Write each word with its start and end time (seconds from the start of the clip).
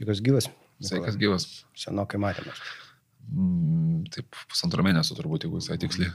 Sveikas 0.00 0.22
gyvas. 0.24 0.48
Sveikas 0.80 1.16
gyvas. 1.20 1.46
Senokai 1.76 2.20
matėmės. 2.22 2.60
Mm, 3.28 4.06
taip, 4.14 4.38
pusantrą 4.48 4.84
mėnesio 4.86 5.16
turbūt, 5.18 5.44
jeigu 5.44 5.60
visai 5.60 5.76
tiksliai. 5.80 6.08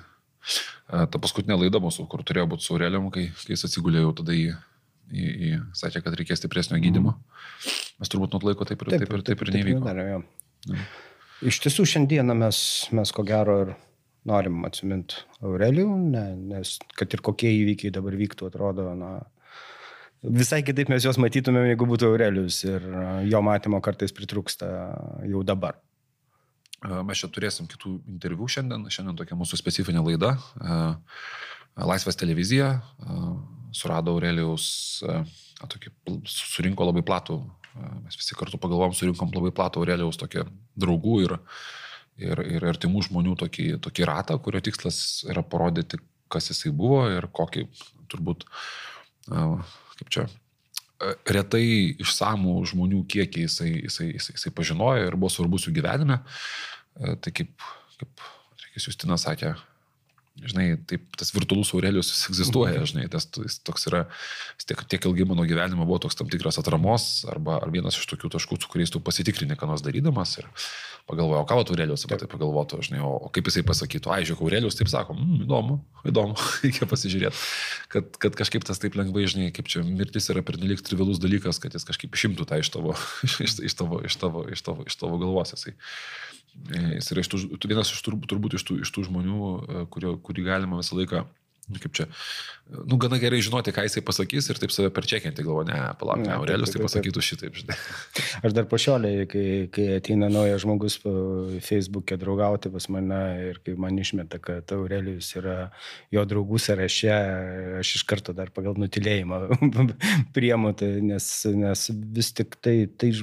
Ta 0.89 1.21
paskutinė 1.21 1.57
laida 1.59 1.81
mūsų, 1.81 2.07
kur 2.09 2.23
turėjo 2.25 2.47
būti 2.49 2.65
su 2.65 2.73
Aurelium, 2.73 3.11
kai, 3.13 3.27
kai 3.37 3.53
jis 3.53 3.67
atsigulėjo 3.67 4.11
tada 4.21 4.33
į, 4.33 4.47
į, 5.13 5.25
į, 5.25 5.51
sakė, 5.77 6.01
kad 6.05 6.17
reikės 6.17 6.41
stipresnio 6.41 6.81
gydimo. 6.81 7.13
Mes 8.01 8.11
turbūt 8.11 8.33
nuo 8.33 8.41
laiko 8.49 8.65
taip 8.65 8.81
ir 8.81 8.93
taip, 8.95 9.05
taip, 9.05 9.13
ir, 9.17 9.25
taip 9.29 9.45
ir 9.45 9.53
nevyko. 9.59 9.85
Taip, 9.85 10.01
taip, 10.01 10.73
ja. 10.73 10.85
Iš 11.45 11.61
tiesų 11.65 11.85
šiandieną 11.93 12.37
mes, 12.41 12.59
mes 12.95 13.13
ko 13.13 13.25
gero 13.27 13.59
ir 13.67 13.73
norim 14.25 14.65
atsiminti 14.65 15.21
Aurelijų, 15.45 15.93
ne, 16.09 16.25
nes 16.55 16.75
kad 16.97 17.13
ir 17.13 17.21
kokie 17.25 17.53
įvykiai 17.53 17.93
dabar 17.93 18.17
vyktų, 18.17 18.49
atrodo, 18.49 18.89
na, 18.97 19.11
visai 20.23 20.61
kitaip 20.65 20.89
mes 20.91 21.05
juos 21.05 21.19
matytumėm, 21.21 21.67
jeigu 21.71 21.87
būtų 21.89 22.11
Aurelijus 22.11 22.61
ir 22.67 22.85
jo 23.29 23.41
matymo 23.45 23.81
kartais 23.83 24.15
pritrūksta 24.15 24.69
jau 25.27 25.43
dabar. 25.47 25.79
Mes 26.85 27.17
čia 27.17 27.29
turėsim 27.33 27.67
kitų 27.69 27.95
interviu 28.13 28.47
šiandien, 28.51 28.85
šiandien 28.93 29.17
tokia 29.17 29.37
mūsų 29.39 29.57
specifinė 29.57 30.03
laida. 30.05 30.35
Laisvės 31.75 32.17
televizija 32.19 32.75
surado 33.75 34.13
Aurelijaus, 34.15 35.03
tokį, 35.71 35.91
surinko 36.29 36.87
labai 36.87 37.03
platų, 37.05 37.39
mes 38.05 38.19
visi 38.19 38.37
kartu 38.39 38.59
pagalvom, 38.61 38.93
surinkom 38.95 39.33
labai 39.35 39.51
platų 39.55 39.81
Aurelijaus 39.81 40.19
tokį 40.21 40.45
draugų 40.79 41.17
ir, 41.25 41.35
ir, 42.21 42.43
ir 42.57 42.67
artimų 42.71 43.03
žmonių 43.09 43.35
tokį, 43.43 43.67
tokį 43.83 44.07
ratą, 44.07 44.37
kurio 44.43 44.61
tikslas 44.63 44.99
yra 45.27 45.43
parodyti, 45.43 45.99
kas 46.31 46.51
jisai 46.51 46.71
buvo 46.75 47.03
ir 47.11 47.27
kokį 47.35 47.65
turbūt, 48.11 48.45
kaip 49.99 50.11
čia, 50.13 50.25
retai 51.29 51.65
išsamų 52.01 52.55
žmonių 52.71 53.03
kiekį 53.11 53.45
jisai, 53.45 53.71
jisai, 53.85 54.09
jisai, 54.15 54.35
jisai 54.37 54.53
pažinojo 54.55 55.07
ir 55.09 55.17
buvo 55.19 55.31
svarbus 55.33 55.67
jų 55.67 55.75
gyvenime. 55.75 56.21
Tai 56.95 57.33
kaip, 57.35 57.65
kaip 57.99 58.25
Justinas 58.79 59.25
sakė, 59.27 59.53
žinai, 60.43 60.65
taip, 60.89 61.05
tas 61.15 61.31
virtualus 61.35 61.71
Aurelijus 61.75 62.09
jis 62.11 62.25
egzistuoja, 62.31 62.79
mhm. 62.81 62.89
žinai, 62.91 63.05
tas 63.11 63.27
jis 63.39 63.59
toks 63.63 63.87
yra, 63.91 64.03
tiek, 64.65 64.81
tiek 64.91 65.07
ilgai 65.07 65.27
mano 65.29 65.45
gyvenimo 65.47 65.87
buvo 65.87 66.01
toks 66.03 66.19
tam 66.19 66.27
tikras 66.31 66.59
atramos, 66.59 67.23
arba 67.31 67.61
ar 67.61 67.71
vienas 67.71 67.95
iš 67.99 68.09
tokių 68.11 68.33
taškų, 68.35 68.59
su 68.59 68.71
kuriais 68.71 68.91
tu 68.91 68.99
pasitikrini, 69.03 69.55
ką 69.59 69.69
nors 69.69 69.85
darydamas 69.85 70.35
ir 70.41 70.49
pagalvojau, 71.07 71.45
ką 71.47 71.59
Aurelijus 71.61 72.03
apie 72.07 72.17
tai 72.19 72.27
pagalvotų, 72.29 72.81
žinai, 72.87 72.99
o, 73.05 73.13
o 73.27 73.31
kaip 73.33 73.47
jisai 73.47 73.63
pasakytų, 73.67 74.11
ai, 74.11 74.23
žiūrėk, 74.27 74.41
Aurelijus 74.43 74.79
taip 74.79 74.91
sako, 74.91 75.15
mm, 75.15 75.45
įdomu, 75.45 75.77
įdomu, 76.09 76.35
reikia 76.65 76.89
pasižiūrėti, 76.89 77.43
kad, 77.93 78.09
kad 78.25 78.37
kažkaip 78.41 78.65
tas 78.67 78.81
taip 78.81 78.97
lengvai, 78.99 79.27
žinai, 79.31 79.51
kaip 79.55 79.69
čia 79.71 79.85
mirtis 79.85 80.31
yra 80.33 80.43
pernelik 80.45 80.83
trivialus 80.85 81.21
dalykas, 81.21 81.61
kad 81.63 81.77
jis 81.77 81.85
kažkaip 81.87 82.17
išimtų 82.17 82.49
tą 82.49 82.59
iš 82.63 82.73
tavo, 82.73 82.97
iš, 83.27 83.37
iš, 83.47 83.59
iš 83.69 83.77
tavo, 83.77 84.01
iš 84.01 84.17
tavo, 84.19 84.47
iš 84.49 84.65
tavo, 84.65 84.87
iš 84.89 84.97
tavo 84.99 85.21
galvos, 85.21 85.53
jisai. 85.53 85.77
Jis 86.95 87.11
yra 87.13 87.21
iš 87.21 87.29
tų, 87.31 87.39
vienas 87.69 87.91
iš 87.93 88.03
turbūt, 88.05 88.29
turbūt 88.31 88.55
iš, 88.57 88.65
tų, 88.65 88.79
iš 88.85 88.91
tų 88.95 89.07
žmonių, 89.09 89.39
e, 89.39 89.81
kurio, 89.93 90.15
kurį 90.23 90.47
galima 90.47 90.79
visą 90.81 90.97
laiką 90.97 91.25
kaip 91.65 91.93
čia, 91.97 92.05
nu, 92.69 92.97
gana 93.01 93.17
gerai 93.21 93.39
žinoti, 93.43 93.73
ką 93.73 93.85
jisai 93.87 94.03
pasakys 94.05 94.49
ir 94.51 94.59
taip 94.61 94.73
save 94.73 94.91
perčekinti, 94.93 95.43
galvoju, 95.45 95.67
ne, 95.71 95.79
palauk, 95.99 96.21
ne, 96.21 96.33
Aurelius 96.37 96.73
tai 96.73 96.81
pasakytų 96.83 97.23
šitaip, 97.25 97.57
žinai. 97.57 97.77
Aš 98.45 98.53
dar 98.53 98.67
pašioliai, 98.69 99.25
kai, 99.29 99.45
kai 99.73 99.87
ateina 99.97 100.29
naujas 100.29 100.61
žmogus 100.61 100.99
Facebook'e 101.65 102.19
draugauti 102.21 102.69
pas 102.73 102.87
mane 102.93 103.21
ir 103.49 103.59
kai 103.65 103.75
man 103.81 103.97
išmeta, 104.01 104.39
kad 104.43 104.75
Aurelius 104.77 105.31
yra 105.39 105.71
jo 106.13 106.25
draugų 106.29 106.61
sąraše, 106.61 107.15
aš 107.81 107.95
iš 107.99 108.05
karto 108.09 108.35
dar 108.37 108.53
pagal 108.53 108.77
nutilėjimą 108.81 109.41
priemu, 110.37 110.75
tai, 110.77 110.91
nes, 111.05 111.31
nes 111.57 111.87
vis 112.19 112.33
tik 112.37 112.59
tai, 112.61 112.77
tai 112.93 113.13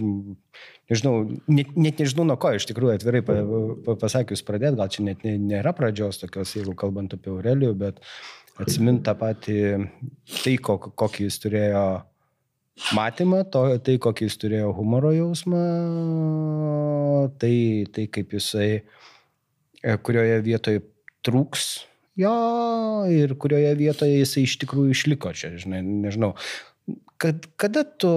nežinau, 0.90 1.24
net, 1.50 1.72
net 1.76 2.02
nežinau 2.02 2.26
nuo 2.28 2.36
ko 2.40 2.52
iš 2.56 2.66
tikrųjų 2.70 2.94
atvirai 2.96 3.22
pa, 3.26 3.38
pa, 3.86 3.96
pasakius 4.04 4.44
pradėti, 4.46 4.78
gal 4.80 4.92
čia 4.92 5.06
net 5.06 5.24
nėra 5.24 5.74
pradžios 5.76 6.20
tokios, 6.22 6.54
jeigu 6.58 6.76
kalbant 6.78 7.14
apie 7.16 7.32
Aurelijų, 7.32 7.74
bet 7.84 8.00
atsiminti 8.62 9.06
tą 9.08 9.16
patį, 9.20 9.58
tai 10.42 10.56
kokį 10.62 11.28
jis 11.28 11.38
turėjo 11.44 11.84
matymą, 12.96 13.44
to, 13.52 13.64
tai 13.84 13.96
kokį 14.02 14.28
jis 14.28 14.40
turėjo 14.42 14.72
humoro 14.76 15.12
jausmą, 15.16 15.62
tai, 17.40 17.54
tai 17.92 18.08
kaip 18.12 18.36
jisai, 18.36 18.68
e, 19.82 19.96
kurioje 20.04 20.42
vietoje 20.44 20.84
trūks 21.22 21.72
jo 22.18 22.32
ir 23.08 23.34
kurioje 23.40 23.72
vietoje 23.78 24.20
jisai 24.20 24.44
iš 24.46 24.58
tikrųjų 24.62 24.96
išliko 24.96 25.32
čia, 25.36 25.54
žinai, 25.60 25.82
nežinau. 25.82 26.32
Kad, 27.22 27.46
kada 27.60 27.84
tu, 27.84 28.12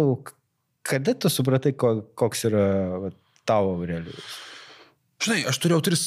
kada 0.85 1.15
tu 1.17 1.31
supratai, 1.31 1.73
koks 1.75 2.45
yra 2.49 2.65
tavo 3.47 3.75
Aurelijus? 3.79 4.35
Žinai, 5.25 5.45
aš 5.49 5.57
turėjau 5.63 5.83
tris 5.87 6.01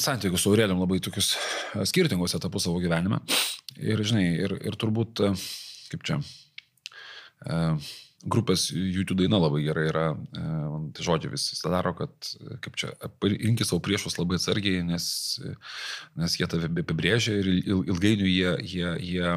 santykius 0.00 0.44
su 0.44 0.52
Aurelijum 0.52 0.80
labai 0.80 1.00
tokius 1.02 1.34
e, 1.34 1.82
skirtingus 1.88 2.36
etapus 2.38 2.68
savo 2.68 2.80
gyvenime. 2.82 3.18
Ir, 3.80 4.00
žinai, 4.06 4.28
ir, 4.46 4.54
ir 4.70 4.78
turbūt, 4.80 5.20
e, 5.26 5.32
kaip 5.90 6.06
čia, 6.06 6.20
e, 7.44 7.58
grupės 8.32 8.68
YouTube 8.70 9.18
daina 9.18 9.40
labai 9.42 9.64
gerai 9.64 9.88
yra, 9.90 10.04
tai 10.94 11.04
žodžiu 11.04 11.32
vis 11.32 11.48
daro, 11.66 11.90
kad, 11.98 12.12
kaip 12.62 12.76
čia, 12.78 12.92
rinkis 13.18 13.72
savo 13.72 13.80
priešus 13.82 14.14
labai 14.20 14.38
atsargiai, 14.38 14.84
nes, 14.86 15.06
nes 16.14 16.36
jie 16.38 16.46
tave 16.46 16.70
apibrėžia 16.70 17.40
ir 17.40 17.48
ilgainiui 17.72 18.30
jie, 18.30 18.52
jie, 18.62 18.92
jie 19.02 19.32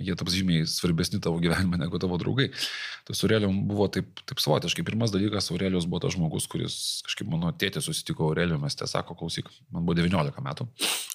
jie 0.00 0.14
taps 0.16 0.34
žymiai 0.36 0.66
svarbesni 0.68 1.20
tavo 1.22 1.40
gyvenime 1.42 1.78
negu 1.80 2.00
tavo 2.00 2.16
draugai. 2.20 2.48
Tai 3.06 3.16
su 3.16 3.26
Aurelijum 3.26 3.58
buvo 3.68 3.88
taip, 3.92 4.22
taip 4.28 4.40
savotiškai. 4.42 4.84
Pirmas 4.86 5.12
dalykas, 5.14 5.50
Aurelijus 5.52 5.88
buvo 5.88 6.02
tas 6.04 6.16
žmogus, 6.16 6.46
kuris 6.50 6.76
kažkaip 7.08 7.30
mano 7.32 7.52
tėtė 7.52 7.82
susitiko 7.84 8.30
Aurelijum, 8.30 8.62
mes 8.64 8.78
te 8.78 8.88
sako, 8.88 9.16
klausyk, 9.18 9.50
man 9.74 9.84
buvo 9.88 9.98
19 10.00 10.46
metų, 10.46 10.68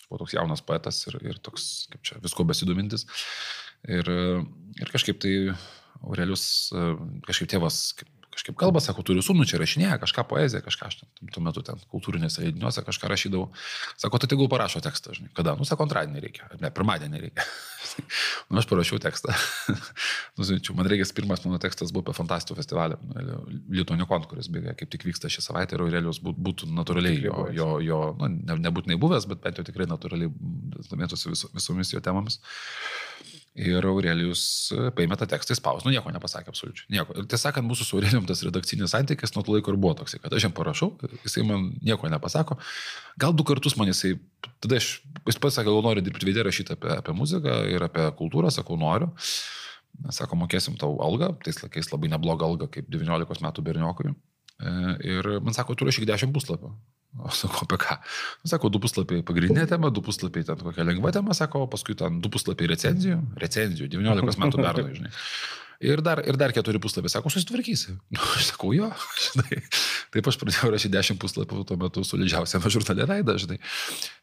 buvo 0.10 0.22
toks 0.24 0.38
jaunas 0.38 0.64
poetas 0.66 1.02
ir, 1.10 1.18
ir 1.34 1.42
toks, 1.44 1.88
kaip 1.94 2.06
čia, 2.06 2.20
visko 2.24 2.46
besidomintis. 2.48 3.08
Ir, 3.88 4.10
ir 4.82 4.94
kažkaip 4.94 5.22
tai 5.24 5.34
Aurelijus, 6.04 6.46
kažkaip 7.26 7.56
tėvas, 7.56 7.82
kaip 7.98 8.12
kažkaip 8.38 8.58
kalba, 8.60 8.82
sako, 8.84 9.04
turiu 9.06 9.24
sūnų, 9.26 9.48
čia 9.50 9.60
rašinėja 9.62 9.98
kažką 10.02 10.24
poeziją, 10.30 10.62
kažką 10.66 10.90
aš 10.92 11.00
ten, 11.02 11.32
tuo 11.34 11.42
metu 11.46 11.64
ten 11.66 11.80
kultūrinėse 11.90 12.44
leidiniuose 12.44 12.84
kažką 12.86 13.10
rašydavau. 13.10 13.50
Sako, 13.98 14.22
tai 14.22 14.30
tegul 14.30 14.50
parašo 14.52 14.82
tekstą, 14.86 15.16
žinai. 15.18 15.32
Kada? 15.38 15.56
Nu, 15.58 15.66
sako, 15.66 15.88
antradienį 15.88 16.22
reikia, 16.24 16.50
ne, 16.62 16.70
pirmadienį 16.74 17.24
reikia. 17.24 17.46
nu, 18.50 18.60
aš 18.62 18.70
parašiau 18.70 19.02
tekstą. 19.02 19.34
Nusinčiau, 20.38 20.78
man 20.78 20.90
reikės, 20.92 21.14
pirmas 21.18 21.42
mano 21.46 21.58
tekstas 21.62 21.94
buvo 21.96 22.06
apie 22.06 22.18
fantastų 22.20 22.58
festivalį, 22.60 23.00
Lietuonikon, 23.74 24.30
kuris 24.30 24.52
beje 24.54 24.76
kaip 24.78 24.94
tik 24.94 25.08
vyksta 25.08 25.32
šią 25.34 25.48
savaitę 25.50 25.78
ir 25.78 25.86
Aurelijos 25.88 26.22
būtų 26.22 26.70
natūraliai 26.78 27.20
jo, 27.26 27.48
jo, 27.56 27.70
jo 27.84 28.02
nu, 28.22 28.32
ne, 28.38 28.60
nebūtinai 28.68 29.00
buvęs, 29.02 29.28
bet 29.32 29.42
bent 29.44 29.62
jau 29.62 29.66
tikrai 29.68 29.90
natūraliai 29.90 30.30
domėtųsi 30.92 31.34
visomis 31.34 31.94
jo 31.96 32.04
temomis. 32.04 32.42
Ir 33.58 33.86
Aurelijus 33.90 34.42
e, 34.70 34.90
paėmė 34.94 35.18
tą 35.18 35.26
tekstą, 35.32 35.56
spaus, 35.58 35.82
nu 35.86 35.90
nieko 35.90 36.12
nepasakė 36.14 36.52
absoliučiai. 36.52 36.86
Nieko. 36.94 37.16
Ir 37.18 37.26
tiesą 37.26 37.48
sakant, 37.48 37.66
mūsų 37.66 37.88
su 37.88 37.98
Aurelijum 37.98 38.28
tas 38.30 38.44
redakcinis 38.46 38.94
santykis 38.94 39.34
nuo 39.34 39.42
to 39.46 39.56
laiko 39.56 39.74
ir 39.74 39.80
buvo 39.82 39.96
toks, 39.98 40.14
kad 40.22 40.36
aš 40.38 40.46
jam 40.46 40.54
parašau, 40.58 40.92
jisai 41.24 41.46
man 41.48 41.72
nieko 41.82 42.12
nepasako. 42.14 42.60
Gal 43.18 43.34
du 43.34 43.46
kartus 43.48 43.74
man 43.80 43.90
jisai, 43.90 44.14
tada 44.62 44.78
aš, 44.78 44.92
jis 45.26 45.42
pats 45.42 45.58
sakė, 45.58 45.72
gal 45.72 45.82
noriu 45.90 46.06
dirbti 46.06 46.30
vidė 46.30 46.46
rašyti 46.46 46.78
apie, 46.78 46.94
apie 47.00 47.18
muziką 47.18 47.58
ir 47.74 47.88
apie 47.90 48.06
kultūrą, 48.20 48.54
sakau, 48.54 48.78
noriu. 48.78 49.10
Sako, 50.14 50.38
mokėsim 50.38 50.78
tau 50.78 51.00
algą, 51.02 51.32
tais 51.42 51.58
laikais 51.64 51.90
labai 51.90 52.12
neblogą 52.14 52.46
algą, 52.46 52.70
kaip 52.78 52.94
19 52.94 53.42
metų 53.42 53.66
berniokui. 53.66 54.14
E, 54.58 54.72
ir 55.06 55.28
man 55.46 55.54
sako, 55.54 55.76
tu 55.78 55.88
rašyk 55.88 56.08
10 56.10 56.34
puslapių. 56.36 56.72
O 57.18 57.32
sako, 57.34 57.66
apie 57.66 57.80
ką? 57.82 57.98
Sako, 58.50 58.72
du 58.74 58.82
puslapiai 58.84 59.24
pagrindinė 59.26 59.66
tema, 59.70 59.90
du 59.94 60.04
puslapiai 60.06 60.46
ten 60.46 60.60
kokia 60.62 60.86
lengva 60.86 61.14
tema, 61.16 61.36
sako, 61.38 61.66
paskui 61.72 61.96
ten 61.98 62.20
du 62.22 62.32
puslapiai 62.34 62.70
recenzijų, 62.74 63.22
recenzijų, 63.42 63.90
19 63.96 64.44
metų 64.44 64.62
bernai, 64.62 64.98
žinai. 65.00 65.14
Ir 65.84 66.02
dar, 66.02 66.24
ir 66.26 66.38
dar 66.40 66.54
keturi 66.56 66.80
puslapiai, 66.82 67.12
sako, 67.14 67.30
susitvarkysi. 67.34 67.94
Nu, 68.14 68.22
aš 68.34 68.52
sakau, 68.52 68.72
jo, 68.74 68.90
žinai. 69.28 69.60
Taip 70.14 70.30
aš 70.30 70.40
pradėjau 70.42 70.72
rašyti 70.74 70.94
dešimt 70.96 71.22
puslapių 71.22 71.66
tuo 71.68 71.78
metu 71.78 72.04
su 72.08 72.18
didžiausiame 72.18 72.72
žurnale 72.74 73.06
Raida, 73.06 73.36
žinai. 73.38 73.60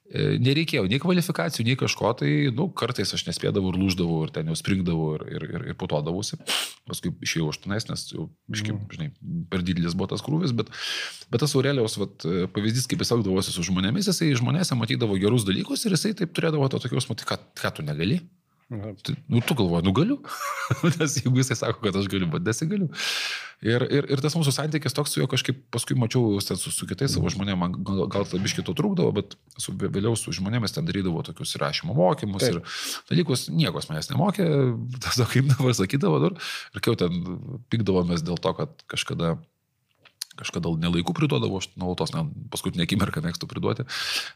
E, 0.04 0.34
nereikėjo 0.42 0.84
nei 0.90 0.98
kvalifikacijų, 1.00 1.64
nei 1.68 1.78
kažko, 1.80 2.10
tai, 2.18 2.30
nu, 2.52 2.66
kartais 2.76 3.14
aš 3.16 3.26
nespėdavau 3.28 3.70
ir 3.70 3.78
lūždavau, 3.80 4.18
ir 4.26 4.34
ten 4.34 4.50
jau 4.50 4.58
springdavau, 4.58 5.14
ir, 5.16 5.24
ir, 5.30 5.46
ir, 5.46 5.66
ir 5.70 5.78
po 5.78 5.88
to 5.90 6.00
davusi. 6.04 6.40
Paskui 6.90 7.14
išėjau 7.24 7.52
aštunais, 7.54 7.86
nes 7.88 8.06
jau, 8.10 8.26
iškim, 8.52 8.82
mm. 8.82 8.92
žinai, 8.96 9.08
per 9.52 9.64
didelis 9.64 9.94
buvo 9.94 10.10
tas 10.10 10.24
krūvis, 10.26 10.52
bet, 10.58 10.72
bet 11.30 11.44
tas 11.44 11.54
Aurelijos 11.56 11.96
vat, 12.02 12.26
pavyzdys, 12.56 12.90
kaip 12.90 13.04
jis 13.04 13.14
elgdavosi 13.14 13.54
su 13.54 13.64
žmonėmis, 13.70 14.10
jisai 14.10 14.34
žmonėse 14.36 14.76
matydavo 14.76 15.16
gerus 15.22 15.46
dalykus 15.46 15.86
ir 15.86 15.96
jisai 15.96 16.16
taip 16.18 16.34
turėdavo 16.36 16.68
to 16.68 16.82
tokios, 16.82 17.08
matai, 17.12 17.30
ką, 17.30 17.40
ką 17.62 17.76
tu 17.78 17.86
negali. 17.86 18.20
Nu, 19.28 19.40
tu 19.44 19.56
galvoji, 19.58 19.84
nu 19.86 19.92
galiu. 19.96 20.18
Nes 20.98 21.18
jeigu 21.20 21.40
jisai 21.40 21.56
sako, 21.58 21.82
kad 21.84 21.96
aš 22.00 22.08
galiu, 22.12 22.28
bet 22.32 22.46
nesigaliu. 22.46 22.90
Ir, 23.64 23.84
ir, 23.88 24.06
ir 24.12 24.20
tas 24.20 24.34
mūsų 24.36 24.52
santykis 24.52 24.96
toks 24.96 25.14
su 25.14 25.22
juo 25.22 25.28
kažkaip 25.30 25.62
paskui 25.72 25.96
mačiau 25.96 26.36
su, 26.42 26.72
su 26.74 26.88
kitais 26.90 27.14
savo 27.14 27.30
žmonėmis, 27.32 27.60
man 27.60 27.76
gal, 27.86 28.02
gal 28.12 28.26
tai 28.28 28.40
biškito 28.42 28.74
trūkdavo, 28.76 29.14
bet 29.16 29.36
su, 29.56 29.72
vėliau 29.80 30.18
su 30.20 30.34
žmonėmis 30.36 30.74
ten 30.74 30.84
darydavo 30.88 31.22
tokius 31.24 31.54
įrašymo 31.56 31.96
mokymus 31.96 32.44
Taip. 32.44 32.58
ir 32.58 33.08
dalykus, 33.12 33.46
niekas 33.54 33.88
manęs 33.88 34.10
nemokė, 34.10 34.48
tiesiog 35.06 35.32
kaip 35.32 35.50
dabar 35.54 35.78
sakydavo, 35.80 36.34
ir 36.34 36.84
kai 36.84 36.92
jau 36.92 37.00
ten 37.06 37.40
pikdavomės 37.72 38.26
dėl 38.26 38.40
to, 38.42 38.52
kad 38.58 38.84
kažkada 38.90 39.36
kažkada 40.38 40.72
nelaiku 40.80 41.14
priduodavo, 41.16 41.60
aš 41.62 41.68
nuolatos, 41.80 42.12
na, 42.14 42.24
paskutinę 42.52 42.86
akimirką 42.86 43.22
mėgstu 43.24 43.48
priduoti. 43.50 43.86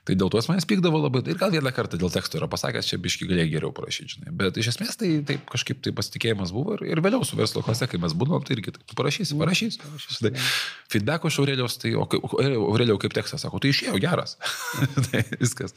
Tai 0.07 0.17
dėl 0.19 0.31
to 0.33 0.41
jis 0.41 0.49
manęs 0.51 0.69
pykdavo 0.69 1.01
labai. 1.03 1.23
Ir 1.29 1.41
gal 1.41 1.53
vieną 1.55 1.73
kartą 1.75 2.01
dėl 2.01 2.13
teksto 2.15 2.41
yra 2.41 2.49
pasakęs, 2.51 2.91
čia 2.91 3.01
biški 3.03 3.29
galėjai 3.31 3.53
geriau 3.55 3.73
parašyti, 3.77 4.17
žinai. 4.17 4.35
Bet 4.43 4.61
iš 4.61 4.73
esmės 4.75 4.99
tai 5.01 5.11
taip 5.29 5.49
kažkaip 5.51 5.83
tai 5.85 5.95
pasitikėjimas 5.97 6.55
buvo 6.55 6.79
ir, 6.79 6.87
ir 6.93 7.03
vėliau 7.05 7.27
su 7.27 7.39
verslo 7.39 7.65
klase, 7.67 7.89
kai 7.91 8.01
mes 8.03 8.15
būdom, 8.19 8.45
tai 8.47 8.59
irgi 8.59 8.77
taip, 8.77 8.95
parašysi, 8.99 9.35
mm. 9.35 9.43
parašysi. 9.45 9.83
parašysi. 9.85 10.23
Tai 10.25 10.47
feedback 10.95 11.29
iš 11.29 11.41
Aurelijos, 11.43 11.79
tai 11.83 11.95
Aurelijau 11.99 12.99
kaip 13.03 13.17
tekstas 13.19 13.47
sako, 13.47 13.63
tai 13.63 13.75
išėjo 13.75 13.99
geras. 14.03 14.39
tai 15.11 15.25
viskas. 15.39 15.77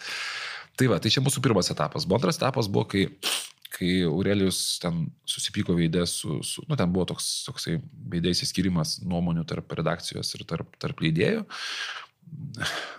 Tai 0.80 0.88
va, 0.88 1.02
tai 1.04 1.12
čia 1.14 1.24
mūsų 1.24 1.44
pirmas 1.44 1.70
etapas. 1.74 2.08
O 2.08 2.16
antras 2.16 2.40
etapas 2.40 2.70
buvo, 2.72 2.88
kai 2.94 3.10
kai 3.72 4.02
Aurelijus 4.08 4.60
ten 4.84 5.06
susipyko 5.30 5.76
veidė 5.78 6.04
su, 6.10 6.42
su, 6.46 6.64
nu, 6.68 6.78
ten 6.80 6.92
buvo 6.92 7.08
toks, 7.14 7.30
toksai 7.48 7.78
veidė 8.12 8.34
įsiskirimas 8.36 9.00
nuomonių 9.08 9.46
tarp 9.48 9.72
redakcijos 9.80 10.34
ir 10.36 10.46
tarp, 10.50 10.76
tarp 10.82 11.04
leidėjų. 11.04 11.46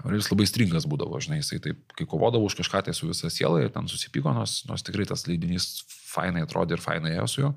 Aurelijus 0.02 0.30
labai 0.32 0.46
stringas 0.48 0.86
būdavo, 0.88 1.20
žinai, 1.22 1.40
jisai 1.40 1.60
taip, 1.64 1.82
kai 1.96 2.06
kovodavo 2.08 2.48
už 2.48 2.56
kažką 2.58 2.82
tai 2.86 2.96
su 2.96 3.08
visa 3.08 3.30
siela 3.32 3.62
ir 3.62 3.72
ten 3.72 3.88
susipyko, 3.88 4.32
nors, 4.36 4.62
nors 4.68 4.84
tikrai 4.84 5.06
tas 5.08 5.26
leidinys 5.28 5.84
fainai 5.88 6.44
atrodė 6.46 6.76
ir 6.76 6.84
fainai 6.84 7.14
ėjo 7.16 7.28
su 7.30 7.44
juo. 7.44 7.52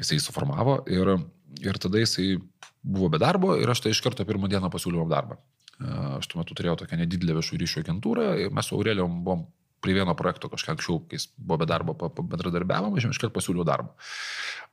Jisai 0.00 0.18
suformavo 0.20 0.80
ir, 0.92 1.14
ir 1.64 1.80
tada 1.80 2.02
jisai 2.02 2.34
buvo 2.86 3.10
be 3.12 3.20
darbo 3.22 3.54
ir 3.60 3.70
aš 3.70 3.84
tai 3.84 3.92
iš 3.94 4.02
karto 4.04 4.26
pirmą 4.28 4.50
dieną 4.52 4.70
pasiūliau 4.72 5.06
darbą. 5.10 5.38
Aš 6.16 6.28
tuo 6.30 6.40
metu 6.40 6.56
turėjau 6.56 6.78
tokią 6.80 6.98
nedidelę 7.02 7.36
viešų 7.36 7.60
ryšių 7.60 7.84
agentūrą 7.84 8.28
ir 8.40 8.52
mes 8.56 8.68
su 8.68 8.76
Aurelijom 8.76 9.20
buvom 9.24 9.44
prie 9.86 9.94
vieno 9.94 10.14
projekto 10.18 10.50
kažką 10.50 10.74
anksčiau, 10.74 10.98
kai 11.06 11.20
jis 11.20 11.28
buvo 11.38 11.60
be 11.62 11.70
darbo, 11.70 11.94
bendradarbiavom, 12.18 12.98
aš 12.98 13.06
jam 13.06 13.14
iškart 13.14 13.34
pasiūliau 13.36 13.66
darbą. 13.66 13.94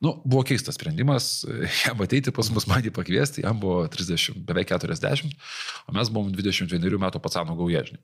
Nu, 0.02 0.16
buvo 0.26 0.42
keistas 0.48 0.80
sprendimas, 0.80 1.30
jam 1.86 2.02
ateiti 2.02 2.34
pas 2.34 2.50
mus, 2.54 2.66
man 2.70 2.82
jį 2.82 2.94
pakviesti, 2.96 3.46
jam 3.46 3.62
buvo 3.62 3.84
30, 3.94 4.42
beveik 4.48 4.74
40, 4.74 5.38
o 5.86 5.96
mes 6.00 6.10
buvom 6.14 6.34
21 6.34 6.98
metų 7.06 7.22
patsano 7.22 7.56
gauježinį, 7.60 8.02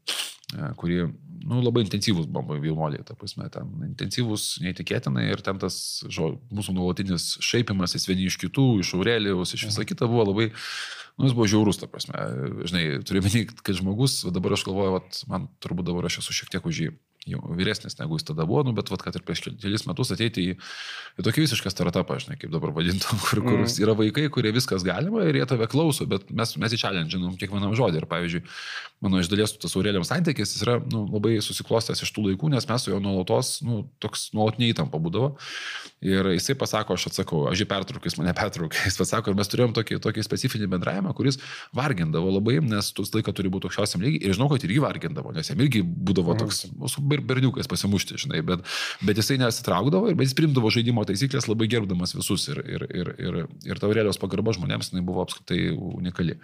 e, 0.54 0.70
kurį, 0.80 1.00
nu, 1.46 1.60
labai 1.64 1.84
intensyvus 1.86 2.30
buvo 2.30 2.58
Vilmolė, 2.62 3.02
ta 3.08 3.16
prasme, 3.18 3.50
ten 3.54 3.70
intensyvus, 3.88 4.58
neįtikėtinai 4.64 5.28
ir 5.32 5.44
ten 5.46 5.60
tas, 5.62 5.80
žo, 6.08 6.36
mūsų 6.54 6.78
nuolatinis 6.78 7.36
šaipimasis 7.46 8.10
vieni 8.10 8.30
iš 8.30 8.40
kitų, 8.42 8.70
iš 8.84 8.96
Aurelijos, 8.98 9.56
iš 9.56 9.70
viso 9.72 9.86
kita 9.88 10.10
buvo 10.10 10.32
labai 10.32 10.50
Nu, 11.20 11.28
jis 11.28 11.34
buvo 11.36 11.50
žiaurus, 11.52 11.76
ta 11.76 11.88
prasme. 11.92 12.16
Žinai, 12.64 12.84
turiu 13.04 13.20
menį, 13.26 13.42
kad 13.60 13.76
žmogus, 13.76 14.22
dabar 14.32 14.54
aš 14.56 14.62
galvoju, 14.64 14.94
vat, 14.94 15.18
man 15.28 15.50
turbūt 15.60 15.90
dabar 15.90 16.08
aš 16.08 16.22
esu 16.22 16.32
šiek 16.38 16.54
tiek 16.54 16.70
už 16.70 16.78
jį 16.80 16.94
jau 17.28 17.42
vyresnis 17.58 17.98
negu 18.00 18.18
jis 18.18 18.28
tada 18.30 18.46
buvo, 18.48 18.64
nu, 18.64 18.74
bet 18.76 18.90
vat, 18.92 19.02
kad 19.04 19.16
ir 19.18 19.24
prieš 19.28 19.44
kelis 19.60 19.84
metus 19.90 20.14
ateiti 20.16 20.46
į, 20.52 20.56
į 21.20 21.26
tokį 21.28 21.44
visišką 21.44 21.72
startupą, 21.74 22.20
žinai, 22.24 22.38
kaip 22.40 22.54
dabar 22.54 22.72
vadintam, 22.76 23.20
kur, 23.26 23.42
kur 23.44 23.60
mm. 23.60 23.74
yra 23.84 23.96
vaikai, 24.00 24.28
kurie 24.34 24.54
viskas 24.56 24.86
galima 24.88 25.26
ir 25.28 25.42
jie 25.42 25.48
tave 25.50 25.68
klauso, 25.72 26.08
bet 26.10 26.30
mes, 26.32 26.56
mes 26.62 26.76
į 26.76 26.82
challenge'inam 26.84 27.36
kiekvienam 27.40 27.76
žodį. 27.78 28.00
Ir 28.00 28.08
pavyzdžiui, 28.10 28.44
mano 29.04 29.20
iš 29.20 29.32
dalies 29.32 29.56
tas 29.60 29.76
Aureliam 29.76 30.08
santykis 30.08 30.56
yra 30.64 30.78
nu, 30.80 31.04
labai 31.12 31.38
susiklostęs 31.44 32.06
iš 32.06 32.14
tų 32.16 32.30
laikų, 32.30 32.54
nes 32.56 32.68
mes 32.70 32.86
su 32.86 32.94
juo 32.94 33.02
nuolatos, 33.04 33.58
nu, 33.68 33.84
toks 34.04 34.30
nuolatinė 34.38 34.72
įtampa 34.74 35.02
būdavo. 35.02 35.34
Ir 36.00 36.32
jisai 36.32 36.56
pasako, 36.56 36.96
aš 36.96 37.10
atsakau, 37.10 37.42
aš 37.52 37.60
jį 37.60 37.68
pertraukiu, 37.68 38.08
jis 38.08 38.16
mane 38.22 38.32
pertraukia. 38.38 38.86
Jis 38.88 38.96
pasako, 38.96 39.34
ir 39.34 39.40
mes 39.40 39.50
turėjom 39.52 39.74
tokį, 39.76 39.98
tokį 40.06 40.24
specifinį 40.24 40.70
bendravimą, 40.72 41.12
kuris 41.18 41.36
vargindavo 41.76 42.32
labai, 42.32 42.62
nes 42.64 42.94
tu 42.96 43.04
laiką 43.04 43.34
turi 43.36 43.52
būti 43.52 43.68
aukščiausiam 43.68 44.06
lygiai. 44.06 44.30
Ir 44.30 44.38
žinau, 44.38 44.48
kad 44.54 44.64
ir 44.64 44.72
jį 44.78 44.80
vargindavo, 44.86 45.34
nes 45.36 45.52
jam 45.52 45.60
irgi 45.60 45.84
būdavo 45.84 46.38
toks, 46.40 46.64
su 47.10 47.26
berniukais 47.30 47.70
pasimušti, 47.72 48.20
žinai, 48.26 48.42
bet, 48.46 48.66
bet 49.06 49.20
jisai 49.20 49.40
nesitraukdavo, 49.42 50.14
bet 50.14 50.30
jis 50.30 50.38
primdavo 50.38 50.72
žaidimo 50.74 51.06
taisyklės 51.08 51.50
labai 51.50 51.70
gerbdamas 51.72 52.16
visus 52.18 52.48
ir, 52.52 52.62
ir, 52.66 52.86
ir, 52.90 53.12
ir, 53.18 53.42
ir 53.70 53.82
taurėlios 53.82 54.22
pagarba 54.22 54.56
žmonėms 54.56 54.94
jinai 54.94 55.06
buvo 55.06 55.26
apskritai 55.26 55.70
unikali. 55.74 56.40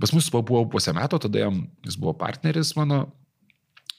Pas 0.00 0.12
mus 0.14 0.28
buvo 0.30 0.64
pusę 0.70 0.94
metų, 0.94 1.18
tada 1.26 1.46
jam, 1.46 1.64
jis 1.86 1.96
buvo 1.98 2.14
partneris 2.18 2.76
mano, 2.78 3.08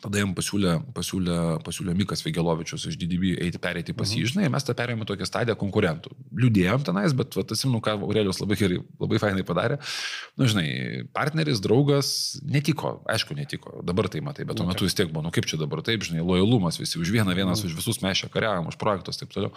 Tada 0.01 0.18
jam 0.21 0.31
pasiūlė, 0.33 0.75
pasiūlė, 0.95 1.36
pasiūlė 1.65 1.94
Mikas 2.00 2.24
Vigelovičius 2.25 2.88
iš 2.89 2.98
DDB 2.98 3.36
eiti 3.45 3.59
perėti 3.62 3.94
pas 3.98 4.09
jį, 4.09 4.24
mhm. 4.24 4.31
žinai, 4.31 4.50
mes 4.56 4.65
tą 4.65 4.74
perėjome 4.77 5.06
tokią 5.09 5.27
stadiją 5.30 5.56
konkurentų. 5.62 6.15
Liūdėjom 6.42 6.86
tenais, 6.88 7.13
bet 7.18 7.38
atsimenu, 7.44 7.83
ką 7.86 7.95
Aurelijos 8.00 8.42
labai 8.42 8.57
gerai, 8.57 8.81
labai 9.01 9.21
fainai 9.21 9.45
padarė. 9.45 9.77
Na, 9.77 10.42
nu, 10.42 10.50
žinai, 10.50 10.68
partneris, 11.13 11.62
draugas, 11.62 12.12
netiko, 12.42 12.95
aišku, 13.13 13.38
netiko, 13.38 13.77
dabar 13.86 14.09
tai 14.09 14.24
matai, 14.25 14.48
bet 14.50 14.57
tuo 14.57 14.65
metu 14.65 14.89
vis 14.89 14.98
tiek 14.98 15.12
buvo, 15.12 15.27
nu 15.27 15.33
kaip 15.36 15.45
čia 15.50 15.62
dabar 15.62 15.86
taip, 15.86 16.07
žinai, 16.07 16.25
lojalumas 16.25 16.81
visi 16.81 16.98
už 17.01 17.13
vieną, 17.13 17.38
vienas 17.38 17.62
mhm. 17.62 17.69
už 17.69 17.81
visus 17.83 18.01
mes 18.01 18.25
čia 18.25 18.31
kariavom, 18.33 18.74
už 18.74 18.81
projektus, 18.81 19.21
taip 19.21 19.30
toliau. 19.33 19.53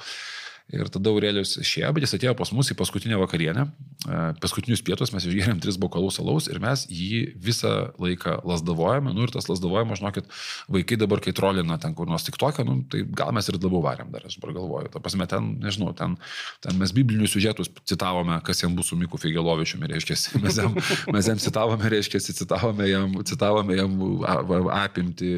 Ir 0.73 0.89
tada 0.89 1.13
Aurelijus 1.13 1.59
išėjo, 1.61 1.91
bet 1.93 2.07
jis 2.07 2.15
atėjo 2.17 2.33
pas 2.39 2.49
mus 2.57 2.71
į 2.73 2.75
paskutinę 2.79 3.19
vakarienę, 3.21 3.67
e, 3.69 4.21
paskutinius 4.41 4.81
pietus 4.81 5.11
mes 5.13 5.27
išgėrėm 5.29 5.59
tris 5.61 5.77
bokalus 5.77 6.17
alaus 6.23 6.47
ir 6.49 6.57
mes 6.63 6.87
jį 6.89 7.19
visą 7.37 7.73
laiką 8.01 8.39
lasdavojame. 8.49 9.13
Nu 9.13 9.27
ir 9.27 9.33
tas 9.35 9.45
lasdavojimas, 9.51 10.01
žinokit, 10.01 10.31
vaikai 10.73 10.97
dabar, 10.97 11.21
kai 11.21 11.35
trolina 11.37 11.77
ten 11.83 11.93
kur 11.99 12.09
nors 12.09 12.25
tik 12.25 12.39
tokia, 12.41 12.65
nu, 12.65 12.79
tai 12.89 13.03
gal 13.05 13.35
mes 13.37 13.51
ir 13.51 13.59
labiau 13.59 13.83
varėm 13.85 14.09
dar, 14.15 14.25
aš 14.25 14.39
dabar 14.39 14.55
galvoju. 14.57 14.93
Ta 14.95 15.03
prasme, 15.05 15.27
ten, 15.29 15.51
nežinau, 15.61 15.93
ten, 15.99 16.17
ten 16.65 16.81
mes 16.81 16.97
biblinius 16.97 17.37
siužetus 17.37 17.69
citavome, 17.85 18.41
kas 18.49 18.65
jam 18.65 18.73
bus 18.79 18.89
su 18.89 18.97
Miku 18.97 19.21
Figelovičiumi, 19.21 19.93
reiškia, 19.93 20.17
mes 20.47 20.63
jam, 20.63 20.73
mes 21.13 21.29
jam 21.29 21.45
citavome, 21.45 21.93
reiškia, 21.93 22.23
citavome 22.25 22.89
jam, 22.89 23.21
citavome 23.29 23.77
jam 23.83 24.01
apimti 24.81 25.31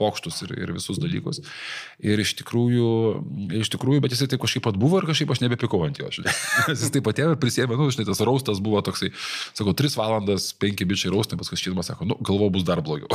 pokštus 0.00 0.40
ir, 0.48 0.56
ir 0.64 0.74
visus 0.80 0.96
dalykus. 1.04 1.44
Ir 2.00 2.24
iš 2.24 2.32
tikrųjų, 2.40 2.90
iš 3.60 3.76
tikrųjų, 3.76 4.00
bet 4.08 4.16
jisai 4.16 4.37
taip 4.38 4.46
kažkaip 4.46 4.68
atbuvo 4.70 5.00
ir 5.00 5.06
kažkaip 5.08 5.32
aš 5.34 5.42
nebepikau 5.42 5.82
ant 5.86 5.98
jo. 5.98 6.08
jis 6.70 6.92
taip 6.94 7.08
atėjo 7.10 7.34
ir 7.34 7.40
prisėmė, 7.42 7.76
nu, 7.78 7.88
žinai, 7.90 8.06
tas 8.08 8.22
raustas 8.24 8.62
buvo 8.62 8.80
toksai, 8.86 9.10
sakau, 9.56 9.74
3 9.76 9.98
valandas, 9.98 10.52
5 10.54 10.86
bičiai 10.88 11.12
raustai, 11.12 11.38
paskui 11.40 11.58
šilmas 11.58 11.90
sako, 11.90 12.08
nu, 12.08 12.18
galvo 12.24 12.50
bus 12.54 12.66
dar 12.66 12.82
blogiau. 12.84 13.10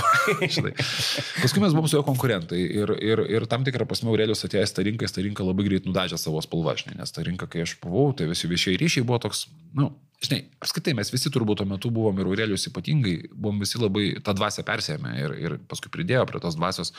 paskui 1.44 1.64
mes 1.64 1.74
buvom 1.74 1.88
su 1.88 1.98
jo 1.98 2.04
konkurentai 2.08 2.60
ir, 2.62 2.96
ir, 3.00 3.24
ir 3.38 3.48
tam 3.52 3.66
tikrą 3.68 3.88
prasme 3.90 4.12
Aurelijus 4.12 4.44
atėjęs 4.48 4.76
tą 4.76 4.86
rinką, 4.86 5.10
tą 5.10 5.24
rinką 5.26 5.48
labai 5.48 5.68
greit 5.70 5.88
nudažė 5.90 6.20
savo 6.22 6.42
spalvą, 6.44 6.76
žinai, 6.84 7.00
nes 7.02 7.16
ta 7.16 7.26
rinka, 7.26 7.48
kai 7.50 7.64
aš 7.66 7.78
buvau, 7.84 8.12
tai 8.18 8.28
visi 8.32 8.50
viešieji 8.52 8.82
ryšiai 8.84 9.08
buvo 9.08 9.22
toks, 9.24 9.48
nu, 9.80 9.94
žinai, 10.24 10.44
apskritai 10.64 10.96
mes 10.98 11.12
visi 11.14 11.32
turbūt 11.34 11.62
tuo 11.62 11.70
metu 11.70 11.92
buvom 11.94 12.20
ir 12.20 12.30
Aurelijus 12.30 12.68
ypatingai, 12.72 13.16
buvom 13.34 13.62
visi 13.64 13.82
labai 13.82 14.10
tą 14.24 14.36
dvasę 14.38 14.66
persėmę 14.68 15.16
ir, 15.20 15.38
ir 15.42 15.58
paskui 15.70 15.92
pridėjo 15.94 16.26
prie 16.30 16.42
tos 16.44 16.58
dvasios, 16.60 16.94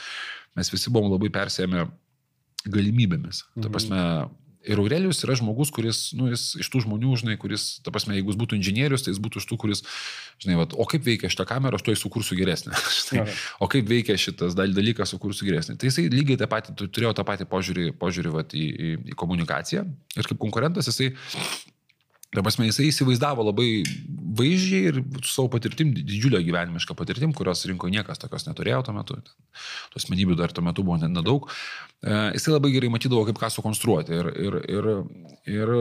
mes 0.57 0.71
visi 0.71 0.93
buvom 0.93 1.13
labai 1.15 1.31
persėmę 1.33 1.87
galimybėmis. 2.71 3.45
Mhm. 3.55 3.65
Ta 3.65 3.71
prasme, 3.73 4.01
ir 4.65 4.79
Aurelijus 4.81 5.21
yra 5.25 5.35
žmogus, 5.37 5.69
kuris, 5.73 5.99
nu, 6.17 6.27
jis 6.31 6.55
iš 6.61 6.69
tų 6.73 6.83
žmonių, 6.85 7.13
žinai, 7.21 7.35
kuris, 7.41 7.67
ta 7.85 7.93
prasme, 7.93 8.15
jeigu 8.17 8.33
jis 8.33 8.39
būtų 8.41 8.57
inžinierius, 8.57 9.05
tai 9.05 9.13
jis 9.13 9.21
būtų 9.21 9.41
iš 9.41 9.47
tų, 9.49 9.57
kuris, 9.61 9.83
žinai, 10.41 10.57
vat, 10.59 10.73
o 10.73 10.87
kaip 10.89 11.05
veikia 11.05 11.29
šitą 11.31 11.45
kamerą, 11.49 11.79
aš 11.79 11.85
to 11.85 11.95
įsukursiu 11.95 12.37
geresnę. 12.39 12.73
žinai, 12.97 13.27
o 13.61 13.69
kaip 13.71 13.87
veikia 13.89 14.17
šitas 14.21 14.57
dalykas, 14.57 15.13
sukursiu 15.13 15.47
geresnį. 15.49 15.77
Tai 15.81 15.91
jisai 15.91 16.07
lygiai 16.13 16.39
tą 16.41 16.49
patį, 16.51 16.75
turėjo 16.87 17.13
tą 17.17 17.27
patį 17.27 17.49
požiūrį, 17.51 17.87
požiūrį 18.01 18.33
vat, 18.35 18.57
į, 18.57 18.65
į, 18.65 18.97
į 19.13 19.19
komunikaciją. 19.21 19.85
Ir 20.17 20.31
kaip 20.31 20.41
konkurentas 20.41 20.89
jisai 20.91 21.13
Ta 22.35 22.43
prasme, 22.43 22.67
jisai 22.67 22.89
įsivaizdavo 22.89 23.45
labai 23.47 23.69
vaizdžiai 24.35 24.89
ir 24.89 24.97
su 25.21 25.29
savo 25.31 25.47
patirtim, 25.53 25.93
didžiulio 25.95 26.41
gyvenimišką 26.43 26.95
patirtim, 26.97 27.31
kurios 27.37 27.63
rinko 27.69 27.87
niekas 27.91 28.19
tokios 28.19 28.47
neturėjo 28.49 28.81
tuo 28.87 28.95
metu. 28.97 29.19
Tų 29.93 30.01
asmenybių 30.01 30.35
dar 30.41 30.51
tuo 30.51 30.65
metu 30.65 30.83
buvo 30.83 30.99
nedaug. 30.99 31.47
E, 32.05 32.13
jisai 32.37 32.53
labai 32.53 32.69
gerai 32.75 32.91
matydavo, 32.93 33.23
kaip 33.25 33.39
ką 33.41 33.49
sukonstruoti. 33.49 34.13
Ir, 34.13 34.27
ir, 34.45 34.57
ir, 34.69 34.89
ir, 35.49 35.71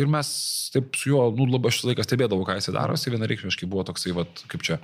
ir 0.00 0.08
mes 0.08 0.30
taip 0.72 0.96
su 0.96 1.12
juo, 1.12 1.26
nu, 1.36 1.44
labai 1.52 1.72
aš 1.72 1.82
laiką 1.90 2.06
stebėdavau, 2.06 2.46
ką 2.48 2.56
jisai 2.56 2.72
daro. 2.76 2.96
Jisai 2.96 3.12
vienareikšmiškai 3.12 3.68
buvo 3.68 3.84
toksai, 3.88 4.14
vat, 4.16 4.44
kaip 4.48 4.64
čia, 4.64 4.78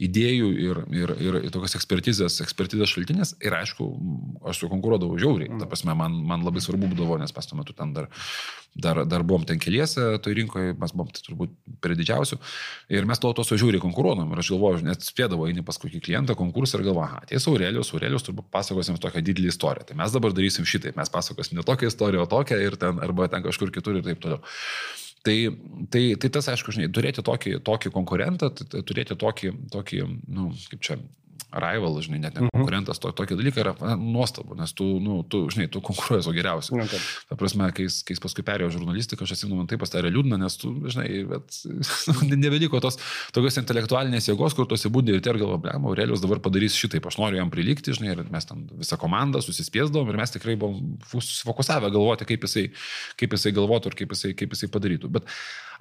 idėjų 0.00 0.50
ir, 0.54 0.80
ir, 0.94 1.14
ir 1.18 1.50
tokios 1.52 1.74
ekspertizės, 1.80 2.38
ekspertizės 2.44 2.94
šaltinės. 2.94 3.34
Ir 3.42 3.58
aišku, 3.58 3.88
aš 4.46 4.62
su 4.62 4.70
konkuruodavau 4.70 5.18
žiauriai. 5.20 5.50
Ta 5.60 5.68
prasme, 5.70 5.96
man, 5.98 6.14
man 6.30 6.46
labai 6.46 6.62
svarbu 6.62 6.92
būdavo, 6.92 7.18
nes 7.20 7.34
pas 7.34 7.50
tuo 7.50 7.58
metu 7.58 7.74
ten 7.76 7.92
dar, 7.96 8.06
dar, 8.78 9.02
dar 9.10 9.26
buvom 9.26 9.44
ten 9.48 9.58
keliese 9.60 10.12
toj 10.22 10.38
rinkoje, 10.38 10.76
mes 10.78 10.94
buvom 10.94 11.10
tai 11.10 11.26
turbūt 11.26 11.58
prie 11.82 11.98
didžiausių. 11.98 12.38
Ir 12.94 13.10
mes 13.10 13.18
to 13.18 13.34
to 13.34 13.44
su 13.46 13.58
žiauriai 13.60 13.82
konkuruodam. 13.82 14.30
Ir 14.30 14.44
aš 14.44 14.54
galvoju, 14.54 14.86
net 14.86 15.02
spėdavau 15.04 15.50
eini 15.50 15.66
pas 15.66 15.80
kokį 15.80 16.00
klientą 16.06 16.38
konkursą 16.38 16.78
ir 16.78 16.86
galvoju, 16.86 17.08
aha, 17.08 17.24
ateis 17.26 17.50
Aurelijos, 17.50 17.92
Aurelijos 17.96 18.28
turbūt 18.28 18.48
pasakosim 18.54 18.98
tokią 19.02 19.24
didelį 19.26 19.52
istoriją. 19.52 19.90
Tai 19.90 19.98
mes 20.00 20.16
dabar 20.16 20.19
darysim 20.36 20.68
šitai, 20.68 20.92
mes 20.96 21.12
pasakosim 21.12 21.58
ne 21.58 21.64
tokią 21.66 21.90
istoriją, 21.90 22.26
o 22.26 22.30
tokią 22.30 22.58
ir 22.60 22.76
ten, 22.80 23.00
arba 23.02 23.28
ten 23.32 23.44
kažkur 23.46 23.72
kitur 23.74 23.98
ir 23.98 24.04
taip 24.06 24.20
toliau. 24.22 24.42
Tai, 25.24 25.36
tai, 25.92 26.02
tai 26.16 26.30
tas, 26.32 26.46
aišku, 26.48 26.72
žinai, 26.72 26.88
turėti 26.96 27.24
tokį, 27.24 27.58
tokį 27.64 27.92
konkurentą, 27.92 28.48
turėti 28.88 29.16
tokį, 29.20 29.50
tokį, 29.72 29.98
nu, 30.32 30.46
kaip 30.70 30.84
čia, 30.86 30.96
rival, 31.50 31.96
žinai, 32.02 32.20
net 32.22 32.36
ne 32.36 32.44
mhm. 32.44 32.52
konkurentas, 32.54 33.00
to, 33.02 33.10
tokie 33.16 33.36
dalykai 33.38 33.64
yra 33.64 33.72
na, 33.80 33.96
nuostabu, 33.98 34.54
nes 34.58 34.72
tu, 34.76 34.86
nu, 35.02 35.20
tu, 35.26 35.42
žinai, 35.50 35.66
tu 35.72 35.82
konkuruoji 35.84 36.24
su 36.26 36.34
geriausiu. 36.34 36.76
Na, 36.78 36.86
taip. 36.90 37.06
Ta 37.30 37.38
prasme, 37.38 37.66
kai, 37.74 37.86
kai 38.06 38.14
jis 38.14 38.22
paskui 38.22 38.44
perėjo 38.46 38.70
žurnalistiką, 38.76 39.26
aš 39.26 39.34
atsimenu, 39.34 39.58
man 39.58 39.70
taip 39.70 39.82
pasidarė 39.82 40.12
liūdna, 40.14 40.38
nes 40.40 40.58
tu, 40.60 40.72
žinai, 40.86 41.08
bet 41.30 41.60
nebeliko 42.44 42.80
tos 42.82 43.00
tokios 43.34 43.58
intelektualinės 43.62 44.30
jėgos, 44.30 44.56
kur 44.58 44.68
tu 44.70 44.78
įsibūdė 44.78 45.16
ir 45.16 45.24
ter 45.26 45.40
galvo, 45.40 45.58
blem, 45.62 45.88
Aurelijus 45.90 46.22
dabar 46.22 46.42
padarys 46.44 46.78
šitaip, 46.78 47.08
aš 47.10 47.18
noriu 47.20 47.40
jam 47.40 47.50
prilikti, 47.52 47.94
žinai, 47.96 48.14
ir 48.14 48.22
mes 48.30 48.46
ten 48.46 48.66
visą 48.80 48.98
komandą 49.00 49.42
susispiesdavom 49.44 50.12
ir 50.12 50.20
mes 50.20 50.36
tikrai 50.36 50.54
buvom 50.60 50.94
susifokusavę 51.10 51.90
galvoti, 51.90 52.28
kaip 52.28 52.46
jisai, 52.46 52.68
kaip 53.20 53.34
jisai 53.34 53.54
galvotų 53.56 53.90
ir 53.90 53.98
kaip 54.02 54.14
jisai, 54.14 54.36
kaip 54.38 54.54
jisai 54.54 54.70
padarytų. 54.70 55.10
Bet 55.18 55.26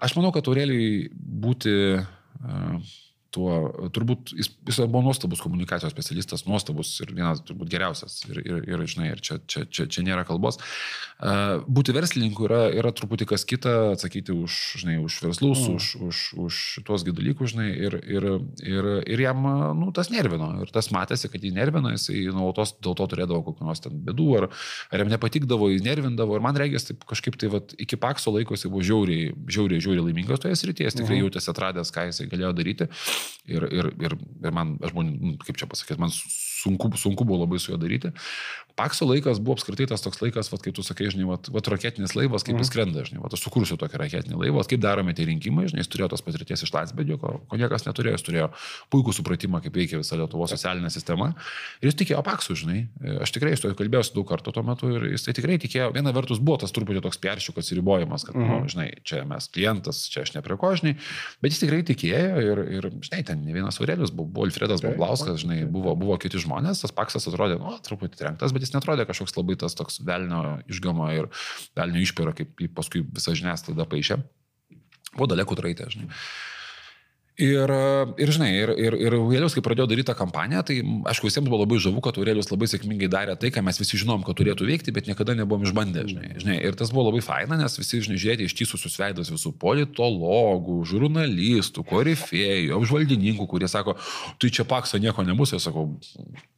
aš 0.01 0.17
manau, 0.17 0.33
kad 0.35 0.49
Aurelijui 0.49 1.09
būti 1.13 1.75
uh, 1.99 2.97
tuo, 3.33 3.89
turbūt 3.93 4.33
jis, 4.33 4.49
jis 4.67 4.79
buvo 4.85 5.03
nuostabus 5.05 5.41
komunikacijos 5.43 5.93
specialistas, 5.93 6.45
nuostabus 6.49 6.95
ir 7.03 7.13
vienas 7.13 7.43
turbūt 7.45 7.69
geriausias. 7.71 8.19
Ir, 8.29 8.41
ir, 8.41 8.63
ir 8.65 8.83
žinai, 8.89 9.11
ir 9.13 9.21
čia, 9.25 9.37
čia, 9.49 9.65
čia, 9.69 9.85
čia 9.91 10.03
nėra 10.05 10.25
kalbos. 10.27 10.59
Būti 11.69 11.93
verslininku 11.95 12.47
yra, 12.47 12.61
yra 12.73 12.93
truputį 12.95 13.27
kas 13.29 13.45
kita, 13.47 13.75
atsakyti 13.93 14.33
už, 14.33 14.57
žinai, 14.81 14.97
už 15.03 15.19
verslus, 15.25 15.61
mm. 15.65 15.77
už, 15.77 15.89
už, 16.09 16.21
už 16.45 16.61
tuos 16.87 17.05
dalykus, 17.05 17.53
žinai, 17.53 17.69
ir, 17.75 17.97
ir, 18.01 18.27
ir, 18.65 18.89
ir 19.05 19.23
jam, 19.25 19.45
nu, 19.77 19.91
tas 19.95 20.11
nervino. 20.13 20.51
Ir 20.63 20.73
tas 20.73 20.89
matėsi, 20.95 21.29
kad 21.31 21.43
jį 21.43 21.53
nervino, 21.57 21.93
jisai 21.93 22.25
nuolatos 22.33 22.75
dėl 22.81 22.97
to 22.97 23.09
turėdavo 23.13 23.43
kokių 23.45 23.67
nors 23.67 23.83
ten 23.83 24.01
bėdų, 24.07 24.29
ar, 24.39 24.49
ar 24.89 25.03
jam 25.03 25.13
nepatikdavo, 25.13 25.69
jį 25.73 25.83
nervindavo. 25.85 26.37
Ir 26.37 26.45
man 26.45 26.57
regis, 26.59 26.87
taip 26.89 27.05
kažkaip 27.09 27.37
tai 27.39 27.51
vat, 27.53 27.75
iki 27.77 27.99
pakso 27.99 28.33
laiko 28.33 28.57
jisai 28.57 28.71
buvo 28.73 28.85
žiauriai, 28.85 29.33
žiauriai, 29.49 29.83
žiauriai 29.85 30.07
laimingas 30.09 30.41
toje 30.43 30.57
srityje, 30.59 30.89
jis 30.89 30.99
tikrai 31.01 31.17
mm. 31.19 31.25
jautėsi 31.25 31.51
atradęs, 31.53 31.93
ką 31.93 32.07
jisai 32.09 32.29
galėjo 32.31 32.53
daryti. 32.57 32.89
Ir, 33.49 33.65
ir, 33.73 33.87
ir, 33.97 34.13
ir 34.45 34.53
man, 34.53 34.75
aš 34.83 34.93
buvau, 34.93 35.07
nu, 35.09 35.33
kaip 35.41 35.57
čia 35.57 35.65
pasakyti, 35.69 35.97
man 36.01 36.11
sunku, 36.13 36.91
sunku 37.01 37.25
buvo 37.25 37.43
labai 37.43 37.59
su 37.59 37.71
juo 37.71 37.79
daryti. 37.81 38.11
Pakso 38.79 39.03
laikas 39.09 39.41
buvo 39.43 39.57
apskritai 39.57 39.89
tas 39.91 40.03
toks 40.03 40.21
laikas, 40.21 40.47
vat, 40.53 40.61
kaip 40.63 40.75
tu 40.77 40.83
sakai, 40.85 41.09
žinai, 41.11 41.25
vat, 41.27 41.49
vat 41.51 41.67
raketinis 41.73 42.13
laivas, 42.15 42.45
kaip 42.47 42.55
mm. 42.55 42.63
jis 42.63 42.69
skrenda, 42.71 43.03
žinai, 43.07 43.19
vat, 43.23 43.33
aš 43.35 43.41
sukursiu 43.43 43.75
tokį 43.79 43.99
raketinį 43.99 44.37
laivą, 44.39 44.63
kaip 44.69 44.83
darome 44.83 45.15
tie 45.17 45.25
rinkimai, 45.27 45.65
žinai, 45.67 45.83
jis 45.83 45.91
turėjo 45.91 46.11
tos 46.13 46.23
patirties 46.23 46.63
iš 46.63 46.71
Latvijos, 46.71 47.19
ko, 47.19 47.33
ko 47.49 47.59
niekas 47.59 47.83
neturėjo, 47.89 48.15
jis 48.15 48.25
turėjo 48.27 48.47
puikų 48.93 49.15
supratimą, 49.17 49.59
kaip 49.65 49.75
veikia 49.75 49.99
visa 49.99 50.19
Lietuvos 50.19 50.53
socialinė 50.55 50.93
sistema. 50.95 51.33
Ir 51.81 51.89
jis 51.89 51.99
tikėjo 51.99 52.21
Paksu, 52.23 52.55
žinai, 52.61 52.85
aš 53.25 53.35
tikrai 53.35 53.51
su 53.59 53.67
juo 53.67 53.75
kalbėjausi 53.81 54.15
daug 54.15 54.29
kartų 54.29 54.55
tuo 54.55 54.63
metu 54.69 54.93
ir 54.95 55.09
jis 55.11 55.27
tai 55.27 55.35
tikrai 55.35 55.59
tikėjo, 55.59 55.89
viena 55.97 56.15
vertus 56.15 56.39
buvo 56.39 56.61
tas 56.63 56.71
truputį 56.75 57.03
toks 57.03 57.19
peršiukas 57.19 57.73
ir 57.73 57.81
ribojimas, 57.81 58.23
kad, 58.29 58.37
mm. 58.37 58.47
nu, 58.47 58.61
mhm. 58.61 58.71
žinai, 58.71 58.87
čia 59.03 59.25
mes 59.27 59.51
klientas, 59.51 60.05
čia 60.13 60.23
aš 60.23 60.37
nepriekožniai, 60.37 60.95
bet 61.43 61.55
jis 61.55 61.65
tikrai 61.65 61.83
tikėjo 61.91 62.47
ir, 62.47 62.63
ir 62.79 62.89
žinai, 63.09 63.23
ten 63.25 63.41
ne 63.43 63.53
vienas 63.55 63.79
Aurelius 63.81 64.13
buvo, 64.13 64.29
buvo 64.29 64.45
Alfredas 64.45 64.83
Bablauskas, 64.85 65.41
žinai, 65.41 65.63
buvo, 65.65 65.95
buvo 65.97 66.17
kiti 66.21 66.41
žmonės, 66.41 66.83
tas 66.83 66.93
Paksas 66.95 67.25
atrodė, 67.29 67.57
nu, 67.61 67.73
truputį 67.85 68.21
trenktas, 68.21 68.53
bet 68.53 68.65
jis 68.65 68.75
netrodė 68.75 69.07
kažkoks 69.09 69.35
labai 69.39 69.57
tas 69.59 69.75
toks 69.77 69.99
velnio 70.05 70.59
išgamo 70.69 71.09
ir 71.15 71.29
velnio 71.79 72.03
išpėro, 72.05 72.35
kaip 72.37 72.61
paskui 72.77 73.01
visa 73.01 73.33
žiniasklaida 73.33 73.87
paaišė. 73.89 74.21
Buvo 75.15 75.29
dalekų 75.31 75.57
traitė, 75.57 75.89
žinai. 75.89 76.13
Ir, 77.39 77.71
ir 78.19 78.31
žinai, 78.35 78.49
ir, 78.51 78.71
ir, 78.75 78.95
ir 78.99 79.13
Aurelijus, 79.15 79.53
kai 79.55 79.61
pradėjo 79.63 79.85
daryti 79.87 80.09
tą 80.09 80.15
kampaniją, 80.19 80.59
tai 80.67 80.81
aišku, 81.07 81.29
visiems 81.29 81.47
buvo 81.47 81.61
labai 81.61 81.77
žavu, 81.79 82.01
kad 82.03 82.17
Aurelijus 82.19 82.51
labai 82.51 82.67
sėkmingai 82.67 83.07
darė 83.11 83.37
tai, 83.39 83.51
ką 83.55 83.63
mes 83.63 83.79
visi 83.79 83.99
žinom, 84.01 84.25
kad 84.27 84.35
turėtų 84.35 84.67
veikti, 84.67 84.91
bet 84.95 85.07
niekada 85.07 85.37
nebuvom 85.39 85.63
išbandę, 85.63 86.03
žinai. 86.09 86.33
žinai. 86.41 86.57
Ir 86.67 86.75
tas 86.79 86.91
buvo 86.91 87.07
labai 87.07 87.23
faina, 87.23 87.55
nes 87.61 87.79
visi, 87.79 88.01
žinai, 88.03 88.19
žiūrėti 88.19 88.49
ištisusius 88.49 88.99
veidus 88.99 89.31
visų 89.31 89.53
politologų, 89.61 90.81
žurnalistų, 90.91 91.85
korifėjų, 91.87 92.75
apžvalgininkų, 92.75 93.47
kurie 93.55 93.71
sako, 93.71 93.95
tu 94.35 94.51
čia 94.51 94.67
pakso 94.67 94.99
nieko 94.99 95.23
nebus, 95.23 95.55
aš 95.55 95.69
sakau, 95.69 95.87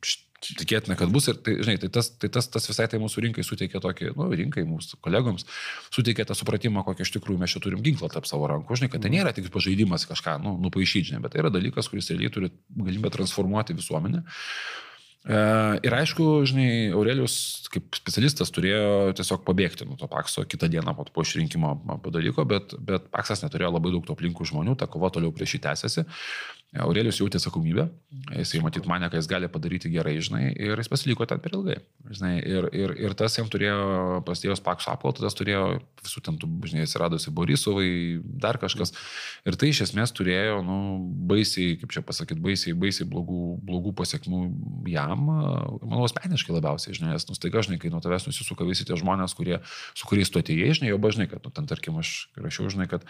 št 0.02 0.31
tikėtina, 0.42 0.98
kad 1.00 1.12
bus 1.14 1.30
ir 1.32 1.38
tai, 1.46 1.56
žinai, 1.62 1.78
tai, 1.82 1.90
tas, 1.94 2.10
tai 2.20 2.30
tas, 2.34 2.48
tas 2.52 2.68
visai 2.70 2.88
tai 2.92 3.00
mūsų 3.02 3.24
rinkai 3.28 3.46
suteikia 3.46 3.82
tokį, 3.84 4.12
nu, 4.18 4.28
rinkai 4.42 4.66
mūsų 4.68 5.00
kolegoms 5.06 5.48
suteikia 5.94 6.26
tą 6.28 6.38
supratimą, 6.38 6.86
kokį 6.88 7.06
iš 7.06 7.14
tikrųjų 7.18 7.42
mes 7.42 7.54
čia 7.54 7.64
turim 7.64 7.84
ginklą 7.86 8.10
tarp 8.14 8.30
savo 8.30 8.50
rankų, 8.52 8.80
žinai, 8.82 8.92
kad 8.94 9.06
tai 9.06 9.14
nėra 9.14 9.34
tik 9.38 9.52
pažaidimas 9.54 10.08
kažką, 10.10 10.38
nu, 10.44 10.56
nupaišyti, 10.66 11.12
žinai, 11.12 11.24
bet 11.26 11.36
tai 11.36 11.44
yra 11.44 11.54
dalykas, 11.54 11.92
kuris 11.92 12.10
realiai 12.14 12.34
turi 12.34 12.54
galimybę 12.74 13.14
transformuoti 13.14 13.78
visuomenę. 13.78 14.24
E, 15.22 15.38
ir 15.86 15.94
aišku, 15.94 16.26
žinai, 16.50 16.70
Aurelius 16.98 17.36
kaip 17.70 17.94
specialistas 17.94 18.50
turėjo 18.54 19.12
tiesiog 19.20 19.44
pabėgti 19.46 19.86
nuo 19.86 20.00
to 20.00 20.10
pakso 20.10 20.42
kitą 20.50 20.66
dieną 20.74 20.96
po, 20.98 21.06
po 21.14 21.26
išrinkimo 21.26 21.76
padalyko, 22.02 22.48
bet, 22.50 22.74
bet 22.82 23.06
paksas 23.14 23.46
neturėjo 23.46 23.70
labai 23.76 23.94
daug 23.94 24.08
to 24.08 24.18
aplinkų 24.18 24.50
žmonių, 24.50 24.74
ta 24.82 24.90
kova 24.90 25.12
toliau 25.14 25.30
prieš 25.36 25.60
jį 25.60 25.62
tęsiasi. 25.68 26.08
Aurelijus 26.80 27.18
jautė 27.20 27.36
atsakomybę, 27.36 27.84
jisai 28.32 28.62
matyt 28.64 28.86
mane, 28.88 29.10
ką 29.12 29.20
jis 29.20 29.28
gali 29.28 29.48
padaryti 29.52 29.90
gerai, 29.92 30.14
žinai, 30.24 30.54
ir 30.56 30.80
jis 30.80 30.88
pasiliko 30.88 31.26
ten 31.28 31.42
per 31.44 31.52
ilgai. 31.58 31.76
Žinai, 32.08 32.38
ir, 32.48 32.68
ir, 32.72 32.94
ir 32.96 33.16
tas 33.20 33.36
jam 33.36 33.50
turėjo, 33.52 34.22
prasidėjus 34.24 34.64
pakso 34.64 34.94
apkaltą, 34.94 35.26
tas 35.26 35.36
turėjo 35.36 35.66
visų 36.00 36.24
ten, 36.24 36.38
žinai, 36.40 36.86
atsiradusi 36.88 37.34
Borisovai, 37.36 37.90
dar 38.24 38.56
kažkas. 38.62 38.96
Ir 39.44 39.58
tai 39.60 39.74
iš 39.74 39.82
esmės 39.90 40.16
turėjo, 40.16 40.62
nu, 40.64 40.78
baisiai, 41.28 41.76
kaip 41.82 41.92
čia 41.92 42.06
pasakyti, 42.08 42.40
baisiai, 42.40 42.78
baisiai 42.80 43.10
blogų, 43.12 43.42
blogų 43.68 43.92
pasiekmių 44.00 44.42
jam, 44.94 45.28
manau, 45.28 46.06
asmeniškai 46.08 46.56
labiausiai, 46.56 46.96
žinai, 46.96 47.18
nes 47.18 47.28
nustaiga, 47.28 47.66
žinai, 47.68 47.82
kai 47.84 47.92
nuo 47.92 48.00
tavęs 48.00 48.30
nusisuka 48.30 48.64
visi 48.70 48.88
tie 48.88 48.96
žmonės, 48.96 49.36
kurie, 49.36 49.60
su 49.92 50.08
kuriais 50.08 50.32
tu 50.32 50.40
atėjai, 50.40 50.72
žinai, 50.80 50.94
jau 50.94 51.04
bažnai, 51.04 51.28
kad, 51.28 51.44
nu, 51.44 51.52
ten, 51.52 51.68
tarkim, 51.68 52.00
aš 52.00 52.32
rašiau, 52.40 52.72
žinai, 52.72 52.88
kad 52.96 53.04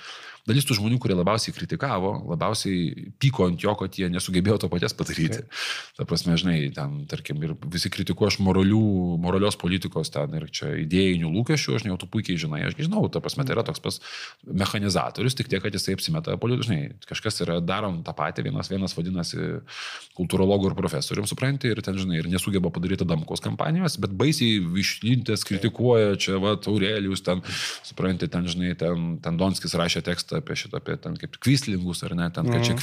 dalis 0.49 0.65
tų 0.65 0.81
žmonių, 0.81 0.97
kurie 1.03 1.19
labiausiai 1.19 1.53
kritikavo, 1.53 2.15
labiausiai 2.33 3.13
pyko 3.21 3.50
ant 3.51 3.63
jo, 3.63 3.75
kad 3.79 3.97
jie 3.99 4.09
nesugebėjo 4.11 4.57
to 4.63 4.71
paties 4.71 4.95
padaryti. 4.97 5.43
Okay. 5.43 5.61
Ta 5.99 6.07
prasme, 6.09 6.35
žinai, 6.39 6.57
ten, 6.75 7.01
tarkim, 7.11 7.41
ir 7.45 7.55
visi 7.71 7.91
kritikuoja 7.93 8.33
iš 8.33 8.39
moralių, 8.43 8.81
moralios 9.21 9.59
politikos 9.59 10.11
ten 10.13 10.33
ir 10.39 10.47
čia 10.53 10.73
idėjinių 10.83 11.31
lūkesčių, 11.35 11.77
aš 11.77 11.85
ne 11.85 11.93
jau 11.93 11.99
tu 12.01 12.09
puikiai 12.11 12.39
žinai, 12.41 12.63
aš 12.67 12.77
žinau, 12.79 13.05
ta 13.11 13.21
prasme, 13.23 13.45
tai 13.47 13.55
yra 13.55 13.65
toks 13.67 13.83
pas 13.83 13.99
mechanizatorius, 14.47 15.37
tik 15.37 15.51
tiek, 15.51 15.61
kad 15.63 15.75
jisai 15.75 15.95
apsimeta 15.97 16.37
politikai, 16.41 16.67
žinai, 16.69 16.81
kažkas 17.09 17.41
yra 17.45 17.59
darom 17.63 18.01
tą 18.05 18.15
patį, 18.17 18.47
vienas 18.49 18.71
vienas 18.71 18.95
vadinasi 18.97 19.61
kultūrologų 20.17 20.71
ir 20.71 20.77
profesorium, 20.77 21.27
supranti, 21.29 21.71
ir 21.71 21.81
ten, 21.85 21.97
žinai, 21.99 22.21
ir 22.21 22.29
nesugeba 22.31 22.71
padaryti 22.73 23.07
Damkos 23.07 23.43
kampanijos, 23.43 23.97
bet 24.01 24.13
baisiai 24.17 24.59
išlintęs 24.81 25.45
kritikuoja, 25.47 26.15
čia, 26.21 26.37
va, 26.41 26.55
Aurelijus, 26.71 27.23
ten, 27.25 27.43
supranti, 27.87 28.29
ten, 28.31 28.47
žinai, 28.49 28.73
ten, 28.79 29.15
ten 29.23 29.39
Donskis 29.39 29.75
rašė 29.77 30.03
tekstą 30.05 30.41
apie 30.41 30.57
šitą, 30.59 30.81
apie 30.81 30.97
ten 31.01 31.17
kaip 31.19 31.37
kvyslingus, 31.41 32.03
ar 32.07 32.15
ne, 32.17 32.29
ten, 32.33 32.47
kad 32.49 32.61
čia 32.63 32.75
mhm. 32.75 32.81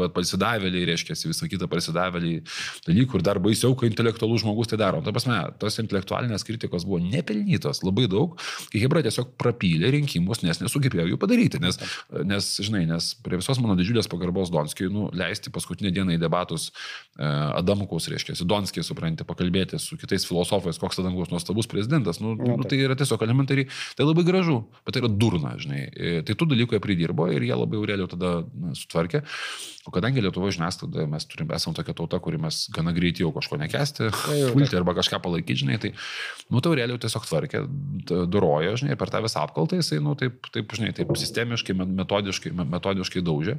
Va, 0.00 0.08
pasidavėliai, 0.14 0.86
reiškia, 0.90 1.16
visą 1.30 1.48
kitą 1.50 1.68
pasidavėliai 1.70 2.42
dalykų 2.86 3.20
ir 3.20 3.26
dar 3.26 3.40
baisiau, 3.42 3.76
kai 3.78 3.90
intelektualus 3.90 4.44
žmogus 4.44 4.70
tai 4.72 4.80
daro. 4.80 5.02
Ta 5.04 5.14
prasme, 5.14 5.38
tos 5.60 5.78
intelektualinės 5.82 6.46
kritikos 6.46 6.86
buvo 6.88 7.00
nepelnytos 7.04 7.82
labai 7.86 8.06
daug, 8.10 8.36
kai 8.72 8.82
Hebra 8.82 9.04
tiesiog 9.06 9.34
prapylė 9.40 9.92
rinkimus, 9.96 10.42
nes 10.46 10.62
nesugebėjo 10.62 11.08
jų 11.12 11.20
padaryti, 11.20 11.60
nes, 11.62 11.80
nes 12.26 12.50
žinai, 12.64 12.84
nes 12.88 13.12
prie 13.24 13.40
visos 13.40 13.60
mano 13.62 13.76
didžiulės 13.78 14.10
pagarbos 14.10 14.52
Donskijui, 14.54 14.90
nu, 14.92 15.08
leisti 15.16 15.52
paskutinę 15.54 15.92
dieną 15.94 16.16
į 16.16 16.20
debatus 16.22 16.70
e, 16.70 17.26
Adamkus, 17.26 18.08
reiškia, 18.12 18.36
Donskijai, 18.50 18.86
supranti, 18.86 19.26
pakalbėti 19.28 19.80
su 19.82 19.98
kitais 20.00 20.26
filosofais, 20.28 20.80
koks 20.80 21.02
Adamkus 21.02 21.32
nuostabus 21.32 21.68
prezidentas, 21.70 22.20
nu, 22.22 22.34
nu, 22.38 22.58
tai 22.68 22.80
yra 22.84 22.96
tiesiog 22.98 23.22
elementariai, 23.26 23.68
tai 23.98 24.06
labai 24.06 24.24
gražu, 24.26 24.60
bet 24.86 24.96
tai 24.96 25.04
yra 25.04 25.12
durna, 25.12 25.54
žinai. 25.60 25.82
E, 25.90 26.14
tai 26.26 26.36
tų 26.38 26.50
dalykų 26.54 26.76
jie 26.76 26.82
pridirbo 26.84 27.28
ir 27.32 27.44
jie 27.46 27.56
labai 27.56 27.80
Aurelio 27.80 28.08
tada 28.10 28.40
sutvarkė. 28.78 29.22
O 29.90 29.94
kadangi 29.94 30.22
Lietuvo 30.22 30.46
žiniasklaida 30.54 31.02
mes 31.10 31.24
turime, 31.26 31.56
esame 31.56 31.74
tokia 31.74 31.96
tauta, 31.98 32.20
kuri 32.22 32.38
mes 32.38 32.60
gana 32.70 32.92
greitai 32.94 33.24
jau 33.24 33.32
kažko 33.34 33.56
nekesti, 33.58 34.06
pulti 34.54 34.78
arba 34.78 34.94
kažką 34.94 35.18
palaikyti, 35.24 35.64
žinai, 35.64 35.78
tai, 35.82 35.90
nu, 36.46 36.60
tai 36.62 36.70
Aurelio 36.70 36.98
tiesiog 37.02 37.26
tvarkė, 37.26 37.64
durojo, 38.30 38.76
žinai, 38.78 38.94
per 39.00 39.10
tą 39.10 39.24
visą 39.24 39.42
apkaltą 39.42 39.80
jisai, 39.80 39.98
nu, 40.04 40.14
taip, 40.20 40.46
taip, 40.54 40.70
žinai, 40.78 40.92
taip 40.94 41.10
sistemiškai, 41.18 41.74
metodiškai, 41.82 42.54
metodiškai 42.60 43.24
daužė. 43.26 43.58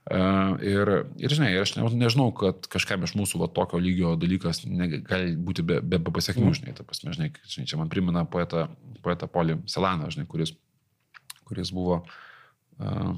Uh, 0.00 0.56
ir, 0.64 0.88
ir, 1.20 1.34
žinai, 1.36 1.50
aš 1.60 1.74
ne, 1.76 1.84
nežinau, 2.00 2.30
kad 2.32 2.64
kažkam 2.72 3.04
iš 3.04 3.12
mūsų 3.20 3.42
va, 3.42 3.50
tokio 3.52 3.76
lygio 3.84 4.14
dalykas 4.16 4.62
gali 4.64 5.34
būti 5.36 5.60
be, 5.60 5.82
be, 5.84 6.00
be 6.00 6.14
pasiekmių, 6.16 6.46
mm. 6.46 6.56
žinai, 6.56 6.72
ta 6.78 6.88
prasme, 6.88 7.12
žinai, 7.12 7.28
žinai, 7.44 7.66
čia 7.68 7.76
man 7.76 7.92
primena 7.92 8.24
poetą, 8.24 8.64
poetą 9.04 9.28
Polį 9.28 9.58
Selaną, 9.68 10.08
žinai, 10.14 10.24
kuris, 10.30 10.54
kuris 11.44 11.74
buvo 11.76 12.00
uh, 12.00 13.12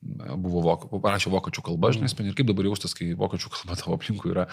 buvo 0.00 0.62
vok, 0.62 0.86
parašė 1.02 1.32
vokiečių 1.32 1.64
kalba, 1.66 1.90
žinai, 1.94 2.10
ir 2.24 2.36
kaip 2.38 2.48
dabar 2.48 2.68
jaustas, 2.68 2.94
kai 2.96 3.10
vokiečių 3.18 3.50
kalba 3.54 3.78
tavo 3.80 3.96
aplinkui 3.98 4.30
yra, 4.30 4.46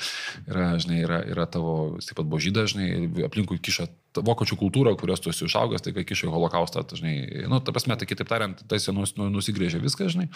yra, 0.50 0.70
žinai, 0.82 1.02
yra, 1.06 1.20
yra 1.36 1.46
tavo, 1.50 1.76
taip 2.02 2.18
pat 2.20 2.30
božyda, 2.32 2.66
žinai, 2.72 2.90
aplinkui 3.28 3.60
kiša 3.62 3.88
vokiečių 4.26 4.58
kultūra, 4.60 4.96
kurios 4.98 5.22
tu 5.22 5.30
esi 5.30 5.46
išaugęs, 5.46 5.86
tai 5.86 5.94
kai 5.96 6.06
kiša 6.08 6.32
holokaustą, 6.34 6.86
tai, 6.88 7.02
žinai, 7.02 7.46
nu, 7.52 7.62
ta 7.62 7.76
prasme, 7.76 7.98
tai 8.00 8.10
kitaip 8.10 8.32
tariant, 8.32 8.66
tai 8.66 8.82
nus, 8.96 9.14
nu, 9.20 9.30
nusigrėžė 9.34 9.84
viską, 9.84 10.10
žinai. 10.16 10.32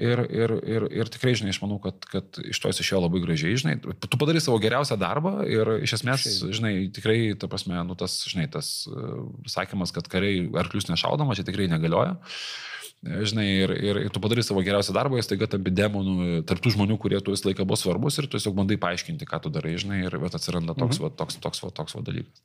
Ir, 0.00 0.22
ir, 0.32 0.52
ir, 0.64 0.84
ir 1.02 1.08
tikrai, 1.12 1.34
žinai, 1.36 1.50
aš 1.52 1.58
manau, 1.60 1.76
kad, 1.82 1.98
kad 2.08 2.38
iš 2.46 2.60
to 2.62 2.70
jis 2.70 2.78
išėjo 2.84 3.02
labai 3.02 3.20
gražiai, 3.24 3.58
žinai, 3.58 3.74
tu 3.82 4.20
padarai 4.20 4.40
savo 4.40 4.56
geriausią 4.62 4.96
darbą 5.00 5.40
ir 5.50 5.74
iš 5.82 5.98
esmės, 5.98 6.24
žinai, 6.56 6.72
tikrai, 6.94 7.18
ta 7.36 7.50
prasme, 7.50 7.76
nu, 7.84 7.98
tas, 7.98 8.14
žinai, 8.30 8.46
tas 8.54 8.70
uh, 8.88 9.26
sakymas, 9.50 9.92
kad 9.92 10.08
kariai 10.08 10.46
arklius 10.62 10.88
nešaudama, 10.88 11.36
čia 11.36 11.44
tikrai 11.44 11.68
negalioja. 11.68 12.14
Žinai, 13.00 13.46
ir, 13.64 13.70
ir, 13.80 13.98
ir 14.04 14.10
tu 14.12 14.20
padarai 14.20 14.44
savo 14.44 14.60
geriausią 14.64 14.92
darbą, 14.92 15.16
jis 15.16 15.30
taiga 15.30 15.48
tampi 15.48 15.72
demonų, 15.72 16.42
tarptų 16.48 16.74
žmonių, 16.76 16.98
kurie 17.00 17.20
tu 17.24 17.32
visą 17.32 17.48
laiką 17.48 17.64
buvo 17.64 17.78
svarbus 17.80 18.20
ir 18.20 18.28
tu 18.28 18.36
tiesiog 18.36 18.58
bandai 18.58 18.76
paaiškinti, 18.80 19.28
ką 19.28 19.40
tu 19.46 19.52
darai, 19.54 19.78
žinai, 19.80 20.02
ir 20.04 20.18
vat, 20.20 20.36
atsiranda 20.36 20.76
toks, 20.76 21.00
mhm. 21.00 21.06
va, 21.06 21.14
toks, 21.22 21.40
toks, 21.40 21.62
va, 21.64 21.72
toks 21.80 21.96
va 21.96 22.04
dalykas. 22.04 22.44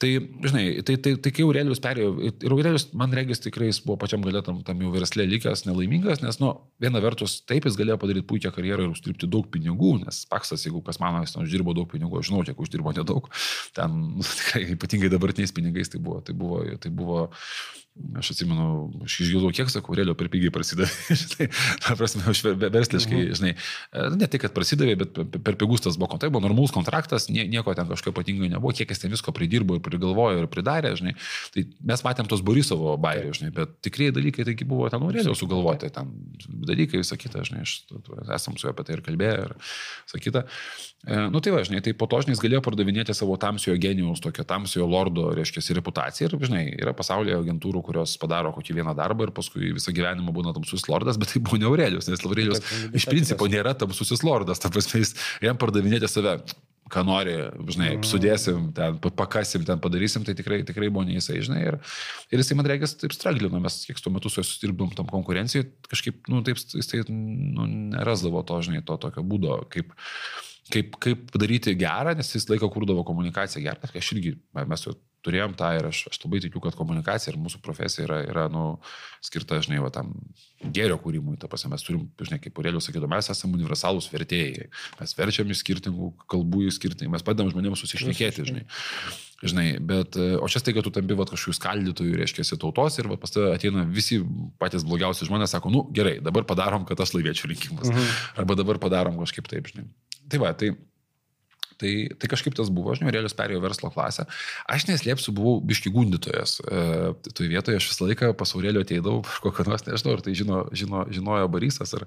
Tai, 0.00 0.08
žinai, 0.48 0.64
tai, 0.80 0.94
tai, 0.96 1.12
tai 1.20 1.30
kai 1.36 1.44
Aurelijus 1.44 1.82
perėjo, 1.84 2.14
ir 2.24 2.54
Aurelijus, 2.54 2.86
man 2.96 3.12
regis, 3.12 3.42
tikrai 3.44 3.68
jis 3.68 3.82
buvo 3.84 3.98
pačiam 4.00 4.24
galėtam 4.24 4.62
tam 4.64 4.80
jau 4.80 4.90
verslė 4.94 5.26
likęs 5.28 5.66
nelaimingas, 5.66 6.22
nes, 6.24 6.38
nu, 6.40 6.54
viena 6.80 7.02
vertus, 7.04 7.36
taip 7.44 7.68
jis 7.68 7.76
galėjo 7.76 7.98
padaryti 8.00 8.26
puikią 8.30 8.50
karjerą 8.56 8.86
ir 8.86 8.94
uždirbti 8.94 9.28
daug 9.28 9.50
pinigų, 9.52 9.98
nes 10.06 10.22
Paksas, 10.30 10.64
jeigu 10.64 10.80
kas 10.86 11.02
mano, 11.04 11.20
jis 11.20 11.36
ten 11.36 11.44
uždirbo 11.44 11.76
daug 11.76 11.90
pinigų, 11.92 12.22
aš 12.22 12.30
žinau, 12.32 12.40
kiek 12.48 12.64
uždirbo 12.64 12.96
nedaug, 12.96 13.28
ten, 13.76 14.00
nu, 14.16 14.24
tikrai, 14.40 14.64
ypatingai 14.78 15.12
dabartiniais 15.12 15.52
pinigais 15.52 15.92
tai 15.92 16.00
buvo, 16.00 16.24
tai 16.24 16.38
buvo, 16.40 16.64
tai 16.80 16.94
buvo 16.96 17.26
Aš 18.20 18.32
atsimenu, 18.34 18.66
aš 19.04 19.16
išgirdau, 19.24 19.50
kiek 19.54 19.70
sakau, 19.72 19.94
realiai 19.96 20.16
per 20.18 20.30
pigiai 20.32 20.52
prasidavė. 20.54 20.90
žinai, 21.20 21.48
ta 21.84 21.96
prasme, 21.98 22.22
aš 22.30 22.42
versliškai, 22.46 23.18
mhm. 23.18 23.36
žinai, 23.38 23.52
e, 23.56 24.06
ne 24.16 24.28
tik, 24.30 24.44
kad 24.44 24.54
prasidavė, 24.56 24.96
bet 25.02 25.20
per 25.44 25.58
pigus 25.60 25.84
tas 25.84 25.98
buvo, 26.00 26.18
tai 26.20 26.30
buvo 26.32 26.42
normalus 26.46 26.74
kontraktas, 26.74 27.28
nieko 27.30 27.74
ten 27.76 27.88
kažko 27.90 28.14
ypatingo 28.14 28.48
nebuvo, 28.50 28.72
kiek 28.76 28.90
jis 28.90 29.02
ten 29.02 29.12
visko 29.12 29.34
pridirbo 29.36 29.78
ir 29.78 29.84
prigalvojo 29.84 30.44
ir 30.44 30.48
pridarė, 30.52 30.94
žinai. 30.98 31.14
Tai 31.54 31.66
mes 31.92 32.04
matėm 32.06 32.30
tos 32.30 32.44
Borisovo 32.46 32.96
bairių, 33.00 33.34
žinai, 33.40 33.52
bet 33.56 33.76
tikrieji 33.84 34.16
dalykai 34.16 34.46
taigi 34.48 34.68
buvo 34.68 34.88
ten 34.92 35.04
Aurelio 35.04 35.36
sugalvoti, 35.38 35.90
ten 35.94 36.14
dalykai 36.70 37.02
visą 37.02 37.18
kitą, 37.20 37.44
žinai, 37.46 37.64
aš, 37.66 37.76
esam 38.36 38.56
su 38.56 38.68
juo 38.68 38.74
apie 38.74 38.86
tai 38.88 38.96
ir 38.98 39.04
kalbėję 39.06 39.36
ir 39.46 39.56
visą 39.60 40.22
kitą. 40.22 40.46
E, 41.06 41.16
nu 41.32 41.40
tai 41.40 41.54
va, 41.54 41.62
žinai, 41.64 41.80
tai 41.84 41.94
po 41.96 42.08
to, 42.10 42.20
žinai, 42.24 42.34
jis 42.36 42.42
galėjo 42.44 42.60
pardavinėti 42.64 43.14
savo 43.16 43.36
tamsiojo 43.40 43.78
genijaus, 43.80 44.20
tokio 44.20 44.44
tamsiojo 44.44 44.88
lordo, 44.90 45.30
reiškia, 45.36 45.62
reputaciją 45.78 46.28
ir, 46.28 46.36
žinai, 46.44 46.64
yra 46.76 46.92
pasaulyje 46.96 47.38
agentūrų, 47.40 47.80
kurios 47.90 48.16
padaro 48.22 48.54
kokį 48.56 48.80
vieną 48.80 48.96
darbą 48.98 49.28
ir 49.28 49.34
paskui 49.36 49.74
visą 49.76 49.94
gyvenimą 49.96 50.32
būna 50.36 50.54
tamsusis 50.56 50.88
lordas, 50.88 51.20
bet 51.20 51.34
tai 51.34 51.44
buvo 51.44 51.60
ne 51.60 51.68
Aurelijus, 51.68 52.08
nes 52.08 52.24
Aurelijus 52.24 52.64
iš 52.96 53.10
principo 53.10 53.50
nėra 53.50 53.76
tamsusis 53.78 54.24
lordas, 54.26 54.62
ta 54.62 54.72
prasme, 54.72 55.02
jis 55.02 55.16
jam 55.44 55.58
pardavinėti 55.60 56.10
save 56.10 56.38
ką 56.90 57.04
nori, 57.06 57.36
žinai, 57.70 57.90
mm. 57.94 58.06
sudėsim, 58.06 58.70
ten, 58.74 58.98
pakasim, 59.14 59.62
ten 59.66 59.80
padarysim, 59.82 60.24
tai 60.26 60.34
tikrai, 60.38 60.60
tikrai 60.66 60.90
buvo 60.90 61.04
ne 61.06 61.16
jisai, 61.16 61.38
žinai. 61.46 61.60
Ir, 61.70 61.78
ir 62.34 62.42
jisai, 62.42 62.56
man 62.58 62.66
reikia, 62.66 62.88
taip 63.00 63.14
straglino, 63.14 63.62
mes 63.62 63.78
kiek 63.86 64.00
tuo 64.02 64.12
metu 64.14 64.32
su 64.32 64.40
juo 64.40 64.46
susidirbom 64.48 64.90
tam 64.98 65.08
konkurencijoje, 65.10 65.68
kažkaip, 65.90 66.24
nu, 66.32 66.42
taip, 66.46 66.58
jisai 66.74 67.04
nu, 67.06 67.68
nerasdavo 67.94 68.42
to, 68.48 68.58
žinai, 68.66 68.82
to 68.86 68.98
tokio 69.06 69.24
būdo, 69.26 69.60
kaip, 69.70 69.94
kaip, 70.72 70.96
kaip 71.02 71.30
daryti 71.36 71.76
gerą, 71.78 72.16
nes 72.18 72.34
jis 72.34 72.48
laiką 72.50 72.70
kurdavo 72.72 73.04
komunikaciją 73.08 73.62
gerą. 73.66 73.92
Aš 74.00 74.12
irgi, 74.16 74.36
mes 74.60 74.86
jau 74.86 74.96
turėjom 75.26 75.54
tą 75.58 75.70
ir 75.76 75.88
aš, 75.90 76.02
aš 76.10 76.20
labai 76.24 76.40
tikiu, 76.44 76.62
kad 76.64 76.76
komunikacija 76.78 77.32
ir 77.34 77.38
mūsų 77.40 77.60
profesija 77.64 78.06
yra, 78.06 78.20
yra 78.24 78.44
nu, 78.52 78.64
skirta, 79.24 79.58
žinai, 79.64 79.80
va, 79.84 79.90
tam 79.92 80.12
gėrio 80.60 80.96
kūrimui. 81.00 81.36
Ta 81.40 81.48
prasme, 81.50 81.72
mes 81.74 81.84
turim, 81.84 82.06
žinai, 82.20 82.40
kaip 82.42 82.56
Aurelius 82.60 82.88
sakydavo, 82.88 83.10
mes 83.12 83.28
esame 83.32 83.58
universalūs 83.60 84.08
vertėjai. 84.12 84.70
Mes 85.00 85.16
verčiam 85.18 85.50
iš 85.52 85.64
skirtingų 85.64 86.12
kalbų 86.30 86.66
į 86.68 86.76
skirtingai, 86.78 87.12
mes 87.16 87.26
padedam 87.26 87.52
žmonėms 87.52 87.84
susišnekėti, 87.84 88.46
žinai. 88.48 88.64
Žinai, 89.40 89.66
bet, 89.88 90.16
o 90.16 90.48
čia 90.52 90.60
staiga 90.60 90.82
tu 90.84 90.92
tampi 90.92 91.16
va, 91.16 91.24
kažkokių 91.28 91.56
skaldytojų, 91.56 92.16
reiškia, 92.20 92.44
tautos 92.60 92.98
ir 93.00 93.08
va, 93.08 93.16
pas 93.20 93.32
tai 93.32 93.46
ateina 93.54 93.86
visi 93.88 94.18
patys 94.60 94.84
blogiausi 94.84 95.28
žmonės, 95.28 95.54
sako, 95.56 95.72
nu 95.72 95.86
gerai, 95.96 96.18
dabar 96.20 96.44
padarom, 96.48 96.84
kad 96.88 97.00
aš 97.00 97.14
laimėčiau 97.16 97.48
rinkimus. 97.48 97.88
Mhm. 97.88 98.10
Arba 98.42 98.56
dabar 98.60 98.80
padarom 98.82 99.16
kažkaip 99.22 99.48
taip, 99.48 99.72
žinai. 99.72 99.88
Tai 100.30 100.40
va, 100.42 100.54
tai 100.56 100.72
Tai, 101.80 101.92
tai 102.20 102.28
kažkaip 102.28 102.52
tas 102.52 102.68
buvo, 102.68 102.92
aš 102.92 103.00
neurėlius 103.00 103.32
perėjau 103.36 103.62
verslo 103.64 103.88
klasę. 103.94 104.26
Aš 104.68 104.84
neslėpsiu, 104.90 105.32
buvau 105.32 105.62
biški 105.64 105.88
gundytojas. 105.94 106.58
E, 106.60 106.80
Toje 107.32 107.48
vietoje 107.48 107.78
aš 107.80 107.86
visą 107.88 108.08
laiką 108.10 108.34
pasaulėlio 108.36 108.82
ateidavau, 108.84 109.22
kokią 109.46 109.64
nors, 109.70 109.86
nežinau, 109.88 110.18
ar 110.18 110.24
tai 110.26 110.34
žino, 110.36 110.58
žino, 110.76 111.06
žinojo 111.08 111.48
Barysas 111.52 111.96
ar, 111.96 112.04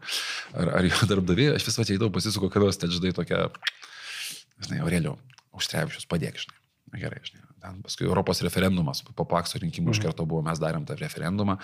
ar, 0.54 0.76
ar 0.78 0.90
jo 0.92 1.08
darbdavė, 1.10 1.56
aš 1.56 1.66
visą 1.72 1.88
ateidavau 1.88 2.14
pasisuko, 2.14 2.52
kad 2.54 2.68
nors 2.68 2.78
ten 2.78 2.94
žinai 2.94 3.16
tokia, 3.18 3.48
žinai, 4.62 4.84
Aurelio, 4.86 5.16
užtrevišius, 5.58 6.06
padėk, 6.12 6.38
žinai. 6.46 6.62
Na 6.94 7.02
gerai, 7.02 7.24
žinai. 7.26 7.42
Ten 7.64 7.82
paskui 7.82 8.06
Europos 8.06 8.44
referendumas, 8.46 9.02
po 9.18 9.26
pakso 9.26 9.58
rinkimų 9.58 9.90
mhm. 9.90 9.98
iš 9.98 10.06
karto 10.06 10.28
buvo, 10.30 10.46
mes 10.46 10.62
darėm 10.62 10.86
tą 10.86 11.00
referendumą 11.00 11.58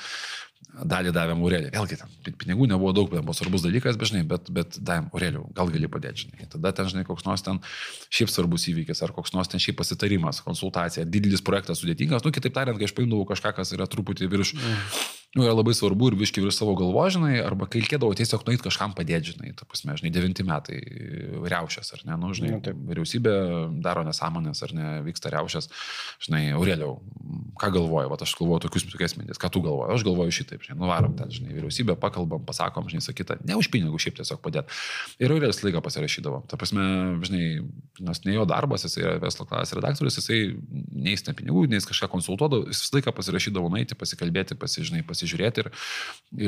dalį 0.70 1.12
davėm 1.16 1.42
Aurelį. 1.44 1.72
Vėlgi, 1.74 1.98
ten 2.00 2.36
pinigų 2.40 2.68
nebuvo 2.70 2.92
daug, 2.96 3.10
bet 3.12 3.24
buvo 3.26 3.36
svarbus 3.36 3.64
dalykas, 3.66 3.98
bet, 4.00 4.12
žinai, 4.12 4.24
bet, 4.30 4.50
bet 4.54 4.78
davėm 4.78 5.10
Aurelių, 5.14 5.44
gal 5.58 5.72
gali 5.74 5.90
padėti, 5.92 6.26
žinai. 6.26 6.50
Tada 6.54 6.72
ten, 6.78 6.90
žinai, 6.92 7.06
koks 7.08 7.26
nors 7.28 7.44
ten 7.46 7.60
šiaip 8.14 8.32
svarbus 8.32 8.68
įvykis, 8.72 9.04
ar 9.06 9.14
koks 9.16 9.34
nors 9.36 9.52
ten 9.52 9.62
šiaip 9.62 9.80
pasitarimas, 9.82 10.44
konsultacija, 10.46 11.08
didelis 11.10 11.44
projektas 11.46 11.82
sudėtingas, 11.84 12.26
nu, 12.26 12.34
kitaip 12.36 12.55
tariant, 12.55 12.79
kai 12.79 12.90
aš 12.90 12.96
paimdavau 12.98 13.27
kažką, 13.32 13.55
kas 13.60 13.74
yra 13.75 13.90
truputį 13.90 14.29
virš, 14.32 14.55
mm. 14.55 15.01
Nu, 15.37 15.44
yra 15.46 15.53
labai 15.53 15.75
svarbu 15.77 16.09
ir 16.09 16.15
viški 16.18 16.42
virš 16.42 16.57
savo 16.57 16.74
galvo, 16.77 17.03
žinai, 17.13 17.35
arba 17.46 17.68
kai 17.70 17.83
reikėdavo 17.83 18.15
tiesiog 18.18 18.48
nueiti 18.48 18.65
kažkam 18.65 18.96
padėti, 18.98 19.35
žinai, 19.35 19.51
ta 19.57 19.68
prasme, 19.70 19.94
žinai, 20.00 20.09
devinti 20.13 20.46
metai 20.48 20.79
riaušės, 21.46 21.94
ar 21.94 22.01
ne, 22.07 22.18
nu, 22.18 22.31
žinai, 22.33 22.55
nu, 22.55 22.61
taip. 22.65 22.79
vyriausybė 22.89 23.33
daro 23.85 24.01
nesąmonės, 24.07 24.63
ar 24.65 24.74
ne, 24.74 24.87
vyksta 25.05 25.29
riaušės, 25.35 25.70
žinai, 26.25 26.42
Aureliau, 26.57 26.98
ką 27.61 27.70
galvoji, 27.75 28.09
va, 28.09 28.18
aš 28.25 28.33
galvoju 28.39 28.63
tokius, 28.65 28.87
tokias 28.89 29.13
mintis, 29.20 29.37
ką 29.42 29.51
tu 29.53 29.61
galvoji, 29.65 29.94
aš 30.00 30.07
galvoju 30.07 30.33
šitai 30.39 30.55
taip, 30.55 30.65
žinai, 30.65 30.79
nuvarom 30.81 31.13
ten, 31.20 31.29
žinai, 31.35 31.53
vyriausybę, 31.59 31.94
pakalbam, 32.01 32.42
pasakom, 32.48 32.89
žinai, 32.89 33.05
sakytą, 33.05 33.37
ne 33.46 33.59
už 33.59 33.70
pinigų, 33.70 34.01
šiaip 34.01 34.18
tiesiog 34.18 34.42
padėti. 34.42 34.74
Ir 35.22 35.35
Aurėlis 35.35 35.61
laiką 35.61 35.83
pasirašydavo. 35.85 36.42
Ta 36.50 36.57
prasme, 36.57 36.87
žinai, 37.27 37.44
nes 38.01 38.24
ne 38.25 38.33
jo 38.33 38.48
darbas, 38.50 38.87
jisai 38.87 39.05
yra 39.05 39.15
verslo 39.22 39.46
klasės 39.50 39.77
redaktorius, 39.77 40.18
jisai 40.18 40.39
neįstina 40.89 41.37
pinigų, 41.37 41.68
neįs 41.70 41.87
kažką 41.89 42.09
konsultuodavo, 42.15 42.70
jis 42.72 42.81
visą 42.85 42.98
laiką 42.98 43.13
pasirašydavo 43.20 43.70
nueiti, 43.75 43.98
pasikalbėti, 44.00 44.57
pasižinai, 44.59 45.03
pasižiūrėti 45.20 45.66
ir, 45.66 45.70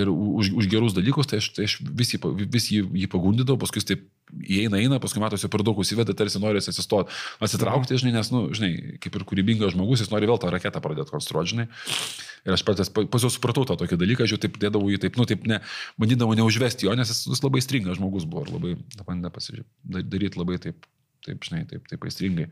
ir 0.01 0.11
už, 0.11 0.53
už 0.55 0.69
gerus 0.71 0.95
dalykus, 0.95 1.27
tai 1.27 1.41
aš, 1.41 1.51
tai 1.57 1.67
aš 1.67 1.77
vis, 1.83 2.15
jį, 2.15 2.21
vis 2.47 2.71
jį, 2.71 2.81
jį 3.03 3.11
pagundydavau, 3.11 3.59
paskui 3.61 3.83
taip 3.83 4.07
įeina, 4.31 4.79
eina, 4.79 4.99
paskui 5.03 5.21
matosi 5.21 5.49
per 5.51 5.63
daug 5.67 5.79
užsiveda, 5.81 6.15
tarsi 6.15 6.39
nori 6.39 6.61
atsistoti, 6.61 7.11
atsitraukti, 7.43 7.97
žinai, 7.99 8.13
nes, 8.15 8.29
nu, 8.31 8.45
žinai, 8.55 8.97
kaip 9.03 9.17
ir 9.17 9.25
kūrybingas 9.27 9.75
žmogus, 9.75 10.03
jis 10.03 10.11
nori 10.13 10.29
vėl 10.29 10.39
tą 10.39 10.51
raketą 10.53 10.81
pradėti 10.83 11.11
konstruoti, 11.11 11.51
žinai. 11.51 11.67
Ir 12.47 12.55
aš 12.55 12.63
patys 12.65 12.89
pas 12.93 13.21
juos 13.21 13.35
supratau 13.35 13.67
tą 13.67 13.75
tokį 13.81 13.99
dalyką, 14.01 14.25
aš 14.25 14.35
jau 14.35 14.39
taip 14.45 14.55
dėdavau 14.61 14.87
jį, 14.89 15.01
taip, 15.03 15.19
nu, 15.19 15.27
taip, 15.29 15.43
ne, 15.49 15.59
bandydavau 16.01 16.37
neužvesti 16.39 16.87
jo, 16.87 16.95
nes 16.97 17.11
jis, 17.11 17.25
jis 17.29 17.43
labai 17.43 17.61
stringas 17.61 17.99
žmogus 17.99 18.25
buvo 18.29 18.47
ir 18.47 18.55
labai, 18.55 18.73
bandė 19.05 19.33
daryti 19.83 20.39
labai 20.39 20.57
taip, 20.63 20.87
taip, 21.27 21.43
žinai, 21.45 21.65
taip, 21.69 21.85
taip 21.91 22.07
aistringai. 22.07 22.47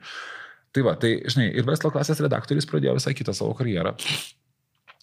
Tai 0.75 0.83
va, 0.85 0.93
tai, 1.01 1.15
žinai, 1.25 1.47
ir 1.57 1.65
verslo 1.65 1.89
klasės 1.93 2.21
redaktorius 2.21 2.67
pradėjo 2.69 2.99
visą 2.99 3.15
kitą 3.17 3.33
savo 3.33 3.55
karjerą 3.57 3.95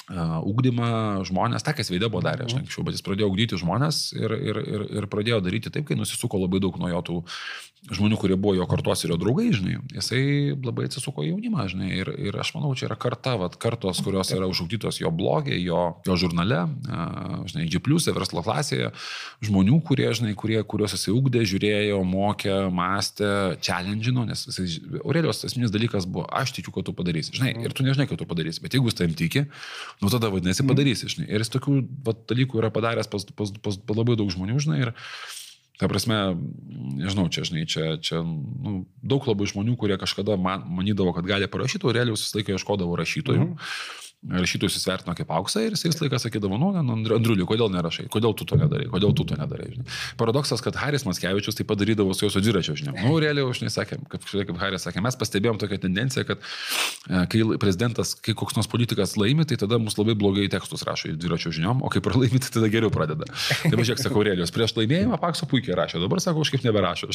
ugdymą 0.07 0.89
žmonės, 1.27 1.65
tą, 1.67 1.75
kas 1.75 1.91
veidė 1.91 2.07
buvo 2.13 2.23
darę, 2.23 2.47
aš 2.47 2.55
mhm. 2.55 2.67
anksčiau, 2.67 2.85
bet 2.87 2.95
jis 2.95 3.03
pradėjo 3.07 3.31
ugdyti 3.33 3.59
žmonės 3.59 4.03
ir, 4.15 4.35
ir, 4.39 4.61
ir, 4.63 4.85
ir 5.01 5.09
pradėjo 5.11 5.41
daryti 5.43 5.73
taip, 5.75 5.89
kai 5.89 5.99
nusisuko 5.99 6.39
labai 6.45 6.63
daug 6.63 6.79
nuo 6.79 6.91
jo 6.93 7.01
tų 7.09 7.17
žmonių, 7.95 8.19
kurie 8.19 8.37
buvo 8.39 8.57
jo 8.57 8.67
kartos 8.69 9.05
ir 9.05 9.13
jo 9.13 9.19
draugai, 9.21 9.47
žinai, 9.55 9.77
jisai 9.95 10.23
labai 10.55 10.89
atsisuko 10.89 11.23
į 11.23 11.31
jaunimą, 11.31 11.67
žinai, 11.71 11.91
ir, 11.95 12.11
ir 12.29 12.39
aš 12.41 12.53
manau, 12.57 12.73
čia 12.79 12.89
yra 12.89 12.97
karta, 12.99 13.37
vat, 13.39 13.55
kartos, 13.63 14.01
kurios 14.05 14.33
yra 14.35 14.49
užaugdytos 14.51 14.99
jo 15.03 15.13
blogė, 15.15 15.55
jo, 15.61 15.83
jo 16.07 16.17
žurnale, 16.19 16.65
žinai, 17.51 17.69
G, 17.71 17.81
verslo 18.17 18.43
klasėje, 18.47 18.91
žmonių, 19.47 19.79
kurie, 19.87 20.09
žinai, 20.19 20.35
kurie, 20.39 20.59
kuriuos 20.67 20.97
jisai 20.97 21.15
ugdė, 21.15 21.45
žiūrėjo, 21.47 22.03
mokė, 22.07 22.57
mąstė, 22.75 23.31
challenge'ino, 23.63 24.27
nes 24.29 24.47
jisai, 24.51 24.67
Aurelijos 25.05 25.45
esminis 25.47 25.75
dalykas 25.75 26.09
buvo, 26.11 26.27
aš 26.27 26.57
tikiu, 26.59 26.75
kad 26.75 26.89
tu 26.89 26.97
padarysi, 26.97 27.37
žinai, 27.39 27.55
ir 27.63 27.77
tu 27.77 27.87
nežinai, 27.87 28.09
kad 28.11 28.19
tu 28.21 28.27
padarysi, 28.29 28.63
bet 28.65 28.75
jeigu 28.75 28.91
jis 28.91 28.99
tam 28.99 29.15
tiki, 29.17 29.47
nu 30.03 30.13
tada 30.13 30.31
vadinasi 30.33 30.67
padarysi, 30.67 31.11
žinai. 31.13 31.31
Ir 31.31 31.45
jis 31.45 31.53
tokių 31.55 31.81
vat, 32.07 32.27
dalykų 32.31 32.63
yra 32.63 32.73
padaręs 32.75 33.11
pas, 33.13 33.27
pas, 33.37 33.53
pas, 33.63 33.79
pas 33.79 33.99
labai 33.99 34.19
daug 34.19 34.31
žmonių, 34.33 34.59
žinai. 34.63 34.83
Ir, 34.87 34.95
Ta 35.77 35.89
prasme, 35.93 36.17
nežinau, 36.97 37.27
čia, 37.29 37.45
žinai, 37.45 37.67
čia, 37.69 37.97
čia 38.01 38.23
nu, 38.25 38.87
daug 39.05 39.27
labai 39.29 39.45
žmonių, 39.51 39.77
kurie 39.77 39.99
kažkada 40.01 40.39
man, 40.41 40.65
manydavo, 40.73 41.13
kad 41.13 41.29
gali 41.29 41.49
parašyti, 41.53 41.85
o 41.85 41.93
realiai 41.93 42.17
visą 42.17 42.39
laiką 42.39 42.57
ieškodavo 42.57 42.97
rašytojų. 42.97 43.45
-hmm 43.45 44.06
rašytojus 44.31 44.77
jis 44.79 44.87
vertino 44.89 45.15
kaip 45.17 45.31
auksą 45.33 45.63
ir 45.67 45.77
jis 45.77 46.01
laiką 46.01 46.19
sakydavo, 46.21 46.59
nu, 46.61 46.73
Andriuliu, 46.77 47.47
kodėl 47.49 47.71
nerašai, 47.73 48.07
kodėl 48.13 48.35
tu 48.39 48.47
to 48.49 48.59
nedarai, 48.59 48.89
kodėl 48.91 49.15
tu 49.17 49.27
to 49.29 49.39
nedarai. 49.39 49.69
Žinai. 49.75 49.87
Paradoksas, 50.21 50.63
kad 50.65 50.79
Haris 50.81 51.07
Maskevičius 51.09 51.59
tai 51.59 51.67
padarydavo 51.69 52.15
su 52.17 52.27
jo 52.27 52.33
su 52.35 52.43
dviračio 52.43 52.77
žiniom. 52.79 52.99
Nu, 53.05 53.17
realiai, 53.23 53.47
aš 53.51 53.63
nesakė, 53.65 54.01
kaip, 54.13 54.27
kaip 54.27 54.61
Haris 54.61 54.87
sakė, 54.87 55.03
mes 55.05 55.19
pastebėjom 55.21 55.61
tokią 55.63 55.81
tendenciją, 55.87 56.27
kad 56.29 56.43
e, 56.43 57.23
kai 57.33 57.43
prezidentas, 57.63 58.15
kai 58.19 58.37
koks 58.39 58.59
nors 58.59 58.71
politikas 58.73 59.17
laimi, 59.21 59.47
tai 59.49 59.59
tada 59.61 59.79
mus 59.83 59.99
labai 60.01 60.17
blogai 60.19 60.49
tekstus 60.53 60.87
rašo 60.89 61.13
į 61.13 61.17
dviračio 61.23 61.55
žiniom, 61.57 61.85
o 61.87 61.93
kai 61.93 62.03
pralaimi, 62.05 62.43
tai 62.43 62.55
tada 62.59 62.71
geriau 62.73 62.93
pradeda. 62.95 63.29
Tai 63.63 63.75
važiuok, 63.75 64.03
sakau, 64.03 64.23
Aurelijos, 64.23 64.55
prieš 64.55 64.77
laimėjimą 64.79 65.21
Pakso 65.23 65.49
puikiai 65.51 65.79
rašė, 65.79 66.03
dabar 66.03 66.23
sako, 66.25 66.45
kažkaip 66.47 66.67
neberašo. 66.67 67.13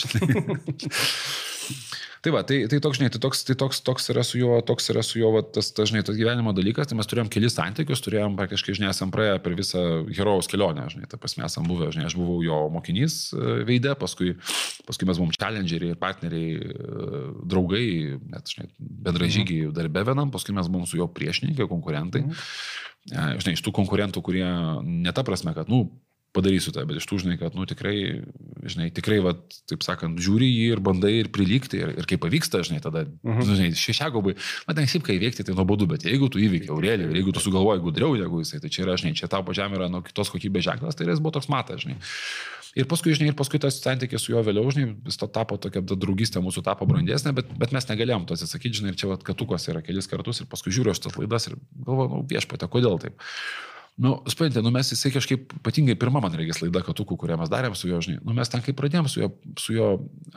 Tai 2.22 2.32
va, 2.36 2.44
tai, 2.46 2.60
tai 2.70 2.78
toks, 2.78 3.00
žinai, 3.00 3.10
tai 3.10 3.18
toks, 3.24 3.40
tai 3.48 3.56
toks, 3.58 3.80
toks 3.82 4.12
yra 4.14 4.22
su 4.26 4.38
juo, 4.38 4.60
toks 4.62 4.92
yra 4.94 5.02
su 5.02 5.18
juo, 5.18 5.32
va, 5.34 5.42
tas, 5.42 5.72
tas, 5.74 5.90
žinai, 5.90 6.04
tas 6.06 6.18
gyvenimo 6.20 6.54
dalykas, 6.54 6.92
tai 6.92 6.98
mes 7.00 7.10
turėjom 7.10 7.32
kelis 7.34 7.56
santykius, 7.58 8.04
turėjom 8.06 8.36
praktiškai, 8.38 8.76
žinai, 8.78 8.92
esam 8.94 9.10
praėję 9.14 9.40
per 9.42 9.56
visą 9.58 9.82
herojaus 10.14 10.50
kelionę, 10.52 10.86
žinai, 10.94 11.10
tai 11.10 11.18
pas 11.24 11.34
mes 11.40 11.48
esam 11.50 11.66
buvę, 11.66 11.90
žinai, 11.96 12.06
aš 12.12 12.18
buvau 12.20 12.44
jo 12.46 12.60
mokinys 12.76 13.16
e, 13.34 13.56
veidė, 13.66 13.96
paskui, 13.98 14.36
paskui 14.86 15.10
mes 15.10 15.18
buvom 15.18 15.34
challengeriai 15.34 15.98
partneriai, 16.04 16.62
e, 16.62 17.24
draugai, 17.56 17.90
net, 18.36 18.54
žinai, 18.54 18.70
bendražygiai 18.78 19.66
mhm. 19.66 19.76
darbė 19.80 20.06
vienam, 20.12 20.30
paskui 20.36 20.54
mes 20.58 20.70
buvom 20.70 20.86
su 20.86 21.02
juo 21.02 21.10
priešininkai, 21.10 21.66
konkurentai. 21.74 22.28
Mhm. 22.28 22.48
Žinai, 23.42 23.58
iš 23.58 23.66
tų 23.66 23.74
konkurentų, 23.74 24.22
kurie 24.22 24.46
ne 24.86 25.10
ta 25.10 25.26
prasme, 25.26 25.56
kad, 25.58 25.74
nu, 25.74 25.88
padarysiu 26.36 26.72
tą, 26.76 26.84
bet 26.88 27.00
iš 27.02 27.08
tų, 27.10 27.20
žinai, 27.26 27.38
kad, 27.40 27.56
nu, 27.58 27.66
tikrai, 27.68 27.96
žinai, 28.64 28.88
tikrai, 28.96 29.20
va, 29.24 29.34
taip 29.70 29.84
sakant, 29.86 30.20
žiūri 30.22 30.48
jį 30.48 30.68
ir 30.76 30.84
bandai 30.84 31.14
ir 31.20 31.32
prilygti, 31.34 31.82
ir, 31.84 31.94
ir 32.00 32.08
kai 32.10 32.20
pavyksta, 32.22 32.64
žinai, 32.68 32.80
tada, 32.84 33.04
uh 33.04 33.34
-huh. 33.40 33.50
žinai, 33.50 33.72
šešiagobai, 33.76 34.38
man 34.68 34.80
ten 34.80 34.88
šiaip, 34.88 35.04
kai 35.08 35.18
įveikti, 35.20 35.44
tai 35.48 35.58
nuobodu, 35.58 35.88
bet 35.92 36.08
jeigu 36.08 36.30
tu 36.32 36.40
įveikiai 36.40 36.72
Aurelį, 36.72 37.10
ir 37.10 37.20
jeigu 37.22 37.36
tu 37.36 37.44
sugalvoji 37.44 37.84
gudriau 37.84 38.16
negu 38.16 38.40
jisai, 38.40 38.62
tai 38.64 38.70
čia 38.70 38.86
yra, 38.86 38.96
žinai, 38.96 39.14
čia 39.14 39.28
tau 39.28 39.44
pačiam 39.44 39.74
yra 39.76 39.90
nuo 39.92 40.02
kitos 40.02 40.32
kokybės 40.32 40.64
ženklas, 40.64 40.96
tai 40.96 41.08
jis 41.08 41.20
buvo 41.20 41.36
toks 41.36 41.50
matas, 41.52 41.84
žinai. 41.84 42.00
Ir 42.72 42.88
paskui, 42.88 43.12
žinai, 43.12 43.34
ir 43.34 43.36
paskui 43.36 43.60
tas 43.60 43.76
santykis 43.84 44.24
su 44.24 44.32
juo 44.32 44.42
vėliau, 44.48 44.70
žinai, 44.72 44.94
vis 45.04 45.20
to 45.20 45.28
tapo 45.28 45.58
tokia 45.60 45.82
draugystė 45.84 46.40
mūsų 46.40 46.64
tapo 46.64 46.88
brandesnė, 46.88 47.34
bet, 47.36 47.50
bet 47.60 47.74
mes 47.76 47.88
negalėjom 47.90 48.24
to 48.30 48.38
atsisakyti, 48.38 48.80
žinai, 48.80 48.94
ir 48.94 49.00
čia 49.02 49.10
vat 49.12 49.26
katukos 49.28 49.68
yra 49.68 49.82
kelis 49.84 50.08
kartus 50.08 50.40
ir 50.40 50.48
paskui 50.48 50.72
žiūriu 50.72 50.94
aš 50.94 51.04
tas 51.04 51.18
laidas 51.20 51.50
ir 51.50 51.58
galvoju, 51.76 52.14
nu, 52.14 52.22
viešpatė, 52.32 52.72
kodėl 52.72 52.96
taip. 53.04 53.20
Nu, 54.02 54.16
suprantate, 54.26 54.64
nu 54.66 54.72
mes 54.74 54.90
jisai 54.90 55.12
kažkaip, 55.14 55.52
ypatingai 55.60 55.94
pirmą 56.00 56.24
man 56.24 56.34
reikės 56.34 56.64
laida 56.64 56.82
Katukų, 56.82 57.20
kurią 57.22 57.36
mes 57.38 57.52
darėm 57.54 57.76
su 57.78 57.86
juo, 57.86 58.00
žinai, 58.02 58.18
nu 58.26 58.34
mes 58.34 58.50
ten 58.50 58.64
kaip 58.66 58.80
pradėjom 58.80 59.10
su 59.12 59.22
juo, 59.22 59.28
su 59.62 59.76
juo, 59.76 59.90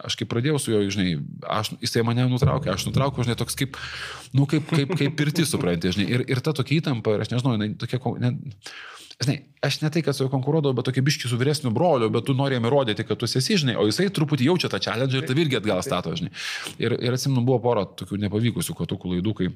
aš 0.05 0.19
kaip 0.21 0.29
pradėjau 0.29 0.59
su 0.61 0.75
juo, 0.75 0.83
žinai, 0.93 1.15
aš, 1.49 1.73
jisai 1.81 2.03
mane 2.05 2.27
nutraukė, 2.29 2.75
aš 2.75 2.85
nutraukiau, 2.91 3.25
žinai, 3.25 3.39
toks 3.41 3.57
kaip, 3.57 3.79
nu 4.37 4.45
kaip, 4.51 4.69
kaip, 4.69 4.93
kaip 5.01 5.17
pirti, 5.17 5.47
suprantate, 5.49 5.95
žinai, 5.97 6.11
ir, 6.13 6.27
ir 6.35 6.45
ta 6.45 6.53
tokia 6.57 6.83
įtampa, 6.83 7.17
aš 7.25 7.33
nežinau, 7.33 7.57
jinai 7.57 7.73
tokia, 7.81 8.03
ne, 8.21 8.35
Žinai, 9.15 9.37
aš 9.63 9.77
ne 9.79 9.89
tai, 9.95 10.01
kad 10.03 10.17
su 10.17 10.25
juo 10.25 10.31
konkuruodavau, 10.33 10.75
bet 10.75 10.89
tokia 10.89 11.05
biški 11.07 11.29
su 11.31 11.37
vyresniu 11.39 11.71
broliu, 11.75 12.09
bet 12.11 12.25
tu 12.27 12.35
norėjai 12.35 12.65
įrodyti, 12.67 13.05
kad 13.07 13.21
tu 13.21 13.29
esi, 13.29 13.61
žinai, 13.63 13.77
o 13.79 13.85
jisai 13.87 14.09
truputį 14.11 14.49
jaučia 14.49 14.71
tą 14.73 14.81
challenge 14.83 15.15
ir 15.15 15.29
tai 15.29 15.37
irgi 15.39 15.61
atgal 15.61 15.83
stato, 15.87 16.17
žinai. 16.19 16.33
Ir, 16.83 16.97
ir 16.99 17.15
atsimenu, 17.15 17.45
buvo 17.47 17.61
pora 17.63 17.85
tokių 17.87 18.19
nepavykusių 18.25 18.75
katukų 18.81 19.15
laidų, 19.15 19.37
kai 19.39 19.53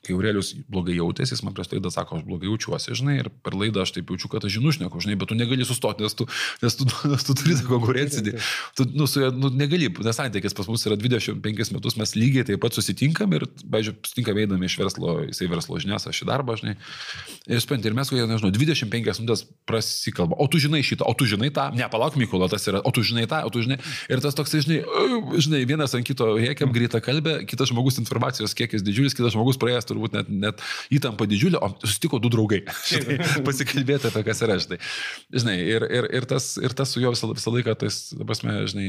kai 0.00 0.14
Aurelius 0.16 0.54
blogai 0.72 0.94
jautėsi, 0.96 1.34
jis 1.34 1.42
man 1.44 1.52
prieš 1.56 1.68
laidą 1.74 1.90
sako, 1.92 2.20
aš 2.20 2.24
blogai 2.24 2.48
jaučiuosi, 2.48 2.94
žinai, 2.96 3.18
ir 3.20 3.28
per 3.44 3.52
laidą 3.58 3.82
aš 3.84 3.92
taip 3.96 4.08
jaučiu, 4.08 4.30
kad 4.32 4.46
aš 4.48 4.54
žinau, 4.56 4.72
šneku, 4.72 5.02
žinai, 5.04 5.16
bet 5.20 5.28
tu 5.28 5.36
negali 5.36 5.66
sustoti, 5.68 6.06
nes 6.06 6.16
tu, 6.16 6.24
nes 6.62 6.76
tu, 6.78 6.86
nes 7.12 7.26
tu 7.26 7.36
turi 7.36 7.56
tą 7.58 7.66
konkurenciją. 7.68 8.40
Tu, 8.78 8.86
nu, 8.96 9.08
su 9.10 9.26
nu, 9.36 9.50
negali, 9.52 9.90
nes 9.92 10.16
santykis 10.16 10.56
pas 10.56 10.70
mus 10.72 10.86
yra 10.88 10.96
25 11.00 11.74
metus, 11.76 11.98
mes 12.00 12.14
lygiai 12.16 12.46
taip 12.48 12.62
pat 12.64 12.78
susitinkam 12.78 13.36
ir, 13.36 13.44
bežiūrėjau, 13.60 14.00
susitinkam 14.08 14.40
eidami 14.40 14.70
iš 14.70 14.78
verslo, 14.80 15.18
jisai 15.28 15.50
verslo 15.52 15.82
žinias, 15.84 16.08
aš 16.08 16.22
į 16.24 16.30
darbą, 16.32 16.56
žinai. 16.62 16.78
Ir 17.50 17.60
spenti, 17.60 17.92
ir 17.92 17.98
mes, 17.98 18.08
kokie, 18.08 18.24
nežinau, 18.24 18.52
25 18.56 19.20
minutės 19.20 19.44
prasikalba, 19.68 20.40
o 20.40 20.48
tu 20.48 20.62
žinai 20.62 20.80
šitą, 20.86 21.04
o 21.04 21.12
tu 21.12 21.28
žinai 21.28 21.52
tą, 21.52 21.68
nepalauk, 21.76 22.16
Mykola, 22.20 22.48
tas 22.52 22.64
yra, 22.72 22.80
o 22.80 22.94
tu 22.94 23.04
žinai 23.04 23.26
tą, 23.28 23.42
o 23.44 23.52
tu 23.52 23.60
žinai. 23.64 23.76
Ir 24.08 24.24
tas 24.24 24.36
toks, 24.36 24.56
žinai, 24.64 24.80
žinai, 25.36 25.62
vienas 25.68 25.92
ant 25.96 26.06
kito 26.06 26.32
rėkiam 26.38 26.72
greitą 26.74 27.02
kalbę, 27.04 27.40
kitas 27.48 27.72
žmogus 27.72 28.00
informacijos 28.02 28.56
kiekis 28.56 28.84
didžiulis, 28.86 29.16
kitas 29.16 29.34
žmogus 29.36 29.60
praėjęs 29.60 29.89
turbūt 29.90 30.14
net, 30.16 30.30
net 30.30 30.62
įtampa 30.94 31.26
didžiulė, 31.30 31.60
o 31.60 31.72
susitiko 31.82 32.20
du 32.22 32.30
draugai. 32.32 32.62
Štai, 32.90 33.18
pasikalbėti 33.48 34.10
apie 34.10 34.24
kas 34.26 34.44
yra 34.46 34.58
štai. 34.62 34.80
Žinai, 35.34 35.56
ir, 35.74 35.86
ir, 36.00 36.08
ir, 36.20 36.28
tas, 36.30 36.52
ir 36.62 36.74
tas 36.76 36.94
su 36.94 37.02
juo 37.02 37.12
visą, 37.14 37.32
visą 37.36 37.54
laiką, 37.54 37.76
tas, 37.82 38.00
prasme, 38.22 38.56
žinai, 38.70 38.88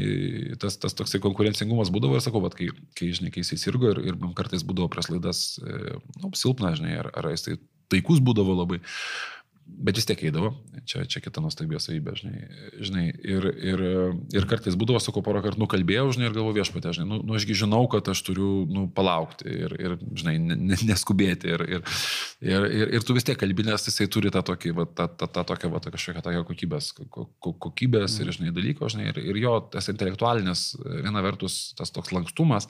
tas, 0.61 0.77
tas 0.81 0.97
toksai 0.97 1.21
konkurencingumas 1.23 1.91
būdavo 1.93 2.17
ir 2.17 2.25
sakau, 2.25 2.43
bet 2.45 2.57
kai, 2.59 2.71
kai, 2.97 3.11
žinai, 3.17 3.33
kai 3.33 3.45
jisai 3.45 3.59
sirgo 3.61 3.91
ir, 3.93 4.01
ir 4.11 4.21
man 4.21 4.35
kartais 4.37 4.65
būdavo 4.67 4.91
pries 4.93 5.11
laidas, 5.11 5.43
e, 5.61 5.97
nu, 6.21 6.33
silpna, 6.37 6.75
žinai, 6.77 6.97
ar, 7.03 7.11
ar 7.17 7.31
jis 7.33 7.47
tai 7.47 7.59
taikus 7.91 8.21
būdavo 8.23 8.55
labai 8.55 8.79
bet 9.81 9.97
vis 9.97 10.05
tiek 10.05 10.19
eidavo, 10.27 10.51
čia, 10.89 11.03
čia 11.09 11.21
kita 11.23 11.41
nuostabė 11.41 11.79
savybė, 11.81 12.13
žinai, 12.19 12.41
žinai 12.85 13.03
ir, 13.09 13.47
ir, 13.71 13.83
ir 14.35 14.47
kartais 14.49 14.75
būdavo, 14.77 14.99
sakau, 15.01 15.23
porą 15.25 15.41
kartų 15.45 15.61
nukalbėjau, 15.63 16.11
žinai, 16.15 16.27
ir 16.29 16.35
galvoju 16.35 16.57
viešpatė, 16.59 16.93
žinai, 16.97 17.07
nu, 17.09 17.19
nu 17.25 17.37
ašgi 17.37 17.57
žinau, 17.63 17.81
kad 17.91 18.09
aš 18.11 18.21
turiu, 18.27 18.49
nu, 18.69 18.85
palaukti 18.93 19.47
ir, 19.49 19.75
ir 19.81 19.95
žinai, 20.21 20.35
neskubėti 20.91 21.53
ir, 21.53 21.65
ir, 21.77 21.85
ir, 22.45 22.67
ir, 22.67 22.93
ir 22.99 23.05
tu 23.07 23.15
vis 23.17 23.25
tiek 23.27 23.39
kalbinės, 23.41 23.87
jisai 23.89 24.09
turi 24.11 24.33
tą 24.33 24.43
tokį, 24.51 24.73
va, 24.77 24.87
tą, 24.89 25.07
tą, 25.21 25.29
tą 25.37 25.45
tokią, 25.53 25.71
va, 25.73 25.83
kažkokią 25.87 26.25
tokią 26.27 26.43
kokybės, 26.51 26.91
kokybės 27.41 28.19
ir, 28.21 28.33
žinai, 28.37 28.53
dalyko, 28.57 28.91
žinai, 28.91 29.09
ir, 29.13 29.21
ir 29.33 29.41
jo 29.41 29.55
tas 29.73 29.89
intelektualinis, 29.93 30.67
viena 30.83 31.25
vertus 31.25 31.61
tas 31.79 31.93
toks 31.95 32.13
lankstumas, 32.13 32.69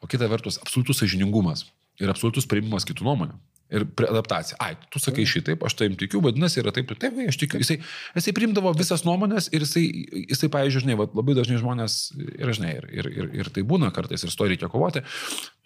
o 0.00 0.08
kita 0.08 0.30
vertus 0.32 0.60
absoliutus 0.62 1.04
sažiningumas 1.04 1.66
ir 2.00 2.12
absoliutus 2.12 2.48
priimimas 2.48 2.88
kitų 2.88 3.06
nuomonių. 3.08 3.36
Ir 3.66 3.82
adaptacija. 4.06 4.54
Ai, 4.62 4.76
tu 4.94 5.00
sakai 5.02 5.24
šitaip, 5.26 5.64
aš 5.66 5.74
taim 5.74 5.96
tikiu, 5.98 6.20
vadinasi, 6.22 6.60
yra 6.62 6.70
taip, 6.74 6.92
taip, 7.02 7.16
aš 7.26 7.38
tikiu. 7.40 7.58
Jisai, 7.58 7.80
jisai 8.14 8.34
primdavo 8.36 8.70
visas 8.78 9.02
nuomonės 9.02 9.48
ir 9.50 9.64
jisai, 9.64 9.82
jisai 10.30 10.50
pavyzdžiui, 10.54 10.84
žinai, 10.84 10.98
va, 11.00 11.08
labai 11.10 11.34
dažnai 11.34 11.58
žmonės, 11.58 11.96
ir 12.14 12.52
žinai, 12.54 12.76
ir, 12.78 12.86
ir, 12.94 13.08
ir, 13.10 13.32
ir 13.40 13.50
tai 13.50 13.66
būna 13.66 13.90
kartais, 13.96 14.22
ir 14.22 14.30
su 14.30 14.38
to 14.38 14.46
reikia 14.46 14.70
kovoti, 14.70 15.02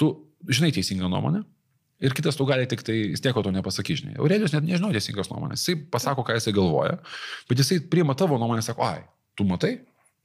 tu 0.01 0.15
žinai 0.49 0.73
teisingą 0.73 1.13
nuomonę. 1.13 1.45
Ir 2.01 2.17
kitas 2.17 2.41
tu 2.41 2.47
gali 2.49 2.65
tik 2.65 2.81
tai, 2.87 2.97
jis 3.13 3.21
nieko 3.27 3.45
to 3.45 3.53
nepasakys, 3.53 4.01
žinai. 4.01 4.17
Aurelijus 4.17 4.57
net 4.57 4.65
nežino 4.65 4.89
teisingos 4.95 5.29
nuomonės. 5.29 5.67
Jisai 5.67 5.85
pasako, 5.93 6.25
ką 6.25 6.39
jisai 6.39 6.57
galvoja, 6.57 6.97
bet 7.51 7.61
jisai 7.61 7.83
priima 7.93 8.17
tavo 8.17 8.41
nuomonę, 8.41 8.65
sako, 8.65 8.89
ai, 8.89 9.05
tu 9.37 9.45
matai, 9.45 9.75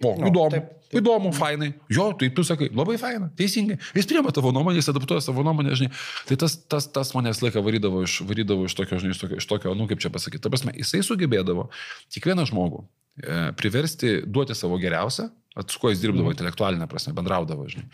O, 0.04 0.12
no, 0.20 0.28
įdomu, 0.28 0.52
taip, 0.52 0.66
taip. 0.90 0.98
įdomu, 1.00 1.32
fainai. 1.36 1.70
Jo, 1.92 2.10
tai 2.20 2.28
tu 2.36 2.44
sakai, 2.44 2.68
labai 2.76 2.98
fainai, 3.00 3.30
teisingai. 3.40 3.78
Jis 3.96 4.10
priema 4.10 4.34
tavo 4.36 4.52
nuomonę, 4.56 4.82
jis 4.82 4.92
adaptuoja 4.92 5.24
savo 5.24 5.46
nuomonę, 5.48 5.72
žinai. 5.80 5.96
Tai 6.28 6.38
tas, 6.44 6.58
tas, 6.68 6.90
tas 6.92 7.14
manęs 7.16 7.40
laiką 7.46 7.64
varydavo 7.64 8.04
iš, 8.04 8.18
varydavo 8.28 8.68
iš 8.68 8.76
tokio, 8.76 9.00
žinai, 9.00 9.16
iš 9.16 9.24
tokio, 9.24 9.40
iš 9.40 9.48
tokio, 9.48 9.76
nu 9.80 9.88
kaip 9.88 10.04
čia 10.04 10.12
pasakyti. 10.12 10.44
Ta 10.44 10.52
prasme, 10.52 10.76
jisai 10.76 11.00
sugebėdavo 11.08 11.70
kiekvieną 12.12 12.44
žmogų 12.52 12.84
e, 12.84 13.40
priversti 13.56 14.18
duoti 14.28 14.58
savo 14.58 14.82
geriausią, 14.84 15.30
su 15.64 15.80
kuo 15.80 15.94
jis 15.94 16.04
dirbdavo 16.04 16.28
mm. 16.28 16.36
intelektualinę 16.36 16.92
prasme, 16.92 17.16
bendraudavo, 17.16 17.70
žinai 17.72 17.88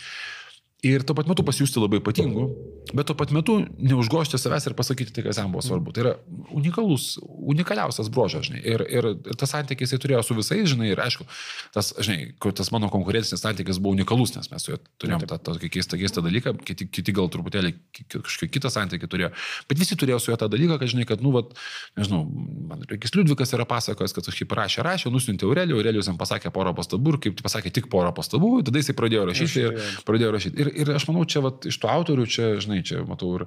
ir 0.82 1.04
tuo 1.06 1.14
pat 1.14 1.28
metu 1.30 1.44
pasijusti 1.46 1.78
labai 1.78 2.00
ypatingu, 2.02 2.48
bet 2.90 3.06
tuo 3.06 3.16
pat 3.18 3.30
metu 3.36 3.60
neužgošti 3.78 4.40
savęs 4.42 4.66
ir 4.66 4.76
pasakyti 4.78 5.14
tai, 5.14 5.24
kas 5.28 5.38
jam 5.38 5.52
buvo 5.54 5.62
svarbu. 5.62 5.94
Tai 5.94 6.02
yra 6.04 6.14
unikalus, 6.58 7.20
unikaliausias 7.54 8.10
brožas, 8.14 8.48
žinai. 8.50 8.64
Ir, 8.66 8.84
ir 8.90 9.08
tas 9.38 9.54
santykis 9.54 9.92
jisai 9.92 10.02
turėjo 10.02 10.24
su 10.26 10.38
visais, 10.38 10.66
žinai, 10.74 10.90
ir 10.96 11.02
aišku, 11.04 11.28
tas, 11.76 11.92
žinai, 12.02 12.32
tas 12.58 12.72
mano 12.74 12.90
konkurencinis 12.94 13.44
santykis 13.46 13.78
buvo 13.78 13.94
unikalus, 13.94 14.34
nes 14.34 14.50
mes 14.50 14.66
su 14.66 14.74
juo 14.74 14.80
turėjom 15.02 15.28
tą 15.30 15.38
tokį 15.52 15.70
keistą, 15.78 16.00
keistą 16.02 16.26
dalyką, 16.26 16.56
kiti, 16.66 16.90
kiti 16.90 17.14
gal 17.14 17.30
truputėlį 17.30 17.76
kažkokį 18.16 18.50
kitą 18.58 18.74
santykį 18.74 19.12
turėjo, 19.14 19.32
bet 19.70 19.84
visi 19.84 20.00
turėjo 20.02 20.18
su 20.18 20.34
juo 20.34 20.40
tą 20.42 20.50
dalyką, 20.50 20.80
kad, 20.82 20.90
žinai, 20.96 21.06
kad, 21.10 21.22
nu, 21.22 21.36
vat, 21.38 21.54
nežinau, 22.00 22.24
man 22.72 22.82
reikės 22.90 23.14
Liudvikas 23.14 23.54
yra 23.54 23.68
pasakojęs, 23.70 24.18
kad 24.18 24.32
kažkaip 24.32 24.50
parašė, 24.50 24.82
rašė, 24.88 25.14
nusintė 25.14 25.46
Aurelijų, 25.46 25.78
Aurelijus 25.78 26.10
jam 26.10 26.18
pasakė 26.18 26.50
porą 26.56 26.74
pastabų 26.78 27.16
ir 27.16 27.22
kaip 27.28 27.42
pasakė 27.46 27.74
tik 27.76 27.90
porą 27.92 28.14
pastabų, 28.16 28.54
tada 28.66 28.82
jisai 28.82 28.96
pradėjo 28.98 29.28
rašyti 29.30 29.66
ir 29.66 29.98
pradėjo 30.08 30.32
rašyti. 30.36 30.62
Ir, 30.64 30.71
ir 30.74 30.92
aš 30.96 31.08
manau, 31.10 31.26
čia 31.30 31.44
vat, 31.46 31.66
iš 31.70 31.78
tų 31.82 31.90
autorių, 31.92 32.28
čia, 32.32 32.48
žinai, 32.64 32.82
čia 32.88 33.04
matau 33.08 33.34
ir 33.40 33.46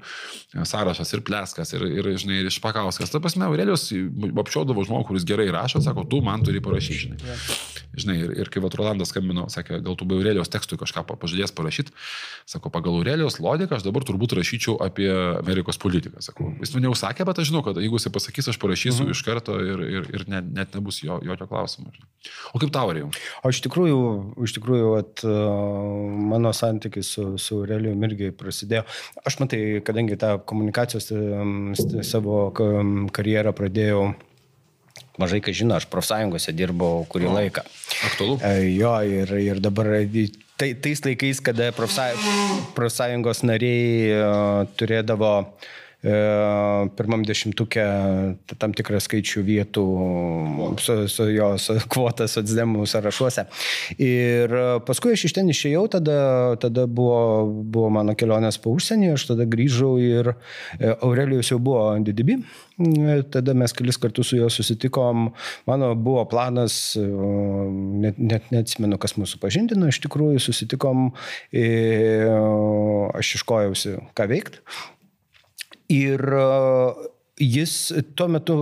Sąrašas, 0.55 1.15
ir 1.17 1.25
Pleskas, 1.27 1.75
ir, 1.77 1.87
ir, 1.89 2.11
žinai, 2.21 2.43
ir 2.45 2.53
Špakauskas. 2.55 3.13
Ta 3.13 3.23
prasme, 3.25 3.49
Aurelijos 3.49 3.89
apšiodavo 4.45 4.85
žmogų, 4.87 5.09
kuris 5.13 5.27
gerai 5.29 5.49
rašo, 5.55 5.83
sako, 5.85 6.07
tu 6.11 6.23
man 6.25 6.45
turi 6.47 6.63
parašyti, 6.65 7.01
žinai. 7.07 7.35
Žinai, 7.95 8.17
ir, 8.25 8.33
ir 8.43 8.51
kai 8.53 8.63
vat 8.65 8.75
Rolandas 8.79 9.13
skambino, 9.13 9.47
sakė, 9.53 9.79
gal 9.85 9.97
tu 9.99 10.07
be 10.09 10.17
Aurelijos 10.19 10.51
tekstui 10.53 10.79
kažką 10.81 11.05
pažadės 11.11 11.55
parašyti, 11.55 11.95
sako, 12.51 12.73
pagal 12.75 12.99
Aurelijos 12.99 13.39
logiką 13.43 13.79
aš 13.79 13.87
dabar 13.87 14.07
turbūt 14.07 14.35
rašyčiau 14.39 14.77
apie 14.83 15.09
Amerikos 15.13 15.79
politiką. 15.83 16.23
Sako, 16.25 16.51
jis 16.63 16.75
man 16.75 16.89
neužsakė, 16.89 17.27
bet 17.29 17.41
aš 17.43 17.53
žinau, 17.53 17.63
kad 17.67 17.79
jeigu 17.81 18.01
jis 18.01 18.11
pasakys, 18.15 18.51
aš 18.53 18.61
parašysiu 18.63 19.07
mhm. 19.07 19.15
iš 19.15 19.23
karto 19.27 19.59
ir, 19.63 19.85
ir, 19.87 20.11
ir 20.17 20.27
net, 20.33 20.51
net 20.57 20.75
nebus 20.79 21.03
jo, 21.05 21.21
jokio 21.25 21.49
klausimo. 21.51 21.95
O 22.53 22.63
kaip 22.63 22.75
tau, 22.75 22.89
Aurėjau? 22.91 23.13
O 23.45 23.53
iš 23.55 23.63
tikrųjų, 23.65 24.01
iš 24.49 24.57
tikrųjų, 24.59 24.91
at, 24.99 25.25
mano 26.35 26.53
santykis 26.57 27.15
su, 27.17 27.27
su 27.41 27.63
Aurelijum 27.63 28.05
irgi 28.09 28.31
prasidėjo. 28.37 28.85
Aš 29.25 29.39
matai, 29.43 29.63
kadangi 29.87 30.19
tą 30.21 30.37
komunikacijos 30.49 31.11
savo 32.07 32.47
karjerą 33.15 33.55
pradėjau 33.57 34.07
mažai 35.21 35.41
ką 35.45 35.55
žino, 35.55 35.77
aš 35.79 35.87
profsąjungose 35.93 36.55
dirbau 36.57 37.05
kurį 37.11 37.31
o, 37.31 37.37
laiką. 37.37 37.65
Aktualu. 38.11 38.39
E, 38.43 38.75
jo, 38.75 38.95
ir, 39.07 39.31
ir 39.43 39.63
dabar 39.63 39.93
tai, 40.61 40.73
tais 40.75 41.05
laikais, 41.07 41.41
kada 41.45 41.71
profsąjungos 41.75 43.45
nariai 43.47 44.13
uh, 44.19 44.75
turėdavo 44.79 45.35
uh, 45.45 45.73
pirmam 46.05 47.25
dešimtukė 47.25 47.85
tam 48.61 48.75
tikrą 48.77 49.01
skaičių 49.01 49.45
vietų 49.47 49.85
su, 50.85 50.97
su 51.09 51.29
jos 51.33 51.71
kvota 51.93 52.29
socdemų 52.31 52.85
sąrašuose. 52.91 53.47
Ir 54.05 54.53
paskui 54.85 55.15
aš 55.17 55.27
iš 55.31 55.37
ten 55.39 55.49
išėjau, 55.53 55.87
tada, 55.97 56.19
tada 56.61 56.87
buvo, 56.87 57.49
buvo 57.49 57.93
mano 57.99 58.17
kelionės 58.19 58.61
po 58.61 58.75
užsienį, 58.77 59.15
aš 59.15 59.31
tada 59.33 59.49
grįžau 59.49 59.97
ir 60.03 60.35
Aurelijus 61.01 61.55
jau 61.55 61.61
buvo 61.63 61.89
DDB 62.05 62.39
Tada 63.31 63.55
mes 63.55 63.73
kelis 63.73 63.99
kartus 64.03 64.33
su 64.33 64.37
juo 64.37 64.49
susitikom. 64.51 65.29
Mano 65.67 65.93
buvo 65.95 66.25
planas, 66.31 66.97
net, 66.99 68.19
net 68.19 68.51
neatsimenu, 68.51 68.99
kas 68.99 69.15
mūsų 69.21 69.39
pažindino, 69.43 69.87
iš 69.91 70.01
tikrųjų 70.03 70.43
susitikom, 70.43 71.13
aš 73.15 73.35
iškojausi, 73.39 73.95
ką 74.19 74.29
veikti. 74.33 74.65
Ir 75.93 76.23
Jis 77.35 77.93
tuo 78.15 78.29
metu, 78.31 78.55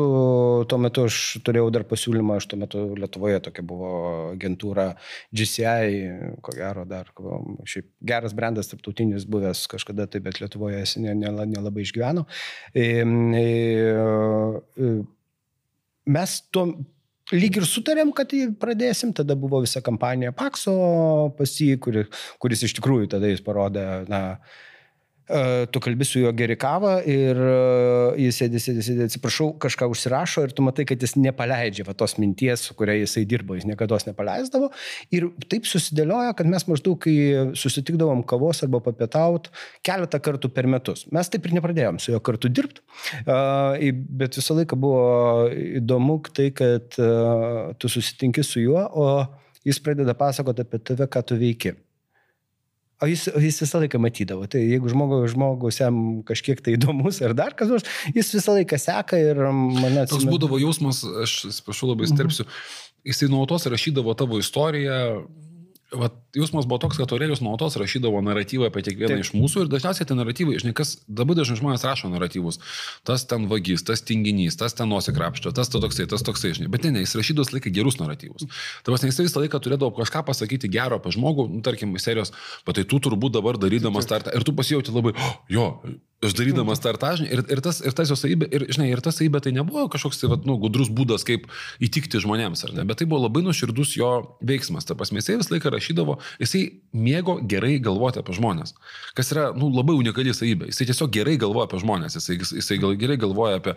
tuo 0.65 0.77
metu 0.81 1.03
aš 1.05 1.17
turėjau 1.45 1.67
dar 1.75 1.83
pasiūlymą, 1.85 2.39
aš 2.41 2.47
tuo 2.49 2.59
metu 2.63 2.85
Lietuvoje 2.97 3.43
tokia 3.45 3.65
buvo 3.69 3.91
agentūra 4.31 4.87
GCI, 5.37 6.39
ko 6.41 6.55
gero 6.57 6.87
dar, 6.89 7.11
šiaip 7.69 7.91
geras 8.09 8.33
brandas, 8.33 8.71
tarptautinis 8.73 9.29
buvęs 9.29 9.67
kažkada 9.75 10.09
tai, 10.09 10.23
bet 10.25 10.41
Lietuvoje 10.41 10.81
jis 10.81 10.97
nelabai 11.05 11.45
ne, 11.53 11.67
ne 11.69 11.85
išgyveno. 11.85 12.25
E, 12.73 12.89
e, 13.45 14.89
mes 16.17 16.41
tuo 16.49 16.67
lyg 17.37 17.61
ir 17.61 17.69
sutarėm, 17.69 18.17
kad 18.17 18.33
pradėsim, 18.57 19.13
tada 19.13 19.37
buvo 19.37 19.61
visa 19.67 19.85
kampanija 19.85 20.33
Pakso 20.33 20.81
pas 21.37 21.59
jį, 21.61 21.77
kuris, 21.77 22.25
kuris 22.41 22.65
iš 22.65 22.81
tikrųjų 22.81 23.19
tada 23.19 23.29
jis 23.29 23.45
parodė, 23.45 23.85
na, 24.09 24.25
E, 24.41 24.72
tu 25.73 25.81
kalbi 25.81 26.05
su 26.05 26.21
juo 26.21 26.33
geri 26.35 26.57
kavą 26.59 26.97
ir 27.09 27.39
jis 28.19 28.41
sėdi, 28.43 28.61
sėdi, 28.63 28.83
sėdi, 28.85 29.05
atsiprašau, 29.07 29.53
kažką 29.63 29.87
užsirašo 29.93 30.43
ir 30.47 30.55
tu 30.57 30.65
matai, 30.67 30.85
kad 30.89 31.03
jis 31.03 31.15
nepaleidžia 31.21 31.87
va, 31.87 31.95
tos 31.95 32.17
minties, 32.19 32.65
su 32.67 32.75
kuria 32.79 32.97
jisai 32.99 33.23
dirbo, 33.29 33.55
jis 33.57 33.67
niekada 33.69 34.01
nepaleisdavo. 34.09 34.73
Ir 35.15 35.29
taip 35.53 35.69
susidėlioja, 35.71 36.35
kad 36.39 36.51
mes 36.51 36.67
maždaug, 36.69 36.99
kai 37.03 37.55
susitikdavom 37.59 38.25
kavos 38.29 38.65
arba 38.67 38.83
papietaut, 38.85 39.51
keletą 39.87 40.21
kartų 40.23 40.51
per 40.55 40.67
metus. 40.71 41.07
Mes 41.15 41.31
taip 41.31 41.47
ir 41.47 41.55
nepradėjom 41.59 42.01
su 42.03 42.15
juo 42.15 42.23
kartu 42.25 42.51
dirbti, 42.51 42.83
bet 44.23 44.41
visą 44.41 44.59
laiką 44.59 44.79
buvo 44.81 45.47
įdomu 45.53 46.19
tai, 46.35 46.51
kad 46.57 46.99
tu 47.79 47.93
susitinki 47.93 48.45
su 48.47 48.65
juo, 48.65 48.83
o 48.91 49.09
jis 49.65 49.79
pradeda 49.83 50.17
pasakoti 50.19 50.67
apie 50.67 50.83
tave, 50.83 51.07
ką 51.07 51.25
tu 51.31 51.39
veiki. 51.39 51.77
O 53.03 53.09
jis, 53.11 53.27
jis 53.27 53.59
visą 53.65 53.81
laiką 53.83 53.99
matydavo. 54.03 54.47
Tai 54.51 54.61
jeigu 54.63 54.91
žmogus, 54.93 55.33
žmogus 55.35 55.81
jam 55.81 55.97
kažkiek 56.29 56.61
tai 56.63 56.77
įdomus 56.77 57.19
ar 57.27 57.35
dar 57.39 57.57
kas 57.59 57.73
nors, 57.73 57.89
jis 58.15 58.31
visą 58.37 58.55
laiką 58.59 58.79
seka 58.79 59.19
ir 59.19 59.41
mane 59.51 60.05
atsiprašau. 60.05 60.21
Toks 60.21 60.29
būdavo 60.31 60.61
jausmas, 60.63 61.03
aš 61.25 61.39
atsiprašau 61.51 61.91
labai 61.91 62.11
sterpsiu, 62.11 62.47
jisai 63.09 63.31
nuolatos 63.33 63.67
rašydavo 63.73 64.15
tavo 64.19 64.39
istoriją, 64.43 65.01
Vat, 65.93 66.15
jausmas 66.37 66.65
buvo 66.69 66.79
toks, 66.81 66.97
kad 66.97 67.13
Aurelijus 67.13 67.43
nuolatos 67.45 67.77
rašydavo 67.77 68.21
naratyvą 68.25 68.71
apie 68.71 68.83
kiekvieną 68.87 69.19
Taip. 69.19 69.25
iš 69.27 69.33
mūsų 69.37 69.65
ir 69.65 69.71
dažniausiai 69.73 70.09
tie 70.09 70.17
naratyvai, 70.17 70.55
žinai, 70.63 70.73
kas 70.77 70.95
dabar 71.05 71.37
dažnai 71.37 71.59
žmonės 71.61 71.85
rašo 71.85 72.09
naratyvus. 72.13 72.61
Tas 73.09 73.27
ten 73.29 73.45
vagis, 73.51 73.85
tas 73.85 74.01
tinginys, 74.09 74.57
tas 74.61 74.77
ten 74.79 74.89
nosikrapščio, 74.93 75.53
tas 75.57 75.69
to 75.73 75.83
toksai, 75.85 76.07
tas 76.09 76.25
toksai, 76.25 76.55
žinai. 76.57 76.71
Bet 76.73 76.87
ne, 76.89 76.95
ne 76.97 77.03
jis 77.05 77.13
rašydavo 77.21 77.59
laiką 77.59 77.75
gerus 77.77 78.01
naratyvus. 78.01 78.49
Tavas, 78.87 79.05
jis 79.05 79.21
visą 79.27 79.45
laiką 79.45 79.61
turėdavo 79.61 79.93
kažką 79.99 80.25
pasakyti 80.31 80.71
gero 80.73 81.01
apie 81.01 81.13
žmogų, 81.17 81.49
nu, 81.53 81.61
tarkim, 81.67 81.93
serijos, 82.01 82.33
bet 82.67 82.81
tai 82.81 82.87
tu 82.89 83.03
turbūt 83.03 83.37
dabar 83.37 83.61
darydamas 83.61 84.09
startą 84.09 84.33
ir 84.33 84.49
tu 84.49 84.57
pasijauti 84.57 84.97
labai, 84.97 85.13
oh, 85.19 85.37
jo, 85.53 85.69
Aš 86.23 86.37
darydamas 86.39 86.79
startažinį 86.79 87.31
ir, 87.35 87.41
ir, 87.51 87.61
tas, 87.65 87.81
ir 87.83 87.95
tas 87.99 88.11
jo 88.13 88.15
savybė, 88.15 88.47
ir, 88.55 88.65
žinai, 88.71 88.93
ir 88.95 89.01
ta 89.03 89.11
savybė 89.11 89.41
tai 89.43 89.51
nebuvo 89.57 89.89
kažkoks 89.91 90.21
tai, 90.21 90.29
vat, 90.31 90.45
nu, 90.47 90.55
gudrus 90.63 90.87
būdas, 90.87 91.25
kaip 91.27 91.49
įtikti 91.83 92.21
žmonėms, 92.23 92.61
ar 92.69 92.75
ne, 92.77 92.85
bet 92.87 93.01
tai 93.01 93.09
buvo 93.11 93.25
labai 93.25 93.43
nuoširdus 93.43 93.97
jo 93.99 94.11
veiksmas. 94.39 94.87
Ta 94.87 94.95
prasme, 94.99 95.19
jisai 95.19 95.41
visą 95.41 95.57
laiką 95.57 95.73
rašydavo, 95.75 96.15
jisai 96.39 96.61
mėgo 96.95 97.41
gerai 97.51 97.73
galvoti 97.83 98.23
apie 98.23 98.37
žmonės, 98.39 98.77
kas 99.19 99.33
yra, 99.35 99.49
nu, 99.59 99.73
labai 99.75 99.97
unikali 99.99 100.31
savybė. 100.37 100.71
Jisai 100.71 100.87
tiesiog 100.93 101.11
gerai 101.17 101.35
galvoja 101.43 101.67
apie 101.67 101.83
žmonės, 101.83 102.21
jisai, 102.21 102.39
jisai 102.61 102.79
gerai 103.03 103.19
galvoja 103.25 103.59
apie, 103.59 103.75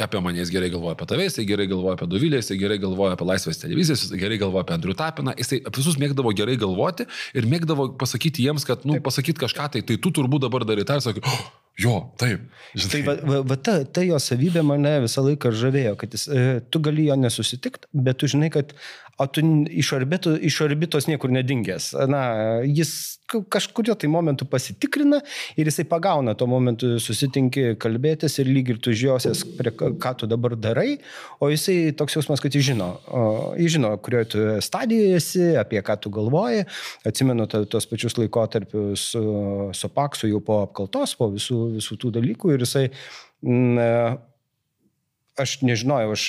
apie 0.00 0.24
mane, 0.24 0.40
jis 0.40 0.52
gerai 0.54 0.72
galvoja 0.72 0.96
apie 0.96 1.10
tave, 1.12 1.28
jisai 1.28 1.44
gerai 1.50 1.68
galvoja 1.68 1.98
apie 1.98 2.08
Dovilę, 2.08 2.40
jisai 2.40 2.56
gerai 2.62 2.80
galvoja 2.80 3.18
apie 3.18 3.28
Laisvės 3.28 3.60
televiziją, 3.60 3.98
jisai 4.00 4.22
gerai 4.22 4.40
galvoja 4.40 4.64
apie 4.64 4.78
Andrių 4.78 4.96
Tapiną, 4.96 5.36
jisai 5.44 5.60
visus 5.68 6.00
mėgdavo 6.00 6.32
gerai 6.40 6.56
galvoti 6.56 7.04
ir 7.36 7.52
mėgdavo 7.52 7.90
pasakyti 8.00 8.48
jiems, 8.48 8.64
kad, 8.64 8.88
nu, 8.88 8.96
pasakyti 9.04 9.44
kažką, 9.44 9.68
tai, 9.76 9.84
tai 9.84 10.00
tu 10.00 10.14
turbūt 10.14 10.46
dabar 10.48 10.64
darai 10.64 10.88
tą 10.88 10.96
ir 10.96 11.04
sakai, 11.04 11.24
oh, 11.28 11.50
Jo, 11.80 12.12
taip. 12.20 12.42
Žinai. 12.74 12.90
Tai 12.92 13.00
va, 13.06 13.14
va, 13.28 13.38
va 13.52 13.56
ta, 13.56 13.78
ta 13.84 14.04
jo 14.04 14.18
savybė 14.20 14.60
mane 14.66 14.92
visą 15.06 15.24
laiką 15.24 15.52
žavėjo, 15.56 15.94
kad 16.00 16.12
jis, 16.12 16.26
e, 16.28 16.42
tu 16.68 16.82
gali 16.84 17.06
jo 17.08 17.16
nesusitikti, 17.16 17.88
bet 17.96 18.20
tu 18.20 18.28
žinai, 18.28 18.50
kad 18.52 18.74
o 19.20 19.26
tu 19.28 19.42
iš, 19.70 19.92
orbitų, 19.96 20.36
iš 20.48 20.60
orbitos 20.64 21.08
niekur 21.08 21.32
nedingęs. 21.32 21.92
Na, 22.10 22.22
jis 22.64 23.20
kažkurio 23.52 23.94
tai 23.96 24.10
momentu 24.12 24.44
pasitikrina 24.48 25.22
ir 25.56 25.68
jisai 25.70 25.86
pagauna 25.88 26.34
tuo 26.36 26.48
momentu 26.50 26.98
susitinki 27.00 27.78
kalbėtis 27.80 28.36
ir 28.42 28.50
lyg 28.50 28.74
ir 28.74 28.80
tu 28.82 28.92
žiosies, 28.96 29.44
prie 29.56 29.72
ką 29.72 30.12
tu 30.20 30.28
dabar 30.28 30.56
darai, 30.58 30.98
o 31.40 31.48
jisai 31.48 31.94
toks 31.96 32.18
jausmas, 32.18 32.42
kad 32.44 32.52
jis 32.52 32.66
žino, 32.72 32.90
jis 33.56 33.76
žino, 33.78 33.94
kurioje 34.04 34.30
tu 34.34 34.44
stadijoje 34.64 35.20
esi, 35.20 35.46
apie 35.60 35.80
ką 35.84 35.96
tu 36.02 36.12
galvoji. 36.12 36.66
Atsimenu 37.08 37.46
tos 37.48 37.88
pačius 37.88 38.18
laikotarpius 38.20 39.06
su, 39.14 39.24
su 39.76 39.92
Paksu 39.92 40.28
jau 40.28 40.42
po 40.44 40.60
apkaltos, 40.66 41.16
po 41.16 41.30
visų, 41.32 41.61
visų 41.78 41.98
tų 42.02 42.12
dalykų 42.18 42.54
ir 42.54 42.64
jisai 42.66 42.84
m, 43.42 43.78
aš 45.40 45.58
nežinojau, 45.64 46.12
aš 46.14 46.26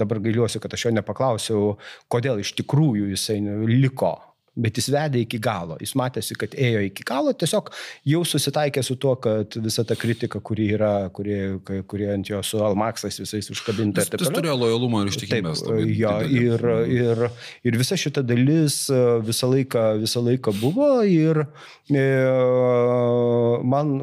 dabar 0.00 0.20
gailiuosi, 0.24 0.60
kad 0.62 0.74
aš 0.74 0.86
jo 0.86 0.94
nepaklausiau, 0.96 1.72
kodėl 2.12 2.40
iš 2.42 2.54
tikrųjų 2.60 3.10
jisai 3.12 3.40
liko. 3.68 4.16
Bet 4.52 4.76
jis 4.76 4.90
vedė 4.92 5.22
iki 5.24 5.38
galo, 5.40 5.78
jis 5.80 5.94
matėsi, 5.96 6.36
kad 6.36 6.52
ėjo 6.52 6.82
iki 6.84 7.06
galo, 7.08 7.32
tiesiog 7.32 7.70
jau 8.10 8.20
susitaikė 8.28 8.82
su 8.84 8.98
tuo, 9.00 9.14
kad 9.22 9.56
visa 9.64 9.84
ta 9.88 9.96
kritika, 9.96 10.42
kuri 10.44 10.66
yra, 10.76 11.08
kurie, 11.16 11.38
kurie 11.88 12.10
ant 12.12 12.28
jo 12.28 12.42
su 12.44 12.60
Almaksas 12.60 13.16
visais 13.22 13.48
užkabinta. 13.54 14.04
Jis, 14.04 14.12
jis 14.20 14.34
turėjo 14.34 14.58
lojalumą 14.60 15.06
ir 15.06 15.12
ištikimybės. 15.14 15.64
Jo, 15.96 16.14
ir, 16.28 16.66
ir, 16.92 17.24
ir 17.64 17.80
visa 17.80 17.96
šita 17.96 18.20
dalis 18.28 18.82
visą 19.24 19.48
laiką, 19.54 19.86
visą 20.04 20.20
laiką 20.26 20.54
buvo 20.60 20.90
ir 21.08 21.46
e, 21.88 22.06
man, 23.72 23.94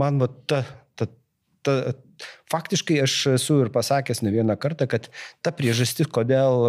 man 0.00 0.24
va, 0.24 0.30
ta, 0.48 0.64
ta, 0.96 1.10
ta, 1.66 1.76
faktiškai 2.50 2.98
aš 3.04 3.14
esu 3.34 3.60
ir 3.64 3.70
pasakęs 3.74 4.22
ne 4.24 4.32
vieną 4.34 4.56
kartą, 4.60 4.88
kad 4.90 5.08
ta 5.44 5.52
priežastis, 5.54 6.08
kodėl, 6.10 6.68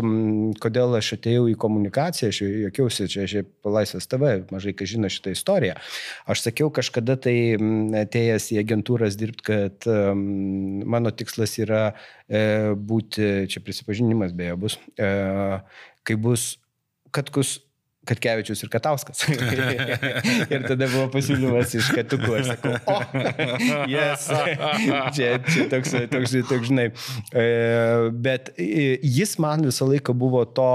kodėl 0.61 0.97
aš 0.99 1.15
atėjau 1.17 1.47
į 1.51 1.55
komunikaciją, 1.61 2.29
aš 2.31 2.41
jokiausi 2.67 3.07
čia 3.11 3.27
šiaip 3.31 3.71
Laisvės 3.77 4.09
TV, 4.11 4.33
mažai 4.53 4.75
kas 4.77 4.91
žino 4.93 5.09
šitą 5.11 5.33
istoriją. 5.35 5.77
Aš 6.29 6.45
sakiau 6.45 6.69
kažkada 6.73 7.17
tai 7.21 7.35
atėjęs 8.03 8.51
į 8.55 8.61
agentūras 8.61 9.17
dirbti, 9.19 9.47
kad 9.51 9.89
mano 10.91 11.13
tikslas 11.15 11.57
yra 11.61 11.83
e, 12.27 12.73
būti, 12.77 13.49
čia 13.51 13.63
prisipažinimas 13.65 14.35
beje 14.37 14.57
bus, 14.61 14.77
e, 15.01 15.11
kai 16.05 16.17
bus, 16.19 16.55
kad 17.15 17.33
kus 17.33 17.59
Katkevičius 18.07 18.63
ir 18.65 18.69
Katauskas. 18.73 19.21
ir 20.53 20.63
tada 20.65 20.87
buvo 20.89 21.05
pasiūlymas 21.13 21.75
iš 21.77 21.91
Katukų. 21.93 22.31
Aš 22.39 22.47
sakau, 22.49 22.73
o, 22.89 22.95
yes. 23.93 24.25
čia, 25.15 25.35
čia 25.45 25.67
toks, 25.69 25.93
toks, 26.09 26.33
toks, 26.49 26.71
žinai. 26.71 26.87
E, 27.29 27.45
bet 28.25 28.49
jis 28.57 29.35
man 29.43 29.67
visą 29.69 29.85
laiką 29.91 30.15
buvo 30.17 30.47
to, 30.49 30.71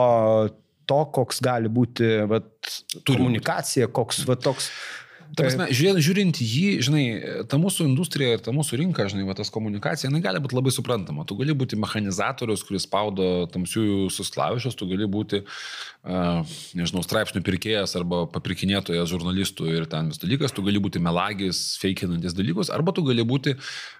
to 0.86 1.00
koks 1.18 1.42
gali 1.42 1.72
būti 1.72 2.12
vat, 2.30 2.52
komunikacija, 3.10 3.90
koks 3.90 4.22
va, 4.28 4.38
toks 4.38 4.70
Ta 5.34 5.42
prasme, 5.42 5.66
žiūrint, 5.74 6.00
žiūrint 6.04 6.40
jį, 6.40 6.66
žinai, 6.86 7.02
ta 7.50 7.58
mūsų 7.60 7.86
industrija 7.88 8.36
ir 8.36 8.44
ta 8.44 8.54
mūsų 8.54 8.78
rinka, 8.80 9.08
žinai, 9.10 9.24
va, 9.28 9.34
tas 9.36 9.50
komunikacija, 9.52 10.10
jinai 10.10 10.22
gali 10.24 10.40
būti 10.44 10.56
labai 10.56 10.72
suprantama. 10.74 11.26
Tu 11.26 11.36
gali 11.40 11.56
būti 11.56 11.78
mechanizatorius, 11.80 12.62
kuris 12.66 12.86
spaudo 12.86 13.46
tamsiųjų 13.52 14.06
susklavišus, 14.14 14.78
tu 14.78 14.88
gali 14.90 15.08
būti, 15.10 15.42
uh, 15.42 16.56
nežinau, 16.78 17.02
straipsnių 17.04 17.42
pirkėjas 17.46 17.96
arba 17.98 18.22
papirkinėtojas 18.30 19.10
žurnalistų 19.10 19.68
ir 19.74 19.90
ten 19.90 20.12
vis 20.12 20.22
dalykas, 20.22 20.54
tu 20.54 20.64
gali 20.66 20.82
būti 20.82 21.02
melagis, 21.02 21.64
feikinantis 21.82 22.36
dalykus, 22.36 22.70
arba 22.72 22.94
tu 22.96 23.04
gali 23.06 23.26
būti 23.26 23.56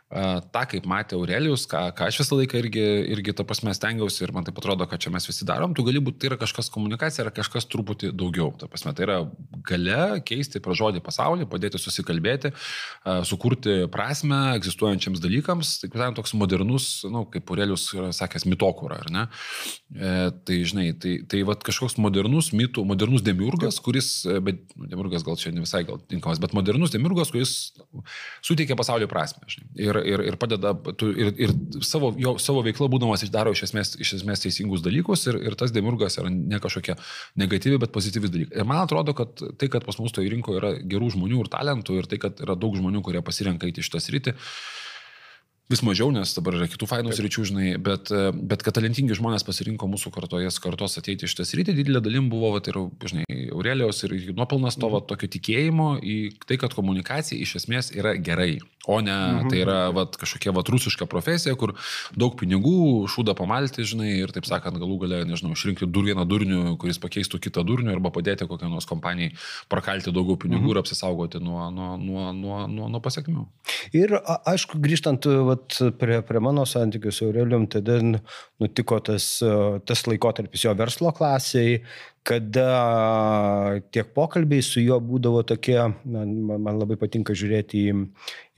tą, 0.07 0.63
kaip 0.71 0.85
matė 0.87 1.17
Aurelijus, 1.19 1.65
ką, 1.67 1.81
ką 1.99 2.07
aš 2.07 2.21
visą 2.21 2.37
laiką 2.39 2.61
irgi, 2.61 2.85
irgi 3.11 3.33
to 3.35 3.43
pasme 3.47 3.73
stengiausi 3.75 4.23
ir 4.23 4.31
man 4.35 4.47
tai 4.47 4.53
atrodo, 4.55 4.87
kad 4.87 5.03
čia 5.03 5.11
mes 5.11 5.27
visi 5.27 5.47
darom, 5.49 5.75
tu 5.75 5.83
gali 5.87 5.99
būti, 5.99 6.21
tai 6.23 6.31
yra 6.31 6.39
kažkas 6.39 6.71
komunikacija, 6.71 7.25
yra 7.25 7.33
kažkas 7.35 7.67
truputį 7.73 8.13
daugiau. 8.15 8.53
Ta 8.55 8.69
prasme, 8.71 8.93
tai 8.95 9.07
yra 9.09 9.17
gale 9.67 10.21
keisti 10.27 10.63
pražodį 10.63 11.03
pasaulį, 11.03 11.49
padėti 11.51 11.81
susikalbėti, 11.83 12.53
sukurti 13.27 13.75
prasme 13.91 14.39
egzistuojančiams 14.61 15.23
dalykams, 15.25 15.73
tai 15.83 15.91
kaip 15.91 16.15
toks 16.21 16.37
modernus, 16.39 16.89
na, 17.09 17.17
nu, 17.17 17.25
kaip 17.33 17.51
Aurelijus 17.51 17.89
yra 17.97 18.13
sakęs, 18.15 18.47
mitokūra, 18.47 19.01
ar 19.03 19.11
ne? 19.11 19.27
E, 19.91 20.15
tai, 20.47 20.61
žinai, 20.71 20.87
tai, 21.03 21.17
tai 21.27 21.43
va 21.49 21.59
kažkoks 21.59 21.99
modernus 22.03 22.53
mitų, 22.55 22.87
modernus 22.87 23.27
demiurgas, 23.27 23.83
kuris, 23.83 24.13
bet 24.23 24.63
nu, 24.77 24.87
demiurgas 24.87 25.27
gal 25.27 25.39
čia 25.41 25.51
ne 25.51 25.67
visai 25.67 25.83
gal 25.89 25.99
tinkamas, 26.07 26.39
bet 26.43 26.55
modernus 26.55 26.95
demiurgas, 26.95 27.35
kuris 27.35 27.57
suteikia 28.45 28.79
pasaulio 28.79 29.11
prasme. 29.11 29.43
Žinai. 29.51 29.71
Ir 29.83 29.96
ir, 29.99 30.07
ir, 30.13 30.25
ir 30.31 30.39
padeda, 30.41 30.73
tu, 30.99 31.11
ir, 31.13 31.33
ir 31.41 31.55
savo, 31.85 32.13
jo, 32.21 32.37
savo 32.43 32.63
veikla 32.67 32.89
būdamas 32.93 33.25
daro 33.33 33.53
iš 33.57 33.67
esmės, 33.69 33.95
iš 34.03 34.17
esmės 34.21 34.45
teisingus 34.45 34.85
dalykus 34.85 35.27
ir, 35.31 35.41
ir 35.49 35.59
tas 35.59 35.75
demurgas 35.75 36.19
yra 36.21 36.31
ne 36.33 36.61
kažkokia 36.63 36.97
negatyvi, 37.41 37.81
bet 37.83 37.95
pozityvi 37.95 38.33
dalykai. 38.33 38.61
Ir 38.61 38.69
man 38.69 38.85
atrodo, 38.85 39.17
kad 39.17 39.35
tai, 39.59 39.71
kad 39.73 39.87
pas 39.87 39.99
mus 40.03 40.15
toje 40.15 40.33
rinkoje 40.33 40.61
yra 40.63 40.73
gerų 40.81 41.13
žmonių 41.17 41.45
ir 41.45 41.53
talentų 41.53 42.01
ir 42.01 42.11
tai, 42.11 42.21
kad 42.23 42.43
yra 42.45 42.59
daug 42.59 42.77
žmonių, 42.79 43.03
kurie 43.07 43.23
pasirenka 43.25 43.69
įti 43.71 43.85
šitą 43.87 44.03
sritį, 44.03 44.37
vis 45.71 45.83
mažiau, 45.83 46.13
nes 46.15 46.31
dabar 46.37 46.55
yra 46.61 46.69
kitų 46.71 46.87
fainų 46.87 47.15
sričių, 47.17 47.45
žinai, 47.51 47.71
bet, 47.83 48.13
bet 48.37 48.63
kad 48.63 48.77
talentingi 48.79 49.17
žmonės 49.19 49.45
pasirinko 49.47 49.89
mūsų 49.91 50.13
kartojas 50.15 50.61
kartos 50.63 50.95
ateiti 51.01 51.27
iš 51.27 51.35
tas 51.41 51.51
rytį, 51.59 51.75
didelė 51.81 52.03
dalim 52.05 52.31
buvo, 52.31 52.53
vat, 52.55 52.71
ir, 52.71 52.79
žinai, 53.03 53.27
Aurelijos 53.51 54.05
ir 54.07 54.15
nuopelnas 54.37 54.79
to, 54.79 54.87
mhm. 54.87 54.95
vat, 54.95 55.09
tokio 55.11 55.31
tikėjimo 55.33 55.89
į 56.03 56.17
tai, 56.47 56.61
kad 56.63 56.77
komunikacija 56.77 57.39
iš 57.43 57.57
esmės 57.63 57.91
yra 57.97 58.15
gerai. 58.15 58.57
O 58.87 59.01
ne, 59.03 59.11
mhm. 59.11 59.51
tai 59.51 59.65
yra 59.65 59.79
vat, 59.95 60.15
kažkokia 60.21 60.55
vat, 60.55 60.71
rusiška 60.71 61.09
profesija, 61.11 61.57
kur 61.59 61.75
daug 62.15 62.37
pinigų, 62.39 63.09
šūda 63.11 63.35
pamalti, 63.39 63.83
žinai, 63.83 64.13
ir 64.21 64.31
taip 64.35 64.47
sakant, 64.47 64.79
galų 64.79 65.01
galę, 65.03 65.25
nežinau, 65.27 65.57
išrinkti 65.59 65.89
dur 65.91 66.07
vieną 66.07 66.23
durnių, 66.31 66.61
kuris 66.79 67.03
pakeistų 67.03 67.43
kitą 67.43 67.67
durnių, 67.67 67.91
arba 67.97 68.15
padėti 68.15 68.47
kokią 68.47 68.71
nors 68.71 68.87
kompanijai 68.87 69.35
prakalti 69.73 70.15
daugiau 70.15 70.39
pinigų 70.39 70.63
mhm. 70.63 70.77
ir 70.77 70.83
apsisaugoti 70.85 71.43
nuo, 71.43 71.67
nuo, 71.75 71.97
nuo, 71.99 72.31
nuo, 72.37 72.63
nuo, 72.71 72.87
nuo 72.95 73.03
pasiekmių. 73.03 73.49
Ir 73.99 74.15
aišku, 74.23 74.79
grįžtant 74.83 75.27
vat, 75.57 75.79
prie, 75.99 76.21
prie 76.27 76.43
mano 76.45 76.67
santykių 76.69 77.13
su 77.13 77.27
Aurelium, 77.31 77.67
tada 77.73 77.99
nutiko 78.05 79.01
tas, 79.05 79.31
tas 79.89 80.07
laikotarpis 80.07 80.69
jo 80.69 80.77
verslo 80.79 81.13
klasiai, 81.17 81.81
kada 82.27 83.81
tiek 83.95 84.09
pokalbiai 84.17 84.65
su 84.65 84.83
juo 84.83 84.99
būdavo 85.03 85.45
tokie, 85.47 85.79
man, 86.11 86.33
man 86.65 86.81
labai 86.81 86.97
patinka 86.99 87.37
žiūrėti 87.39 87.83
į, 87.87 87.95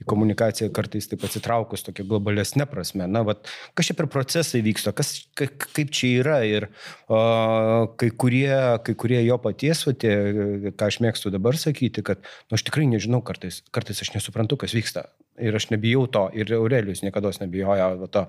į 0.01 0.07
komunikaciją 0.09 0.71
kartais 0.73 1.09
taip 1.11 1.25
atsitraukus 1.27 1.85
tokia 1.85 2.07
globalesnė 2.09 2.65
prasme. 2.69 3.05
Na, 3.11 3.21
vat, 3.27 3.45
kas 3.77 3.91
čia 3.91 3.97
per 3.99 4.09
procesai 4.09 4.63
vyksta, 4.65 4.93
kas, 4.97 5.13
ka, 5.37 5.47
kaip 5.77 5.93
čia 5.93 6.11
yra 6.23 6.39
ir 6.49 6.69
o, 7.05 7.21
kai, 7.99 8.09
kurie, 8.09 8.49
kai 8.85 8.97
kurie 8.97 9.21
jo 9.21 9.37
paties, 9.43 9.85
va, 9.85 9.93
tie, 9.93 10.15
ką 10.73 10.89
aš 10.89 11.01
mėgstu 11.05 11.33
dabar 11.35 11.59
sakyti, 11.59 12.05
kad 12.05 12.23
nu, 12.25 12.57
aš 12.57 12.65
tikrai 12.71 12.89
nežinau, 12.89 13.21
kartais, 13.25 13.61
kartais 13.75 14.01
aš 14.01 14.15
nesuprantu, 14.17 14.57
kas 14.65 14.73
vyksta 14.77 15.11
ir 15.39 15.55
aš 15.55 15.69
nebijau 15.73 16.07
to 16.11 16.25
ir 16.35 16.51
Aurelijus 16.57 17.03
niekada 17.05 17.31
nebijojo 17.39 18.09
to 18.11 18.25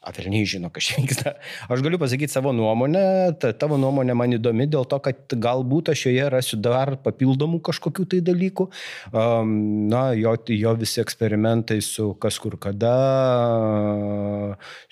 Avelniai 0.00 0.46
žino, 0.48 0.70
kas 0.72 0.86
vyksta. 0.96 1.34
Aš 1.68 1.82
galiu 1.84 1.98
pasakyti 2.00 2.32
savo 2.32 2.54
nuomonę, 2.56 3.02
ta, 3.36 3.50
tavo 3.52 3.76
nuomonė 3.76 4.14
man 4.16 4.32
įdomi 4.32 4.64
dėl 4.72 4.86
to, 4.88 4.96
kad 5.04 5.34
galbūt 5.36 5.90
aš 5.92 6.06
joje 6.06 6.28
rasiu 6.32 6.56
dar 6.56 6.94
papildomų 7.04 7.60
kažkokių 7.68 8.06
tai 8.14 8.22
dalykų. 8.24 8.66
Um, 9.12 9.52
na, 9.92 10.06
jo, 10.16 10.32
jo 10.56 10.72
visi 10.80 11.02
eksperimentai 11.04 11.82
su 11.84 12.14
kas 12.22 12.40
kur 12.40 12.56
kada, 12.62 12.94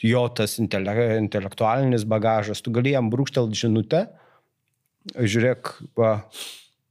jo 0.05 0.27
tas 0.37 0.59
intele, 0.61 0.93
intelektualinis 1.23 2.05
bagažas, 2.05 2.61
tu 2.61 2.75
gali 2.77 2.93
jam 2.93 3.09
brūkštelt 3.09 3.57
žinutę, 3.57 4.05
žiūrėk, 5.17 5.73
va, 5.97 6.19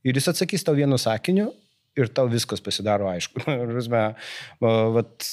ir 0.02 0.18
jis 0.18 0.34
atsakys 0.34 0.66
tau 0.66 0.74
vienu 0.74 0.98
sakiniu 0.98 1.52
ir 1.98 2.10
tau 2.10 2.26
viskas 2.34 2.66
pasidaro 2.66 3.14
aišku. 3.14 3.46
Vat, 4.98 5.30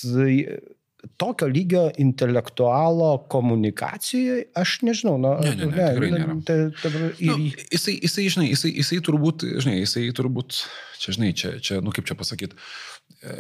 tokio 1.16 1.48
lygio 1.48 1.84
intelektualo 1.98 3.10
komunikacijoje, 3.32 4.46
aš 4.54 4.78
nežinau, 4.86 5.16
nu, 5.20 5.34
ne, 5.44 5.54
ne, 5.54 5.66
ne, 5.66 5.70
ne, 5.70 5.88
tikrai 5.92 6.10
nėra. 6.14 6.36
Ta, 6.46 6.56
ta, 6.82 6.92
ir... 7.18 7.30
nu, 7.30 7.50
jisai, 7.74 7.96
jisai, 7.98 8.26
žinai, 8.36 8.48
jisai, 8.52 8.72
jisai 8.80 9.00
turbūt, 9.04 9.46
žinai, 9.64 9.78
jisai 9.82 10.06
turbūt, 10.16 10.64
čia, 11.00 11.16
žinai, 11.16 11.32
čia, 11.36 11.54
čia 11.64 11.80
nu 11.84 11.94
kaip 11.94 12.08
čia 12.08 12.16
pasakyti, 12.18 12.58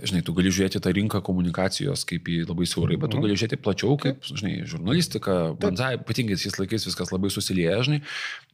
žinai, 0.06 0.22
tu 0.24 0.32
gali 0.36 0.52
žiūrėti 0.54 0.80
tą 0.82 0.92
rinką 0.94 1.20
komunikacijos 1.24 2.04
kaip 2.08 2.28
į 2.30 2.40
labai 2.48 2.66
siaurai, 2.68 2.96
bet 3.00 3.12
tu 3.12 3.18
mhm. 3.18 3.26
gali 3.26 3.36
žiūrėti 3.36 3.58
plačiau, 3.60 3.96
kaip, 4.00 4.24
žinai, 4.24 4.54
žurnalistika, 4.68 5.36
banzai, 5.60 5.94
ypatingai 5.98 6.38
šiais 6.40 6.58
laikais 6.60 6.86
viskas 6.88 7.12
labai 7.12 7.30
susilieja, 7.32 7.82
žinai, 7.86 8.00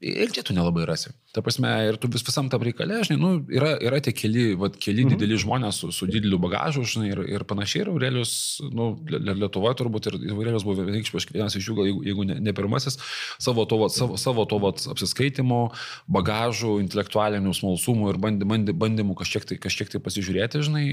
ir 0.03 0.33
čia 0.35 0.45
tu 0.47 0.57
nelabai 0.57 0.87
rasi. 0.89 1.13
Ta 1.35 1.45
prasme, 1.47 1.71
ir 1.87 1.99
tu 2.03 2.11
vis 2.11 2.25
visam 2.27 2.51
tam 2.51 2.65
reikalė, 2.67 3.03
žinai, 3.07 3.19
nu, 3.21 3.33
yra, 3.55 3.77
yra 3.79 4.01
tie 4.03 4.15
keli, 4.17 4.47
vat, 4.59 4.79
keli 4.81 5.07
mhm. 5.07 5.15
dideli 5.15 5.39
žmonės 5.41 5.83
su, 5.85 5.93
su 5.95 6.09
dideliu 6.11 6.41
bagažu, 6.43 6.83
žinai, 6.89 7.13
ir, 7.15 7.23
ir 7.37 7.47
panašiai, 7.49 7.85
ir 7.85 7.93
Aurelius, 7.93 8.35
nu, 8.75 8.91
Lietuvoje 9.11 9.79
turbūt, 9.81 10.11
ir 10.11 10.19
Aurelius 10.35 10.67
buvo 10.67 10.87
vienas 10.89 11.59
iš 11.59 11.71
jų, 11.71 11.79
gal 11.79 11.91
jeigu, 11.91 12.05
jeigu 12.09 12.27
ne, 12.33 12.41
ne 12.43 12.57
pirmasis, 12.57 12.99
savo 13.39 13.67
to, 13.71 13.79
vat, 13.85 13.95
savo, 13.95 14.19
savo 14.21 14.47
to 14.51 14.59
vat, 14.63 14.83
apsiskaitimo, 14.91 15.63
bagažų, 16.11 16.79
intelektualinių 16.83 17.55
smalsumų 17.57 18.11
ir 18.15 18.21
bandymų, 18.27 18.61
bandymų 18.81 19.17
kažkiek, 19.21 19.47
tai, 19.47 19.61
kažkiek 19.63 19.93
tai 19.93 20.03
pasižiūrėti, 20.03 20.65
žinai, 20.67 20.87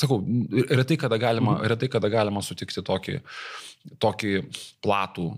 sakau, 0.00 0.20
retai 0.70 0.98
kada 1.00 1.18
galima, 1.20 1.56
mhm. 1.56 1.68
retai 1.72 1.90
kada 1.92 2.10
galima 2.12 2.42
sutikti 2.44 2.84
tokį, 2.86 3.20
tokį 4.02 4.32
platų 4.84 5.28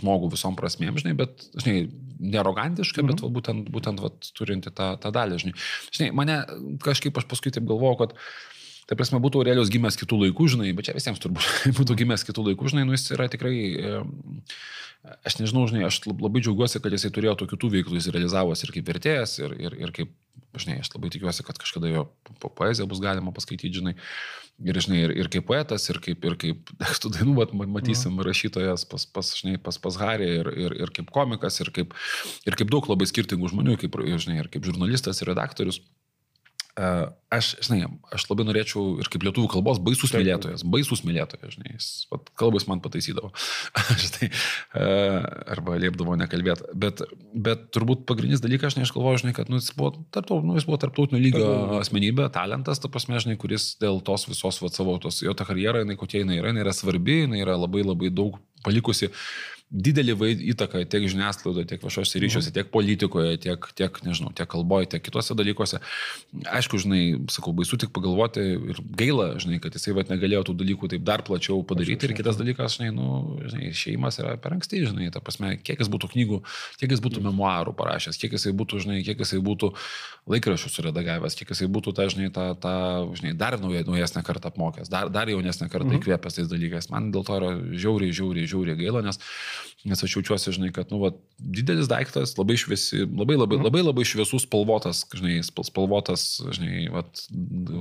žmogų 0.00 0.30
visom 0.36 0.58
prasmėm, 0.58 1.00
žinai, 1.00 1.16
bet, 1.18 1.48
žinai, 1.56 1.88
nerogantišką, 2.20 3.02
mhm. 3.02 3.10
bet 3.10 3.24
va, 3.24 3.32
būtent, 3.38 3.72
būtent 3.72 4.04
va, 4.04 4.12
turinti 4.36 4.72
tą, 4.74 4.92
tą 5.00 5.12
dalį, 5.14 5.42
žinai. 5.44 5.58
Žinai, 5.90 6.12
mane 6.16 6.40
kažkaip 6.84 7.20
aš 7.20 7.28
paskui 7.30 7.54
taip 7.54 7.68
galvojau, 7.68 8.04
kad 8.04 8.16
Tai 8.90 8.96
prasme, 8.98 9.20
būtų 9.22 9.44
Aurelijos 9.44 9.68
gimęs 9.70 9.94
kitų 10.00 10.16
laikų, 10.24 10.48
žinai, 10.50 10.72
bet 10.74 10.88
čia 10.88 10.96
visiems 10.96 11.20
turbūt 11.22 11.46
būtų 11.78 11.94
gimęs 12.00 12.24
kitų 12.26 12.42
laikų, 12.48 12.72
žinai, 12.72 12.82
nu 12.88 12.96
jis 12.96 13.04
yra 13.14 13.28
tikrai, 13.30 13.52
aš 15.22 15.36
nežinau, 15.38 15.62
žinai, 15.70 15.84
aš 15.86 16.00
labai 16.10 16.42
džiaugiuosi, 16.42 16.80
kad 16.82 16.96
jisai 16.96 17.12
turėjo 17.14 17.36
tokių 17.44 17.58
tų 17.62 17.70
veiklų, 17.76 18.00
jis 18.00 18.10
realizavosi 18.10 18.66
ir 18.66 18.74
kaip 18.74 18.90
vertėjas, 18.90 19.36
ir, 19.44 19.54
ir, 19.62 19.76
ir 19.78 19.94
kaip 19.94 20.10
žinai, 20.58 20.80
aš 20.82 20.90
labai 20.94 21.10
tikiuosi, 21.12 21.44
kad 21.46 21.58
kažkada 21.60 21.90
jo 21.90 22.04
poeziją 22.42 22.86
bus 22.90 23.00
galima 23.02 23.32
paskaityti, 23.36 23.72
žinai, 23.80 23.94
ir, 24.64 24.80
žinai, 24.84 25.02
ir, 25.06 25.14
ir 25.22 25.30
kaip 25.32 25.46
poetas, 25.48 25.86
ir 25.92 26.00
kaip, 26.04 26.24
ir 26.26 26.36
kaip 26.40 26.72
tekstų 26.82 27.12
dainų, 27.16 27.36
bet 27.38 27.54
matysim 27.60 28.18
no. 28.18 28.26
rašytojas 28.26 28.86
pas, 28.90 29.06
pas, 29.06 29.32
žinai, 29.40 29.56
pas, 29.62 29.78
pas 29.82 30.00
Harį, 30.02 30.30
ir, 30.40 30.52
ir, 30.66 30.76
ir 30.86 30.94
kaip 30.96 31.12
komikas, 31.14 31.60
ir 31.64 31.72
kaip, 31.76 31.96
ir 32.48 32.58
kaip 32.58 32.72
daug 32.72 32.88
labai 32.90 33.08
skirtingų 33.10 33.52
žmonių, 33.54 33.78
kaip, 33.80 34.00
žinai, 34.16 34.40
ir 34.44 34.52
kaip 34.52 34.66
žurnalistas, 34.68 35.22
ir 35.22 35.32
redaktorius. 35.32 35.82
Aš, 36.78 37.52
žinai, 37.62 37.84
aš 38.14 38.24
labai 38.30 38.44
norėčiau 38.46 38.96
ir 39.02 39.08
kaip 39.10 39.22
lietuvių 39.26 39.50
kalbos 39.52 39.78
baisus 39.82 40.10
mylėtojas, 40.14 40.64
baisus 40.66 41.02
mylėtojas, 41.06 41.54
žinai, 41.54 41.74
jis, 41.76 41.88
vat, 42.10 42.30
kalbas 42.38 42.66
man 42.66 42.82
pataisydavo, 42.82 43.30
žinai, 44.02 44.30
arba 45.50 45.76
liepdavo 45.82 46.16
nekalbėti, 46.18 46.70
bet, 46.74 47.04
bet 47.34 47.68
turbūt 47.74 48.02
pagrindinis 48.08 48.42
dalykas, 48.42 48.74
žinai, 48.74 48.88
aš 48.88 48.94
galvoju, 48.96 49.22
žinai, 49.24 49.34
kad 49.36 49.50
nu, 49.52 49.60
jis, 49.62 49.70
buvo 49.78 49.92
tarptau, 50.14 50.40
nu, 50.46 50.56
jis 50.58 50.66
buvo 50.66 50.80
tarptautinio 50.82 51.22
lygio. 51.22 51.46
asmenybė, 51.78 52.26
talentas, 52.34 52.82
ta 52.82 52.90
prasme, 52.90 53.22
žinai, 53.22 53.38
kuris 53.38 53.72
dėl 53.82 54.02
tos 54.06 54.26
visos 54.30 54.58
vat, 54.62 54.74
savo, 54.74 54.98
tos, 55.02 55.22
jo 55.26 55.34
ta 55.38 55.46
karjera, 55.46 55.84
jinai 55.84 55.98
kokia 56.00 56.24
jinai 56.24 56.40
yra, 56.40 56.50
jinai 56.50 56.66
yra 56.66 56.74
svarbi, 56.74 57.22
jinai 57.28 57.44
yra 57.44 57.58
labai 57.60 57.86
labai 57.86 58.10
daug 58.14 58.42
palikusi 58.66 59.10
didelį 59.70 60.16
įtaką 60.50 60.82
tiek 60.90 61.04
žiniasklaidoje, 61.12 61.68
tiek 61.70 61.84
viešuose 61.84 62.18
ryšiuose, 62.22 62.50
tiek 62.54 62.70
politikoje, 62.74 63.36
tiek, 63.44 63.68
tiek, 63.78 64.00
nežinau, 64.02 64.32
tiek 64.34 64.48
kalboje, 64.50 64.88
tiek 64.90 65.04
kitose 65.06 65.36
dalykuose. 65.38 65.78
Aišku, 66.50 66.80
žinai, 66.82 67.02
sakau, 67.30 67.54
baisu 67.54 67.78
tik 67.78 67.92
pagalvoti 67.94 68.42
ir 68.72 68.80
gaila, 68.98 69.28
žinai, 69.42 69.60
kad 69.62 69.76
jisai 69.78 69.94
vat, 69.94 70.10
negalėjo 70.10 70.48
tų 70.48 70.56
dalykų 70.64 70.90
taip 70.94 71.04
dar 71.06 71.22
plačiau 71.26 71.62
padaryti. 71.66 72.10
Ir 72.10 72.16
kitas 72.18 72.40
dalykas, 72.40 72.80
žinai, 72.80 72.90
nu, 72.96 73.38
žinai, 73.46 73.70
šeimas 73.76 74.18
yra 74.18 74.34
per 74.42 74.56
anksti, 74.56 74.82
žinai, 74.88 75.12
ta 75.14 75.22
prasme, 75.22 75.54
kiek 75.62 75.78
jis 75.84 75.92
būtų 75.92 76.10
knygų, 76.16 76.40
kiek 76.82 76.96
jis 76.96 77.04
būtų 77.06 77.22
memoarų 77.28 77.76
parašęs, 77.78 78.18
kiek 78.18 78.34
jisai 78.34 78.54
būtų, 78.58 78.82
žinai, 78.82 79.00
kiek 79.06 79.22
jisai 79.22 79.38
būtų 79.44 79.70
laikraščių 80.30 80.72
suredagavęs, 80.74 81.38
kiek 81.38 81.54
jisai 81.54 81.70
būtų, 81.70 81.94
ta, 81.94 82.08
žinai, 82.10 82.32
ta, 82.34 82.50
ta, 82.58 82.74
žinai, 83.18 83.36
dar 83.38 83.56
nauja, 83.62 83.86
naujesnę 83.86 84.22
kartą 84.26 84.50
apmokęs, 84.50 84.90
dar, 84.90 85.10
dar 85.14 85.30
jaunesnę 85.30 85.70
kartą 85.70 85.88
mhm. 85.88 86.02
įkvėpęs 86.02 86.40
tais 86.40 86.50
dalykais. 86.50 86.90
Man 86.92 87.10
dėl 87.14 87.24
to 87.26 87.38
yra 87.38 87.54
žiauriai, 87.70 88.14
žiauriai, 88.14 88.50
žiauriai 88.50 88.78
gaila, 88.78 89.02
nes 89.06 89.20
Nes 89.88 90.02
aš 90.04 90.16
jaučiuosi, 90.16 90.54
žinai, 90.56 90.70
kad, 90.76 90.90
nu, 90.92 91.00
va, 91.02 91.12
didelis 91.38 91.88
daiktas, 91.90 92.36
labai 92.38 92.58
šviesi, 92.60 93.04
labai 93.06 93.38
labai, 93.38 93.58
mhm. 93.58 93.66
labai, 93.68 93.82
labai 93.86 94.06
šviesus, 94.08 94.44
spalvotas, 94.46 95.04
žinai, 95.16 95.40
spalvotas, 95.44 96.26
žinai, 96.56 96.86
va, 96.92 97.04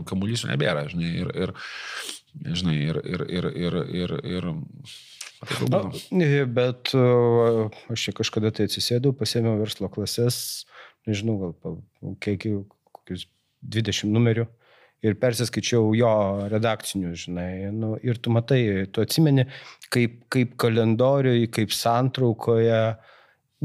kamuolys 0.10 0.46
nebėra, 0.50 0.88
žinai, 0.92 1.13
ir, 1.24 1.34
ir, 1.46 1.56
žinai, 2.48 2.78
ir, 2.89 3.02
ir, 3.04 3.26
ir, 3.30 3.50
ir, 3.68 3.80
ir, 4.04 4.18
ir 4.38 4.52
Na, 5.72 5.86
bet 6.52 6.92
aš 6.92 8.02
čia 8.04 8.13
kažkada 8.18 8.52
tai 8.52 8.65
atsisėdau, 8.68 9.13
pasėmiau 9.15 9.56
verslo 9.62 9.88
klases, 9.88 10.65
nežinau, 11.08 11.54
gal 11.63 11.78
kiek, 12.20 12.44
kokius 12.92 13.24
20 13.63 14.12
numerių 14.12 14.50
ir 15.06 15.18
persiskaičiau 15.20 15.94
jo 15.98 16.14
redakcinių, 16.52 17.14
žinai. 17.24 17.52
Nu, 17.76 17.94
ir 18.04 18.20
tu 18.20 18.34
matai, 18.36 18.62
tu 18.94 19.04
atsimeni, 19.04 19.48
kaip, 19.94 20.22
kaip 20.34 20.56
kalendoriui, 20.60 21.48
kaip 21.54 21.76
santraukoje, 21.76 22.82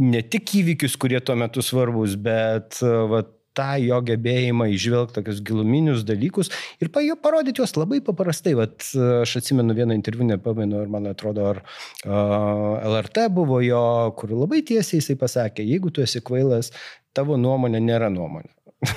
ne 0.03 0.27
tik 0.31 0.57
įvykius, 0.61 0.99
kurie 1.01 1.21
tuo 1.25 1.37
metu 1.39 1.65
svarbus, 1.65 2.19
bet 2.21 2.81
va, 2.83 3.25
tą 3.55 3.77
jo 3.83 4.01
gebėjimą 4.03 4.67
išvelgti 4.75 5.15
tokius 5.19 5.41
giluminius 5.47 6.03
dalykus 6.07 6.51
ir 6.83 6.91
pa, 6.95 7.05
parodyti 7.23 7.63
juos 7.63 7.77
labai 7.79 8.01
paprastai. 8.05 8.57
Vat, 8.59 8.83
aš 9.23 9.37
atsimenu 9.41 9.77
vieną 9.77 9.97
interviu, 9.97 10.27
nepamenu, 10.29 10.81
ar 10.83 10.91
man 10.91 11.07
atrodo, 11.11 11.47
ar 11.53 11.63
uh, 11.63 12.83
LRT 12.91 13.29
buvo 13.35 13.61
jo, 13.65 13.85
kur 14.19 14.35
labai 14.35 14.65
tiesiai 14.67 15.01
jisai 15.01 15.19
pasakė, 15.21 15.67
jeigu 15.71 15.95
tu 15.95 16.05
esi 16.05 16.23
kvailas, 16.25 16.73
tavo 17.15 17.39
nuomonė 17.41 17.83
nėra 17.83 18.11
nuomonė. 18.13 18.51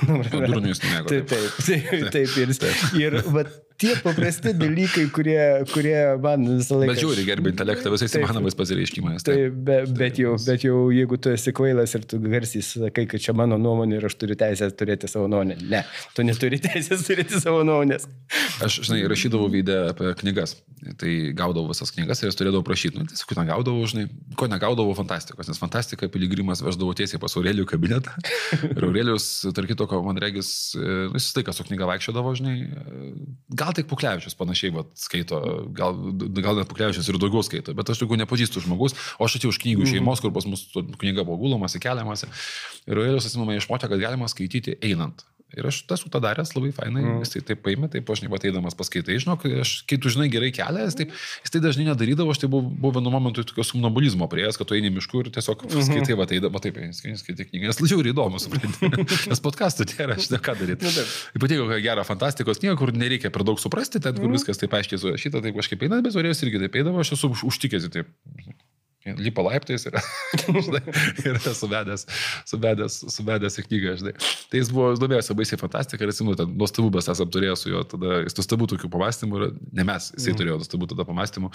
Durnius 0.07 0.81
nemėgo. 0.83 1.09
Taip, 1.11 1.31
taip, 1.31 1.57
taip, 1.65 2.11
taip. 2.15 2.37
Ir, 2.43 2.53
taip. 2.61 2.83
ir 2.99 3.19
vat, 3.35 3.53
tie 3.81 3.93
paprasti 4.01 4.53
dalykai, 4.57 5.05
kurie, 5.13 5.39
kurie 5.71 5.97
man 6.21 6.45
visą 6.49 6.79
laiką... 6.79 6.93
Bet 6.93 7.01
žiūri, 7.03 7.25
gerbė 7.27 7.53
intelektą 7.53 7.91
visais 7.93 8.15
įmanomais 8.17 8.57
pasireiškimais. 8.57 9.25
Tai, 9.27 9.35
be, 9.53 9.79
bet, 9.97 10.21
jau, 10.21 10.35
bet 10.41 10.65
jau 10.65 10.79
jeigu 10.93 11.19
tu 11.21 11.33
esi 11.33 11.53
kvailas 11.55 11.93
ir 11.97 12.07
tu 12.09 12.19
garsiai 12.23 12.65
sakai, 12.65 13.05
kad 13.09 13.23
čia 13.23 13.35
mano 13.37 13.59
nuomonė 13.61 13.99
ir 13.99 14.07
aš 14.09 14.17
turiu 14.21 14.37
teisę 14.39 14.69
turėti 14.77 15.09
savo 15.11 15.29
nuomonę. 15.31 15.59
Ne, 15.69 15.83
tu 16.17 16.25
neturi 16.25 16.61
teisės 16.67 17.05
turėti 17.07 17.41
savo 17.43 17.61
nuomonės. 17.67 18.07
Aš, 18.65 18.81
žinai, 18.87 19.03
rašydavau 19.11 19.51
vydę 19.53 19.83
apie 19.91 20.13
knygas. 20.23 20.57
Tai 20.97 21.11
gaudavau 21.33 21.71
visas 21.71 21.89
knygas 21.93 22.21
ir 22.21 22.29
jas 22.29 22.37
turėdavau 22.37 22.65
prašyti. 22.65 23.01
Nu, 23.01 23.07
tiesiog 23.09 23.33
negaudavau, 23.39 23.85
žinai, 23.89 24.05
ko 24.37 24.45
negaudavau 24.49 24.93
fantastikos, 24.97 25.49
nes 25.49 25.59
fantastika 25.61 26.09
piligrimas 26.13 26.61
veždavo 26.65 26.93
tiesiai 26.97 27.21
pas 27.21 27.33
Aurelijų 27.37 27.65
kabinetą. 27.69 28.13
Ir 28.75 28.85
Aurelijus, 28.85 29.25
tarp 29.57 29.71
kito, 29.71 29.87
man 30.05 30.21
regis, 30.21 30.51
nu, 30.77 31.17
jis 31.17 31.31
tai, 31.33 31.43
kas 31.47 31.57
su 31.57 31.65
knyga 31.65 31.89
vaikščiodavo, 31.89 32.35
žinai, 32.37 32.55
gal 33.57 33.66
tik 33.75 33.89
Puklevičius 33.91 34.37
panašiai 34.39 34.73
vat, 34.75 34.91
skaito, 34.99 35.39
gal, 35.75 35.95
gal 36.39 36.59
net 36.59 36.69
Puklevičius 36.71 37.09
ir 37.11 37.19
daugiau 37.21 37.43
skaito, 37.45 37.75
bet 37.77 37.89
aš 37.91 38.03
tokių 38.03 38.19
nepažįstu 38.23 38.63
žmogus, 38.65 38.95
o 39.17 39.27
aš 39.27 39.39
atėjau 39.39 39.55
iš 39.55 39.61
knygų 39.63 39.85
mhm. 39.85 39.93
šeimos, 39.93 40.23
kur 40.23 40.35
pas 40.35 40.47
mus 40.49 40.67
knyga 40.73 41.25
buvo 41.27 41.39
gulomasi, 41.45 41.81
keliamasi. 41.83 42.29
Ir 42.87 42.99
Aurelijus 42.99 43.29
atsimama 43.29 43.57
išmokė, 43.57 43.89
kad 43.91 44.03
galima 44.03 44.29
skaityti 44.31 44.77
einant. 44.85 45.25
Ir 45.55 45.63
aš 45.69 45.77
esu 45.95 46.09
tą 46.11 46.19
daręs 46.19 46.49
labai 46.57 46.73
fainai, 46.75 47.01
mm. 47.05 47.19
jis 47.23 47.31
tai 47.31 47.41
taip 47.51 47.61
paėmė, 47.63 47.87
taip 47.91 48.09
aš 48.11 48.19
nepateidamas 48.25 48.75
paskaitai, 48.75 49.15
žinok, 49.23 49.45
aš, 49.63 49.71
kai 49.87 49.95
tu 50.03 50.11
žinai 50.11 50.27
gerai 50.33 50.49
kelią, 50.51 50.83
jis, 50.89 50.97
taip, 50.99 51.13
jis 51.45 51.53
tai 51.53 51.61
dažnai 51.63 51.85
nedarydavo, 51.87 52.33
aš 52.35 52.41
tai 52.43 52.49
buvau, 52.51 52.67
buvau 52.67 52.97
vienu 52.97 53.13
momentu 53.13 53.45
tokio 53.47 53.63
somnambulizmo 53.63 54.27
prieėjęs, 54.27 54.59
kad 54.59 54.67
tu 54.67 54.75
eini 54.75 54.91
mišku 54.91 55.23
ir 55.23 55.31
tiesiog 55.37 55.63
mm 55.63 55.71
-hmm. 55.71 55.87
skaitai, 55.87 56.19
va, 56.19 56.27
tai 56.27 56.41
dabar 56.43 56.63
taip, 56.65 56.81
skaitai 56.91 57.47
knygą, 57.47 57.71
nes 57.71 57.79
lažiau 57.79 58.03
ir 58.03 58.11
įdomu, 58.11 58.43
supranti, 58.43 58.91
nes 59.31 59.43
podcastų 59.47 59.87
nėra, 59.93 60.19
aš 60.19 60.29
ne 60.35 60.43
ką 60.43 60.59
daryti. 60.59 60.83
Nu, 60.83 61.07
Ypatingai 61.39 61.63
kokia 61.63 61.81
gera 61.87 62.03
fantastikos 62.03 62.59
knyga, 62.59 62.75
kur 62.75 62.91
nereikia 62.91 63.31
per 63.31 63.47
daug 63.47 63.59
suprasti, 63.59 64.03
ten, 64.03 64.19
kur 64.19 64.27
mm. 64.27 64.35
viskas 64.35 64.59
taip 64.59 64.75
aiškiai 64.75 64.99
surašyta, 64.99 65.41
taip 65.41 65.55
kažkaip 65.55 65.87
eina, 65.87 66.03
bet 66.03 66.19
orės 66.19 66.43
irgi 66.43 66.59
taip 66.59 66.75
eidavo, 66.75 66.99
aš 66.99 67.15
esu 67.15 67.31
užtikęs, 67.47 67.87
taip 67.87 68.11
lipa 69.05 69.41
laiptais 69.41 69.85
ir, 69.87 69.95
ir 71.25 71.39
suvedęs, 71.45 72.05
suvedęs, 72.49 72.99
suvedęs 73.13 73.59
į 73.61 73.65
knygą, 73.67 73.95
žinai. 74.01 74.13
Tai 74.51 74.61
jis 74.61 74.71
buvo, 74.73 74.89
domėjosi 74.99 75.35
baisiai 75.37 75.59
fantastika 75.61 76.03
ir 76.03 76.11
atsimenu, 76.11 76.35
ten 76.39 76.51
nuostabų 76.59 76.91
mes 76.97 77.07
esame 77.13 77.33
turėję 77.33 77.55
su 77.59 77.71
juo, 77.71 77.83
tada 77.87 78.21
jis 78.25 78.35
nuostabų 78.39 78.69
tokių 78.73 78.91
pamastymų, 78.93 79.43
ne 79.77 79.87
mes, 79.87 80.09
jisai 80.15 80.33
mm. 80.33 80.39
turėjo 80.41 80.57
nuostabų 80.63 80.89
tada 80.93 81.07
pamastymų. 81.07 81.51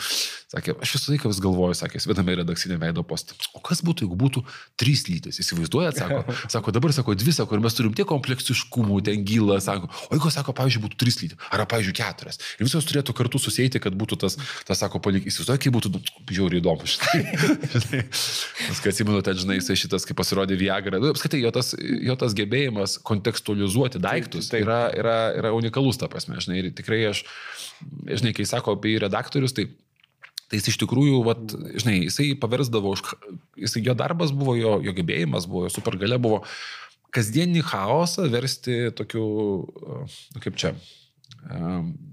Sakė, 0.52 0.76
aš 0.84 0.94
visą 0.96 1.12
laiką 1.12 1.32
vis 1.32 1.42
galvoju, 1.44 1.78
sakė, 1.82 2.00
jis 2.00 2.08
viename 2.10 2.38
redakcinė 2.42 2.78
veido 2.80 3.04
postą. 3.06 3.36
O 3.56 3.62
kas 3.64 3.82
būtų, 3.84 4.06
jeigu 4.06 4.18
būtų 4.20 4.44
trys 4.80 5.04
lytis? 5.10 5.40
Įsivaizduojat, 5.42 6.00
sako, 6.00 6.22
sako, 6.54 6.74
dabar 6.76 6.94
sako 6.96 7.16
dvi, 7.18 7.34
sako, 7.36 7.58
ir 7.58 7.64
mes 7.64 7.76
turim 7.76 7.96
tiek 7.96 8.08
kompleksiškumų, 8.08 9.00
ten 9.08 9.26
gilą, 9.28 9.58
sako, 9.64 9.90
o 10.08 10.16
jeigu, 10.16 10.32
sako, 10.32 10.56
pavyzdžiui, 10.56 10.84
būtų 10.86 11.00
trys 11.00 11.20
lytis, 11.22 11.40
ar, 11.50 11.64
pavyzdžiui, 11.68 11.96
keturias. 11.98 12.40
Ir 12.58 12.68
visos 12.68 12.88
turėtų 12.88 13.16
kartu 13.16 13.40
susėti, 13.42 13.80
kad 13.82 13.96
būtų 13.98 14.20
tas, 14.24 14.38
tas 14.68 14.82
sako, 14.82 15.00
palik, 15.04 15.26
įsivaizduoju, 15.30 15.64
kaip 15.66 15.76
būtų, 15.78 15.92
nu, 15.96 16.02
žiauriai 16.32 16.62
įdomu. 16.62 16.88
žinai. 16.92 17.31
Nes 17.32 18.80
kai 18.82 18.92
atsimenu, 18.92 19.20
ten, 19.24 19.38
žinai, 19.42 19.58
jisai 19.60 19.76
šitas, 19.80 20.06
kai 20.08 20.16
pasirodė 20.18 20.58
Viagra, 20.60 21.00
nu, 21.02 21.12
apskritai, 21.12 21.40
jo 21.44 21.52
tas, 21.54 21.72
jo 21.78 22.16
tas 22.20 22.36
gebėjimas 22.38 22.98
kontekstualizuoti 23.06 24.02
daiktus 24.02 24.50
tai, 24.50 24.60
tai, 24.60 24.64
yra, 24.66 24.80
yra, 24.98 25.16
yra 25.40 25.54
unikalus, 25.56 26.00
ta 26.00 26.10
prasme, 26.12 26.40
žinai, 26.42 26.60
ir 26.60 26.70
tikrai 26.76 27.00
aš, 27.10 27.24
žinai, 28.08 28.34
kai 28.36 28.48
sako 28.48 28.76
apie 28.78 28.98
redaktorius, 29.02 29.56
tai 29.56 29.70
Tai 30.52 30.58
jis 30.60 30.68
iš 30.68 30.76
tikrųjų, 30.82 31.18
vat, 31.24 31.52
žinai, 31.80 31.94
jisai 32.10 32.26
paversdavo, 32.36 32.90
jisai, 33.56 33.80
jo 33.86 33.94
darbas 33.96 34.34
buvo, 34.36 34.52
jo, 34.52 34.74
jo 34.84 34.92
gebėjimas 34.92 35.46
buvo, 35.48 35.62
jo 35.64 35.70
supergalia 35.72 36.18
buvo 36.20 36.42
kasdienį 37.16 37.62
chaosą 37.64 38.26
versti 38.28 38.90
tokiu, 38.98 39.22
nu, 40.04 40.42
kaip 40.44 40.58
čia, 40.60 40.74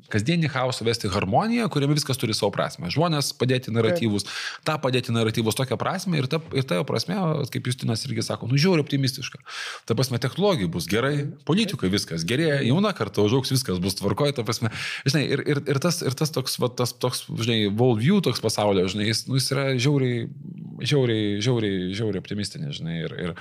kasdienį 0.09 0.49
chaosą 0.49 0.85
vesti 0.87 1.09
harmoniją, 1.11 1.67
kuriame 1.71 1.95
viskas 1.97 2.17
turi 2.19 2.33
savo 2.33 2.49
prasme. 2.53 2.89
Žmonės 2.89 3.31
padėti 3.37 3.73
naratyvus, 3.73 4.25
Taip. 4.25 4.63
tą 4.65 4.77
padėti 4.81 5.13
naratyvus 5.13 5.57
tokią 5.57 5.77
prasme 5.79 6.19
ir 6.19 6.27
ta, 6.31 6.39
ir 6.57 6.65
ta 6.67 6.79
prasme, 6.87 7.17
kaip 7.53 7.69
Justinas 7.69 8.05
irgi 8.07 8.25
sako, 8.25 8.49
nu 8.49 8.57
žiūri 8.59 8.83
optimistiška. 8.83 9.41
Ta 9.89 9.97
prasme, 9.97 10.21
technologijų 10.21 10.71
bus 10.73 10.89
gerai, 10.89 11.27
politikai 11.45 11.91
viskas 11.93 12.25
gerėja, 12.27 12.61
jauna 12.65 12.93
karta 12.97 13.21
užauks, 13.25 13.53
viskas 13.53 13.81
bus 13.83 13.99
tvarkoje, 13.99 14.33
ta 14.39 14.45
prasme. 14.47 14.73
Žinai, 15.05 15.25
ir, 15.29 15.45
ir, 15.45 15.63
ir, 15.75 15.81
tas, 15.83 16.01
ir 16.05 16.17
tas 16.17 16.33
toks, 16.33 16.57
va, 16.61 16.71
tas 16.73 16.95
toks, 16.97 17.27
žinai, 17.29 17.61
worldview 17.69 18.23
toks 18.25 18.41
pasaulio, 18.43 18.87
žinai, 18.89 19.11
jis, 19.11 19.27
nu, 19.29 19.37
jis 19.37 19.51
yra 19.53 19.67
žiauriai, 19.77 20.25
žiauriai, 20.81 21.37
žiauriai, 21.45 21.85
žiauriai 21.93 22.25
optimistinis, 22.25 22.81
žinai. 22.81 22.97
Ir, 23.05 23.15
ir, 23.27 23.37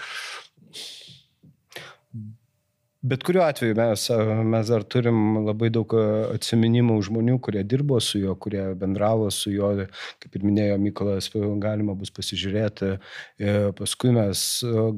Bet 3.02 3.22
kuriuo 3.22 3.44
atveju 3.46 3.76
mes, 3.78 4.04
mes 4.50 4.70
dar 4.72 4.82
turim 4.90 5.36
labai 5.46 5.68
daug 5.70 5.92
atsiminimų 6.34 6.96
žmonių, 7.06 7.36
kurie 7.46 7.60
dirbo 7.62 8.00
su 8.02 8.18
juo, 8.18 8.32
kurie 8.34 8.64
bendravo 8.74 9.28
su 9.30 9.52
juo, 9.54 9.68
kaip 10.18 10.34
ir 10.34 10.46
minėjo 10.46 10.78
Mykolas, 10.82 11.28
galima 11.62 11.94
bus 11.94 12.10
pasižiūrėti. 12.16 12.88
E, 13.38 13.52
paskui 13.78 14.10
mes 14.16 14.40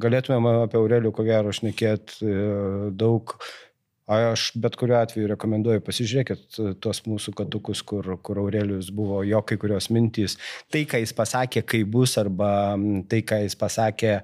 galėtumėm 0.00 0.48
apie 0.62 0.78
Aurelių 0.80 1.12
ko 1.12 1.26
gero 1.28 1.52
šnekėti 1.52 2.24
e, 2.24 2.38
daug. 2.96 3.36
Aš 4.10 4.46
bet 4.58 4.74
kuriuo 4.80 4.96
atveju 4.98 5.28
rekomenduoju 5.30 5.82
pasižiūrėkit 5.86 6.56
tuos 6.82 7.02
mūsų 7.04 7.34
katukus, 7.38 7.82
kur, 7.86 8.08
kur 8.24 8.40
Aurelius 8.42 8.88
buvo, 8.90 9.20
jo 9.28 9.42
kai 9.46 9.60
kurios 9.60 9.86
mintys. 9.92 10.38
Tai, 10.72 10.82
ką 10.88 10.98
jis 11.04 11.12
pasakė, 11.14 11.62
kai 11.68 11.84
bus, 11.84 12.16
arba 12.18 12.48
tai, 13.12 13.20
ką 13.28 13.42
jis 13.44 13.54
pasakė 13.60 14.16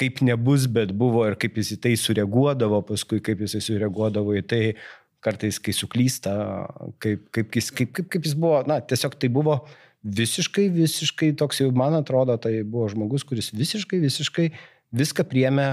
kaip 0.00 0.22
nebus, 0.24 0.64
bet 0.70 0.94
buvo 0.96 1.26
ir 1.28 1.36
kaip 1.40 1.60
jis 1.60 1.74
į 1.76 1.78
tai 1.84 1.92
sureaguodavo, 2.00 2.80
paskui 2.88 3.20
kaip 3.24 3.44
jis 3.44 3.58
sureaguodavo 3.66 4.34
į 4.40 4.42
tai, 4.48 4.62
kartais 5.24 5.60
kai 5.60 5.74
suklysta, 5.76 6.32
kaip, 7.02 7.28
kaip, 7.34 7.52
jis, 7.56 7.70
kaip, 7.76 7.92
kaip, 7.96 8.08
kaip 8.12 8.26
jis 8.28 8.36
buvo, 8.38 8.62
na, 8.68 8.80
tiesiog 8.80 9.18
tai 9.20 9.28
buvo 9.32 9.58
visiškai, 10.00 10.70
visiškai 10.72 11.34
toks 11.36 11.60
jau, 11.60 11.68
man 11.76 11.98
atrodo, 11.98 12.38
tai 12.40 12.62
buvo 12.64 12.88
žmogus, 12.92 13.26
kuris 13.28 13.52
visiškai, 13.52 14.00
visiškai 14.00 14.48
viską 14.96 15.26
priemė 15.28 15.68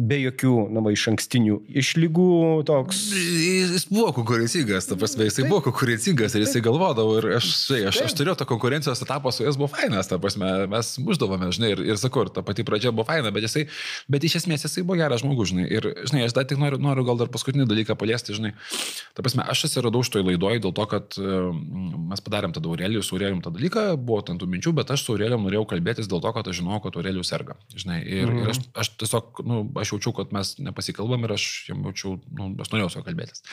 be 0.00 0.16
jokių, 0.22 0.52
na, 0.72 0.80
va, 0.80 0.90
iš 0.94 1.04
ankstinių 1.10 1.58
išlygų 1.82 2.28
toks. 2.68 3.00
Jis 3.12 3.84
buvo 3.90 4.08
konkurencingas, 4.16 4.86
ta 4.88 4.96
prasme, 4.96 5.26
jisai 5.28 5.44
buvo 5.44 5.60
konkurencingas 5.66 6.32
ir 6.32 6.46
jisai 6.46 6.62
galvodavo 6.64 7.18
ir 7.20 7.28
aš, 7.36 7.50
žinai, 7.68 7.82
aš, 7.90 7.98
aš 8.06 8.14
turėjau 8.16 8.38
tą 8.40 8.46
konkurencijos 8.48 9.04
etapą 9.04 9.32
su 9.34 9.44
jais 9.44 9.58
buvo 9.60 9.68
fainas, 9.74 10.08
ta 10.08 10.16
prasme, 10.22 10.48
mes 10.72 10.94
uždavome, 10.96 11.50
žinai, 11.52 11.74
ir, 11.76 11.82
ir 11.92 12.00
sakau, 12.00 12.24
ir 12.24 12.32
ta 12.32 12.44
pati 12.46 12.64
pradžia 12.64 12.94
buvo 12.94 13.04
faina, 13.08 13.34
bet 13.34 13.44
jisai, 13.44 13.66
bet 14.08 14.24
iš 14.24 14.38
esmės 14.40 14.64
jisai 14.64 14.86
buvo 14.88 14.96
geras 15.02 15.20
žmogus, 15.20 15.52
žinai, 15.52 15.68
ir, 15.68 15.90
žinai, 16.08 16.24
aš 16.24 16.36
dar 16.38 16.48
tik 16.48 16.62
noriu, 16.62 16.80
noriu 16.80 17.04
gal 17.10 17.20
dar 17.20 17.28
paskutinį 17.34 17.68
dalyką 17.68 17.98
paliesti, 18.00 18.32
žinai, 18.38 18.54
ta 19.12 19.20
prasme, 19.20 19.44
aš 19.44 19.66
atsiradau 19.68 20.00
šitoj 20.08 20.24
laidoj 20.30 20.64
dėl 20.64 20.72
to, 20.72 20.88
kad 20.88 21.20
mes 21.20 22.24
padarėm 22.24 22.56
tada 22.56 22.72
Aurelijų, 22.72 23.04
su 23.04 23.18
Aurelijum 23.18 23.44
tą 23.44 23.52
dalyką, 23.52 23.86
buvo 24.00 24.22
ten 24.24 24.40
tų 24.40 24.48
minčių, 24.56 24.72
bet 24.80 24.96
aš 24.96 25.04
su 25.04 25.12
Aurelijum 25.18 25.44
norėjau 25.44 25.68
kalbėtis 25.74 26.08
dėl 26.08 26.24
to, 26.24 26.32
kad 26.32 26.48
aš 26.48 26.62
žinojau, 26.62 26.80
kad 26.86 26.96
Aurelijus 26.96 27.28
serga, 27.28 27.58
žinai, 27.76 28.00
ir, 28.06 28.30
mm. 28.30 28.40
ir 28.40 28.52
aš, 28.54 28.62
aš 28.84 28.92
tiesiog, 29.02 29.42
nu, 29.48 29.62
aš 29.82 29.92
jaučiau, 29.94 30.14
kad 30.16 30.34
mes 30.34 30.54
nepasikalbam 30.62 31.26
ir 31.26 31.34
aš 31.36 31.46
jam 31.68 31.82
jaučiau, 31.88 32.16
nu, 32.38 32.48
aš 32.62 32.72
norėjau 32.72 32.90
su 32.92 33.00
juo 33.00 33.06
kalbėtis. 33.06 33.44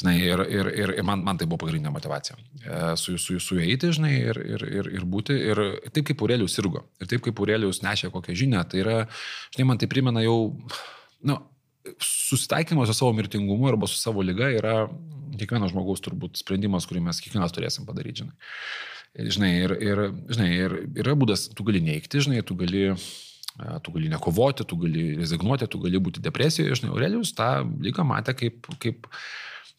Žinai, 0.00 0.14
ir, 0.24 0.44
ir, 0.58 0.72
ir, 0.82 0.94
man, 1.06 1.24
man 1.26 1.40
tai 1.40 1.48
buvo 1.48 1.62
pagrindinė 1.64 1.92
motivacija. 1.94 2.38
E, 2.64 2.80
su, 3.00 3.18
juo 3.18 3.60
eiti, 3.64 3.92
žinai, 3.94 4.14
ir, 4.32 4.40
ir, 4.56 4.66
ir, 4.80 4.90
ir 5.00 5.06
būti. 5.08 5.36
Ir 5.52 5.62
taip 5.92 6.08
kaip 6.10 6.24
Aurelijus 6.24 6.56
sirgo. 6.58 6.86
Ir 7.02 7.10
taip 7.10 7.24
kaip 7.26 7.44
Aurelijus 7.44 7.82
nešė 7.84 8.12
kokią 8.14 8.36
žinią, 8.42 8.64
tai 8.72 8.82
yra, 8.84 8.98
žinai, 9.54 9.70
man 9.72 9.80
tai 9.80 9.90
primena 9.90 10.24
jau, 10.24 10.38
nu, 11.28 11.38
susitaikymas 12.04 12.90
su 12.90 12.98
savo 12.98 13.12
mirtingumu 13.16 13.68
arba 13.68 13.86
su 13.86 13.96
savo 13.96 14.22
lyga 14.22 14.50
yra 14.52 14.74
kiekvieno 15.38 15.68
žmogaus 15.70 16.02
turbūt 16.04 16.40
sprendimas, 16.40 16.86
kurį 16.88 17.02
mes 17.06 17.20
kiekvienas 17.22 17.54
turėsim 17.54 17.86
padaryti, 17.88 18.24
žinai. 18.24 18.36
Žinai, 19.18 19.50
ir, 19.64 19.74
ir, 19.82 20.00
žinai, 20.30 20.48
ir 20.54 20.74
yra 21.00 21.14
būdas, 21.18 21.48
tu 21.56 21.64
gali 21.66 21.80
neikti, 21.82 22.20
žinai, 22.22 22.42
tu 22.46 22.54
gali 22.58 22.90
tu 23.82 23.92
gali 23.94 24.10
nekovoti, 24.12 24.66
tu 24.68 24.78
gali 24.78 25.04
rezignuoti, 25.18 25.66
tu 25.70 25.80
gali 25.82 26.00
būti 26.02 26.22
depresijoje. 26.22 26.76
Žinai, 26.78 26.92
Aurelijus 26.94 27.34
tą 27.38 27.50
lygą 27.82 28.06
matė 28.06 28.34
kaip, 28.38 28.68
kaip, 28.82 29.08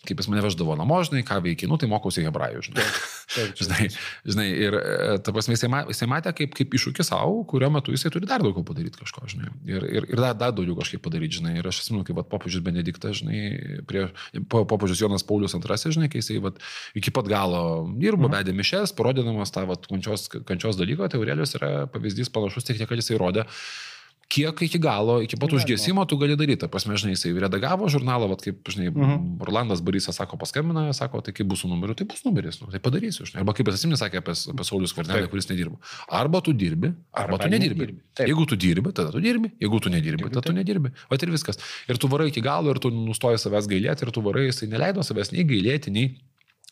kaip 0.07 0.21
jis 0.21 0.29
mane 0.31 0.41
veždavo 0.45 0.75
namo, 0.79 0.97
žinai, 1.03 1.25
ką 1.27 1.41
veikia, 1.43 1.67
nu 1.67 1.75
tai 1.79 1.89
mokausi 1.91 2.23
hebrajų, 2.23 2.61
žinai. 2.69 2.85
Taip, 3.33 3.57
žinai, 3.59 3.87
žinai, 4.23 4.45
ir 4.65 4.77
e, 4.79 5.17
ta 5.25 5.33
prasme, 5.35 5.57
jisai, 5.57 5.67
jisai 5.91 6.07
matė 6.09 6.31
kaip, 6.37 6.53
kaip 6.55 6.77
iššūkį 6.79 7.05
savo, 7.05 7.41
kurio 7.49 7.67
metu 7.73 7.91
jisai 7.93 8.11
turi 8.13 8.29
dar 8.29 8.39
daugiau 8.41 8.63
padaryti 8.65 9.01
kažko, 9.01 9.25
žinai. 9.29 9.51
Ir, 9.67 9.83
ir, 9.99 10.07
ir 10.13 10.21
dar, 10.23 10.37
dar 10.39 10.55
daugiau 10.55 10.77
kažkaip 10.79 11.03
padaryti, 11.03 11.41
žinai. 11.41 11.57
Ir 11.59 11.67
aš 11.67 11.83
atsimenu, 11.83 12.05
kaip 12.07 12.23
popiežius 12.31 12.63
Benediktas, 12.65 13.19
žinai, 13.19 13.83
prie 13.89 14.07
popiežius 14.47 15.03
Jonas 15.03 15.27
Paulius 15.27 15.57
II, 15.57 15.93
žinai, 15.99 16.09
kai 16.09 16.23
jisai 16.23 16.39
vat, 16.47 16.63
iki 16.97 17.13
pat 17.13 17.27
galo 17.29 17.61
dirbo, 17.91 18.29
mhm. 18.29 18.39
vedė 18.39 18.55
mišes, 18.55 18.95
parodydamas 18.97 19.51
tą 19.53 19.67
vat, 19.69 19.83
kančios, 19.91 20.29
kančios 20.47 20.79
dalyką, 20.79 21.11
tai 21.11 21.19
Aurelijos 21.19 21.57
yra 21.59 21.73
pavyzdys 21.91 22.31
panašus, 22.33 22.65
tik 22.71 22.79
tiek, 22.79 22.89
kad 22.89 23.03
jisai 23.03 23.19
rodė, 23.19 23.45
kiek 24.29 24.61
iki 24.61 24.79
galo, 24.81 25.17
iki 25.25 25.37
pat 25.41 25.53
užgesimo 25.57 26.05
tu 26.05 26.17
gali 26.21 26.35
daryti. 26.37 26.67
Pasme, 26.69 26.93
žinai, 27.01 27.15
jisai 27.15 27.31
redagavo 27.41 27.89
žurnalą, 27.89 28.29
vat, 28.29 28.43
kaip, 28.45 28.61
žinai, 28.69 28.91
uh 28.91 28.93
mhm. 28.93 29.09
-huh. 29.09 29.47
Orlandas 29.47 29.81
Barysas 29.81 30.21
sako, 30.21 30.37
paskambina, 30.37 30.93
sako, 30.93 31.21
tai 31.25 31.33
kaip 31.33 31.47
bus 31.49 31.65
su 31.65 31.67
numeriu, 31.67 31.95
tai 31.97 32.05
bus 32.05 32.21
numeris, 32.25 32.61
nu, 32.61 32.69
tai 32.71 32.79
padarysiu. 32.79 33.25
Žinai. 33.25 33.41
Arba 33.41 33.53
kaip 33.57 33.67
atsimė, 33.73 33.97
sakė 33.97 34.21
apie, 34.21 34.37
apie 34.53 34.63
Saulius 34.69 34.93
Kvarnelį, 34.93 35.27
kuris 35.33 35.49
nedirba. 35.49 35.77
Arba 36.07 36.41
tu 36.41 36.53
dirbi, 36.53 36.93
arba, 37.11 37.33
arba 37.33 37.43
tu 37.43 37.49
nedirbi. 37.49 37.79
nedirbi. 37.79 38.01
Jeigu 38.19 38.45
tu 38.45 38.55
dirbi, 38.55 38.93
tada 38.93 39.11
tu 39.11 39.19
dirbi, 39.19 39.51
jeigu 39.59 39.79
tu 39.79 39.89
nedirbi, 39.89 40.29
tada 40.29 40.41
tu 40.41 40.53
nedirbi. 40.53 40.93
O 41.09 41.15
ir 41.15 41.31
viskas. 41.31 41.57
Ir 41.89 41.97
tu 41.97 42.07
varai 42.07 42.29
iki 42.29 42.41
galo, 42.41 42.69
ir 42.69 42.79
tu 42.79 42.89
nustoji 42.93 43.41
savęs 43.41 43.65
gailėti, 43.67 44.05
ir 44.05 44.11
tu 44.11 44.21
varai, 44.21 44.49
jisai 44.51 44.69
neleido 44.69 45.01
savęs 45.01 45.33
nei 45.33 45.43
gailėti, 45.43 45.89
nei 45.89 46.17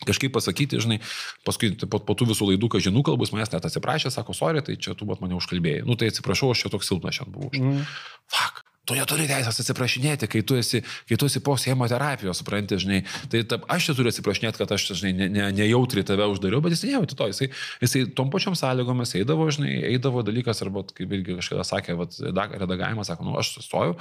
kažkaip 0.06 0.34
pasakyti, 0.34 0.78
žinai, 0.82 1.00
paskui 1.46 1.72
po, 1.90 1.98
po 1.98 2.14
tų 2.18 2.30
visų 2.30 2.52
laidų, 2.52 2.70
ką 2.70 2.82
žinau, 2.84 3.02
kalbus 3.06 3.32
manęs 3.34 3.50
net 3.54 3.66
atsiprašė, 3.66 4.12
sako, 4.14 4.36
sorry, 4.36 4.62
tai 4.62 4.78
čia 4.78 4.94
tu 4.98 5.08
mat 5.08 5.22
mane 5.24 5.34
užkalbėjai. 5.38 5.82
Nu 5.88 5.98
tai 5.98 6.12
atsiprašau, 6.12 6.52
aš 6.54 6.64
čia 6.64 6.72
toks 6.74 6.90
silpnas 6.90 7.18
šiandien 7.18 7.34
buvau. 7.34 7.50
Mm. 7.56 7.82
Fak, 8.30 8.62
tu 8.88 8.96
neturi 8.96 9.28
teisės 9.28 9.60
atsiprašinėti, 9.62 10.28
kai 10.32 10.42
tu 10.46 10.56
esi, 10.58 10.80
kai 11.08 11.18
tu 11.20 11.28
esi 11.28 11.42
po 11.44 11.56
chemoterapijos, 11.60 12.40
supranti, 12.40 12.78
žinai. 12.80 13.02
Tai 13.30 13.42
ta, 13.50 13.58
aš 13.74 13.90
čia 13.90 13.96
turiu 13.98 14.12
atsiprašinėti, 14.12 14.60
kad 14.62 14.72
aš, 14.74 14.86
žinai, 15.02 15.12
ne, 15.18 15.28
ne, 15.34 15.48
nejautri 15.58 16.04
tave 16.08 16.28
uždariau, 16.32 16.62
bet 16.64 16.74
jis 16.74 16.86
nejauti 16.88 17.18
to, 17.18 17.28
jisai, 17.32 17.50
jisai 17.84 18.04
tom 18.16 18.32
pačiom 18.32 18.56
sąlygomis 18.58 19.12
eidavo, 19.20 19.48
žinai, 19.54 19.74
eidavo 19.90 20.24
dalykas, 20.26 20.62
arba 20.64 20.86
kaip 20.88 21.12
irgi 21.18 21.36
kažkada 21.42 21.66
sakė, 21.68 21.98
vat, 21.98 22.16
redagavimas, 22.54 23.10
sako, 23.10 23.28
nu 23.28 23.36
aš 23.40 23.52
sustoju, 23.58 23.98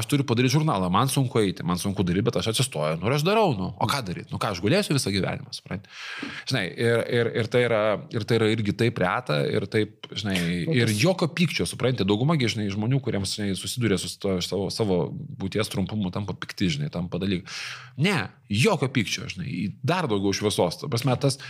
aš 0.00 0.08
turiu 0.10 0.26
padaryti 0.28 0.56
žurnalą, 0.56 0.88
man 0.92 1.12
sunku 1.12 1.42
eiti, 1.42 1.66
man 1.66 1.80
sunku 1.80 2.06
daryti, 2.06 2.28
bet 2.30 2.40
aš 2.40 2.52
atsistoju, 2.54 3.00
nu 3.02 3.12
aš 3.12 3.26
darau, 3.26 3.52
nu, 3.58 3.72
o 3.76 3.90
ką 3.90 4.00
daryti, 4.06 4.30
nu 4.32 4.40
ką, 4.40 4.54
aš 4.54 4.64
gulėsiu 4.64 4.96
visą 4.96 5.12
gyvenimą, 5.12 5.52
supranti. 5.56 5.92
Žinai, 6.48 6.64
ir, 6.80 7.04
ir, 7.20 7.32
ir, 7.42 7.50
tai 7.52 7.64
yra, 7.66 7.82
ir 8.14 8.24
tai 8.28 8.40
yra 8.40 8.50
irgi 8.54 8.76
taip 8.84 9.00
reta, 9.02 9.40
ir 9.50 9.68
taip, 9.70 10.10
žinai, 10.16 10.38
ir 10.80 10.92
jokio 10.96 11.28
pykčio, 11.36 11.68
supranti, 11.68 12.06
dauguma, 12.08 12.38
žinai, 12.40 12.70
žmonių, 12.72 13.02
kuriems, 13.04 13.36
žinai, 13.36 13.52
susiduria 13.58 13.98
su 14.00 14.10
to 14.20 14.29
to 14.30 14.38
iš 14.40 14.50
savo, 14.50 14.68
savo 14.74 14.98
būties 15.12 15.70
trumpumu 15.72 16.12
tampa 16.14 16.36
pikti, 16.38 16.70
žinai, 16.76 16.90
tampa 16.94 17.20
dalykai. 17.22 17.50
Ne, 18.06 18.16
jokio 18.48 18.90
pykčio, 18.94 19.28
žinai, 19.34 19.72
dar 19.82 20.08
daugiau 20.10 20.34
šviesos. 20.36 20.80
Tas 20.86 21.06
metas, 21.08 21.40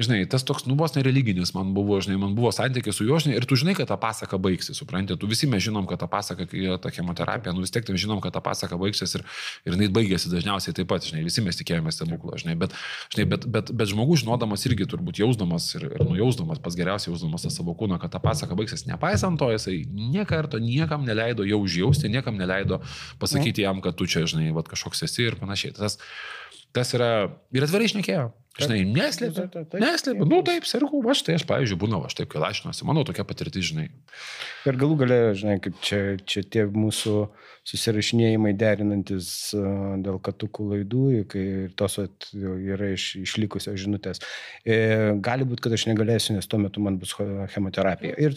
žinai, 0.00 0.24
tas 0.30 0.44
toks 0.46 0.64
nubos 0.68 0.94
nereliginis 0.96 1.52
man 1.56 1.74
buvo, 1.76 1.98
žinai, 2.02 2.16
man 2.20 2.34
buvo 2.36 2.50
santykis 2.54 2.96
su 2.96 3.06
juo, 3.06 3.18
žinai, 3.22 3.36
ir 3.40 3.46
tu 3.48 3.58
žinai, 3.58 3.74
kad 3.78 3.90
ta 3.90 3.98
pasaka 4.00 4.38
baigsis, 4.40 4.78
supranti, 4.80 5.16
tu 5.20 5.28
visi 5.30 5.48
mes 5.50 5.62
žinom, 5.64 5.86
kad 5.90 6.00
ta 6.02 6.08
pasaka, 6.10 6.46
ta 6.82 6.92
chemoterapija, 6.94 7.54
nu 7.56 7.64
vis 7.64 7.74
tiek 7.74 7.84
žinom, 7.86 8.22
kad 8.24 8.34
ta 8.36 8.42
pasaka 8.44 8.78
baigsis 8.80 9.14
ir, 9.18 9.24
ir 9.68 9.76
jinai 9.76 9.90
baigėsi 9.92 10.32
dažniausiai 10.32 10.76
taip 10.76 10.88
pat, 10.90 11.04
žinai, 11.06 11.22
visi 11.26 11.44
mes 11.44 11.60
tikėjomės 11.60 12.00
stebuklo, 12.00 12.38
žinai, 12.40 12.56
bet, 12.60 12.74
žinai, 13.14 13.28
bet, 13.34 13.46
bet, 13.50 13.72
bet 13.76 13.92
žmogus 13.92 14.24
žinodamas 14.24 14.66
irgi 14.70 14.88
turbūt 14.90 15.22
jausdamas 15.22 15.68
ir, 15.78 15.86
ir 15.92 16.06
nujausdamas, 16.08 16.62
pas 16.64 16.76
geriausiai 16.78 17.12
jausdamas 17.12 17.46
tą 17.46 17.52
savo 17.54 17.76
kūną, 17.78 18.00
kad 18.00 18.14
ta 18.14 18.22
pasaka 18.22 18.58
baigsis, 18.58 18.86
nepaisant 18.88 19.40
to, 19.40 19.50
jisai 19.54 19.82
niekarto 19.90 20.60
niekam 20.62 21.04
neleido 21.08 21.46
jau 21.48 21.62
užjausti, 21.66 22.10
niekam 22.12 22.40
neleido 22.40 22.80
pasakyti 23.20 23.66
jam, 23.66 23.82
kad 23.84 23.98
tu 23.98 24.08
čia, 24.10 24.24
žinai, 24.30 24.50
va, 24.56 24.64
kažkoks 24.66 25.04
esi 25.06 25.28
ir 25.28 25.38
panašiai. 25.40 25.76
Tas, 25.76 25.98
tas 26.76 26.94
yra 26.96 27.10
ir 27.54 27.66
atvirai 27.66 27.90
išnekėjo. 27.90 28.28
Žinai, 28.58 28.80
neslėpė. 28.90 29.44
Neslėpė. 29.80 30.26
Nu 30.28 30.40
taip, 30.44 30.66
sergu, 30.68 30.98
aš 31.12 31.22
tai 31.24 31.36
aš, 31.38 31.44
pavyzdžiui, 31.48 31.78
būna, 31.80 32.00
aš 32.08 32.16
taip 32.18 32.32
kilašinuosi, 32.32 32.84
mano 32.88 33.04
tokia 33.06 33.24
patirtis, 33.28 33.68
žinai. 33.70 33.86
Ir 34.68 34.78
galų 34.80 34.96
galę, 35.04 35.18
žinai, 35.38 35.56
kaip 35.62 35.78
čia, 35.86 36.00
čia 36.28 36.42
tie 36.42 36.64
mūsų 36.68 37.14
susirašinėjimai 37.70 38.52
derinantis 38.58 39.30
dėl 40.02 40.18
katukų 40.26 40.66
laidų, 40.72 41.04
kai 41.30 41.44
tos 41.78 42.00
at, 42.02 42.30
yra 42.34 42.90
iš, 42.96 43.12
išlikusios 43.22 43.78
žinutės. 43.80 44.24
E, 44.66 44.80
gali 45.22 45.46
būti, 45.48 45.64
kad 45.68 45.78
aš 45.78 45.86
negalėsiu, 45.92 46.34
nes 46.36 46.50
tuo 46.50 46.60
metu 46.60 46.82
man 46.84 46.98
bus 47.00 47.14
chemoterapija. 47.54 48.18
Ir 48.18 48.36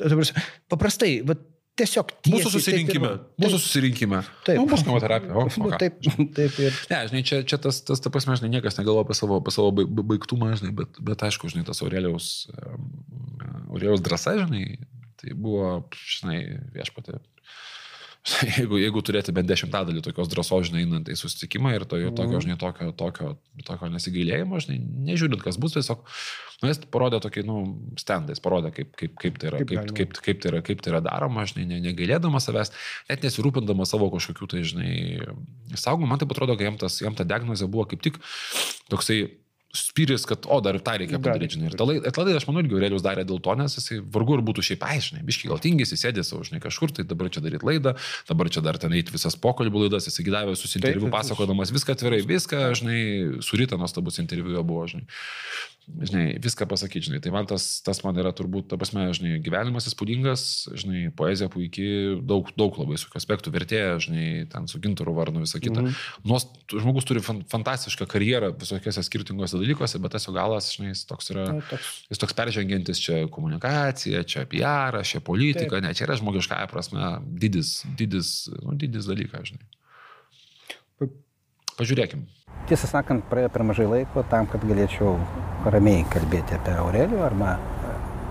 paprastai, 0.72 1.18
vat, 1.28 1.42
tiesiog 1.80 2.14
tiesiai, 2.16 2.38
mūsų 2.38 2.52
susirinkime. 2.54 3.12
Taip, 3.18 3.44
mūsų 3.44 3.60
susirinkime. 3.64 4.22
Taip. 4.46 4.60
Nu, 4.62 4.66
bus 4.70 4.86
chemoterapija. 4.86 5.36
O, 5.36 5.46
nu, 5.64 5.72
taip, 5.82 6.00
taip 6.38 6.60
ir. 6.62 6.80
Ne, 6.92 7.02
žinai, 7.10 7.24
čia, 7.28 7.42
čia 7.50 7.60
tas, 7.62 7.82
tas, 7.88 8.04
ta 8.04 8.12
prasme, 8.14 8.38
žinai, 8.40 8.52
niekas 8.56 8.78
negalvo 8.80 9.04
apie 9.04 9.18
savo, 9.18 9.40
apie 9.42 9.54
savo 9.56 9.74
baigtumą, 9.74 10.54
žinai, 10.60 10.74
bet, 10.84 11.02
bet 11.12 11.26
aišku, 11.28 11.52
žinai, 11.54 11.66
tas 11.68 11.82
Aurelijaus, 11.86 12.32
Aurelijaus 13.72 14.06
drąsa, 14.06 14.38
žinai, 14.44 14.66
tai 15.22 15.34
buvo, 15.34 15.76
žinai, 16.18 16.42
viešpatė 16.78 17.18
jeigu, 18.58 18.78
jeigu 18.80 19.02
turėti 19.04 19.34
bent 19.36 19.50
dešimtadalį 19.50 20.04
tokios 20.06 20.30
drąsos, 20.32 20.70
žinai, 20.70 20.86
einant 20.86 21.10
į 21.12 21.18
susitikimą 21.20 21.74
ir 21.76 21.84
to, 21.90 22.00
tokio, 22.16 22.40
žinai, 22.44 22.56
tokio, 22.60 22.94
tokio, 22.96 23.34
tokio 23.68 23.90
nesigailėjimo, 23.92 24.62
žinai, 24.64 24.78
nežiūrint, 25.10 25.44
kas 25.44 25.60
bus, 25.60 25.76
tiesiog, 25.76 26.06
nu, 26.64 26.72
jis 26.72 26.80
parodė 26.94 27.20
tokį, 27.26 27.44
nu, 27.50 27.58
stendais, 28.00 28.40
parodė, 28.44 28.72
kaip, 28.78 28.94
kaip, 29.00 29.18
kaip, 29.20 29.42
tai 29.42 29.52
yra, 29.52 29.62
kaip, 29.68 29.76
kaip, 29.76 29.94
kaip, 30.00 30.24
kaip, 30.24 30.42
tai 30.44 30.54
yra, 30.54 30.64
kaip 30.64 30.86
tai 30.86 30.94
yra 30.96 31.04
daroma, 31.04 31.44
žinai, 31.52 31.68
ne, 31.74 31.82
negailėdamas 31.90 32.48
savęs, 32.48 32.72
net 33.12 33.28
nesirūpindamas 33.28 33.92
savo 33.92 34.08
kažkokių, 34.16 34.52
tai, 34.56 34.64
žinai, 34.72 34.94
saugomų, 35.76 36.14
man 36.14 36.24
tai 36.24 36.32
atrodo, 36.32 36.56
kad 36.56 36.72
jam, 36.72 36.80
tas, 36.80 37.02
jam 37.04 37.20
ta 37.20 37.28
diagnozė 37.28 37.68
buvo 37.68 37.90
kaip 37.92 38.08
tik 38.08 38.24
toksai 38.92 39.26
spyris, 39.74 40.26
kad, 40.30 40.46
o, 40.46 40.60
dar 40.62 40.78
tą 40.86 40.94
reikia 41.02 41.18
padaryti, 41.18 41.58
žinai. 41.58 41.72
Ir 41.72 42.14
tada, 42.14 42.36
aš 42.38 42.46
manau, 42.46 42.62
irgi 42.62 42.78
Aurelijus 42.78 43.06
darė 43.06 43.26
dėl 43.26 43.40
to, 43.44 43.56
nes 43.58 43.74
jisai 43.80 44.00
vargu 44.14 44.38
ir 44.38 44.44
būtų 44.46 44.66
šiaip 44.70 44.86
aiškiai, 44.86 45.24
biški 45.26 45.50
gal 45.50 45.62
tingis, 45.64 45.96
jis 45.96 46.06
sėdė 46.06 46.26
savo, 46.28 46.44
žinai, 46.46 46.62
kažkur, 46.62 46.94
tai 46.94 47.08
dabar 47.10 47.32
čia 47.34 47.42
daryti 47.42 47.66
laidą, 47.66 47.96
dabar 48.30 48.52
čia 48.54 48.62
dar 48.66 48.78
ten 48.82 48.94
eiti 48.94 49.16
visas 49.16 49.38
pokalbių 49.42 49.88
laidas, 49.88 50.06
jisai 50.10 50.28
gydavė 50.30 50.54
visus 50.54 50.78
interviu, 50.78 51.10
pasakodamas 51.14 51.74
viską 51.74 51.98
atvirai, 51.98 52.22
viską, 52.30 52.62
žinai, 52.78 53.00
surita 53.46 53.80
nuostabus 53.82 54.22
interviu 54.22 54.62
buvo, 54.62 54.86
žinai 54.94 55.08
žinai, 55.88 56.38
viską 56.42 56.66
pasakyti, 56.70 57.08
žinai. 57.10 57.20
Tai 57.24 57.32
man 57.36 57.48
tas, 57.50 57.66
tas 57.84 58.00
man 58.06 58.18
yra 58.20 58.32
turbūt, 58.36 58.70
ta 58.72 58.78
prasme, 58.80 59.06
žinai, 59.16 59.36
gyvenimas 59.44 59.88
įspūdingas, 59.90 60.44
žinai, 60.80 61.02
poezija 61.18 61.50
puikiai, 61.52 62.16
daug, 62.24 62.50
daug 62.60 62.78
labai 62.80 62.98
su 63.02 63.12
aspektų 63.20 63.52
vertėja, 63.54 63.98
žinai, 64.04 64.26
ten 64.52 64.70
su 64.72 64.82
gintaru 64.84 65.16
varnu 65.18 65.44
visą 65.44 65.62
kitą. 65.64 65.82
Mm 65.82 65.92
-hmm. 65.92 66.30
Nuos, 66.32 66.48
žmogus 66.72 67.08
turi 67.10 67.24
fan, 67.26 67.44
fantastišką 67.52 68.08
karjerą 68.08 68.54
visokiose 68.60 69.04
skirtingose 69.04 69.60
dalykuose, 69.60 70.00
bet 70.00 70.16
tas 70.16 70.28
jo 70.28 70.34
galas, 70.34 70.72
žinai, 70.78 70.94
jis 70.94 71.06
toks 71.06 71.32
yra, 71.36 71.46
Na, 71.54 71.62
toks. 71.70 71.92
jis 72.10 72.18
toks 72.18 72.34
peržengiantis 72.34 73.00
čia 73.00 73.28
komunikacija, 73.28 74.24
čia 74.24 74.46
PR, 74.46 75.04
čia 75.04 75.20
politika, 75.20 75.76
Taip. 75.80 75.84
ne, 75.84 75.94
čia 75.94 76.08
yra 76.08 76.16
žmogiškąją 76.16 76.68
prasme 76.72 77.20
didis, 77.28 77.84
didis, 77.98 78.50
nu, 78.64 78.76
didis 78.76 79.06
dalykas, 79.06 79.52
žinai. 79.52 79.68
Pažiūrėkim. 81.78 82.28
Tiesą 82.70 82.88
sakant, 82.88 83.26
praėjo 83.28 83.50
per 83.52 83.66
mažai 83.68 83.86
laiko 83.90 84.24
tam, 84.32 84.48
kad 84.48 84.64
galėčiau 84.64 85.18
ramiai 85.74 86.06
kalbėti 86.12 86.56
apie 86.56 86.76
Aurelių, 86.80 87.20
arba 87.26 87.58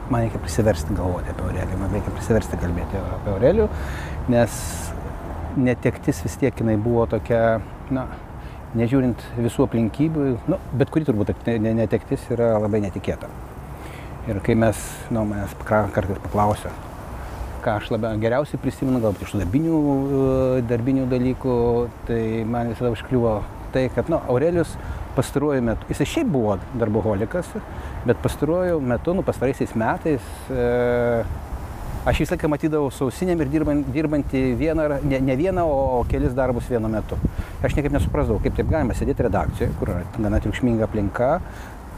man 0.08 0.24
reikia 0.24 0.40
prisiversti 0.40 0.96
galvoti 0.96 1.32
apie 1.32 1.44
Aurelių, 1.46 1.78
man 1.80 1.92
reikia 1.92 2.14
prisiversti 2.16 2.58
kalbėti 2.60 3.00
apie 3.00 3.32
Aurelių, 3.34 3.68
nes 4.32 4.58
netektis 5.56 6.22
vis 6.24 6.36
tiek 6.40 6.64
jinai 6.64 6.78
buvo 6.80 7.04
tokia, 7.12 7.60
na, 7.92 8.06
nežiūrint 8.78 9.20
visų 9.36 9.66
aplinkybių, 9.66 10.28
nu, 10.48 10.58
bet 10.80 10.92
kuri 10.92 11.08
turbūt 11.08 11.34
netektis 11.60 12.24
yra 12.32 12.54
labai 12.62 12.80
netikėta. 12.86 13.28
Ir 14.30 14.38
kai 14.44 14.54
mes, 14.56 14.78
nu, 15.10 15.26
manęs 15.28 15.52
kartais 15.66 16.20
paklausia, 16.24 16.72
ką 17.62 17.76
aš 17.80 17.90
labiau 17.92 18.18
geriausiai 18.22 18.60
prisimenu, 18.62 19.00
galbūt 19.02 19.26
iš 19.26 19.34
darbinių, 19.40 19.80
darbinių 20.70 21.08
dalykų, 21.10 21.56
tai 22.08 22.22
man 22.48 22.72
visada 22.72 22.92
užkliuvo 22.94 23.40
tai, 23.72 23.86
kad 23.94 24.10
nu, 24.12 24.20
Aurelius 24.30 24.74
pastaruoju 25.16 25.62
metu, 25.64 25.88
jisai 25.92 26.08
šiaip 26.08 26.28
buvo 26.32 26.56
darboholikas, 26.80 27.48
bet 28.06 28.20
pastaruoju 28.24 28.80
metu, 28.80 29.14
nu 29.16 29.24
pastaraisiais 29.26 29.74
metais, 29.78 30.28
e, 30.50 31.24
aš 32.08 32.22
visą 32.24 32.34
laiką 32.34 32.50
matydavau 32.50 32.90
sausinėm 32.94 33.44
ir 33.44 33.50
dirbant, 33.52 33.90
dirbantį 33.94 34.42
vieną, 34.58 34.88
ne, 35.04 35.20
ne 35.22 35.36
vieną, 35.38 35.66
o 35.68 36.00
kelis 36.10 36.34
darbus 36.38 36.70
vienu 36.72 36.90
metu. 36.92 37.18
Aš 37.62 37.76
niekaip 37.76 37.94
nesuprasdavau, 37.94 38.40
kaip 38.42 38.56
taip 38.58 38.72
galima 38.72 38.96
sėdėti 38.96 39.28
redakcijoje, 39.28 39.76
kur 39.78 39.92
yra 39.94 40.02
gana 40.16 40.40
triukšminga 40.42 40.88
aplinka, 40.88 41.36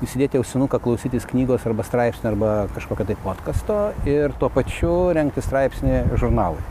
įsidėti 0.04 0.40
ausinuką, 0.40 0.80
klausytis 0.82 1.26
knygos 1.30 1.64
arba 1.68 1.86
straipsnio 1.86 2.32
arba 2.32 2.52
kažkokio 2.74 3.06
tai 3.08 3.16
podkasto 3.22 3.78
ir 4.10 4.34
tuo 4.40 4.50
pačiu 4.52 4.92
renkti 5.16 5.44
straipsnį 5.44 6.18
žurnalui. 6.20 6.62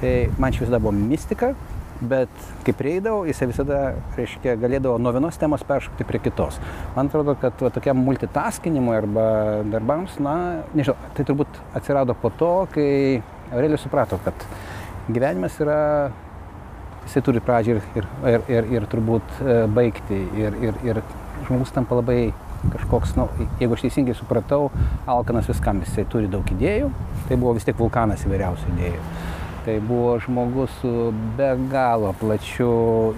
Tai 0.00 0.12
man 0.40 0.54
šis 0.54 0.66
visada 0.66 0.80
buvo 0.82 0.92
mistika, 0.96 1.54
bet 2.00 2.32
kai 2.64 2.74
prieidavau, 2.76 3.24
jisai 3.28 3.50
visada, 3.50 3.80
reiškia, 4.16 4.56
galėdavo 4.60 4.96
nuo 5.02 5.12
vienos 5.16 5.38
temos 5.40 5.64
peršokti 5.66 6.06
prie 6.08 6.20
kitos. 6.24 6.58
Man 6.96 7.10
atrodo, 7.10 7.36
kad 7.40 7.60
va, 7.60 7.70
tokiam 7.74 8.00
multitaskinimui 8.06 8.96
arba 8.96 9.26
darbams, 9.70 10.16
na, 10.22 10.34
nežinau, 10.74 10.96
tai 11.16 11.26
turbūt 11.28 11.60
atsirado 11.76 12.16
po 12.18 12.32
to, 12.40 12.52
kai 12.74 12.90
Aurelijus 13.50 13.82
suprato, 13.86 14.20
kad 14.24 14.44
gyvenimas 15.10 15.56
yra, 15.60 15.80
jisai 17.06 17.24
turi 17.26 17.42
pradžią 17.42 17.76
ir, 17.76 17.88
ir, 17.98 18.06
ir, 18.32 18.44
ir, 18.54 18.70
ir 18.76 18.86
turbūt 18.92 19.40
e, 19.42 19.56
baigti. 19.74 20.20
Ir, 20.38 20.56
ir, 20.68 20.78
ir 20.86 21.02
žmogus 21.48 21.74
tampa 21.74 21.98
labai 21.98 22.30
kažkoks, 22.70 23.16
nu, 23.16 23.26
jeigu 23.58 23.74
aš 23.74 23.86
teisingai 23.86 24.14
supratau, 24.14 24.68
alkanas 25.08 25.48
viskam, 25.48 25.80
jisai 25.84 26.04
turi 26.12 26.28
daug 26.30 26.46
idėjų, 26.54 26.90
tai 27.28 27.38
buvo 27.40 27.56
vis 27.56 27.66
tiek 27.66 27.78
vulkanas 27.78 28.26
įvairiausių 28.28 28.74
idėjų. 28.74 29.04
Tai 29.60 29.74
buvo 29.84 30.14
žmogus 30.24 30.72
su 30.80 30.90
be 31.36 31.50
galo 31.68 32.14
plačiu 32.16 32.70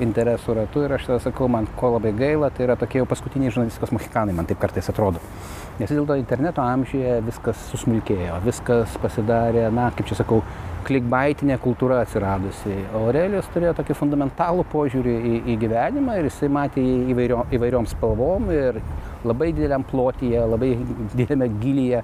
interesų 0.03 0.57
ratu 0.59 0.83
ir 0.83 0.97
aš 0.97 1.05
tada 1.07 1.21
sakau, 1.23 1.47
man 1.47 1.69
ko 1.79 1.93
labai 1.95 2.11
gaila, 2.19 2.49
tai 2.51 2.67
yra 2.67 2.75
tokie 2.81 2.99
jau 2.99 3.07
paskutiniai 3.07 3.53
žurnalistikos 3.55 3.95
mohikanai, 3.95 4.35
man 4.35 4.49
taip 4.51 4.59
kartais 4.63 4.91
atrodo. 4.91 5.23
Nes 5.79 5.87
vis 5.87 5.95
dėlto 5.95 6.17
interneto 6.19 6.65
amžiuje 6.65 7.21
viskas 7.29 7.63
susmulkėjo, 7.71 8.41
viskas 8.43 8.99
pasidarė, 9.05 9.69
na, 9.71 9.87
kaip 9.95 10.11
čia 10.11 10.19
sakau, 10.19 10.43
klikbaitinė 10.89 11.61
kultūra 11.63 12.01
atsiradusi. 12.03 12.75
Aurelijus 12.99 13.47
turėjo 13.55 13.77
tokį 13.79 13.97
fundamentalų 14.01 14.67
požiūrį 14.73 15.15
į, 15.15 15.35
į 15.55 15.59
gyvenimą 15.63 16.19
ir 16.19 16.27
jisai 16.27 16.51
matė 16.51 16.83
įvairio, 17.15 17.45
įvairiom 17.55 17.87
spalvom 17.95 18.51
ir 18.51 18.83
labai 19.29 19.51
dideliam 19.55 19.85
plotyje, 19.87 20.41
labai 20.53 20.73
dideliame 21.15 21.49
gilyje 21.63 22.03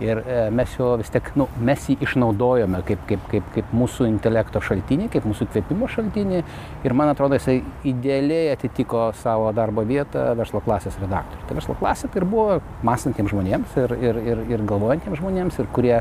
ir 0.00 0.20
e, 0.20 0.38
mes 0.52 0.74
jo 0.76 0.90
vis 1.00 1.10
tiek, 1.12 1.28
nu, 1.40 1.46
mes 1.64 1.86
jį 1.88 1.96
išnaudojome 2.04 2.82
kaip, 2.88 3.04
kaip, 3.08 3.22
kaip, 3.30 3.46
kaip 3.54 3.72
mūsų 3.76 4.08
intelekto 4.10 4.60
šaltinį, 4.64 5.08
kaip 5.14 5.24
mūsų 5.28 5.48
kvėpimo 5.52 5.88
šaltinį 5.92 6.42
ir 6.84 6.96
man 6.96 7.12
atrodo, 7.12 7.38
jisai 7.38 7.58
idealiai 7.88 8.50
atitiko 8.52 9.08
savo 9.22 9.48
darbo 9.56 9.86
vietą 9.88 10.28
verslo 10.36 10.60
klasės 10.64 10.98
redaktoriui. 11.00 11.46
Tai 11.48 11.58
verslo 11.60 11.78
klasė 11.80 12.10
tai 12.12 12.22
ir 12.22 12.28
buvo 12.28 12.58
mąstantiems 12.86 13.32
žmonėms 13.32 13.78
ir, 13.84 13.96
ir, 14.10 14.22
ir, 14.32 14.42
ir 14.52 14.66
galvojantiems 14.68 15.22
žmonėms 15.22 15.60
ir 15.62 15.70
kurie 15.76 16.00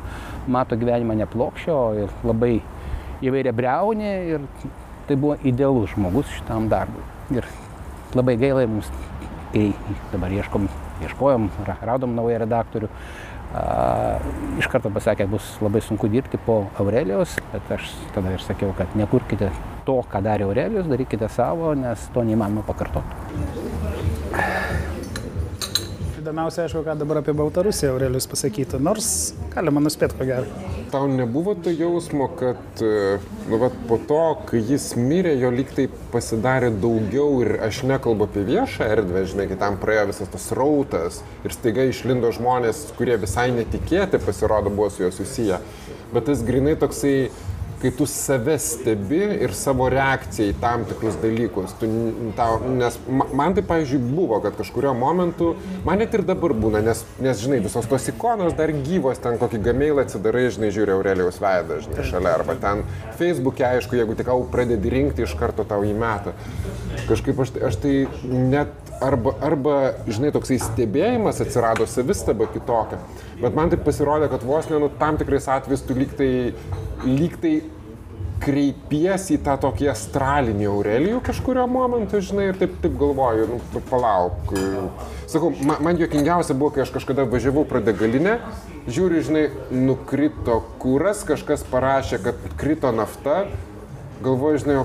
mato 0.51 0.80
gyvenimą 0.80 1.16
neplokščio 1.24 1.82
ir 2.03 2.18
labai 2.28 2.57
įvairia 3.26 3.55
breunė 3.55 4.16
ir 4.34 4.49
tai 5.07 5.16
buvo 5.16 5.38
idealus 5.45 5.93
žmogus 5.93 6.32
šitam 6.36 6.68
darbui. 6.72 7.03
Ir 7.36 7.47
labai 8.16 8.36
gaila 8.41 8.66
mums, 8.70 8.89
kai 9.56 9.70
dabar 10.12 10.34
ieškom, 10.36 10.68
ieškojom, 11.06 11.47
radom 11.88 12.16
naują 12.18 12.41
redaktorių, 12.43 12.89
iš 14.60 14.68
karto 14.72 14.91
pasakė, 14.91 15.28
bus 15.32 15.47
labai 15.64 15.82
sunku 15.84 16.10
dirbti 16.12 16.39
po 16.45 16.66
Aurelijos, 16.82 17.38
bet 17.53 17.72
aš 17.78 17.93
tada 18.16 18.34
ir 18.36 18.43
sakiau, 18.43 18.74
kad 18.76 18.97
nekurkite 18.99 19.51
to, 19.88 20.01
ką 20.12 20.24
darė 20.26 20.49
Aurelijos, 20.49 20.89
darykite 20.91 21.30
savo, 21.32 21.72
nes 21.80 22.10
to 22.12 22.26
neįmanoma 22.28 22.66
pakartoti. 22.68 23.24
Įdomiausia, 26.26 26.65
aišku, 26.65 26.82
ką 26.82 26.97
dabar 26.97 27.21
apie 27.21 27.36
Baltarusiją 27.38 27.93
Aurelijus 27.93 28.26
pasakytų, 28.32 28.82
nors 28.82 29.11
galima 29.53 29.84
nuspėti, 29.84 30.17
ko 30.17 30.26
gero 30.26 30.73
tau 30.95 31.07
nebuvo 31.07 31.55
to 31.55 31.69
jausmo, 31.69 32.28
kad 32.39 32.82
e, 32.82 33.17
nu, 33.49 33.57
vat, 33.57 33.73
po 33.89 33.97
to, 34.07 34.21
kai 34.47 34.61
jis 34.63 34.93
mirė, 34.95 35.34
jo 35.41 35.49
lyg 35.51 35.73
tai 35.76 35.89
pasidarė 36.13 36.69
daugiau 36.82 37.41
ir 37.43 37.57
aš 37.65 37.82
nekalbu 37.89 38.30
apie 38.30 38.45
viešą 38.47 38.88
erdvę, 38.93 39.26
žinai, 39.32 39.47
kai 39.49 39.57
tam 39.59 39.76
praėjo 39.82 40.05
visas 40.13 40.32
tas 40.32 40.45
rautas 40.55 41.19
ir 41.43 41.55
staiga 41.55 41.84
išlindo 41.89 42.32
žmonės, 42.38 42.86
kurie 42.99 43.17
visai 43.19 43.49
netikėti 43.57 44.21
pasirodo 44.23 44.71
buvo 44.71 44.88
su 44.93 45.03
juo 45.03 45.11
susiję. 45.15 45.59
Bet 46.13 46.30
tas 46.30 46.45
grinai 46.47 46.78
toksai 46.80 47.15
kai 47.86 47.91
tu 47.97 48.05
save 48.09 48.57
stebi 48.59 49.21
ir 49.45 49.53
savo 49.53 49.86
reakciją 49.93 50.49
į 50.49 50.55
tam 50.61 50.86
tikrus 50.89 51.17
dalykus. 51.21 51.75
Tu, 51.77 51.89
tau, 52.38 52.57
nes 52.79 52.97
man 53.09 53.53
tai, 53.53 53.61
pavyzdžiui, 53.67 53.99
buvo, 54.15 54.39
kad 54.41 54.57
kažkurio 54.57 54.95
momentu, 54.97 55.51
man 55.86 56.01
net 56.01 56.15
ir 56.17 56.23
dabar 56.25 56.55
būna, 56.57 56.81
nes, 56.86 57.03
nes 57.21 57.43
žinai, 57.43 57.59
visos 57.61 57.86
tos 57.91 58.07
ikonos 58.09 58.55
dar 58.57 58.73
gyvos, 58.73 59.21
ten 59.21 59.38
kokį 59.41 59.61
gamailą 59.67 60.05
atsidarai, 60.05 60.47
žinai, 60.55 60.71
žiūri 60.73 60.95
Aurelijaus 60.95 61.38
veidą, 61.43 61.77
žinai, 61.86 62.07
šalia, 62.09 62.33
arba 62.39 62.57
ten 62.63 62.81
Facebook'e, 63.19 63.67
aišku, 63.69 63.99
jeigu 63.99 64.17
tik 64.17 64.33
pradedi 64.51 64.89
rinkti, 64.89 65.27
iš 65.27 65.38
karto 65.38 65.67
tau 65.67 65.86
įmeta. 65.86 66.33
Kažkaip 67.05 67.38
aš, 67.43 67.53
aš 67.69 67.77
tai 67.83 67.93
net 68.25 68.73
arba, 69.03 69.36
arba, 69.45 69.77
žinai, 70.09 70.31
toksai 70.33 70.57
stebėjimas 70.63 71.41
atsirado 71.43 71.86
savistaba 71.89 72.47
kitokia. 72.49 72.97
Bet 73.41 73.55
man 73.57 73.69
tai 73.69 73.79
pasirodė, 73.83 74.31
kad 74.31 74.45
vos 74.47 74.69
ne, 74.71 74.79
nu, 74.81 74.89
tam 74.99 75.19
tikrais 75.21 75.45
atvejais 75.51 75.83
tu 75.86 75.97
lyg 75.97 76.13
tai, 76.17 76.31
lyg 77.05 77.36
tai 77.43 77.55
kreipiesi 78.43 79.38
į 79.38 79.43
tą 79.45 79.55
tokį 79.63 79.89
astralinį 79.93 80.67
Aurelijų 80.69 81.21
kažkurio 81.25 81.65
momentu, 81.71 82.19
žinai, 82.23 82.49
ir 82.51 82.59
taip, 82.59 82.75
taip 82.83 82.97
galvoju, 82.99 83.47
nu, 83.53 83.59
nu 83.73 83.83
palauk. 83.89 84.51
Sakau, 85.31 85.53
man, 85.61 85.79
man 85.86 86.01
juokingiausia 86.01 86.57
buvo, 86.57 86.73
kai 86.75 86.83
aš 86.86 86.93
kažkada 86.95 87.25
važiavau 87.29 87.65
pro 87.69 87.81
degalinę, 87.83 88.38
žiūriu, 88.86 89.23
žinai, 89.25 89.47
nukrito 89.71 90.61
kūras, 90.83 91.23
kažkas 91.27 91.65
parašė, 91.71 92.21
kad 92.27 92.45
krito 92.59 92.91
nafta, 92.95 93.45
galvoju, 94.25 94.61
žinai, 94.65 94.77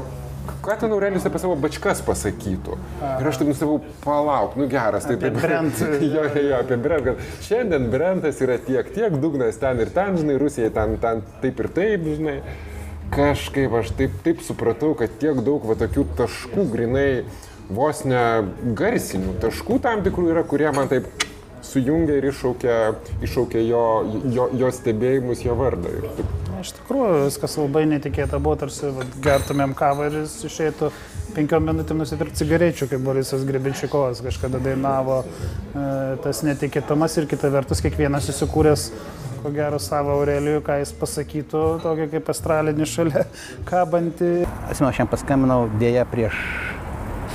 ką 0.64 0.78
ten 0.80 0.94
Aurelijus 0.94 1.26
apie 1.28 1.42
savo 1.42 1.59
bačkas 1.61 2.01
pasakytų. 2.07 2.78
Ir 3.03 3.28
aš 3.28 3.42
taip 3.42 3.53
nusavau, 3.53 3.78
palauk, 4.05 4.57
nu 4.59 4.66
geras, 4.70 5.07
tai 5.09 5.18
taip. 5.20 5.36
Brent. 5.36 5.84
jo, 6.14 6.24
jo, 6.24 6.42
jo, 6.48 6.59
apie 6.62 6.80
Brent, 6.80 7.11
kad 7.11 7.46
šiandien 7.46 7.90
Brentas 7.92 8.40
yra 8.44 8.59
tiek, 8.62 8.88
tiek, 8.94 9.20
dugnas 9.20 9.61
ten 9.61 9.82
ir 9.84 9.92
ten, 9.94 10.18
žinai, 10.20 10.40
Rusijai 10.40 10.72
ten, 10.74 10.96
ten 11.03 11.24
taip 11.44 11.64
ir 11.64 11.74
taip, 11.76 12.12
žinai 12.16 12.40
kažkaip 13.15 13.75
aš 13.81 13.95
taip, 13.99 14.15
taip 14.25 14.45
supratau, 14.47 14.95
kad 14.99 15.13
tiek 15.23 15.41
daug 15.47 15.65
va 15.67 15.77
tokių 15.79 16.07
taškų, 16.19 16.67
grinai 16.73 17.09
vos 17.71 18.05
ne 18.09 18.23
garsinių 18.79 19.37
taškų 19.43 19.81
tam 19.85 20.05
tikrų 20.07 20.31
yra, 20.35 20.47
kurie 20.47 20.71
man 20.75 20.91
taip 20.91 21.09
sujungia 21.63 22.17
ir 22.19 22.27
iššaukia, 22.31 22.77
iššaukia 23.23 23.63
jo, 23.67 23.85
jo, 24.33 24.49
jo 24.63 24.71
stebėjimus, 24.75 25.45
jo 25.45 25.55
vardą. 25.59 25.93
Iš 26.61 26.75
tikrųjų, 26.77 27.25
viskas 27.29 27.57
labai 27.61 27.87
netikėta 27.89 28.41
buvo, 28.43 28.57
tarsi 28.61 28.91
vat, 28.97 29.13
gertumėm 29.25 29.75
kavą 29.77 30.09
ir 30.11 30.19
jis 30.23 30.35
išeitų 30.49 30.91
penkiom 31.37 31.69
minutėm 31.71 32.01
nusipirkti 32.03 32.43
cigarečių, 32.43 32.89
kaip 32.91 33.05
Borisas 33.05 33.45
Grebenčikovas 33.49 34.23
kažkada 34.25 34.61
dainavo. 34.63 35.21
E, 35.23 35.87
tas 36.25 36.43
netikėtumas 36.47 37.17
ir 37.21 37.29
kita 37.31 37.53
vertus 37.55 37.83
kiekvienas 37.85 38.29
įsikūręs 38.33 38.89
ko 39.41 39.51
gero 39.55 39.78
savo 39.80 40.12
Aurelijų, 40.18 40.61
ką 40.64 40.76
jis 40.82 40.93
pasakytų, 41.01 41.62
tokį 41.84 42.07
kaip 42.14 42.28
astralinį 42.32 42.86
šalia 42.88 43.24
kabantį. 43.70 44.30
Atsimenu, 44.68 44.91
aš 44.91 45.01
jam 45.01 45.11
paskambinau 45.11 45.61
dėja 45.80 46.05
prieš 46.09 46.36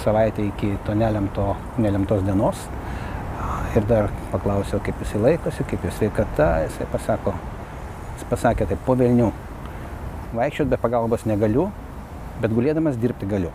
savaitę 0.04 0.46
iki 0.46 0.76
to 0.86 0.94
nelemto, 0.98 1.54
nelemtos 1.82 2.22
dienos 2.26 2.68
ir 3.76 3.88
dar 3.90 4.12
paklausiau, 4.32 4.80
kaip 4.84 5.02
jisai 5.04 5.22
laikosi, 5.24 5.66
kaip 5.68 5.84
jis 5.84 5.98
sveikata, 6.00 6.50
jisai 6.68 6.88
pasako, 6.94 7.34
jis 8.16 8.28
pasakė 8.30 8.70
taip, 8.70 8.80
po 8.86 8.96
Vilnių, 9.00 9.32
vaikščiot 10.38 10.70
be 10.72 10.80
pagalbos 10.80 11.26
negaliu, 11.28 11.68
bet 12.40 12.56
gulėdamas 12.56 13.00
dirbti 13.02 13.28
galiu. 13.28 13.52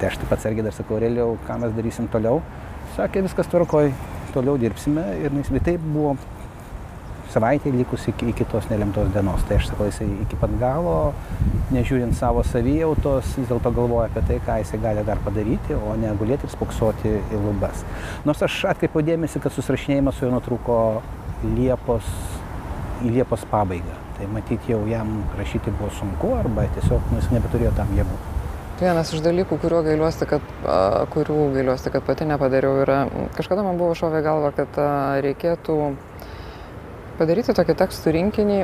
Tai 0.00 0.08
aš 0.08 0.22
taip 0.22 0.32
atsargiai 0.38 0.64
dar 0.64 0.76
sakau, 0.76 0.96
Aurelijau, 0.96 1.34
ką 1.44 1.58
mes 1.60 1.74
darysim 1.76 2.08
toliau. 2.12 2.40
Sakė, 2.94 3.26
viskas 3.26 3.50
tvarkoj, 3.52 3.90
toliau 4.32 4.56
dirbsime 4.60 5.04
ir 5.20 5.34
tai 5.66 5.76
buvo 5.76 6.14
savaitė 7.30 7.72
likus 7.74 8.06
iki, 8.10 8.30
iki 8.32 8.46
tos 8.50 8.66
nelemtos 8.70 9.10
dienos. 9.14 9.44
Tai 9.48 9.58
aš 9.60 9.70
sakau, 9.70 9.86
jisai 9.88 10.08
iki 10.24 10.38
pat 10.40 10.52
galo, 10.60 10.96
nežiūrint 11.74 12.16
savo 12.18 12.42
savijautos, 12.46 13.36
vis 13.38 13.48
dėlto 13.50 13.72
galvoja 13.76 14.08
apie 14.10 14.24
tai, 14.28 14.40
ką 14.46 14.58
jisai 14.64 14.82
gali 14.82 15.06
dar 15.06 15.22
padaryti, 15.24 15.76
o 15.76 15.94
ne 16.00 16.12
gulėti 16.20 16.48
ir 16.48 16.54
spoksoti 16.54 17.14
į 17.20 17.42
lubas. 17.44 17.84
Nors 18.28 18.42
aš 18.46 18.64
atkreipiau 18.74 19.04
dėmesį, 19.06 19.42
kad 19.44 19.54
susirašinėjimas 19.56 20.18
su 20.18 20.26
juo 20.26 20.34
nutruko 20.34 20.80
Liepos, 21.44 22.08
į 23.04 23.14
Liepos 23.14 23.46
pabaigą. 23.52 23.96
Tai 24.18 24.26
matyti 24.34 24.74
jau 24.74 24.82
jam 24.90 25.22
rašyti 25.38 25.72
buvo 25.78 25.88
sunku 25.96 26.34
arba 26.36 26.66
tiesiog 26.74 27.08
nu, 27.08 27.22
jis 27.22 27.30
nebeturėjo 27.32 27.72
tam 27.78 27.94
jėgų. 27.96 28.18
Vienas 28.80 29.10
iš 29.12 29.20
dalykų, 29.20 29.58
gailiuosi, 29.60 30.24
kad, 30.24 30.44
kurių 31.12 31.50
gailiuosi, 31.52 31.90
kad 31.92 32.04
pati 32.04 32.24
nepadariau, 32.24 32.78
yra, 32.80 33.02
kažkada 33.36 33.60
man 33.64 33.76
buvo 33.76 33.92
šovė 33.92 34.22
galva, 34.24 34.54
kad 34.56 34.78
reikėtų 35.20 35.76
padaryti 37.20 37.52
tokį 37.52 37.76
tekstų 37.76 38.14
rinkinį, 38.16 38.58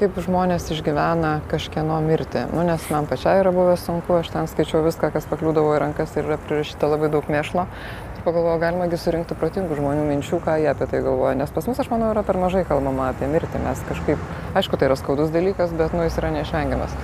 kaip 0.00 0.16
žmonės 0.24 0.64
išgyvena 0.74 1.36
kažkieno 1.50 2.00
mirtį. 2.02 2.48
Nu, 2.50 2.64
nes 2.66 2.82
man 2.90 3.06
pačiai 3.06 3.38
yra 3.44 3.52
buvę 3.54 3.76
sunku, 3.78 4.16
aš 4.18 4.32
ten 4.32 4.48
skaičiau 4.50 4.82
viską, 4.82 5.12
kas 5.14 5.28
pakliūdavo 5.30 5.76
į 5.76 5.82
rankas 5.84 6.16
ir 6.16 6.26
yra 6.26 6.40
prirašyta 6.42 6.90
labai 6.90 7.12
daug 7.12 7.28
mėšlo. 7.30 7.68
Ir 8.16 8.24
pagalvojau, 8.26 8.58
galimagi 8.64 8.98
surinkti 8.98 9.38
protingų 9.38 9.78
žmonių 9.78 10.08
minčių, 10.08 10.42
ką 10.42 10.58
jie 10.64 10.70
apie 10.72 10.90
tai 10.90 11.04
galvoja. 11.06 11.36
Nes 11.38 11.54
pas 11.54 11.70
mus, 11.70 11.78
aš 11.78 11.92
manau, 11.92 12.10
yra 12.10 12.26
per 12.26 12.40
mažai 12.42 12.64
kalbama 12.66 13.12
apie 13.12 13.30
mirtį. 13.30 13.62
Mes 13.62 13.86
kažkaip, 13.92 14.26
aišku, 14.58 14.80
tai 14.80 14.90
yra 14.90 14.98
skaudus 14.98 15.30
dalykas, 15.34 15.74
bet 15.78 15.94
nu, 15.94 16.02
jis 16.08 16.18
yra 16.18 16.34
neišvengiamas. 16.34 16.98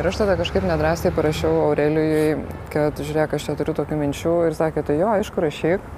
Ir 0.00 0.08
aš 0.08 0.22
tada 0.24 0.38
kažkaip 0.40 0.66
nedrasiai 0.66 1.14
parašiau 1.14 1.66
Aurelijui, 1.68 2.38
kad 2.72 2.98
žiūrėk, 2.98 3.36
aš 3.36 3.50
čia 3.50 3.58
turiu 3.60 3.76
tokių 3.76 3.98
minčių 4.00 4.38
ir 4.48 4.56
sakė, 4.58 4.82
tai 4.88 4.96
jo, 4.98 5.10
aišku, 5.20 5.44
rašyk 5.44 5.90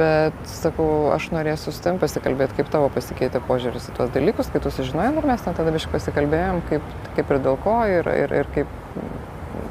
bet 0.00 0.36
sakau 0.48 1.10
aš 1.14 1.30
norėsiu 1.34 1.72
su 1.72 1.82
tavim 1.84 2.00
pasikalbėt 2.02 2.54
kaip 2.56 2.70
tavo 2.72 2.90
pasikeitė 2.94 3.42
požiūris 3.48 3.90
į 3.90 3.96
tuos 3.98 4.10
dalykus 4.14 4.50
kai 4.52 4.62
tu 4.62 4.72
sužinojai 4.74 5.12
nu 5.14 5.22
ir 5.22 5.28
mes 5.32 5.44
ten 5.44 5.56
tada 5.56 5.72
biškį 5.74 5.94
pasikalbėjom 5.94 6.64
kaip 6.70 6.90
kaip 7.16 7.30
ir 7.34 7.44
dėl 7.46 7.60
ko 7.64 7.76
ir 7.88 8.10
ir 8.12 8.34
ir 8.42 8.50
kaip 8.56 8.74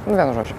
nu 0.07 0.15
vienu 0.15 0.33
žodžiu 0.37 0.57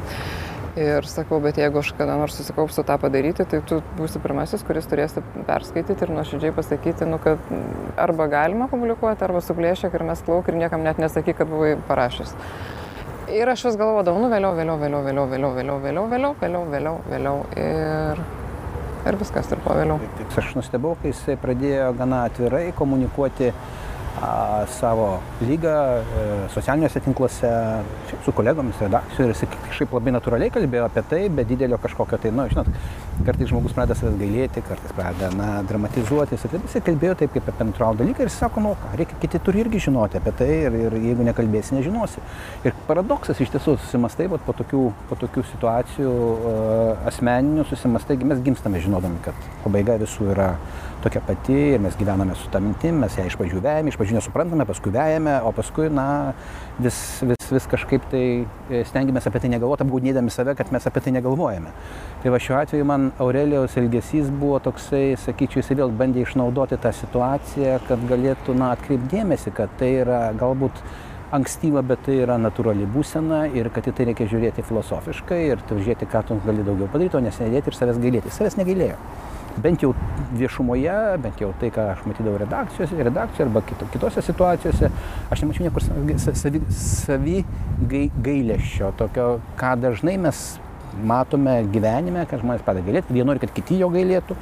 ir 0.81 1.07
sakau 1.11 1.41
bet 1.43 1.59
jeigu 1.59 1.81
aš 1.83 1.93
kada 1.99 2.17
nors 2.19 2.37
susikaupsiu 2.39 2.85
tą 2.87 2.97
padaryti 3.03 3.47
tai 3.53 3.61
tu 3.67 3.81
būsi 3.99 4.23
pirmasis 4.23 4.63
kuris 4.67 4.87
turėsi 4.91 5.23
perskaityti 5.49 6.07
ir 6.07 6.13
nuoširdžiai 6.15 6.55
pasakyti 6.57 7.09
nu 7.11 7.19
kad 7.23 7.51
arba 7.99 8.29
galima 8.31 8.69
publikuoti 8.71 9.27
arba 9.27 9.43
suplėšyk 9.45 9.97
ir 9.99 10.07
mesk 10.13 10.29
lauk 10.31 10.49
ir 10.49 10.61
niekam 10.63 10.87
net 10.87 11.03
nesakyk 11.03 11.43
kad 11.43 11.51
buvai 11.51 11.75
parašęs 11.89 12.37
ir 13.35 13.51
aš 13.51 13.67
vis 13.71 13.81
galvodavau 13.81 14.23
nu 14.23 14.31
vėliau 14.31 14.55
vėliau 14.59 14.79
vėliau 14.79 15.03
vėliau 15.07 15.27
vėliau 15.33 15.51
vėliau 15.57 15.81
vėliau 15.83 16.07
vėliau 16.15 16.37
vėliau 16.45 16.63
vėliau 16.71 17.01
vėliau 17.11 17.43
ir 17.59 18.25
ir 19.09 19.19
viskas 19.21 19.51
ir 19.53 19.61
po 19.65 19.75
vėliau. 19.77 20.01
Aš 20.41 20.55
nustebau, 20.59 20.97
kai 21.01 21.13
jisai 21.15 21.37
pradėjo 21.41 21.91
gana 21.99 22.25
atvirai 22.29 22.71
komunikuoti 22.77 23.53
savo 24.69 25.19
lygą 25.49 25.69
e, 25.69 26.49
socialiniuose 26.55 27.01
tinkluose, 27.01 27.51
su 28.25 28.33
kolegomis 28.33 28.81
redakcijoje 28.81 29.31
ir 29.31 29.35
jis 29.35 29.49
kažkaip 29.69 29.95
labai 29.97 30.13
natūraliai 30.13 30.53
kalbėjo 30.53 30.89
apie 30.91 31.03
tai, 31.09 31.21
be 31.33 31.45
didelio 31.49 31.79
kažkokio 31.81 32.19
tai, 32.21 32.33
na, 32.35 32.45
nu, 32.45 32.53
žinot, 32.53 32.69
kartais 33.25 33.49
žmogus 33.49 33.73
pradeda 33.77 33.97
savęs 33.97 34.19
gailėti, 34.21 34.65
kartais 34.67 34.93
pradeda, 34.97 35.31
na, 35.39 35.49
dramatizuoti, 35.69 36.37
jis, 36.37 36.77
kalbėjo 36.85 37.17
taip 37.23 37.33
kaip 37.37 37.49
apie 37.53 37.69
natūralų 37.71 38.03
dalyką 38.03 38.25
ir 38.25 38.31
jis 38.31 38.39
sako, 38.43 38.65
nu, 38.67 38.75
ką, 38.83 38.93
reikia, 39.01 39.17
kiti 39.25 39.41
turi 39.47 39.65
irgi 39.65 39.83
žinoti 39.87 40.21
apie 40.21 40.35
tai 40.37 40.51
ir, 40.67 40.79
ir 40.89 40.99
jeigu 41.01 41.25
nekalbėsi, 41.31 41.79
nežinosi. 41.79 42.21
Ir 42.69 42.77
paradoksas 42.89 43.41
iš 43.41 43.55
tiesų 43.57 43.79
susimastai, 43.81 44.29
vat, 44.33 44.45
po, 44.45 44.57
tokių, 44.61 44.85
po 45.09 45.21
tokių 45.21 45.47
situacijų 45.55 46.13
uh, 46.13 47.09
asmeninių 47.09 47.65
susimastai, 47.73 48.21
mes 48.21 48.45
gimstame 48.45 48.85
žinodami, 48.85 49.21
kad 49.25 49.51
pabaiga 49.65 49.97
visų 50.01 50.33
yra 50.35 50.53
tokia 51.03 51.21
pati 51.25 51.57
ir 51.75 51.81
mes 51.81 51.97
gyvename 51.99 52.35
su 52.37 52.49
tą 52.53 52.61
mintim, 52.63 52.99
mes 53.03 53.17
ją 53.17 53.25
iš 53.29 53.37
pradžių 53.41 53.63
vejame, 53.65 53.93
iš 53.93 53.99
pradžių 53.99 54.17
nesuprantame, 54.19 54.67
paskui 54.69 54.93
vejame, 54.95 55.37
o 55.47 55.53
paskui, 55.57 55.89
na, 55.93 56.07
vis, 56.83 56.99
vis, 57.27 57.51
vis 57.55 57.69
kažkaip 57.71 58.07
tai 58.13 58.23
e, 58.45 58.83
stengiamės 58.89 59.29
apie 59.31 59.43
tai 59.43 59.53
negalvoti, 59.55 59.87
apgaudinėdami 59.87 60.33
save, 60.35 60.55
kad 60.59 60.73
mes 60.75 60.89
apie 60.91 61.03
tai 61.05 61.15
negalvojame. 61.17 61.75
Tai 62.23 62.35
va 62.35 62.41
šiuo 62.43 62.59
atveju 62.61 62.89
man 62.89 63.11
Aurelijos 63.23 63.77
elgesys 63.81 64.33
buvo 64.43 64.61
toksai, 64.65 65.17
sakyčiau, 65.25 65.63
jis 65.63 65.73
vėl 65.81 65.95
bandė 65.97 66.25
išnaudoti 66.27 66.81
tą 66.81 66.93
situaciją, 67.03 67.79
kad 67.89 68.05
galėtų, 68.11 68.57
na, 68.61 68.75
atkreipdėmėsi, 68.77 69.55
kad 69.57 69.73
tai 69.81 69.95
yra 70.05 70.27
galbūt 70.39 70.85
ankstyva, 71.35 71.83
bet 71.87 72.03
tai 72.07 72.21
yra 72.25 72.37
natūrali 72.43 72.89
būsena 72.91 73.45
ir 73.55 73.71
kad 73.75 73.87
į 73.87 73.95
tai 73.97 74.09
reikia 74.11 74.27
žiūrėti 74.33 74.67
filosofiškai 74.67 75.45
ir 75.47 75.63
žiūrėti, 75.71 76.09
ką 76.11 76.25
tu 76.27 76.41
gali 76.47 76.67
daugiau 76.67 76.91
padaryti, 76.91 77.21
o 77.21 77.23
nesėdėti 77.23 77.71
ir 77.71 77.79
savęs 77.79 78.01
gailėti. 78.03 78.33
Savęs 78.35 78.59
negailėjo 78.59 78.99
bent 79.59 79.83
jau 79.83 79.93
viešumoje, 80.39 80.97
bent 81.23 81.43
jau 81.43 81.51
tai, 81.61 81.71
ką 81.75 81.91
aš 81.95 82.07
matydavau 82.07 82.39
redakcijose, 82.41 83.03
redakcijoje 83.11 83.49
arba 83.49 83.63
kito, 83.67 83.89
kitose 83.93 84.25
situacijose, 84.25 84.91
aš 85.31 85.45
nemačiau 85.45 85.67
niekur 85.67 85.87
savi, 86.31 86.63
savi 86.81 87.39
gailėšio, 87.91 88.93
tokio, 89.01 89.31
ką 89.61 89.77
dažnai 89.83 90.17
mes 90.23 90.45
matome 91.07 91.61
gyvenime, 91.71 92.25
kad 92.31 92.43
žmonės 92.43 92.65
pradeda 92.67 92.87
gailėti, 92.87 93.15
vieni 93.15 93.29
nori, 93.31 93.43
kad 93.43 93.53
kiti 93.55 93.79
jo 93.81 93.91
gailėtų 93.95 94.37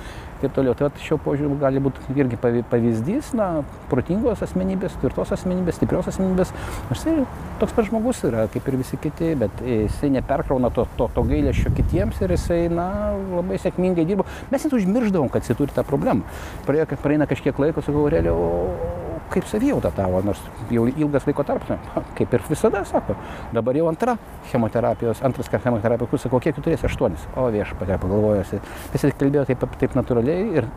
ir 0.46 0.52
toliau. 0.54 0.76
Tai 0.78 0.90
šio 1.02 1.18
požiūriu 1.24 1.58
gali 1.60 1.82
būti 1.82 2.16
irgi 2.16 2.38
pavyzdys, 2.70 3.32
na, 3.38 3.48
protingos 3.90 4.42
asmenybės, 4.44 4.96
tvirtos 5.02 5.32
asmenybės, 5.36 5.78
stiprios 5.80 6.10
asmenybės. 6.12 6.54
Aš 6.94 7.04
tai 7.04 7.16
toks 7.62 7.74
pat 7.76 7.88
žmogus 7.90 8.22
yra, 8.28 8.46
kaip 8.52 8.68
ir 8.70 8.78
visi 8.80 9.00
kiti, 9.00 9.32
bet 9.38 9.64
jisai 9.64 10.12
neperkrauna 10.18 10.72
to, 10.74 10.86
to, 11.00 11.10
to 11.14 11.26
gailėšio 11.32 11.74
kitiems 11.76 12.22
ir 12.24 12.36
jisai, 12.36 12.62
na, 12.72 12.88
labai 13.32 13.60
sėkmingai 13.62 14.06
dirbo. 14.08 14.28
Mes 14.52 14.64
net 14.64 14.78
užmirždavom, 14.78 15.32
kad 15.32 15.46
jisai 15.46 15.58
turi 15.58 15.76
tą 15.76 15.86
problemą. 15.88 16.26
Praėjo, 16.68 16.90
praeina 17.02 17.28
kažkiek 17.30 17.58
laiko, 17.64 17.84
sakau, 17.84 18.08
realiai, 18.12 19.07
kaip 19.32 19.46
savijauta 19.48 19.92
tavo, 19.96 20.22
nors 20.24 20.40
jau 20.72 20.86
ilgas 20.88 21.26
laiko 21.28 21.44
tarpas, 21.46 21.80
kaip 22.18 22.34
ir 22.34 22.44
visada 22.48 22.84
sako, 22.88 23.16
dabar 23.54 23.76
jau 23.76 23.88
antra 23.90 24.16
chemoterapijos, 24.50 25.22
antras 25.26 25.50
chemoterapijos 25.52 26.10
kursas, 26.10 26.32
kokie 26.32 26.52
tu 26.56 26.64
turėsi, 26.64 26.88
aštuonis, 26.88 27.26
o 27.36 27.48
viešpatė 27.54 27.98
pagalvojusi. 28.02 28.60
Jis 28.94 29.08
kalbėjo 29.18 29.48
taip, 29.50 29.66
taip 29.80 29.96
natūraliai 29.98 30.46
ir 30.60 30.68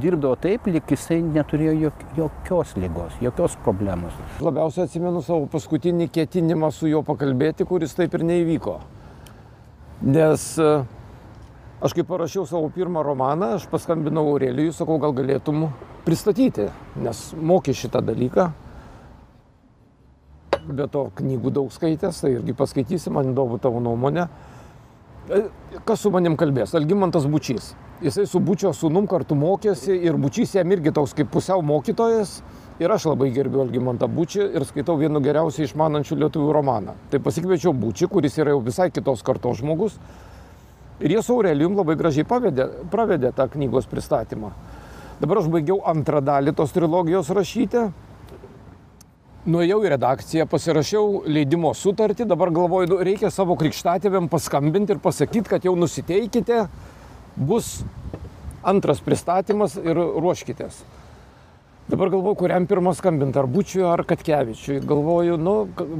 dirbdavo 0.00 0.36
taip, 0.40 0.68
lyg 0.72 0.88
jisai 0.88 1.20
neturėjo 1.24 1.74
jok, 1.86 2.04
jokios 2.16 2.76
lygos, 2.80 3.18
jokios 3.24 3.56
problemos. 3.64 4.16
Labiausiai 4.44 4.86
atsimenu 4.88 5.22
savo 5.24 5.48
paskutinį 5.52 6.08
ketinimą 6.14 6.70
su 6.74 6.88
juo 6.90 7.02
pakalbėti, 7.06 7.66
kuris 7.68 7.94
taip 7.98 8.16
ir 8.16 8.24
neįvyko. 8.30 8.78
Nes 10.08 10.46
uh, 10.62 10.86
Aš 11.80 11.94
kai 11.96 12.02
parašiau 12.04 12.44
savo 12.44 12.68
pirmą 12.68 13.00
romaną, 13.00 13.54
aš 13.56 13.64
paskambinau 13.72 14.26
Aurelijui, 14.28 14.72
sakau, 14.76 14.98
gal 15.00 15.14
galėtum 15.16 15.62
pristatyti, 16.04 16.66
nes 17.00 17.22
mokė 17.32 17.72
šitą 17.72 18.02
dalyką. 18.04 18.50
Be 20.68 20.84
to 20.92 21.06
knygų 21.16 21.54
daug 21.56 21.72
skaitęs, 21.72 22.20
tai 22.20 22.34
irgi 22.34 22.52
paskaitysi, 22.58 23.08
man 23.16 23.32
įdomu 23.32 23.56
tavo 23.64 23.80
nuomonę. 23.80 24.28
E, 25.32 25.40
kas 25.88 26.04
su 26.04 26.12
manim 26.12 26.36
kalbės? 26.36 26.76
Algymantas 26.76 27.24
Bučys. 27.24 27.72
Jisai 28.04 28.28
su 28.28 28.44
Bučio 28.44 28.74
sunum 28.76 29.08
kartu 29.08 29.36
mokėsi 29.40 29.96
ir 30.04 30.20
Bučys 30.20 30.52
jam 30.60 30.76
irgi 30.76 30.92
toks 30.92 31.16
kaip 31.16 31.32
pusiau 31.32 31.64
mokytojas. 31.64 32.42
Ir 32.80 32.92
aš 32.92 33.08
labai 33.08 33.32
gerbiu 33.32 33.64
Algimantą 33.64 34.08
Bučį 34.08 34.50
ir 34.52 34.68
skaitau 34.68 35.00
vienu 35.00 35.20
geriausiai 35.24 35.64
išmanančių 35.64 36.26
lietuvių 36.26 36.52
romaną. 36.60 37.00
Tai 37.08 37.24
pasikviečiau 37.24 37.72
Bučį, 37.72 38.08
kuris 38.12 38.36
yra 38.36 38.52
jau 38.52 38.60
visai 38.68 38.92
kitos 38.92 39.24
kartos 39.24 39.64
žmogus 39.64 39.96
Ir 41.00 41.14
jie 41.14 41.22
su 41.24 41.32
Aurelijum 41.32 41.78
labai 41.78 41.96
gražiai 41.96 42.26
pavedė, 42.28 42.66
pravedė 42.92 43.32
tą 43.36 43.46
knygos 43.54 43.88
pristatymą. 43.88 44.50
Dabar 45.20 45.40
aš 45.40 45.48
baigiau 45.52 45.80
antrą 45.88 46.20
dalį 46.24 46.52
tos 46.56 46.72
trilogijos 46.76 47.30
rašyti. 47.32 47.86
Nuėjau 49.50 49.78
į 49.86 49.92
redakciją, 49.94 50.44
pasirašiau 50.52 51.22
leidimo 51.24 51.72
sutartį, 51.72 52.26
dabar 52.28 52.52
galvoju, 52.52 52.90
nu, 52.92 52.98
reikia 53.04 53.30
savo 53.32 53.56
krikštatėviam 53.56 54.28
paskambinti 54.28 54.92
ir 54.92 55.00
pasakyti, 55.00 55.48
kad 55.48 55.64
jau 55.64 55.72
nusiteikite, 55.80 56.66
bus 57.36 57.78
antras 58.60 59.00
pristatymas 59.00 59.78
ir 59.80 59.96
ruoškitės. 59.96 60.82
Dabar 61.90 62.06
galvoju, 62.06 62.36
kuriam 62.38 62.66
pirmą 62.70 62.92
skambinti, 62.94 63.38
ar 63.40 63.48
Bučiui, 63.50 63.82
ar 63.82 64.04
Katkevičiui. 64.06 64.76
Galvoju, 64.86 65.34
nu, 65.42 65.54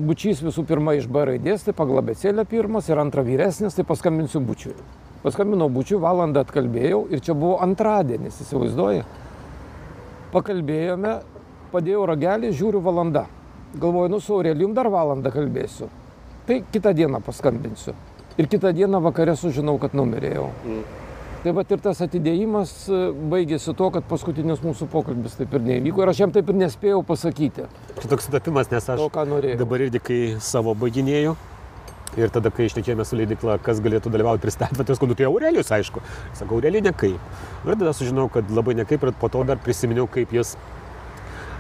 Bučys 0.07 0.39
visų 0.45 0.63
pirma 0.69 0.95
iš 0.95 1.09
B 1.11 1.25
raidės, 1.27 1.65
tai 1.67 1.75
pagal 1.75 1.99
abecėlę 1.99 2.45
pirmas 2.47 2.87
ir 2.93 3.01
antra 3.03 3.25
vyresnis, 3.27 3.75
tai 3.75 3.83
paskambinsiu 3.89 4.39
Bučiui. 4.47 4.77
Paskambinau 5.25 5.67
Bučiui, 5.75 5.99
valandą 5.99 6.45
atkalbėjau 6.47 7.01
ir 7.11 7.25
čia 7.27 7.35
buvo 7.35 7.57
antradienis, 7.67 8.39
įsivaizduoji. 8.45 9.03
Pakalbėjome, 10.31 11.17
padėjau 11.75 12.07
ragelį, 12.13 12.55
žiūriu 12.63 12.87
valanda. 12.87 13.27
Galvoju, 13.75 14.15
nu 14.15 14.23
su 14.23 14.39
Aurelijum 14.39 14.79
dar 14.79 14.93
valandą 14.95 15.35
kalbėsiu. 15.35 15.91
Tai 16.47 16.63
kitą 16.71 16.95
dieną 16.95 17.19
paskambinsiu. 17.27 17.99
Ir 18.39 18.47
kitą 18.47 18.71
dieną 18.79 19.03
vakare 19.11 19.35
sužinau, 19.35 19.75
kad 19.83 19.99
numirėjau. 19.99 20.53
Mm. 20.63 21.00
Tai 21.41 21.55
va 21.57 21.63
ir 21.65 21.81
tas 21.81 22.03
atidėjimas 22.05 22.73
e, 22.93 22.97
baigėsi 23.33 23.73
tuo, 23.77 23.87
kad 23.95 24.05
paskutinis 24.09 24.61
mūsų 24.61 24.91
pokalbis 24.93 25.39
taip 25.39 25.55
ir 25.57 25.63
neįvyko 25.65 26.03
ir 26.05 26.13
aš 26.13 26.19
jam 26.21 26.35
taip 26.35 26.51
ir 26.53 26.59
nespėjau 26.61 26.99
pasakyti. 27.09 27.65
Tai 27.97 28.11
toks 28.13 28.29
sutapimas, 28.29 28.69
nes 28.69 28.91
aš 28.93 29.01
to, 29.01 29.39
dabar 29.63 29.87
irgi, 29.87 30.03
kai 30.05 30.21
savo 30.45 30.77
baiginėjau, 30.77 31.39
Ir 32.19 32.31
tada, 32.35 32.51
kai 32.51 32.65
išnekėjome 32.67 33.05
su 33.07 33.15
leidikla, 33.15 33.55
kas 33.63 33.79
galėtų 33.83 34.11
dalyvauti 34.11 34.43
pristatymą, 34.43 34.83
tai 34.83 34.97
skundų, 34.99 35.15
tai 35.21 35.29
Aurelijus, 35.29 35.69
aišku. 35.77 36.01
Sakau, 36.35 36.57
Aurelijus 36.59 36.89
nekaip. 36.89 37.37
Ir 37.63 37.77
tada 37.77 37.93
sužinau, 37.95 38.25
kad 38.35 38.51
labai 38.51 38.75
nekaip 38.81 39.05
ir 39.07 39.13
po 39.21 39.31
to 39.31 39.45
dar 39.47 39.61
prisiminiau, 39.63 40.09
kaip 40.11 40.35
jis 40.35 40.57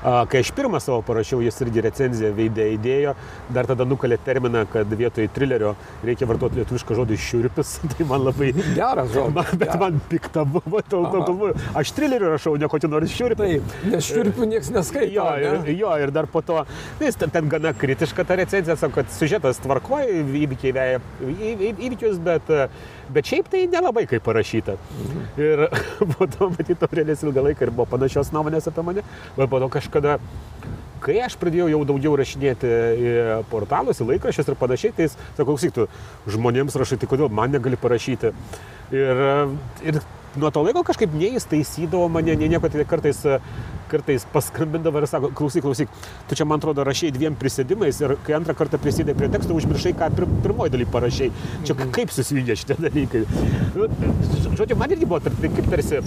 Kai 0.00 0.40
aš 0.40 0.50
pirmą 0.56 0.80
savo 0.80 1.02
parašiau, 1.04 1.42
jis 1.44 1.58
irgi 1.60 1.82
recenziją 1.84 2.30
veidė 2.36 2.70
įdėjo, 2.76 3.12
dar 3.52 3.68
tada 3.68 3.84
nukalė 3.84 4.16
terminą, 4.24 4.62
kad 4.72 4.88
vietoj 4.88 5.28
trilerio 5.34 5.74
reikia 6.06 6.28
vartoti 6.30 6.60
lietuvišką 6.60 6.96
žodį 6.96 7.18
šiurpis. 7.20 7.74
Tai 7.92 8.06
man 8.08 8.24
labai... 8.24 8.52
Geras 8.76 9.10
žodis. 9.12 9.34
Man, 9.36 9.50
bet 9.52 9.66
geras. 9.66 9.80
man 9.82 9.98
pikta 10.08 10.44
buvo, 10.48 10.80
tol 10.88 11.04
to 11.12 11.24
galvoju. 11.26 11.58
Aš 11.76 11.92
trilerių 11.98 12.30
rašau, 12.32 12.54
ne 12.60 12.70
kokį 12.72 12.90
nors 12.92 13.12
šiurpį. 13.16 13.50
Taip, 13.50 13.74
nes 13.92 14.08
šiurpių 14.08 14.48
niekas 14.54 14.72
neskaito. 14.72 15.10
Jo, 15.18 15.26
ne? 15.36 15.52
ir, 15.66 15.74
jo, 15.82 15.92
ir 16.00 16.14
dar 16.16 16.30
po 16.32 16.40
to, 16.46 16.62
jis 17.02 17.20
ten, 17.20 17.34
ten 17.34 17.52
gana 17.52 17.74
kritiška 17.76 18.24
ta 18.24 18.38
recenzija, 18.40 18.78
sako, 18.80 19.02
kad 19.02 19.12
sužetas 19.12 19.60
tvarkoja, 19.60 20.22
įvykiai 20.22 20.72
veja 20.76 21.04
įvykius, 21.28 22.16
bet 22.24 22.48
Bet 23.10 23.26
šiaip 23.26 23.48
tai 23.50 23.64
nelabai 23.66 24.04
kaip 24.06 24.22
parašyta. 24.22 24.76
Mhm. 24.78 25.22
Ir 25.42 25.62
po 26.12 26.26
to, 26.30 26.50
matyt, 26.54 26.82
Aurelės 26.86 27.24
ilgą 27.26 27.42
laiką 27.48 27.66
ir 27.66 27.72
buvo 27.74 27.88
panašios 27.90 28.30
nuomonės 28.34 28.68
apie 28.70 28.84
mane, 28.86 29.04
bet 29.36 29.50
po 29.50 29.58
to 29.62 29.68
kažkada 29.90 30.20
kai 31.00 31.16
aš 31.24 31.36
pradėjau 31.40 31.70
jau 31.72 31.80
daugiau 31.88 32.14
rašinėti 32.20 32.68
į 32.68 33.12
portalus, 33.48 34.02
į 34.02 34.08
laikraščius 34.10 34.50
ir 34.52 34.56
panašiai, 34.60 34.92
tai 34.92 35.06
jis 35.08 35.16
sako, 35.16 35.54
klausyk, 35.54 35.72
tu 35.72 35.86
žmonėms 36.28 36.76
rašai, 36.76 37.00
tai 37.00 37.08
kodėl 37.08 37.32
man 37.32 37.54
negali 37.54 37.78
parašyti. 37.80 38.34
Ir, 38.92 39.22
ir 39.86 40.00
nuo 40.36 40.50
to 40.52 40.62
laiko 40.66 40.82
kažkaip 40.84 41.14
nei 41.16 41.32
jis 41.38 41.48
taisydavo 41.48 42.10
mane, 42.12 42.36
nei 42.36 42.50
nieko, 42.52 42.68
tai 42.68 42.84
kartais, 42.84 43.22
kartais 43.88 44.28
paskambindavo 44.34 45.00
ir 45.00 45.08
sako, 45.08 45.32
klausyk, 45.40 45.64
klausyk, 45.64 45.96
tu 46.28 46.36
čia 46.36 46.44
man 46.44 46.60
atrodo 46.60 46.84
rašiai 46.84 47.16
dviem 47.16 47.38
prisėdimais 47.40 48.02
ir 48.04 48.18
kai 48.26 48.36
antrą 48.36 48.58
kartą 48.60 48.82
prisėdai 48.82 49.16
prie 49.16 49.32
teksto, 49.32 49.56
užmiršai, 49.56 49.96
ką 49.96 50.12
pir, 50.18 50.28
pirmoji 50.44 50.76
daly 50.76 50.90
parašiai. 50.98 51.32
Čia 51.64 51.78
mhm. 51.78 51.96
kaip 51.96 52.12
susijungia 52.12 52.60
šitie 52.60 52.76
dalykai. 52.84 53.24
Nu, 53.72 53.88
žodžiu, 54.52 54.76
man 54.76 54.92
irgi 54.92 55.08
buvo 55.08 55.24
taip, 55.24 55.40
kaip 55.48 55.72
tarsi 55.72 56.04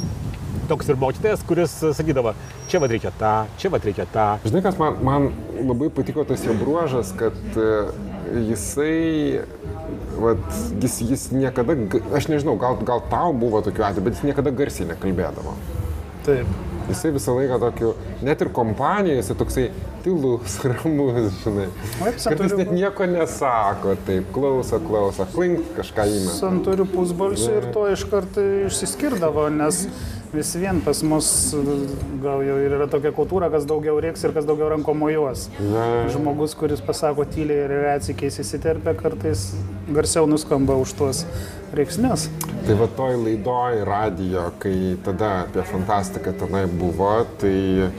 toks 0.69 0.89
ir 0.91 0.99
mokytojas, 1.01 1.43
kuris 1.47 1.75
sakydavo, 1.97 2.33
čia 2.71 2.81
vad 2.83 2.93
reikia 2.93 3.13
tą, 3.19 3.33
čia 3.61 3.71
vad 3.73 3.85
reikia 3.87 4.07
tą. 4.13 4.27
Žinai, 4.47 4.63
kas 4.65 4.79
man, 4.81 4.99
man 5.05 5.29
labai 5.59 5.91
patiko 5.93 6.25
tas 6.27 6.43
jo 6.45 6.55
bruožas, 6.59 7.13
kad 7.19 7.37
jisai 8.33 9.43
vat, 10.19 10.43
jis, 10.81 10.99
jis 11.09 11.29
niekada, 11.35 11.75
aš 12.15 12.29
nežinau, 12.31 12.57
gal, 12.59 12.77
gal 12.85 13.03
tau 13.11 13.33
buvo 13.35 13.61
tokiu 13.65 13.85
atveju, 13.87 14.05
bet 14.05 14.19
jis 14.19 14.27
niekada 14.29 14.53
garsiai 14.55 14.89
nekalbėdavo. 14.93 15.55
Taip. 16.23 16.47
Jisai 16.83 17.13
visą 17.15 17.31
laiką 17.37 17.57
tokiu, 17.61 17.93
net 18.27 18.41
ir 18.43 18.49
kompanijoje, 18.51 19.21
jisai 19.21 19.35
toksai 19.39 19.67
tylus, 20.03 20.57
ramus, 20.67 21.37
žinai. 21.43 21.67
Kartais 22.01 22.55
net 22.59 22.73
nieko 22.75 23.07
nesako, 23.07 23.95
taip, 24.07 24.27
klauso, 24.35 24.79
klauso, 24.83 25.27
klink 25.35 25.71
kažką 25.77 26.07
įmeta. 26.11 26.35
Santurių 26.41 26.87
pusbalsių 26.91 27.53
ir 27.61 27.69
to 27.75 27.85
iš 27.93 28.03
karto 28.11 28.43
išsiskirdavo, 28.67 29.47
nes 29.55 29.85
vis 30.33 30.55
vien 30.57 30.79
pas 30.81 31.01
mus 31.05 31.27
gal 32.23 32.41
jau 32.41 32.55
ir 32.61 32.73
yra 32.73 32.87
tokia 32.89 33.11
kultūra, 33.13 33.51
kas 33.53 33.67
daugiau 33.69 33.99
reiks 34.01 34.23
ir 34.25 34.33
kas 34.33 34.47
daugiau 34.49 34.71
ranko 34.73 34.95
mojuos. 34.97 35.45
Žmogus, 36.13 36.55
kuris 36.57 36.81
pasako 36.83 37.25
tyliai 37.29 37.67
ir 37.67 37.73
reacikiais 37.85 38.39
įsiterpia, 38.41 38.95
kartais 38.97 39.51
garsiau 39.93 40.25
nuskamba 40.29 40.77
už 40.81 40.95
tuos 40.97 41.23
reiksmės. 41.77 42.27
Tai 42.65 42.79
va 42.79 42.89
toj 42.97 43.19
laidoj 43.21 43.83
radijo, 43.87 44.47
kai 44.63 44.95
tada 45.05 45.43
apie 45.43 45.65
fantastiką 45.69 46.33
tenai 46.41 46.65
buvo, 46.71 47.11
tai 47.41 47.91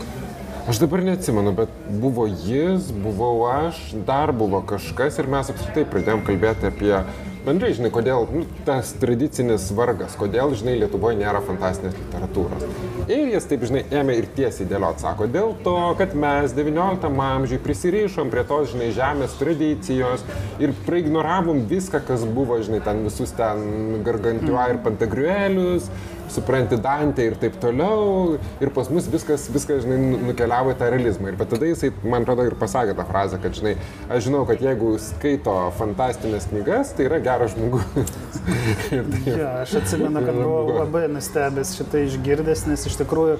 aš 0.70 0.80
dabar 0.82 1.05
neatsimenu, 1.07 1.55
bet 1.55 1.78
buvo 2.03 2.26
jis, 2.26 2.91
buvau 3.05 3.47
aš, 3.51 3.80
dar 4.09 4.35
buvo 4.35 4.62
kažkas 4.66 5.20
ir 5.22 5.30
mes 5.30 5.55
apskritai 5.55 5.87
pradėjom 5.93 6.26
kalbėti 6.26 6.70
apie 6.70 6.97
bendrai, 7.45 7.73
žinai, 7.77 7.91
kodėl 7.95 8.27
nu, 8.33 8.45
tas 8.67 8.93
tradicinis 9.01 9.69
vargas, 9.77 10.17
kodėl, 10.19 10.55
žinai, 10.57 10.77
Lietuvoje 10.81 11.19
nėra 11.21 11.43
fantastinės 11.45 11.97
literatūros. 11.99 12.65
Ir 13.05 13.35
jis 13.35 13.49
taip, 13.51 13.67
žinai, 13.69 13.85
ėmė 14.01 14.17
ir 14.21 14.29
tiesiai 14.37 14.69
dėliot, 14.71 15.03
sako, 15.05 15.29
dėl 15.31 15.53
to, 15.67 15.77
kad 15.99 16.17
mes 16.17 16.55
XIX 16.57 17.21
amžiui 17.27 17.61
prisirišom 17.65 18.33
prie 18.33 18.47
tos, 18.49 18.73
žinai, 18.73 18.91
žemės 18.97 19.37
tradicijos 19.41 20.25
ir 20.63 20.73
praignoravom 20.89 21.65
viską, 21.71 22.01
kas 22.09 22.25
buvo, 22.25 22.59
žinai, 22.65 22.81
ten 22.85 23.05
visus 23.05 23.35
ten 23.37 24.01
gargantiua 24.07 24.71
ir 24.73 24.81
pantagriuelius, 24.87 25.91
supranti 26.33 26.77
Dantę 26.81 27.25
ir 27.29 27.37
taip 27.41 27.57
toliau. 27.62 28.39
Ir 28.62 28.70
pas 28.75 28.89
mus 28.93 29.09
viskas, 29.11 29.49
viskas 29.53 29.83
žinai, 29.85 29.99
nu- 30.01 30.20
nukeliavo 30.31 30.72
į 30.75 30.79
tą 30.81 30.91
realizmą. 30.95 31.29
Ir 31.33 31.37
bet 31.41 31.51
tada 31.55 31.66
jisai, 31.68 31.93
man 32.03 32.22
atrodo, 32.25 32.47
ir 32.49 32.57
pasakė 32.61 32.95
tą 32.99 33.07
frazę, 33.09 33.39
kad, 33.43 33.53
žinai, 33.59 33.75
aš 34.09 34.25
žinau, 34.29 34.45
kad 34.49 34.62
jeigu 34.64 34.95
skaito 35.03 35.55
fantastinės 35.79 36.49
knygas, 36.53 36.95
tai 36.97 37.09
yra 37.11 37.20
geras 37.25 37.55
žmogus. 37.57 37.85
tai, 38.91 39.03
Ja, 39.35 39.51
aš 39.64 39.77
atsimenu, 39.83 40.22
kad 40.25 40.35
buvau 40.39 40.79
labai 40.79 41.07
nustebęs 41.12 41.75
šitą 41.79 42.05
išgirdęs, 42.09 42.66
nes 42.70 42.87
iš 42.89 42.97
tikrųjų 43.03 43.39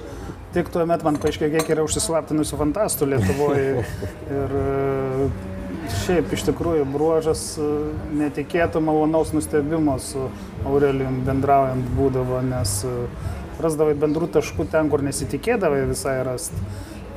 tik 0.55 0.69
tuo 0.71 0.85
metu 0.87 1.03
man 1.07 1.17
paaiškėjo, 1.19 1.51
kiek 1.57 1.73
yra 1.75 1.83
užsislaptinusių 1.87 2.61
fantastų 2.61 3.09
Lietuvoje. 3.11 3.83
Ir 4.37 4.55
šiaip 5.93 6.33
iš 6.35 6.45
tikrųjų 6.49 6.85
bruožas 6.89 7.41
e, 7.59 7.67
netikėto 8.17 8.81
malonaus 8.83 9.33
nustebimo 9.35 9.97
su 10.01 10.27
Aurelijum 10.65 11.21
bendraujant 11.27 11.87
būdavo, 11.97 12.41
nes 12.45 12.77
e, 12.87 12.93
rasdavai 13.63 13.95
bendrų 13.99 14.29
taškų 14.35 14.67
ten, 14.71 14.89
kur 14.91 15.03
nesitikėdavai 15.05 15.85
visai 15.89 16.17
rasti. 16.27 16.59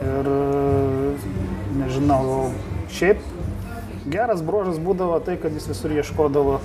Ir 0.04 0.30
e, 0.32 1.32
nežinau, 1.80 2.50
šiaip 2.94 3.22
geras 4.08 4.44
bruožas 4.44 4.78
būdavo 4.82 5.18
tai, 5.24 5.36
kad 5.40 5.56
jis 5.56 5.68
visur 5.72 5.94
ieškodavo 5.98 6.60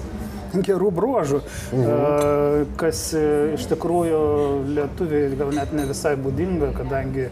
gerų 0.53 0.91
bruožų, 0.93 1.39
mhm. 1.73 2.73
kas 2.77 3.07
iš 3.55 3.63
tikrųjų 3.71 4.19
lietuviai 4.75 5.31
gal 5.39 5.49
net 5.55 5.73
ne 5.73 5.87
visai 5.89 6.13
būdinga, 6.13 6.69
kadangi 6.77 7.31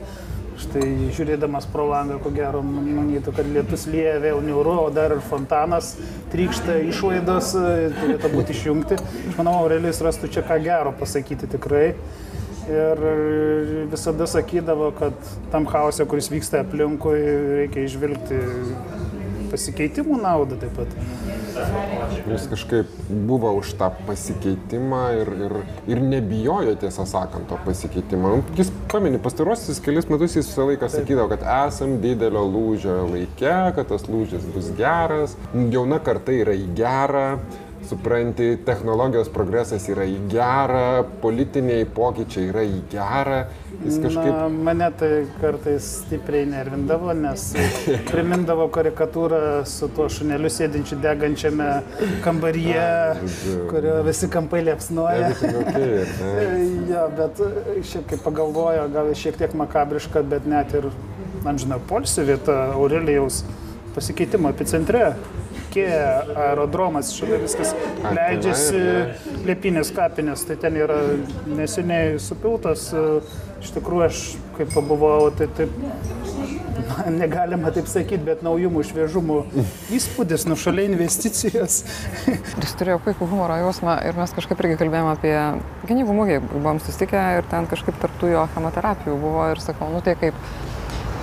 štai 0.62 1.12
žiūrėdamas 1.16 1.68
pro 1.72 1.88
langą, 1.90 2.20
ko 2.24 2.32
gero 2.34 2.62
manytų, 2.66 3.34
kad 3.36 3.50
lietus 3.50 3.88
lieja 3.92 4.18
vėl 4.24 4.42
niūru, 4.46 4.78
o 4.86 4.90
dar 4.94 5.16
ir 5.18 5.24
fontanas 5.28 5.96
trykšta 6.34 6.80
išlaidos, 6.90 7.54
e, 7.58 7.92
turėtų 7.98 8.32
būti 8.36 8.56
išjungti. 8.56 9.00
Aš 9.32 9.40
manau, 9.40 9.58
Aurelijus 9.64 10.04
rastų 10.06 10.32
čia 10.36 10.46
ką 10.48 10.60
gero 10.64 10.94
pasakyti 10.98 11.50
tikrai. 11.52 11.88
Ir 12.72 13.00
visada 13.90 14.28
sakydavo, 14.30 14.92
kad 14.96 15.16
tam 15.52 15.66
chaose, 15.68 16.06
kuris 16.08 16.30
vyksta 16.32 16.62
aplinkui, 16.62 17.18
reikia 17.58 17.88
išvilgti 17.88 18.38
pasikeitimų 19.52 20.18
naudą 20.22 20.58
taip 20.62 20.76
pat. 20.78 20.96
Jis 22.32 22.48
kažkaip 22.52 22.92
buvo 23.28 23.52
už 23.60 23.74
tą 23.80 23.92
pasikeitimą 24.08 25.02
ir, 25.22 25.32
ir, 25.48 25.56
ir 25.94 26.04
nebijojo, 26.04 26.76
tiesą 26.82 27.06
sakant, 27.10 27.48
to 27.50 27.60
pasikeitimo. 27.66 28.38
Jis 28.58 28.72
pamini, 28.92 29.20
pastarosius 29.22 29.82
kelius 29.84 30.08
metus 30.12 30.38
jis 30.38 30.48
visą 30.48 30.68
laiką 30.70 30.92
sakydavo, 30.92 31.32
kad 31.34 31.44
esam 31.68 31.98
didelio 32.04 32.46
lūžio 32.48 33.02
laike, 33.12 33.58
kad 33.78 33.92
tas 33.92 34.08
lūžis 34.10 34.48
bus 34.56 34.72
geras, 34.80 35.36
jauna 35.54 36.00
karta 36.04 36.36
yra 36.36 36.56
į 36.58 36.72
gerą. 36.78 37.28
Supranti, 37.90 38.58
technologijos 38.66 39.30
progresas 39.34 39.88
yra 39.90 40.04
į 40.06 40.18
gerą, 40.30 41.04
politiniai 41.24 41.88
pokyčiai 41.90 42.50
yra 42.52 42.64
į 42.68 42.82
gerą. 42.92 43.40
Jis 43.82 43.98
kažkaip... 44.04 44.30
Na, 44.30 44.44
mane 44.68 44.90
tai 45.00 45.10
kartais 45.42 45.88
stipriai 46.04 46.46
nervindavo, 46.52 47.16
nes 47.18 47.48
primindavo 48.12 48.68
karikatūrą 48.74 49.42
su 49.70 49.90
tuo 49.96 50.06
šuneliu 50.14 50.52
sėdinčiu 50.54 51.00
degančiame 51.02 51.70
kambaryje, 52.26 52.86
kurio 53.72 53.98
visi 54.06 54.30
kampai 54.32 54.62
liepsnoja. 54.70 55.32
Okay, 55.64 56.06
ja, 56.94 57.08
bet 57.18 57.42
šiaip 57.90 58.12
kaip 58.14 58.26
pagalvojo, 58.28 58.86
gal 58.94 59.10
šiek 59.18 59.42
tiek 59.42 59.58
makabriška, 59.58 60.22
bet 60.36 60.46
net 60.50 60.78
ir, 60.78 60.92
man 61.42 61.58
žinau, 61.62 61.82
polsio 61.90 62.28
vieta 62.30 62.62
Aurelijaus 62.76 63.42
pasikeitimo 63.96 64.54
epicentre. 64.54 65.16
Kėja 65.72 66.08
aerodromas, 66.50 67.14
šalia 67.16 67.38
viskas 67.46 67.72
leidžiasi, 68.04 68.82
liepinės 69.48 69.94
kapinės, 69.96 70.44
tai 70.50 70.58
ten 70.60 70.76
yra 70.80 70.98
neseniai 71.48 72.18
supiltas. 72.20 72.90
Iš 73.62 73.76
tikrųjų, 73.76 74.08
aš 74.08 74.22
kaip 74.58 74.72
pabuvau, 74.74 75.30
tai 75.38 75.46
taip, 75.56 75.72
negalima 77.22 77.72
taip 77.74 77.88
sakyti, 77.90 78.24
bet 78.26 78.42
naujumų, 78.46 78.84
šviežumų 78.90 79.38
įspūdis, 79.96 80.48
nu 80.50 80.58
šalia 80.60 80.88
investicijos. 80.90 81.82
Jis 82.64 82.76
turėjo 82.80 83.00
puikų 83.06 83.30
humoro 83.32 83.60
jausmą 83.62 84.00
ir 84.08 84.18
mes 84.18 84.34
kažkaip 84.38 84.66
irgi 84.66 84.80
kalbėjome 84.82 85.14
apie 85.14 85.36
gynybų 85.90 86.18
mūgį, 86.18 86.42
buvom 86.52 86.82
susitikę 86.84 87.24
ir 87.38 87.48
ten 87.54 87.70
kažkaip 87.72 88.02
tarptų 88.02 88.34
jo 88.34 88.44
chemoterapijų 88.56 89.18
buvo 89.22 89.48
ir 89.54 89.64
sakau, 89.64 89.92
nu 89.94 90.04
tai 90.06 90.18
kaip. 90.20 90.38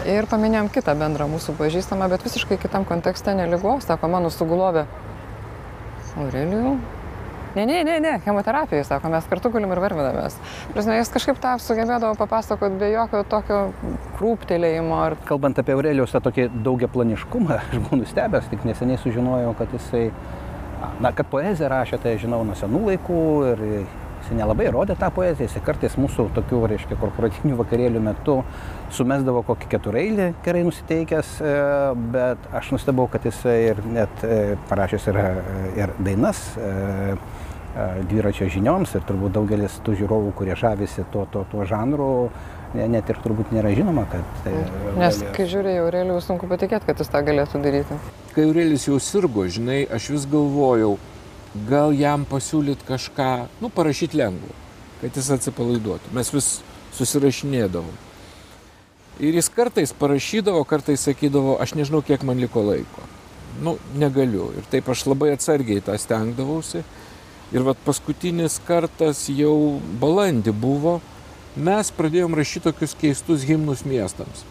Ir 0.06 0.28
paminėjom 0.30 0.68
kitą 0.70 0.94
bendrą 0.98 1.26
mūsų 1.30 1.56
pažįstamą, 1.58 2.06
bet 2.12 2.22
visiškai 2.22 2.60
kitam 2.62 2.84
kontekste 2.86 3.34
neligos, 3.34 3.88
sako, 3.88 4.10
mano 4.12 4.30
sugulovė. 4.30 4.86
Aurelijų? 6.18 6.76
Ne, 7.56 7.64
ne, 7.66 7.80
ne, 7.82 7.96
ne, 8.00 8.12
chemoterapijai, 8.22 8.84
sako, 8.86 9.10
mes 9.10 9.26
kartu 9.26 9.50
gulim 9.50 9.72
ir 9.74 9.80
varvinamės. 9.82 10.36
Prasme, 10.74 10.98
jis 11.00 11.10
kažkaip 11.10 11.40
tą 11.42 11.56
sugebėdavo 11.62 12.14
papasakoti 12.20 12.78
be 12.78 12.90
jokio 12.92 13.22
tokio 13.26 13.60
krūptelėjimo. 14.18 14.98
Ir... 15.08 15.16
Kalbant 15.26 15.58
apie 15.58 15.74
Aurelijos 15.74 16.14
tą 16.14 16.22
tokį 16.28 16.48
daugiaplaniškumą, 16.66 17.56
aš 17.58 17.78
buvau 17.80 18.02
nustebęs, 18.02 18.50
tik 18.52 18.66
neseniai 18.68 19.00
sužinojau, 19.02 19.54
kad 19.58 19.74
jisai, 19.74 20.04
na, 21.02 21.10
kad 21.10 21.26
poeziją 21.32 21.72
rašė, 21.72 21.98
tai 22.04 22.18
žinau 22.22 22.44
nuo 22.46 22.54
senų 22.58 22.84
laikų 22.92 23.22
ir 23.54 23.64
jis 23.72 24.34
nelabai 24.36 24.68
rodė 24.74 24.98
tą 25.00 25.10
poeziją, 25.14 25.48
jis 25.48 25.64
kartais 25.64 25.96
mūsų 25.98 26.28
tokių, 26.36 26.62
reiškia, 26.74 27.00
korporatinių 27.00 27.58
vakarėlių 27.64 28.04
metu 28.10 28.42
sumesdavo 28.94 29.42
kokį 29.46 29.68
keturailį 29.72 30.28
gerai 30.44 30.62
nusiteikęs, 30.66 31.34
e, 31.40 31.56
bet 32.14 32.48
aš 32.56 32.72
nustebau, 32.74 33.08
kad 33.10 33.26
jisai 33.28 33.58
ir 33.72 33.82
net 33.86 34.24
e, 34.24 34.56
parašęs 34.70 35.08
yra 35.12 35.26
e, 35.34 35.58
ir 35.82 35.94
dainas 35.98 36.46
dviračio 38.08 38.48
žinioms 38.50 38.90
ir 38.96 39.04
turbūt 39.06 39.36
daugelis 39.36 39.76
tų 39.86 39.92
žiūrovų, 40.00 40.32
kurie 40.34 40.54
žavisi 40.58 41.04
tuo, 41.12 41.28
tuo, 41.30 41.44
tuo 41.46 41.66
žanru, 41.68 42.08
net 42.74 43.12
ir 43.12 43.20
turbūt 43.22 43.52
nėra 43.54 43.70
žinoma, 43.76 44.02
kad 44.10 44.32
tai... 44.42 44.54
Nes 44.98 45.20
kai 45.36 45.46
žiūri 45.46 45.76
į 45.76 45.82
Aurelijų, 45.84 46.16
sunku 46.24 46.48
patikėti, 46.50 46.88
kad 46.88 46.98
jis 46.98 47.12
tą 47.12 47.22
galėtų 47.28 47.60
daryti. 47.62 48.00
Kai 48.34 48.48
Aurelijus 48.48 48.88
jau 48.88 48.98
sirgo, 49.04 49.46
žinai, 49.46 49.84
aš 49.94 50.10
vis 50.16 50.26
galvojau, 50.32 50.96
gal 51.68 51.94
jam 51.94 52.26
pasiūlyti 52.28 52.88
kažką, 52.88 53.30
nu, 53.62 53.70
parašyti 53.70 54.18
lengvo, 54.24 54.58
kad 55.04 55.14
jis 55.14 55.30
atsipalaiduotų. 55.38 56.16
Mes 56.18 56.34
vis 56.34 56.52
susirašinėdavom. 56.98 58.07
Ir 59.18 59.34
jis 59.34 59.48
kartais 59.50 59.92
parašydavo, 59.98 60.62
kartais 60.68 61.02
sakydavo, 61.08 61.56
aš 61.62 61.74
nežinau, 61.74 62.04
kiek 62.06 62.22
man 62.26 62.38
liko 62.38 62.62
laiko. 62.62 63.06
Nu, 63.62 63.74
negaliu. 63.98 64.52
Ir 64.54 64.66
taip 64.70 64.90
aš 64.92 65.08
labai 65.10 65.32
atsargiai 65.34 65.82
tą 65.82 65.96
stengdavausi. 65.98 66.84
Ir 67.50 67.64
vat 67.66 67.80
paskutinis 67.82 68.60
kartas 68.66 69.24
jau 69.32 69.80
balandį 69.98 70.52
buvo, 70.54 70.98
mes 71.56 71.90
pradėjom 71.96 72.36
rašyti 72.38 72.68
tokius 72.68 72.94
keistus 73.00 73.46
himnus 73.48 73.82
miestams. 73.88 74.44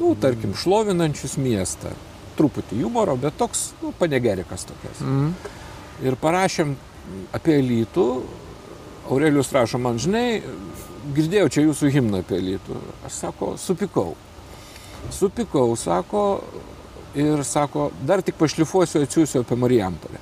Nu, 0.00 0.12
tarkim, 0.18 0.52
šlovinančius 0.58 1.38
miestą. 1.40 1.94
Truputį 2.36 2.82
humoro, 2.82 3.14
bet 3.20 3.36
toks, 3.40 3.70
nu, 3.80 3.92
panegerikas 3.96 4.66
tokias. 4.68 5.00
Mm. 5.00 5.32
Ir 6.02 6.16
parašėm 6.20 6.76
apie 7.32 7.60
Lytų. 7.62 8.08
Aurelius 9.12 9.50
rašo, 9.54 9.80
man 9.82 9.98
žinai, 9.98 10.42
girdėjau 11.16 11.48
čia 11.52 11.64
jūsų 11.66 11.90
himną 11.96 12.22
apie 12.22 12.40
Lytų. 12.42 12.76
Aš 13.06 13.22
sako, 13.26 13.54
supikau. 13.60 14.12
Supikau, 15.12 15.72
sako, 15.76 16.24
ir 17.18 17.42
sako, 17.44 17.90
dar 18.06 18.22
tik 18.22 18.38
pašlifuosiu, 18.38 19.02
atsiųsiu 19.02 19.42
apie 19.42 19.58
Marijampolę. 19.58 20.20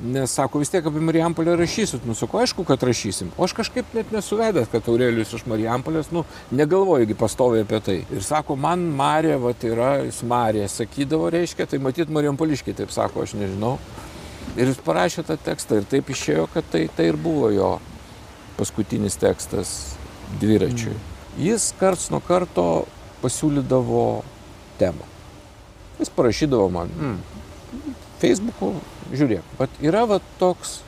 Nes 0.00 0.32
sako, 0.32 0.62
vis 0.62 0.70
tiek 0.72 0.86
apie 0.86 1.02
Marijampolę 1.04 1.56
rašysit. 1.60 2.06
Nu, 2.08 2.14
sako, 2.16 2.40
aišku, 2.40 2.64
kad 2.64 2.82
rašysim. 2.86 3.34
O 3.36 3.44
aš 3.44 3.52
kažkaip 3.58 3.90
net 3.94 4.12
nesuvedęs, 4.14 4.70
kad 4.72 4.88
Aurelijus 4.88 5.34
iš 5.36 5.44
Marijampolės, 5.50 6.08
nu, 6.14 6.24
negalvoju, 6.56 7.18
pastoviai 7.20 7.66
apie 7.66 7.82
tai. 7.84 7.98
Ir 8.08 8.24
sako, 8.24 8.56
man 8.56 8.86
Marija, 8.96 9.36
va, 9.42 9.52
yra, 9.66 9.90
jis 10.06 10.22
Marija, 10.24 10.70
sakydavo, 10.72 11.28
reiškia, 11.34 11.68
tai 11.68 11.82
matyt, 11.82 12.08
Marijampoliškiai 12.08 12.78
taip 12.80 12.94
sako, 12.94 13.26
aš 13.26 13.36
nežinau. 13.36 13.76
Ir 14.56 14.70
jis 14.70 14.80
parašė 14.86 15.26
tą 15.28 15.36
tekstą 15.36 15.82
ir 15.82 15.90
taip 15.90 16.08
išėjo, 16.10 16.48
kad 16.54 16.66
tai, 16.72 16.86
tai 16.96 17.10
ir 17.12 17.20
buvo 17.20 17.52
jo 17.52 17.74
paskutinis 18.60 19.16
tekstas 19.20 19.74
dviračiui. 20.40 20.96
Jis 21.40 21.70
karts 21.80 22.10
nuo 22.12 22.20
karto 22.20 22.66
pasiūlydavo 23.22 24.04
temą. 24.80 25.06
Jis 26.00 26.12
parašydavo 26.16 26.68
man, 26.72 26.92
mm, 26.92 27.16
Facebook'u, 28.20 28.74
žiūrėk, 29.12 29.56
bet 29.58 29.80
yra 29.84 30.04
va 30.08 30.20
toks 30.40 30.80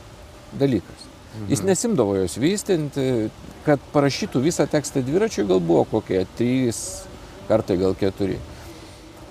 dalykas. 0.59 1.09
Jis 1.49 1.63
nesimdavo 1.65 2.13
jos 2.19 2.37
vystinti, 2.37 3.29
kad 3.65 3.81
parašytų 3.93 4.41
visą 4.43 4.67
tekstą 4.69 5.01
dviračiui, 5.05 5.47
gal 5.49 5.61
buvo 5.63 5.85
kokie 5.89 6.21
trys 6.37 6.81
kartai, 7.47 7.79
gal 7.81 7.95
keturi. 7.97 8.37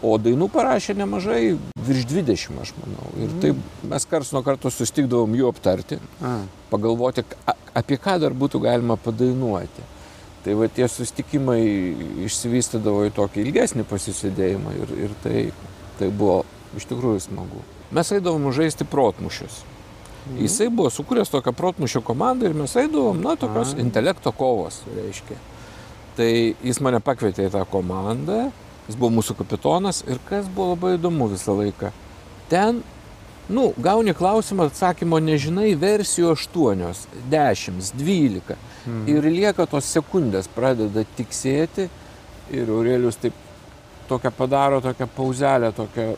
O 0.03 0.16
dainų 0.18 0.48
parašė 0.50 0.96
nemažai, 0.98 1.57
virš 1.86 2.07
20, 2.11 2.57
aš 2.62 2.72
manau. 2.80 3.11
Ir 3.22 3.30
taip 3.42 3.59
mes 3.86 4.07
kars 4.11 4.32
nuo 4.34 4.42
karto 4.42 4.70
sustikdavom 4.74 5.34
jų 5.38 5.48
aptarti, 5.53 5.98
pagalvoti, 6.72 7.22
a- 7.46 7.55
apie 7.78 7.98
ką 8.03 8.16
dar 8.20 8.34
būtų 8.34 8.61
galima 8.64 8.96
padainuoti. 8.98 9.84
Tai 10.42 10.55
va 10.59 10.66
tie 10.66 10.88
sustikimai 10.90 11.61
išsivystydavo 12.26 13.05
į 13.07 13.12
tokį 13.14 13.44
ilgesnį 13.44 13.84
pasisėdėjimą 13.86 14.72
ir, 14.80 14.94
ir 15.07 15.12
tai, 15.22 15.44
tai 16.00 16.09
buvo 16.11 16.40
iš 16.76 16.88
tikrųjų 16.90 17.20
smagu. 17.28 17.62
Mes 17.94 18.11
eidavom 18.11 18.50
žaisti 18.50 18.82
protmušius. 18.88 19.61
Jisai 20.38 20.68
buvo 20.70 20.90
sukūręs 20.90 21.30
tokią 21.30 21.53
protmušio 21.55 22.03
komandą 22.07 22.46
ir 22.50 22.55
mes 22.55 22.74
eidavom, 22.78 23.22
na, 23.22 23.36
tokios 23.38 23.74
intelekto 23.78 24.32
kovos, 24.34 24.80
reiškia. 24.94 25.38
Tai 26.16 26.28
jis 26.62 26.78
mane 26.84 27.00
pakvietė 27.03 27.46
į 27.48 27.53
tą 27.55 27.62
komandą, 27.70 28.50
jis 28.89 28.99
buvo 28.99 29.12
mūsų 29.18 29.37
kapitonas 29.39 30.03
ir 30.09 30.20
kas 30.28 30.49
buvo 30.51 30.72
labai 30.74 30.97
įdomu 30.97 31.28
visą 31.33 31.55
laiką. 31.59 31.93
Ten, 32.51 32.83
nu, 33.53 33.70
gauni 33.83 34.14
klausimą, 34.16 34.68
atsakymo 34.70 35.20
nežinai, 35.22 35.72
versijų 35.78 36.33
8, 36.35 36.85
10, 37.33 37.93
12. 37.99 38.59
Mhm. 38.83 39.05
Ir 39.09 39.28
lieka 39.30 39.66
tos 39.70 39.89
sekundės, 39.93 40.51
pradeda 40.51 41.05
tiksėti 41.16 41.89
ir 42.53 42.70
Aurelius 42.70 43.20
taip 43.22 43.37
tokią 44.09 44.30
padaro, 44.37 44.80
tokią 44.85 45.07
pauzelę, 45.16 45.72
tokią 45.72 46.09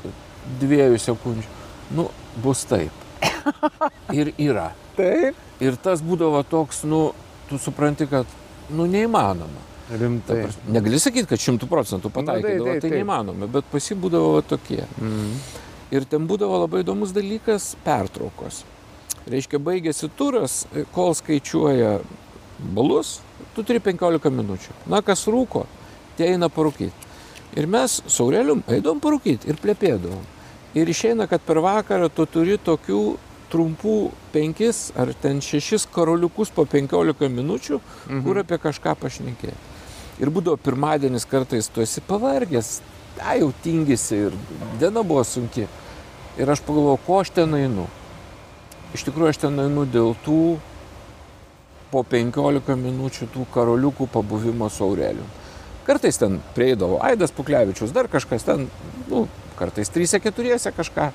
dviejų 0.61 0.99
sekundžių. 0.99 1.51
Nu, 1.95 2.09
bus 2.43 2.65
taip. 2.69 3.05
Ir 4.19 4.33
yra. 4.41 4.71
Taip. 4.97 5.37
Ir 5.63 5.77
tas 5.83 6.03
būdavo 6.03 6.43
toks, 6.49 6.83
nu, 6.89 7.13
tu 7.49 7.61
supranti, 7.61 8.09
kad, 8.11 8.27
nu, 8.71 8.89
neįmanoma. 8.91 9.63
Ta 9.89 9.99
Rimtai. 10.01 10.43
prasme, 10.43 10.73
Negali 10.73 10.99
sakyti, 11.01 11.29
kad 11.29 11.43
šimtų 11.43 11.69
procentų 11.69 12.11
pataikydavo, 12.13 12.71
taip, 12.71 12.81
tai 12.81 12.89
taip. 12.89 12.97
neįmanoma, 12.97 13.49
bet 13.53 13.67
pasibūdavo 13.73 14.41
tokie. 14.49 14.81
Mm. 14.97 15.35
Ir 15.93 16.07
ten 16.09 16.25
būdavo 16.29 16.63
labai 16.63 16.81
įdomus 16.85 17.13
dalykas- 17.13 17.75
pertraukos. 17.87 18.65
Reiškia, 19.29 19.61
baigėsi 19.61 20.11
turas, 20.17 20.67
kol 20.93 21.15
skaičiuoja 21.15 22.01
balus, 22.75 23.21
tu 23.55 23.63
turi 23.63 23.81
15 23.81 24.31
minučių. 24.31 24.73
Na, 24.87 25.03
kas 25.03 25.27
rūko, 25.27 25.67
tie 26.17 26.33
eina 26.33 26.49
parūkyti. 26.49 27.13
Ir 27.57 27.67
mes 27.67 28.03
su 28.07 28.25
Aurelium 28.25 28.65
eidom 28.67 29.01
parūkyti 29.01 29.49
ir 29.49 29.61
plėpėdavom. 29.63 30.25
Ir 30.75 30.87
išeina, 30.87 31.29
kad 31.29 31.41
per 31.41 31.61
vakarą 31.63 32.09
tu 32.11 32.27
turi 32.27 32.59
tokių 32.59 33.17
trumpų 33.53 34.11
penkis 34.33 34.89
ar 34.99 35.13
ten 35.15 35.39
šešis 35.45 35.87
karoliukus 35.95 36.51
po 36.51 36.65
15 36.65 37.29
minučių, 37.31 37.79
mhm. 37.79 38.25
kur 38.27 38.43
apie 38.43 38.59
kažką 38.59 38.97
pašnekėti. 38.99 39.74
Ir 40.23 40.31
būdavo 40.31 40.61
pirmadienis 40.63 41.27
kartais 41.27 41.67
tu 41.73 41.83
esi 41.83 42.03
pavargęs, 42.05 42.79
tai 43.19 43.41
jau 43.41 43.51
tingisi 43.65 44.27
ir 44.29 44.37
diena 44.81 45.03
buvo 45.03 45.25
sunki. 45.27 45.67
Ir 46.39 46.51
aš 46.51 46.63
pagalvojau, 46.67 47.01
ko 47.07 47.21
aš 47.23 47.33
ten 47.35 47.55
einu. 47.59 47.89
Iš 48.95 49.07
tikrųjų, 49.09 49.33
aš 49.35 49.43
ten 49.43 49.59
einu 49.63 49.87
dėl 49.91 50.15
tų 50.27 50.57
po 51.95 52.03
15 52.11 52.75
minučių 52.79 53.31
tų 53.31 53.47
karoliukų 53.55 54.09
pabuvimo 54.11 54.71
su 54.71 54.83
Aureliu. 54.87 55.27
Kartais 55.87 56.19
ten 56.19 56.41
prieidavo 56.57 56.99
Aidas 57.05 57.35
Puklevičius, 57.35 57.93
dar 57.95 58.09
kažkas 58.11 58.47
ten, 58.47 58.69
nu, 59.11 59.27
kartais 59.59 59.91
3-4 59.95 60.73
kažką 60.75 61.11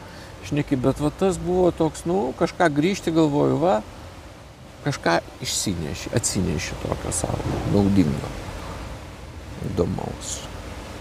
šneki, 0.48 0.78
bet 0.80 1.02
va 1.04 1.12
tas 1.12 1.40
buvo 1.42 1.72
toks, 1.76 2.06
nu, 2.08 2.30
kažką 2.40 2.70
grįžti 2.78 3.12
galvoju, 3.16 3.58
va, 3.60 3.80
kažką 4.86 5.18
išsineši, 5.44 6.14
atsineši 6.16 6.78
tokio 6.84 7.12
savo 7.16 7.58
naudingo, 7.74 8.30
įdomaus. 9.68 10.40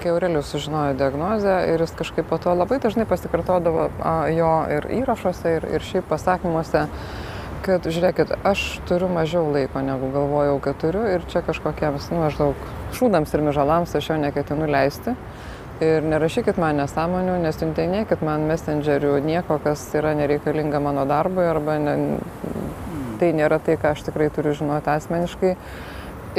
Kai 0.02 0.12
Aurelius 0.12 0.52
sužinojo 0.52 0.94
diagnozę 0.98 1.54
ir 1.72 1.82
jis 1.82 1.94
kažkaip 1.98 2.28
po 2.30 2.38
to 2.38 2.52
labai 2.54 2.78
dažnai 2.82 3.06
pasikartodavo 3.10 3.88
jo 4.30 4.52
ir 4.76 4.86
įrašuose, 5.00 5.56
ir, 5.58 5.66
ir 5.74 5.82
šiaip 5.82 6.06
pasakymuose, 6.10 6.84
kad 7.66 7.86
žiūrėkit, 7.90 8.36
aš 8.46 8.64
turiu 8.86 9.08
mažiau 9.10 9.48
laiko 9.50 9.82
negu 9.82 10.12
galvojau, 10.14 10.60
kad 10.62 10.78
turiu 10.78 11.02
ir 11.10 11.26
čia 11.32 11.42
kažkokiems, 11.46 12.12
nu, 12.14 12.22
maždaug 12.22 12.68
šūdams 12.94 13.34
ir 13.34 13.44
mižalams 13.50 13.96
aš 13.98 14.12
jo 14.12 14.20
neketinu 14.22 14.70
leisti. 14.70 15.16
Ir 15.82 16.02
nerašykit 16.02 16.56
man 16.58 16.80
nesąmonių, 16.80 17.36
nesiuntinėkit 17.44 18.22
man 18.26 18.48
messengerių 18.50 19.12
nieko, 19.22 19.60
kas 19.62 19.84
yra 19.94 20.10
nereikalinga 20.18 20.80
mano 20.82 21.04
darbui 21.06 21.44
arba 21.46 21.76
ne, 21.78 21.94
tai 23.20 23.30
nėra 23.34 23.60
tai, 23.62 23.76
ką 23.78 23.94
aš 23.94 24.02
tikrai 24.08 24.26
turiu 24.34 24.56
žinoti 24.58 24.90
asmeniškai. 24.90 25.52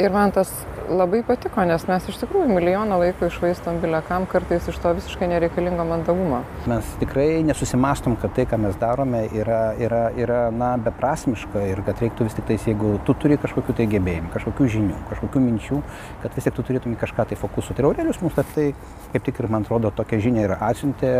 Ir 0.00 0.12
man 0.12 0.32
tas 0.36 0.52
labai 0.90 1.22
patiko, 1.26 1.62
nes 1.66 1.84
mes 1.88 2.06
iš 2.10 2.18
tikrųjų 2.20 2.50
milijoną 2.50 2.98
laiko 3.00 3.28
išvaistom 3.30 3.78
bilekam 3.82 4.26
kartais 4.30 4.66
iš 4.70 4.78
to 4.82 4.92
visiškai 4.98 5.28
nereikalingo 5.30 5.84
mandagumo. 5.86 6.40
Mes 6.70 6.88
tikrai 7.00 7.28
nesusimastom, 7.46 8.16
kad 8.20 8.34
tai, 8.36 8.46
ką 8.50 8.58
mes 8.64 8.78
darome, 8.80 9.22
yra, 9.36 9.60
yra, 9.78 10.02
yra 10.18 10.40
na, 10.54 10.72
beprasmiška 10.82 11.62
ir 11.70 11.84
kad 11.86 12.02
reiktų 12.02 12.26
vis 12.26 12.36
tik 12.38 12.48
tais, 12.50 12.66
jeigu 12.72 12.96
tu 13.06 13.14
turi 13.22 13.38
kažkokių 13.40 13.76
tai 13.78 13.86
gebėjimų, 13.94 14.32
kažkokių 14.34 14.68
žinių, 14.76 14.98
kažkokių 15.12 15.44
minčių, 15.46 15.80
kad 16.24 16.36
vis 16.36 16.48
tik 16.48 16.58
tu 16.58 16.66
turėtum 16.66 16.96
į 16.96 17.00
kažką 17.04 17.30
tai 17.30 17.38
fokusuoti. 17.38 17.82
Ir 17.82 17.90
Aurelius 17.90 18.22
mums 18.24 18.38
tai 18.40 18.70
kaip 19.12 19.26
tik 19.26 19.40
ir, 19.40 19.50
man 19.52 19.66
atrodo, 19.66 19.92
tokia 19.94 20.20
žinia 20.22 20.48
ir 20.48 20.56
atsiuntė 20.58 21.12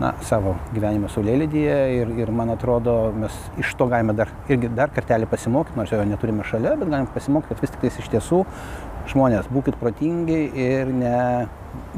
na, 0.00 0.12
savo 0.26 0.56
gyvenimo 0.74 1.08
saulėlydyje 1.12 1.78
ir, 2.00 2.12
ir 2.20 2.32
man 2.34 2.52
atrodo, 2.52 2.96
mes 3.16 3.36
iš 3.62 3.72
to 3.78 3.88
galime 3.92 4.16
dar, 4.18 4.32
irgi 4.50 4.70
dar 4.76 4.92
kartelį 4.94 5.28
pasimokyti, 5.30 5.78
nors 5.78 5.94
jo 5.94 6.02
neturime 6.04 6.44
šalia, 6.46 6.74
bet 6.76 6.90
galime 6.90 7.08
pasimokyti, 7.14 7.54
kad 7.54 7.64
vis 7.64 7.74
tik 7.76 7.88
iš 8.04 8.12
tiesų 8.12 8.42
žmonės, 9.12 9.48
būkite 9.52 9.78
protingi 9.80 10.38
ir 10.60 10.92
ne, 10.92 11.16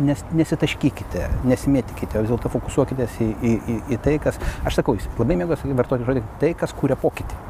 nes, 0.05 0.25
nesitaškykite, 0.37 1.27
nesimėtikite, 1.49 2.19
o 2.19 2.25
vis 2.25 2.33
dėlto 2.33 2.53
fokusuokitės 2.53 3.21
į, 3.25 3.29
į, 3.29 3.53
į, 3.59 3.79
į 3.95 4.01
tai, 4.05 4.17
kas, 4.23 4.41
aš 4.69 4.81
sakau, 4.81 4.97
jis 4.99 5.09
labai 5.19 5.39
mėgo 5.41 5.59
vartoti 5.79 6.09
žodį, 6.09 6.25
tai, 6.43 6.53
kas 6.59 6.75
kūrė 6.77 6.99
pokytį. 7.01 7.45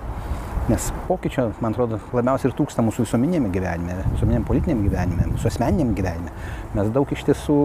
Nes 0.69 0.91
pokyčio, 1.07 1.47
man 1.65 1.73
atrodo, 1.73 1.97
labiausiai 2.13 2.51
ir 2.51 2.57
trūksta 2.59 2.83
mūsų 2.85 3.07
visuomenėme 3.07 3.49
gyvenime, 3.55 4.03
visuomenėme 4.13 4.45
politiniam 4.45 4.83
gyvenime, 4.85 5.31
mūsų 5.31 5.49
asmeniniam 5.49 5.95
gyvenime. 5.97 6.35
Mes 6.77 6.91
daug 6.93 7.15
iš 7.15 7.25
tiesų 7.25 7.57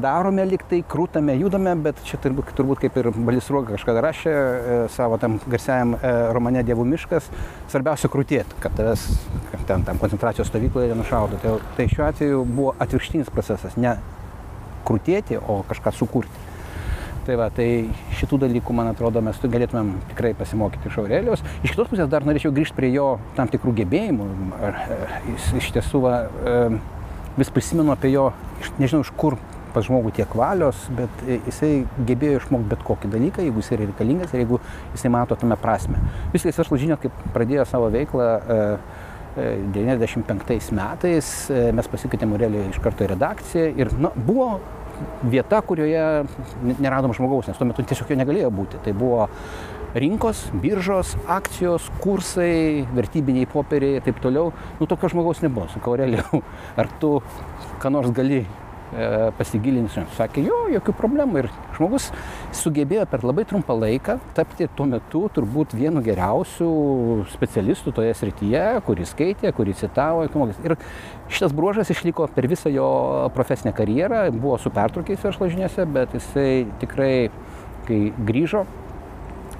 darome 0.00 0.44
liktai, 0.48 0.80
krūtame, 0.88 1.34
judame, 1.40 1.74
bet 1.84 2.00
čia 2.06 2.18
turbūt, 2.22 2.52
turbūt 2.58 2.82
kaip 2.84 2.96
ir 3.00 3.10
Balis 3.14 3.48
Ruoga 3.52 3.76
kažkada 3.76 4.02
rašė 4.04 4.32
e, 4.32 4.78
savo 4.94 5.18
tam 5.20 5.38
garsiajam 5.46 5.96
e, 5.98 6.12
romane 6.34 6.62
Dievų 6.66 6.86
miškas, 6.88 7.28
svarbiausia 7.72 8.10
krūtėti, 8.12 8.58
kad 8.62 8.74
tavęs 8.78 9.06
ten 9.68 9.84
tam 9.86 10.00
koncentracijos 10.00 10.48
stovykloje 10.48 10.92
nenušaudo. 10.92 11.40
Tai, 11.42 11.56
tai 11.76 11.88
šiuo 11.92 12.06
atveju 12.08 12.44
buvo 12.48 12.74
atvirkštinis 12.80 13.32
procesas, 13.34 13.76
ne 13.76 13.96
krūtėti, 14.88 15.38
o 15.38 15.60
kažką 15.68 15.92
sukurti. 15.96 16.46
Tai 17.28 17.34
va, 17.36 17.50
tai 17.52 17.68
šitų 18.16 18.38
dalykų, 18.46 18.72
man 18.72 18.88
atrodo, 18.88 19.20
mes 19.20 19.36
tu 19.36 19.50
galėtumėm 19.52 19.90
tikrai 20.14 20.30
pasimokyti 20.38 20.88
iš 20.88 20.94
Aurelijos. 21.02 21.42
Iš 21.60 21.74
kitos 21.74 21.90
pusės 21.90 22.08
dar 22.08 22.24
norėčiau 22.24 22.54
grįžti 22.56 22.78
prie 22.78 22.88
jo 22.94 23.18
tam 23.36 23.50
tikrų 23.52 23.74
gebėjimų. 23.82 24.28
Ar, 24.64 24.78
jis 25.34 25.50
iš 25.60 25.68
tiesų 25.76 26.00
va, 26.06 26.14
e, 26.24 26.56
vis 27.36 27.52
prisimenu 27.52 27.92
apie 27.92 28.14
jo, 28.14 28.30
nežinau 28.80 29.04
iš 29.04 29.12
kur 29.20 29.36
pas 29.78 29.86
žmogų 29.86 30.12
tiek 30.18 30.32
valios, 30.38 30.78
bet 30.98 31.22
e, 31.26 31.38
jisai 31.46 31.72
gebėjo 32.08 32.42
išmokti 32.42 32.72
bet 32.72 32.82
kokį 32.86 33.12
dalyką, 33.14 33.44
jeigu 33.46 33.62
jis 33.62 33.70
yra 33.76 33.86
reikalingas 33.86 34.34
ir 34.34 34.42
jeigu 34.42 34.58
jisai 34.96 35.12
mato 35.14 35.38
tame 35.38 35.58
prasme. 35.60 36.00
Viskas 36.34 36.58
verslo 36.58 36.80
žinios, 36.80 36.98
kaip 37.04 37.14
pradėjo 37.36 37.66
savo 37.70 37.90
veiklą 37.94 38.26
e, 38.26 38.58
e, 39.38 39.46
95 39.76 40.74
metais, 40.74 41.30
e, 41.54 41.68
mes 41.78 41.92
pasikvietėm 41.94 42.34
Aurelijų 42.34 42.72
iš 42.72 42.82
karto 42.82 43.06
į 43.06 43.12
redakciją 43.14 43.70
ir 43.78 43.94
nu, 44.02 44.10
buvo 44.16 44.50
vieta, 45.22 45.62
kurioje 45.62 46.04
ne- 46.66 46.78
neradom 46.82 47.14
žmogaus, 47.14 47.46
nes 47.46 47.58
tuo 47.58 47.68
metu 47.68 47.86
tiesiog 47.86 48.10
jo 48.10 48.18
negalėjo 48.18 48.50
būti. 48.54 48.82
Tai 48.82 48.94
buvo 48.98 49.28
rinkos, 49.98 50.48
biržos, 50.62 51.14
akcijos, 51.30 51.86
kursai, 52.02 52.86
vertybiniai 52.96 53.48
popieriai 53.48 53.98
ir 54.00 54.06
taip 54.06 54.18
toliau. 54.22 54.50
Nu, 54.80 54.90
tokio 54.90 55.10
žmogaus 55.14 55.42
nebuvo. 55.44 55.68
Sakau, 55.72 55.94
Aurelijau, 55.94 56.42
ar 56.80 56.90
tu 57.00 57.18
ką 57.78 57.94
nors 57.94 58.10
gali 58.14 58.42
e, 58.92 59.30
pasigilinti? 59.38 60.04
Sakė, 60.16 60.42
jo, 60.46 60.58
jokių 60.72 60.94
problemų. 60.98 61.42
Ir 61.42 61.50
žmogus 61.76 62.08
sugebėjo 62.56 63.06
per 63.10 63.24
labai 63.26 63.44
trumpą 63.48 63.76
laiką 63.78 64.18
tapti 64.36 64.68
tuo 64.78 64.88
metu 64.90 65.24
turbūt 65.34 65.74
vienu 65.78 66.02
geriausių 66.04 66.70
specialistų 67.34 67.94
toje 68.00 68.16
srityje, 68.18 68.64
kuris 68.88 69.14
skaitė, 69.14 69.52
kuris 69.56 69.84
citavo. 69.84 70.26
Ir 70.64 70.76
šitas 71.28 71.54
bruožas 71.56 71.92
išliko 71.94 72.28
per 72.34 72.48
visą 72.50 72.72
jo 72.72 72.88
profesinę 73.36 73.74
karjerą, 73.76 74.26
buvo 74.34 74.58
su 74.62 74.72
pertraukiais 74.74 75.24
verslo 75.24 75.48
žiniuose, 75.50 75.88
bet 75.94 76.16
jisai 76.16 76.50
tikrai, 76.82 77.14
kai 77.88 78.02
grįžo, 78.28 78.66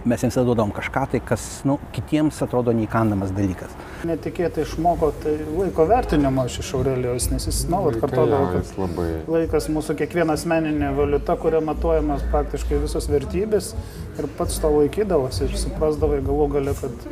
mes 0.05 0.23
jiems 0.23 0.39
duodam 0.47 0.71
kažką 0.75 1.05
tai, 1.13 1.21
kas 1.25 1.45
nu, 1.69 1.79
kitiems 1.95 2.39
atrodo 2.45 2.75
neįkandamas 2.77 3.33
dalykas. 3.35 3.75
netikėtai 4.09 4.63
išmoko 4.63 5.11
tai 5.23 5.35
laiko 5.57 5.87
vertinimo 5.89 6.45
iš 6.47 6.75
Aurelijos, 6.79 7.31
nes 7.33 7.49
jis 7.51 7.65
nuolat 7.71 7.99
kartodavo, 8.01 8.53
jis 8.59 8.75
labai. 8.79 9.09
kad 9.25 9.33
laikas 9.35 9.71
mūsų 9.75 9.99
kiekviena 10.03 10.37
asmeninė 10.39 10.93
valiuta, 10.97 11.37
kuria 11.41 11.61
matuojamas 11.65 12.23
praktiškai 12.31 12.79
visos 12.85 13.11
vertybės 13.11 13.75
ir 14.19 14.31
pats 14.39 14.61
to 14.63 14.71
laikydavosi 14.77 15.49
ir 15.49 15.59
suprasdavai 15.59 16.23
galų 16.27 16.49
gale, 16.55 16.77
kad 16.79 17.11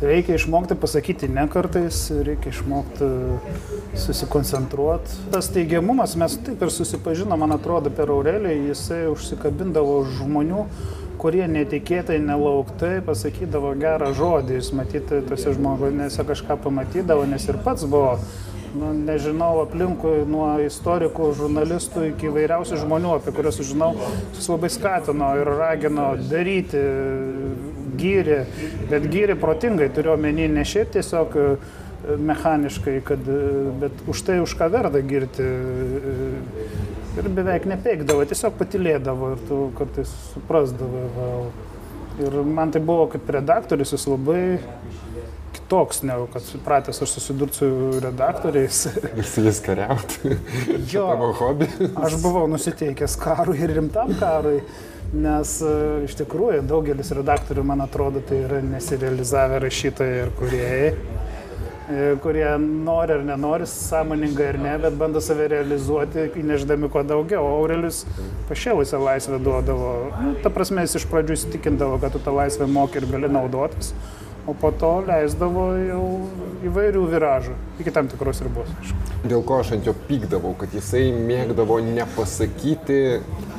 reikia 0.00 0.34
išmokti 0.34 0.74
pasakyti 0.80 1.28
ne 1.28 1.44
kartais, 1.50 2.06
reikia 2.24 2.54
išmokti 2.54 3.08
susikoncentruoti. 4.00 5.18
Tas 5.34 5.50
teigiamumas, 5.52 6.16
mes 6.20 6.38
taip 6.46 6.62
ir 6.64 6.72
susipažinom, 6.72 7.38
man 7.42 7.56
atrodo, 7.56 7.92
per 7.92 8.12
Aureliją, 8.12 8.70
jisai 8.70 9.02
užsikabindavo 9.12 10.00
už 10.04 10.16
žmonių, 10.22 10.64
kurie 11.20 11.44
netikėtai, 11.50 12.18
nelauktai 12.24 13.00
pasakydavo 13.04 13.74
gerą 13.80 14.12
žodį, 14.16 14.56
jis 14.56 14.70
matyti 14.76 15.20
tose 15.28 15.52
žmonėse 15.56 16.24
kažką 16.26 16.56
pamatydavo, 16.64 17.26
nes 17.28 17.44
ir 17.48 17.58
pats 17.64 17.84
buvo, 17.84 18.14
nu, 18.72 18.92
nežinau, 18.96 19.52
aplinkui 19.64 20.24
nuo 20.30 20.48
istorikų, 20.64 21.32
žurnalistų 21.40 22.06
iki 22.12 22.32
vairiausių 22.32 22.80
žmonių, 22.84 23.12
apie 23.18 23.34
kuriuos 23.36 23.60
sužinau, 23.60 23.92
jis 24.38 24.48
labai 24.52 24.72
skatino 24.72 25.34
ir 25.40 25.52
ragino 25.60 26.08
daryti, 26.30 26.80
gyrė, 28.00 28.40
bet 28.88 29.10
gyrė 29.12 29.36
protingai, 29.40 29.90
turiu 29.92 30.14
omeny 30.14 30.48
ne 30.48 30.64
šiaip 30.64 30.94
tiesiog 30.96 31.36
mechaniškai, 32.30 32.96
kad, 33.04 33.26
bet 33.82 34.06
už 34.08 34.22
tai, 34.24 34.38
už 34.40 34.56
ką 34.56 34.70
verda 34.72 35.02
girti 35.04 35.44
ir 37.18 37.28
beveik 37.34 37.66
nepeikdavo, 37.70 38.24
tiesiog 38.30 38.56
patilėdavo 38.60 39.34
ir 39.34 39.42
tu 39.48 39.60
kartais 39.78 40.12
suprasdavai. 40.34 41.06
Va. 41.16 41.28
Ir 42.20 42.36
man 42.44 42.72
tai 42.74 42.82
buvo 42.84 43.06
kaip 43.10 43.28
redaktorius, 43.32 43.94
jis 43.94 44.04
labai 44.10 44.42
kitoks, 45.56 46.02
negu 46.06 46.26
kad 46.32 46.44
pratęs 46.66 47.00
aš 47.02 47.14
susidurti 47.16 47.62
su 47.62 47.70
redaktoriais. 48.02 48.80
Su 49.32 49.44
jais 49.46 49.60
kariauti. 49.64 50.36
Jo, 50.92 51.06
Tavo 51.14 51.32
hobi. 51.40 51.68
aš 51.96 52.18
buvau 52.22 52.46
nusiteikęs 52.50 53.16
karui 53.22 53.58
ir 53.64 53.72
rimtam 53.78 54.12
karui, 54.20 54.60
nes 55.14 55.56
e, 55.64 55.72
iš 56.06 56.18
tikrųjų 56.20 56.62
daugelis 56.70 57.10
redaktorių, 57.16 57.64
man 57.66 57.86
atrodo, 57.86 58.22
tai 58.26 58.44
yra 58.44 58.60
nesirealizavę 58.66 59.62
rašytojai 59.64 60.20
ir 60.26 60.34
kuriejai 60.38 60.92
kurie 62.22 62.46
nori 62.58 63.14
ar 63.16 63.24
nenori, 63.26 63.66
sąmoningai 63.66 64.48
ar 64.52 64.58
ne, 64.62 64.74
bet 64.84 64.96
bando 65.00 65.22
save 65.24 65.48
realizuoti, 65.50 66.28
įneždami 66.40 66.90
kuo 66.92 67.02
daugiau. 67.06 67.42
O 67.46 67.58
Aurelius 67.60 68.04
pašėlusią 68.50 69.00
laisvę 69.02 69.40
duodavo. 69.42 69.92
Nu, 70.22 70.34
ta 70.44 70.52
prasme, 70.54 70.84
jis 70.86 71.00
iš 71.00 71.06
pradžių 71.10 71.38
įsitikindavo, 71.38 71.98
kad 72.02 72.14
tu 72.14 72.22
tą 72.22 72.34
laisvę 72.36 72.68
moki 72.70 73.00
ir 73.00 73.08
gali 73.10 73.30
naudotis, 73.32 73.94
o 74.46 74.54
po 74.54 74.70
to 74.72 74.92
leisdavo 75.06 75.66
jau 75.78 76.04
įvairių 76.66 77.02
viražų, 77.08 77.54
iki 77.80 77.92
tam 77.94 78.08
tikros 78.10 78.42
ribos. 78.44 78.68
Dėl 79.24 79.42
ko 79.46 79.60
aš 79.60 79.74
ant 79.76 79.88
jo 79.88 79.94
pykdavau, 80.08 80.52
kad 80.60 80.72
jisai 80.76 81.10
mėgdavo 81.12 81.78
nepasakyti 81.84 82.98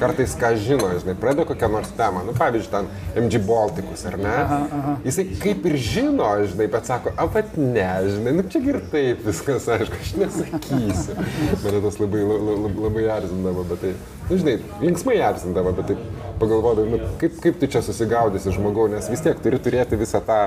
kartais, 0.02 0.34
ką 0.38 0.54
žino, 0.62 0.90
žinai, 1.02 1.16
pradeda 1.22 1.46
kokią 1.50 1.70
nors 1.74 1.92
temą, 1.98 2.24
nu 2.26 2.34
pavyzdžiui, 2.38 2.72
ten 2.74 2.90
MG 3.26 3.42
Baltikus, 3.46 4.06
ar 4.10 4.18
ne? 4.22 4.34
Aha, 4.44 4.60
aha. 4.80 4.96
Jisai 5.06 5.28
kaip 5.42 5.68
ir 5.70 5.78
žino, 5.82 6.30
žinai, 6.50 6.70
bet 6.74 6.90
sako, 6.90 7.14
a, 7.14 7.28
bet 7.30 7.54
ne, 7.58 7.90
žinai, 8.10 8.36
nu 8.40 8.46
čia 8.50 8.64
ir 8.74 8.82
taip 8.94 9.22
viskas, 9.28 9.70
aišku, 9.78 10.02
aš 10.02 10.16
nesakysiu. 10.24 11.18
Mane 11.62 11.84
tas 11.86 12.02
labai, 12.02 12.26
labai, 12.26 12.74
labai 12.88 13.08
erzindavo, 13.20 13.66
bet 13.74 13.86
tai, 13.86 13.96
nu, 14.30 14.42
žinai, 14.42 14.58
linksmai 14.82 15.22
erzindavo, 15.30 15.76
bet 15.78 15.94
tai 15.94 16.31
pagalvodavau, 16.42 16.90
nu, 16.92 17.00
kaip, 17.22 17.38
kaip 17.44 17.62
tu 17.62 17.70
čia 17.72 17.84
susigaudysi 17.86 18.56
žmogau, 18.58 18.88
nes 18.92 19.08
vis 19.12 19.24
tiek 19.24 19.40
turi 19.44 19.62
turėti 19.62 20.00
visą 20.02 20.22
tą 20.26 20.40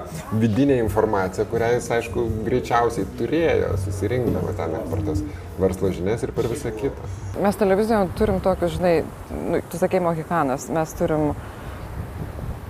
vidinę 0.43 0.81
informaciją, 0.83 1.47
kurią 1.53 1.73
jis, 1.77 1.91
aišku, 1.99 2.27
greičiausiai 2.47 3.09
turėjo, 3.21 3.75
susirinkdavo 3.87 4.55
ten 4.59 4.79
per 4.93 5.05
tas 5.09 5.25
verslo 5.61 5.93
žinias 5.95 6.27
ir 6.27 6.35
per 6.37 6.51
visą 6.51 6.75
kitą. 6.75 7.11
Mes 7.43 7.59
televizijoje 7.61 8.15
turim 8.19 8.41
tokius, 8.45 8.77
žinai, 8.79 8.95
nu, 9.35 9.63
tu 9.71 9.81
sakei 9.81 10.03
mohikanas, 10.03 10.69
mes 10.75 10.97
turim 10.99 11.33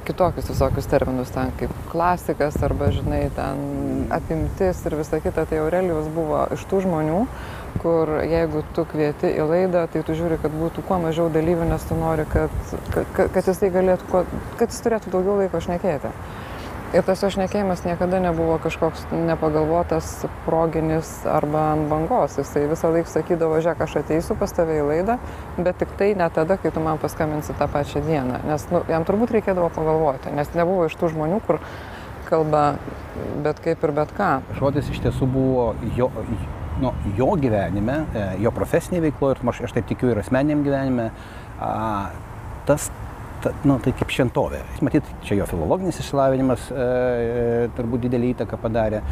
kitokius 0.05 0.51
visokius 0.53 0.87
terminus, 0.87 1.33
ten 1.33 1.53
kaip 1.59 1.72
klasikas 1.93 2.59
arba, 2.64 2.91
žinai, 2.93 3.22
ten 3.37 4.07
apimtis 4.12 4.83
ir 4.85 4.99
visa 5.01 5.20
kita. 5.25 5.47
Tai 5.49 5.62
Aurelijus 5.64 6.11
buvo 6.12 6.45
iš 6.55 6.64
tų 6.70 6.85
žmonių, 6.85 7.22
kur 7.83 8.11
jeigu 8.25 8.62
tu 8.77 8.85
kvieti 8.89 9.31
į 9.35 9.47
laidą, 9.51 9.87
tai 9.93 10.03
tu 10.07 10.16
žiūri, 10.16 10.39
kad 10.43 10.55
būtų 10.55 10.85
kuo 10.89 10.99
mažiau 11.03 11.29
dalyvių, 11.33 11.68
nes 11.68 11.85
tu 11.89 11.99
nori, 11.99 12.25
kad, 12.31 12.53
kad, 12.95 13.29
kad 13.35 13.45
jisai 13.51 13.70
galėtų, 13.75 14.09
kuo- 14.11 14.25
kad 14.59 14.72
jis 14.72 14.83
turėtų 14.85 15.12
daugiau 15.14 15.39
laiko 15.43 15.61
šnekėti. 15.64 16.12
Ir 16.95 17.03
tas 17.03 17.18
šnekėjimas 17.18 17.81
niekada 17.83 18.20
nebuvo 18.22 18.55
kažkoks 18.62 19.09
nepagalvotas, 19.11 20.29
proginis 20.45 21.09
arba 21.27 21.72
ant 21.72 21.89
bangos. 21.91 22.37
Jisai 22.39 22.68
visą 22.70 22.93
laiką 22.95 23.11
sakydavo, 23.11 23.59
žiūrėk, 23.59 23.83
aš 23.83 23.97
ateisiu 24.05 24.37
pas 24.39 24.55
tave 24.55 24.77
į 24.79 24.85
laidą, 24.87 25.16
bet 25.59 25.81
tik 25.83 25.97
tai 25.99 26.12
ne 26.14 26.29
tada, 26.31 26.55
kai 26.55 26.70
tu 26.70 26.79
man 26.85 27.03
paskambinsi 27.03 27.57
tą 27.59 27.66
pačią 27.66 28.05
dieną. 28.07 28.45
Nes 28.47 28.68
nu, 28.70 28.85
jam 28.87 29.03
turbūt 29.03 29.35
reikėdavo 29.35 29.72
pagalvoti, 29.75 30.31
nes 30.39 30.55
nebuvo 30.55 30.87
iš 30.87 30.95
tų 31.01 31.11
žmonių, 31.16 31.43
kur 31.49 31.59
kalba 32.31 32.77
bet 33.43 33.59
kaip 33.64 33.83
ir 33.83 33.95
bet 33.99 34.14
ką. 34.14 34.31
Žodis 34.61 34.95
iš 34.95 35.03
tiesų 35.09 35.27
buvo 35.35 35.72
jo, 35.99 36.12
nu, 36.83 36.93
jo 37.18 37.33
gyvenime, 37.41 38.01
e, 38.14 38.27
jo 38.45 38.53
profesinėje 38.55 39.09
veikloje 39.09 39.39
ir 39.39 39.49
aš, 39.53 39.64
aš 39.68 39.77
taip 39.79 39.89
tikiu 39.91 40.12
ir 40.12 40.20
asmeniniam 40.22 40.64
gyvenime, 40.66 41.11
a, 41.62 41.72
tas, 42.66 42.91
ta, 43.45 43.53
nu, 43.68 43.77
tai 43.83 43.93
kaip 43.97 44.12
šventovė. 44.12 44.61
Matyt, 44.85 45.09
čia 45.27 45.39
jo 45.39 45.47
filologinis 45.49 45.99
išsilavinimas 46.01 46.68
e, 46.70 46.79
e, 46.85 47.66
turbūt 47.77 48.07
didelį 48.07 48.33
įtaką 48.35 48.59
padarė, 48.62 49.03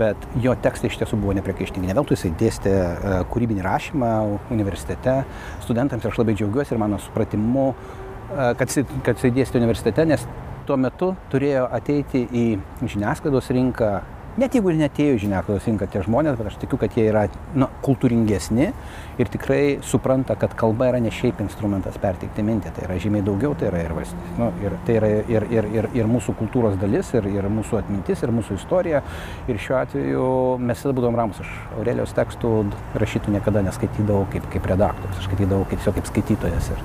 bet 0.00 0.24
jo 0.42 0.54
tekstai 0.64 0.90
iš 0.90 0.98
tiesų 1.02 1.18
buvo 1.20 1.36
nepriekaištingi. 1.38 1.90
Ne 1.90 1.96
veltui 1.98 2.16
jisai 2.16 2.32
dėstė 2.40 2.72
e, 2.72 3.18
kūrybinį 3.32 3.66
rašymą 3.66 4.14
universitete 4.54 5.20
studentams 5.66 6.06
ir 6.06 6.12
aš 6.12 6.22
labai 6.22 6.36
džiaugiuosi 6.38 6.74
ir 6.74 6.82
mano 6.82 7.00
supratimu, 7.02 7.68
e, 7.74 8.50
kad 8.60 8.74
kad 9.06 9.14
jisai 9.20 9.34
dėstė 9.36 9.60
universitete, 9.60 10.08
nes 10.08 10.26
tuo 10.64 10.78
metu 10.80 11.12
turėjo 11.32 11.66
ateiti 11.76 12.24
į 12.24 12.44
žiniasklaidos 12.88 13.50
rinką, 13.52 13.90
net 14.40 14.54
jeigu 14.56 14.72
ir 14.72 14.78
netėjo 14.80 15.18
žiniasklaidos 15.24 15.68
rinką 15.70 15.88
tie 15.90 16.02
žmonės, 16.04 16.38
bet 16.38 16.50
aš 16.50 16.58
tikiu, 16.62 16.78
kad 16.80 16.96
jie 16.96 17.06
yra 17.10 17.26
nu, 17.54 17.68
kultūringesni 17.84 18.72
ir 19.18 19.30
tikrai 19.30 19.78
supranta, 19.86 20.34
kad 20.38 20.54
kalba 20.58 20.88
yra 20.90 21.00
ne 21.02 21.12
šiaip 21.14 21.40
instrumentas 21.44 21.96
perteikti 22.02 22.44
mintį, 22.46 22.72
tai 22.74 22.86
yra 22.88 22.96
žymiai 23.02 23.24
daugiau, 23.26 23.54
tai 23.58 23.68
yra 23.70 23.82
ir, 23.84 23.94
valstybė, 23.96 24.32
nu, 24.40 24.48
ir, 24.64 24.76
tai 24.86 24.96
yra 24.98 25.10
ir, 25.34 25.46
ir, 25.54 25.68
ir, 25.78 25.88
ir 26.00 26.10
mūsų 26.10 26.34
kultūros 26.40 26.78
dalis, 26.80 27.12
ir, 27.16 27.28
ir 27.30 27.48
mūsų 27.52 27.80
atmintis, 27.82 28.24
ir 28.24 28.34
mūsų 28.34 28.58
istorija. 28.58 29.02
Ir 29.50 29.60
šiuo 29.60 29.78
atveju 29.80 30.26
mes 30.62 30.78
visada 30.78 30.96
būdavom 30.98 31.18
ramus. 31.20 31.42
Aš 31.44 31.54
Aurelijos 31.78 32.14
tekstų 32.16 32.52
rašytų 33.00 33.36
niekada 33.36 33.64
neskaitydavau 33.68 34.26
kaip, 34.34 34.48
kaip 34.54 34.68
redaktorius, 34.74 35.20
aš 35.20 35.30
skaitydavau 35.30 35.68
kaip, 35.70 35.84
kaip 36.00 36.10
skaitytojas. 36.10 36.72
Ir, 36.74 36.84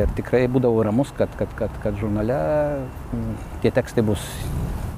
ir 0.00 0.14
tikrai 0.18 0.44
būdavau 0.52 0.84
ramus, 0.86 1.12
kad, 1.16 1.32
kad, 1.40 1.52
kad, 1.58 1.82
kad 1.84 2.00
žurnale 2.00 2.38
mm, 3.14 3.34
tie 3.64 3.74
tekstai 3.74 4.04
bus 4.06 4.24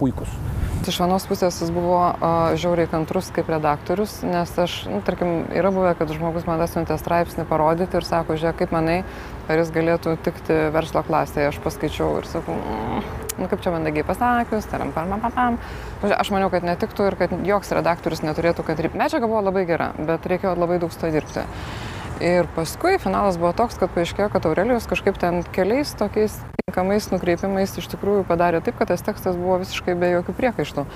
puikus. 0.00 0.30
Iš 0.86 1.00
vienos 1.00 1.24
pusės 1.26 1.56
jis 1.58 1.70
buvo 1.74 1.98
uh, 1.98 2.52
žiauriai 2.60 2.86
kantrus 2.90 3.30
kaip 3.34 3.48
redaktorius, 3.50 4.20
nes 4.26 4.50
aš, 4.60 4.74
nu, 4.90 5.00
tarkim, 5.06 5.48
yra 5.50 5.72
buvę, 5.74 5.94
kad 5.98 6.12
žmogus 6.14 6.46
man 6.46 6.55
atsiuntė 6.64 6.96
straipsnį 7.00 7.46
parodyti 7.48 7.98
ir 7.98 8.06
sako, 8.06 8.36
žiūrėk, 8.38 8.60
kaip 8.62 8.74
manai, 8.74 8.98
ar 9.48 9.60
jis 9.60 9.72
galėtų 9.74 10.16
tikti 10.26 10.58
verslo 10.74 11.02
klasėje. 11.06 11.50
Aš 11.50 11.60
paskaičiau 11.64 12.20
ir 12.20 12.28
sakau, 12.30 12.56
mm, 12.56 13.02
nu, 13.40 13.48
kaip 13.50 13.64
čia 13.64 13.74
mandagiai 13.74 14.06
pasakius, 14.06 14.68
taram, 14.70 14.92
pam, 14.96 15.16
pam, 15.16 15.34
pam. 15.34 15.58
Aš 16.16 16.32
maniau, 16.34 16.50
kad 16.52 16.66
netiktų 16.66 17.10
ir 17.10 17.18
kad 17.20 17.36
joks 17.46 17.74
redaktorius 17.76 18.24
neturėtų, 18.26 18.66
kad 18.66 18.82
medžiaga 18.94 19.28
buvo 19.28 19.44
labai 19.48 19.66
gera, 19.68 19.92
bet 19.98 20.26
reikėjo 20.26 20.56
labai 20.58 20.80
daug 20.82 20.94
su 20.94 21.02
to 21.02 21.12
dirbti. 21.14 21.46
Ir 22.20 22.46
paskui 22.56 22.96
finalas 22.96 23.36
buvo 23.36 23.50
toks, 23.52 23.76
kad 23.76 23.90
paaiškėjo, 23.92 24.30
kad 24.32 24.46
Aurelijus 24.48 24.86
kažkaip 24.88 25.18
ten 25.20 25.42
keliais 25.52 25.90
tokiais 26.00 26.38
tinkamais 26.64 27.10
nukreipimais 27.12 27.76
iš 27.76 27.90
tikrųjų 27.92 28.24
padarė 28.24 28.62
taip, 28.64 28.78
kad 28.78 28.88
tas 28.88 29.04
tekstas 29.04 29.36
buvo 29.36 29.58
visiškai 29.60 29.92
be 30.00 30.08
jokių 30.14 30.34
priekaištų. 30.38 30.86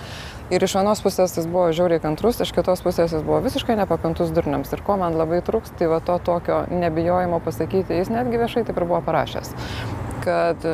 Ir 0.50 0.64
iš 0.64 0.78
vienos 0.78 1.04
pusės 1.04 1.36
jis 1.36 1.48
buvo 1.50 1.68
žiauriai 1.76 2.00
kantrus, 2.00 2.40
iš 2.40 2.54
kitos 2.56 2.80
pusės 2.80 3.12
jis 3.12 3.26
buvo 3.26 3.42
visiškai 3.44 3.76
nepakantus 3.82 4.32
durniams. 4.32 4.72
Ir 4.72 4.80
ko 4.86 4.96
man 5.02 5.20
labai 5.20 5.42
trūks, 5.44 5.76
tai 5.76 5.92
va 5.92 6.00
to 6.00 6.16
tokio 6.24 6.62
nebijojimo 6.72 7.42
pasakyti, 7.44 8.00
jis 8.00 8.12
netgi 8.12 8.40
viešai 8.40 8.64
taip 8.64 8.80
ir 8.80 8.88
buvo 8.88 9.04
parašęs 9.04 9.52
kad 10.24 10.64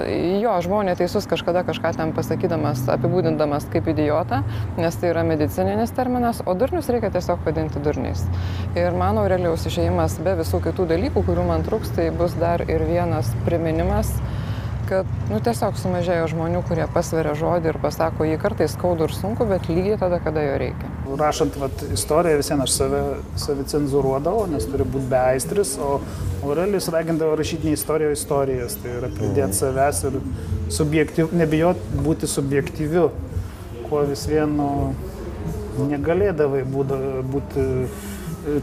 jo 0.42 0.54
žmonė 0.64 0.96
teisus 0.98 1.28
kažkada 1.30 1.62
kažką 1.66 1.92
ten 1.96 2.14
pasakydamas, 2.16 2.84
apibūdindamas 2.96 3.68
kaip 3.72 3.90
idiotą, 3.92 4.42
nes 4.80 4.98
tai 5.00 5.12
yra 5.12 5.24
medicininis 5.26 5.94
terminas, 5.96 6.42
o 6.46 6.54
durnius 6.58 6.90
reikia 6.92 7.12
tiesiog 7.14 7.44
vadinti 7.46 7.82
durniais. 7.82 8.24
Ir 8.78 8.96
mano 8.98 9.24
Aurelijaus 9.24 9.66
išėjimas 9.70 10.18
be 10.24 10.36
visų 10.40 10.62
kitų 10.68 10.88
dalykų, 10.94 11.24
kurių 11.28 11.46
man 11.50 11.66
trūks, 11.66 11.94
tai 11.98 12.10
bus 12.14 12.36
dar 12.40 12.64
ir 12.66 12.84
vienas 12.88 13.32
priminimas, 13.46 14.12
kad 14.88 15.08
nu, 15.30 15.38
tiesiog 15.42 15.78
sumažėjo 15.80 16.28
žmonių, 16.32 16.62
kurie 16.68 16.86
pasveria 16.92 17.34
žodį 17.38 17.72
ir 17.72 17.78
pasako 17.82 18.26
jį 18.28 18.36
kartais 18.42 18.74
skaudu 18.76 19.06
ir 19.08 19.14
sunku, 19.16 19.46
bet 19.48 19.68
lygiai 19.70 19.98
tada, 20.00 20.20
kada 20.22 20.44
jo 20.44 20.56
reikia. 20.62 20.90
Rašant 21.20 21.58
vat, 21.60 21.84
istoriją, 21.94 22.40
vis 22.40 22.50
vien 22.52 22.62
aš 22.64 22.74
save, 22.74 23.02
save 23.40 23.66
cenzuruodavau, 23.70 24.46
nes 24.50 24.66
turi 24.70 24.86
būti 24.86 25.10
beaistris, 25.12 25.76
o 25.82 25.98
Aurelijus 26.42 26.90
ragindavo 26.94 27.36
rašyti 27.38 27.70
ne 27.70 27.76
istoriją, 27.76 28.10
o 28.12 28.16
istorijas. 28.16 28.78
Tai 28.82 28.96
yra 29.00 29.10
pridėti 29.14 29.60
savęs 29.60 30.02
ir 30.10 30.18
subjektyv, 30.78 31.34
nebijot 31.36 31.80
būti 32.06 32.30
subjektyviu, 32.30 33.08
kuo 33.86 34.02
vis 34.10 34.26
vien 34.30 34.58
nu, 34.58 34.70
negalėdavai 35.90 36.62
būti 36.66 37.70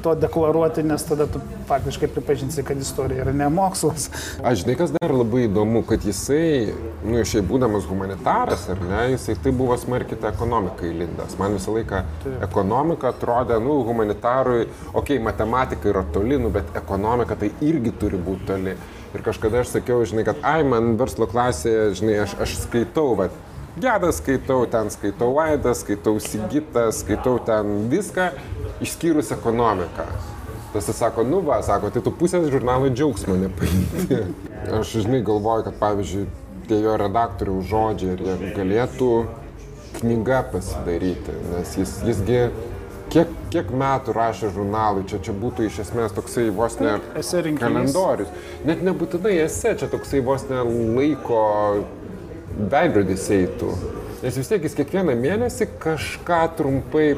to 0.04 0.16
deklaruoti, 0.16 0.84
nes 0.84 1.04
tada 1.04 1.28
tu 1.28 1.42
faktiškai 1.68 2.08
pripažinsi, 2.08 2.64
kad 2.64 2.80
istorija 2.80 3.26
yra 3.26 3.34
ne 3.36 3.50
mokslas. 3.50 4.10
Aš 4.44 4.64
žinai, 4.64 4.76
kas 4.80 4.94
dar 4.96 5.12
labai 5.14 5.46
įdomu, 5.48 5.84
kad 5.88 6.06
jisai, 6.08 6.74
nu, 7.04 7.22
šiaip 7.28 7.48
būdamas 7.50 7.88
humanitaras, 7.90 8.66
ar 8.72 8.82
ne, 8.88 9.04
jisai 9.14 9.36
tai 9.44 9.54
buvo 9.56 9.78
smarkiai 9.80 10.20
tą 10.22 10.32
ekonomiką 10.32 10.88
įlindęs. 10.90 11.38
Man 11.42 11.58
visą 11.58 11.76
laiką 11.78 12.04
Taip. 12.24 12.42
ekonomika 12.48 13.12
atrodė, 13.14 13.60
nu, 13.64 13.82
humanitarui, 13.88 14.68
okei, 14.94 15.00
okay, 15.04 15.24
matematika 15.24 15.92
yra 15.92 16.06
toli, 16.16 16.40
nu, 16.40 16.52
bet 16.54 16.76
ekonomika 16.80 17.38
tai 17.40 17.52
irgi 17.62 17.96
turi 18.00 18.20
būti 18.20 18.50
toli. 18.50 18.78
Ir 19.14 19.22
kažkada 19.22 19.62
aš 19.62 19.76
sakiau, 19.76 20.02
žinai, 20.10 20.26
kad, 20.26 20.40
ai, 20.48 20.64
man 20.66 20.96
verslo 20.98 21.28
klasėje, 21.30 21.92
žinai, 22.00 22.22
aš, 22.24 22.38
aš 22.42 22.56
skaitau, 22.64 23.12
bet 23.20 23.36
Gedą 23.78 24.12
skaitau, 24.12 24.68
ten 24.70 24.90
skaitau 24.94 25.34
Vaidą, 25.34 25.74
skaitau 25.74 26.20
Sigitą, 26.20 26.92
skaitau 26.94 27.40
ten 27.42 27.90
viską, 27.90 28.28
išskyrus 28.86 29.32
ekonomiką. 29.34 30.06
Tas 30.74 30.88
jis 30.88 31.00
sako, 31.02 31.24
nu 31.26 31.40
va, 31.42 31.58
sako, 31.66 31.90
tai 31.90 32.04
tu 32.06 32.14
pusės 32.14 32.46
žurnalo 32.54 32.92
džiaugsmo 32.94 33.34
nepaimti. 33.42 34.20
Aš 34.78 34.94
žinai 35.02 35.24
galvoju, 35.26 35.66
kad 35.66 35.80
pavyzdžiui, 35.82 36.28
tie 36.70 36.80
jo 36.84 36.94
redaktorių 37.02 37.56
žodžiai 37.72 38.14
ir 38.14 38.22
jie 38.28 38.54
galėtų 38.60 39.10
knygą 39.98 40.44
pasidaryti, 40.54 41.34
nes 41.50 41.74
jis, 41.78 41.98
jisgi 42.06 42.40
kiek, 43.14 43.34
kiek 43.54 43.74
metų 43.74 44.14
rašė 44.18 44.54
žurnalai, 44.54 45.02
čia, 45.10 45.18
čia 45.26 45.34
būtų 45.38 45.66
iš 45.72 45.82
esmės 45.88 46.14
toksai 46.14 46.48
vos 46.54 46.78
ne 46.82 47.00
kalendorius. 47.58 48.30
Net 48.70 48.86
nebūtinai 48.86 49.36
esi, 49.48 49.74
čia 49.82 49.90
toksai 49.90 50.22
vos 50.26 50.46
ne 50.50 50.62
laiko 50.62 51.44
veidrodis 52.58 53.28
eitų. 53.34 53.74
Nes 54.24 54.38
vis 54.40 54.48
tiek 54.48 54.64
jis 54.64 54.76
kiekvieną 54.78 55.18
mėnesį 55.20 55.66
kažką 55.84 56.38
trumpai. 56.56 57.10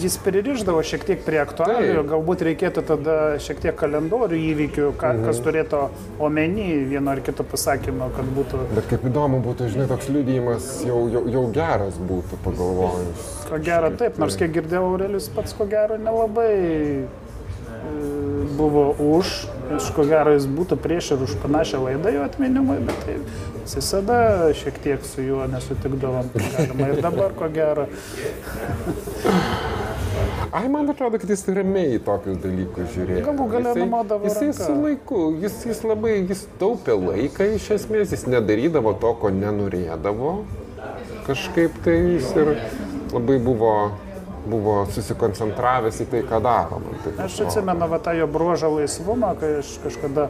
Jis 0.00 0.14
pririždavo 0.24 0.80
šiek 0.88 1.02
tiek 1.04 1.20
prie 1.26 1.36
aktualijų, 1.42 1.98
tai. 1.98 2.04
galbūt 2.14 2.44
reikėtų 2.48 2.84
tada 2.88 3.16
šiek 3.44 3.60
tiek 3.60 3.76
kalendorių 3.76 4.38
įvykių, 4.54 4.86
ką, 4.96 5.10
mhm. 5.18 5.26
kas 5.28 5.42
turėtų 5.44 5.82
omeny 6.16 6.70
vieno 6.88 7.12
ar 7.12 7.20
kito 7.26 7.44
pasakymo, 7.44 8.08
kad 8.16 8.32
būtų. 8.38 8.62
Bet 8.72 8.88
kaip 8.88 9.04
įdomu 9.10 9.42
būtų, 9.44 9.68
žinai, 9.74 9.90
toks 9.90 10.08
liudijimas 10.08 10.70
jau, 10.88 11.02
jau, 11.12 11.26
jau 11.36 11.44
geras 11.52 12.00
būtų 12.00 12.40
pagalvojus. 12.46 13.28
Ko 13.50 13.60
gero 13.68 13.92
taip, 14.00 14.16
nors 14.22 14.40
kiek 14.40 14.56
girdėjau, 14.56 14.86
Aurelius 14.94 15.28
pats 15.36 15.52
ko 15.60 15.68
gero 15.68 16.00
nelabai 16.00 17.04
buvo 18.56 18.94
už, 18.98 19.32
iš 19.76 19.90
ko 19.96 20.06
gero 20.08 20.32
jis 20.36 20.46
būtų 20.48 20.78
prieš 20.80 21.12
ir 21.16 21.24
už 21.26 21.36
panašią 21.42 21.82
laidą 21.84 22.12
jo 22.14 22.24
atminimui, 22.24 22.78
bet 22.86 23.02
tai 23.04 23.16
jis 23.18 23.76
visada 23.80 24.18
šiek 24.56 24.78
tiek 24.84 25.04
su 25.04 25.24
juo 25.26 25.46
nesutikdavom, 25.50 26.30
galima 26.34 26.92
ir 26.92 27.02
dabar 27.04 27.34
ko 27.36 27.50
gero. 27.52 27.88
Ai, 30.52 30.68
man 30.72 30.88
atrodo, 30.88 31.18
kad 31.20 31.30
jis 31.30 31.42
ramiai 31.52 31.98
tokius 32.00 32.38
dalykus 32.40 32.94
žiūrėjo. 32.94 33.24
Galų 33.26 33.48
galę 33.50 33.74
numodavo. 33.76 34.24
Jisai 34.24 34.46
ranka. 34.48 34.64
su 34.64 34.76
laiku, 34.80 35.20
jis, 35.42 35.58
jis 35.68 35.82
labai, 35.84 36.14
jis 36.30 36.46
taupė 36.60 36.96
laiką 36.96 37.50
iš 37.58 37.68
esmės, 37.76 38.14
jis 38.14 38.24
nedarydavo 38.30 38.94
to, 39.02 39.12
ko 39.20 39.32
nenorėdavo. 39.34 40.32
Kažkaip 41.26 41.76
tai 41.84 41.98
jis 42.14 42.30
ir 42.38 42.54
labai 43.12 43.36
buvo 43.42 43.74
buvo 44.46 44.76
susikoncentravęs 44.94 46.00
į 46.04 46.08
tai, 46.12 46.22
ką 46.26 46.40
daro. 46.44 46.80
Aš 47.22 47.40
atsimenu 47.46 47.88
va, 47.90 48.00
tą 48.02 48.14
jo 48.16 48.28
bruožą 48.30 48.70
laisvumą, 48.76 49.34
kai 49.40 49.52
aš 49.60 49.76
kažkada 49.84 50.28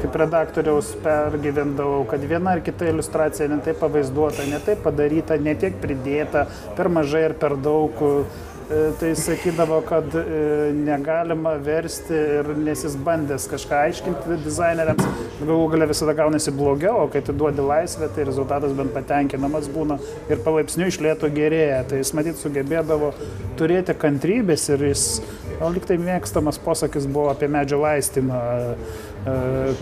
kaip 0.00 0.18
redaktoriaus 0.22 0.92
pergyvendavau, 1.04 2.04
kad 2.10 2.24
viena 2.26 2.56
ar 2.56 2.64
kita 2.66 2.90
iliustracija 2.90 3.48
ne 3.52 3.60
taip 3.64 3.80
pavaizduota, 3.82 4.46
ne 4.50 4.60
taip 4.64 4.84
padaryta, 4.86 5.38
ne 5.42 5.56
tiek 5.58 5.78
pridėta, 5.82 6.46
per 6.78 6.92
mažai 6.92 7.26
ir 7.30 7.38
per 7.40 7.56
daug 7.60 8.04
tai 9.00 9.14
sakydavo, 9.14 9.80
kad 9.86 10.14
e, 10.14 10.72
negalima 10.74 11.52
versti 11.62 12.16
ir 12.38 12.48
nes 12.58 12.80
jis 12.82 12.96
bandęs 13.06 13.46
kažką 13.50 13.78
aiškinti 13.86 14.38
dizaineriams, 14.42 15.06
galų 15.38 15.68
galia 15.70 15.86
visada 15.90 16.16
gaunasi 16.18 16.54
blogiau, 16.56 17.04
o 17.04 17.06
kai 17.12 17.22
tu 17.22 17.34
duodi 17.36 17.62
laisvę, 17.62 18.08
tai 18.14 18.26
rezultatas 18.26 18.74
bent 18.74 18.90
patenkinamas 18.96 19.70
būna 19.70 20.00
ir 20.26 20.42
palaipsniui 20.42 20.90
išlėto 20.90 21.30
gerėja. 21.36 21.84
Tai 21.86 22.02
jis 22.02 22.12
matyt 22.18 22.42
sugebėdavo 22.42 23.12
turėti 23.60 23.94
kantrybės 23.94 24.66
ir 24.74 24.88
jis, 24.90 25.06
o 25.62 25.70
liktai 25.70 26.00
mėgstamas 26.02 26.58
posakis 26.62 27.06
buvo 27.06 27.30
apie 27.36 27.46
medžio 27.46 27.78
laistymą 27.84 28.42
e, 28.50 28.76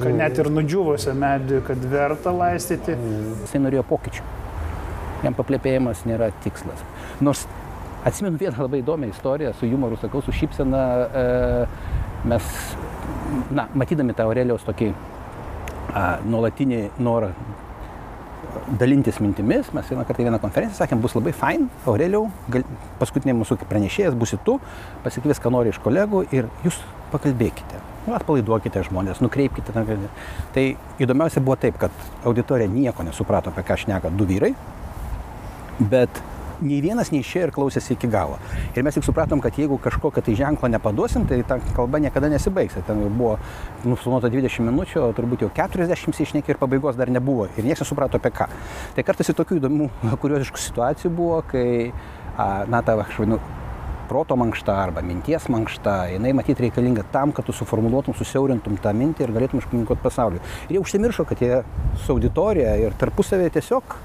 kad 0.03 0.13
net 0.13 0.45
ir 0.45 0.53
nudžiūvusią 0.53 1.17
medį, 1.25 1.65
kad 1.71 1.91
verta 1.97 2.37
laistyti. 2.37 3.01
Jisai 3.47 3.65
norėjo 3.65 3.89
pokyčių. 3.89 4.33
Jam 5.25 5.33
paplėpėjimas 5.33 6.05
nėra 6.05 6.35
tikslas. 6.45 6.85
Nors 7.25 7.49
Atsimenu 8.05 8.39
vieną 8.39 8.67
labai 8.67 8.83
įdomią 8.83 9.09
istoriją, 9.15 9.53
su 9.57 9.67
humoru 9.71 9.97
sakau, 9.97 10.21
su 10.23 10.33
šypsena. 10.33 10.85
E, 11.23 11.25
mes, 12.29 12.49
na, 13.51 13.69
matydami 13.75 14.15
tą 14.17 14.27
Aurelijos 14.29 14.65
tokį 14.67 14.91
a, 14.93 16.03
nuolatinį 16.25 16.81
norą 17.05 17.31
dalintis 18.81 19.19
mintimis, 19.21 19.71
mes 19.75 19.89
vieną 19.91 20.05
kartą 20.09 20.25
vieną 20.25 20.39
konferenciją 20.41 20.79
sakėm, 20.79 21.01
bus 21.05 21.17
labai 21.17 21.33
fain, 21.37 21.67
Aurelijau, 21.87 22.27
gal, 22.53 22.65
paskutinė 23.01 23.35
mūsų 23.41 23.59
pranešėjas 23.69 24.17
būsi 24.19 24.39
tu, 24.45 24.59
pasikvies, 25.05 25.41
ką 25.43 25.53
nori 25.53 25.73
iš 25.73 25.81
kolegų 25.85 26.25
ir 26.33 26.49
jūs 26.65 26.79
pakalbėkite. 27.13 27.81
Nu, 28.05 28.13
atpalaiduokite 28.19 28.83
žmonės, 28.85 29.23
nukreipkite. 29.25 29.73
Tai 30.53 30.65
įdomiausia 31.01 31.41
buvo 31.45 31.57
taip, 31.61 31.81
kad 31.81 32.05
auditorija 32.29 32.69
nieko 32.69 33.07
nesuprato, 33.07 33.53
apie 33.53 33.65
ką 33.65 33.79
šneka 33.81 34.13
du 34.13 34.29
vyrai, 34.29 34.53
bet 35.81 36.21
nei 36.63 36.81
vienas 36.85 37.11
neišėjo 37.15 37.49
ir 37.49 37.53
klausėsi 37.55 37.95
iki 37.97 38.11
galo. 38.11 38.39
Ir 38.75 38.87
mes 38.87 38.97
tik 38.97 39.07
supratom, 39.07 39.43
kad 39.45 39.57
jeigu 39.59 39.79
kažkokio 39.83 40.23
tai 40.25 40.37
ženklo 40.39 40.71
nepaduosim, 40.73 41.27
tai 41.31 41.41
ta 41.49 41.59
kalba 41.75 42.01
niekada 42.03 42.31
nesibaigs. 42.33 42.79
Ten 42.87 43.03
buvo 43.17 43.37
nufilmuota 43.85 44.31
20 44.33 44.69
minučių, 44.69 45.03
o 45.09 45.11
turbūt 45.17 45.47
jau 45.47 45.51
40 45.57 46.23
išnekė 46.27 46.55
ir 46.55 46.63
pabaigos 46.63 47.01
dar 47.01 47.13
nebuvo. 47.13 47.49
Ir 47.57 47.67
niekas 47.67 47.85
nesuprato 47.85 48.21
apie 48.21 48.33
ką. 48.35 48.49
Tai 48.95 49.07
kartais 49.07 49.31
ir 49.31 49.39
tokių 49.41 49.61
įdomių, 49.63 49.91
kurioziškų 50.23 50.65
situacijų 50.69 51.13
buvo, 51.15 51.43
kai, 51.51 51.67
na, 52.39 52.83
ta, 52.85 52.99
aš 53.03 53.21
vadinu, 53.23 53.43
proto 54.09 54.37
mankšta 54.37 54.75
arba 54.83 55.03
minties 55.03 55.47
mankšta, 55.49 55.95
jinai 56.13 56.35
matyti 56.37 56.67
reikalinga 56.67 57.07
tam, 57.13 57.33
kad 57.33 57.47
tu 57.49 57.55
suformuoluotum, 57.57 58.17
susiaurintum 58.19 58.77
tą 58.83 58.93
mintį 58.97 59.27
ir 59.27 59.33
galėtum 59.37 59.63
iškomunikuoti 59.63 60.05
pasauliu. 60.05 60.43
Ir 60.69 60.77
jie 60.77 60.83
užsimiršo, 60.83 61.25
kad 61.29 61.41
jie 61.43 61.63
su 62.05 62.13
auditorija 62.13 62.77
ir 62.83 62.97
tarpusavėje 63.01 63.57
tiesiog 63.59 63.97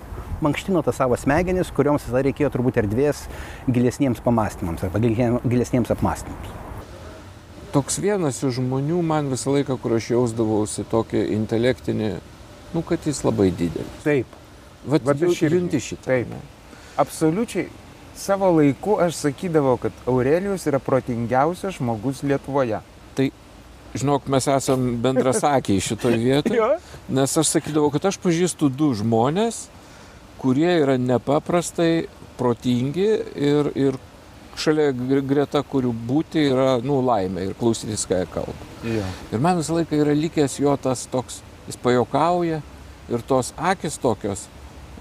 mankštino 0.46 0.82
tas 0.86 0.98
savo 1.00 1.18
smegenis, 1.20 1.72
kurioms 1.76 2.08
tada 2.08 2.24
reikėjo 2.28 2.50
turbūt 2.54 2.80
erdvės 2.84 3.26
gilesniems 3.68 4.22
pamastymams 4.26 4.86
arba 4.88 5.02
gilesniems 5.04 5.92
apmastymams. 5.96 6.58
Toks 7.74 8.00
vienas 8.02 8.40
iš 8.42 8.58
žmonių 8.58 9.02
man 9.06 9.30
visą 9.30 9.54
laiką, 9.54 9.78
kur 9.82 9.94
aš 10.00 10.12
jausdavausi 10.16 10.88
tokį 10.90 11.28
intelektinį, 11.36 12.14
nu, 12.74 12.82
kad 12.82 13.04
jis 13.06 13.22
labai 13.28 13.52
didelis. 13.54 14.00
Taip. 14.06 14.40
Vat, 14.90 15.04
Vat 15.06 15.22
aš 15.28 15.44
rimti 15.52 15.82
šitą. 15.84 16.08
Taip. 16.08 16.32
Ne? 16.32 16.40
Absoliučiai. 17.00 17.68
Savo 18.18 18.50
laiku 18.56 18.98
aš 19.00 19.20
sakydavau, 19.22 19.78
kad 19.80 19.96
Aurelijus 20.10 20.66
yra 20.68 20.80
protingiausias 20.84 21.78
žmogus 21.78 22.24
Lietuvoje. 22.26 22.82
Tai 23.16 23.30
Žinok, 23.90 24.28
mes 24.30 24.46
esame 24.46 24.92
bendrasakiai 25.02 25.82
šitoje 25.82 26.18
vietoje, 26.22 26.66
nes 27.18 27.38
aš 27.42 27.56
sakydavau, 27.56 27.90
kad 27.94 28.06
aš 28.12 28.20
pažįstu 28.22 28.70
du 28.70 28.92
žmonės, 28.98 29.64
kurie 30.40 30.72
yra 30.82 30.98
nepaprastai 31.02 32.08
protingi 32.40 33.10
ir, 33.36 33.72
ir 33.76 33.98
šalia 34.60 34.92
greta 35.28 35.62
kurių 35.64 35.92
būti 36.08 36.44
yra, 36.50 36.78
nu, 36.84 37.00
laimė 37.06 37.50
ir 37.50 37.56
klausytis, 37.60 38.06
ką 38.10 38.22
jie 38.22 38.30
kalba. 38.34 38.70
Ja. 38.88 39.08
Ir 39.34 39.44
man 39.44 39.60
visą 39.60 39.78
laiką 39.78 40.00
yra 40.00 40.16
likęs 40.16 40.60
jo 40.62 40.76
tas 40.82 41.06
toks, 41.12 41.42
jis 41.68 41.80
pajokauja 41.84 42.62
ir 43.10 43.26
tos 43.28 43.54
akis 43.58 44.00
tokios, 44.02 44.48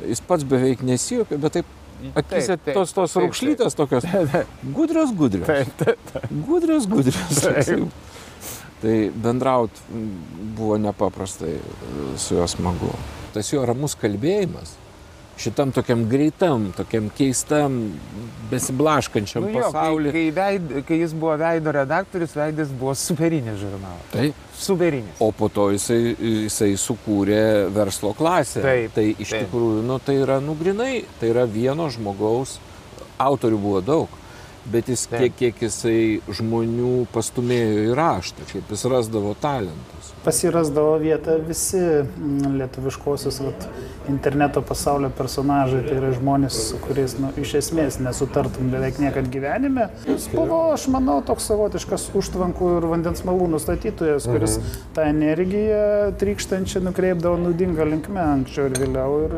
jis 0.05 0.23
pats 0.25 0.47
beveik 0.49 0.85
nesijokia, 0.87 1.41
bet 1.43 1.59
taip 1.59 1.75
akise 2.15 2.55
taip, 2.55 2.65
taip, 2.69 2.75
tos, 2.79 2.95
tos 2.95 3.15
taip, 3.15 3.25
raukšlytės 3.25 3.79
tokios. 3.79 4.07
Gudrios, 4.77 5.15
gudrios. 5.15 5.49
Taip, 5.49 5.73
taip, 5.81 6.11
taip. 6.13 6.35
Gudrios, 6.47 6.87
gudrios. 6.91 7.43
Taip. 7.43 7.89
Tai 8.79 8.99
bendraut 9.11 9.81
buvo 10.55 10.77
nepaprastai 10.79 11.57
su 12.15 12.37
juo 12.37 12.47
smagu. 12.47 12.93
Tas 13.35 13.51
jo 13.51 13.65
ramus 13.67 13.97
kalbėjimas 13.99 14.77
šitam 15.39 15.73
tokiam 15.73 16.05
greitam, 16.11 16.69
tokiam 16.77 17.09
keistam, 17.15 17.79
besiblaškančiam 18.51 19.47
nu 19.47 19.53
jo, 19.53 19.63
pasauliu. 19.63 20.13
Kai, 20.13 20.25
kai, 20.33 20.35
veid, 20.37 20.77
kai 20.89 21.01
jis 21.03 21.15
buvo 21.15 21.37
veido 21.39 21.73
redaktorius, 21.75 22.35
veidas 22.37 22.73
buvo 22.75 22.95
superinis 22.99 23.59
žurnalas. 23.61 24.07
Taip. 24.13 24.47
Superinis. 24.59 25.19
O 25.23 25.31
po 25.33 25.49
to 25.55 25.69
jisai, 25.71 26.01
jisai 26.19 26.73
sukūrė 26.81 27.43
verslo 27.75 28.15
klasę. 28.19 28.63
Taip. 28.65 28.95
Tai 28.97 29.07
iš 29.15 29.35
taip. 29.35 29.47
tikrųjų, 29.47 29.85
nu, 29.87 30.01
tai 30.03 30.19
yra 30.25 30.41
nugrinai, 30.43 31.05
tai 31.21 31.31
yra 31.35 31.47
vieno 31.47 31.87
žmogaus, 31.95 32.59
autorių 33.23 33.61
buvo 33.63 33.85
daug. 33.85 34.19
bet 34.73 34.89
jis 34.89 35.07
kiek, 35.09 35.33
kiek 35.39 35.63
jisai 35.65 36.21
žmonių 36.39 37.07
pastumėjo 37.13 37.87
į 37.89 37.95
raštą, 37.97 38.47
kaip 38.53 38.73
jis 38.75 38.85
rasdavo 38.93 39.35
talentus. 39.41 39.98
Pasirasdavo 40.29 40.97
vietą 41.01 41.39
visi 41.47 41.81
mm, 41.81 42.59
lietuviškosios 42.61 43.41
vat, 43.47 43.65
interneto 44.09 44.63
pasaulio 44.65 45.11
personažai, 45.17 45.81
tai 45.87 45.97
yra 46.01 46.13
žmonės, 46.17 46.59
su 46.71 46.81
kuriais 46.85 47.17
nu, 47.21 47.33
iš 47.41 47.55
esmės 47.63 47.99
nesutartum 48.05 48.71
beveik 48.73 49.01
niekad 49.03 49.29
gyvenime. 49.33 49.89
Jis 50.09 50.29
buvo, 50.35 50.61
aš 50.75 50.87
manau, 50.93 51.19
toks 51.25 51.49
savotiškas 51.51 52.09
užtvankų 52.19 52.75
ir 52.79 52.89
vandens 52.93 53.25
malūnų 53.29 53.61
statytojas, 53.65 54.29
kuris 54.29 54.61
mhm. 54.61 54.87
tą 54.97 55.09
energiją 55.15 55.83
trykštančią 56.21 56.85
nukreipdavo 56.89 57.41
naudingą 57.49 57.89
linkmę 57.89 58.25
anksčiau 58.37 58.71
ir 58.71 58.81
vėliau. 58.85 59.21
Ir, 59.27 59.37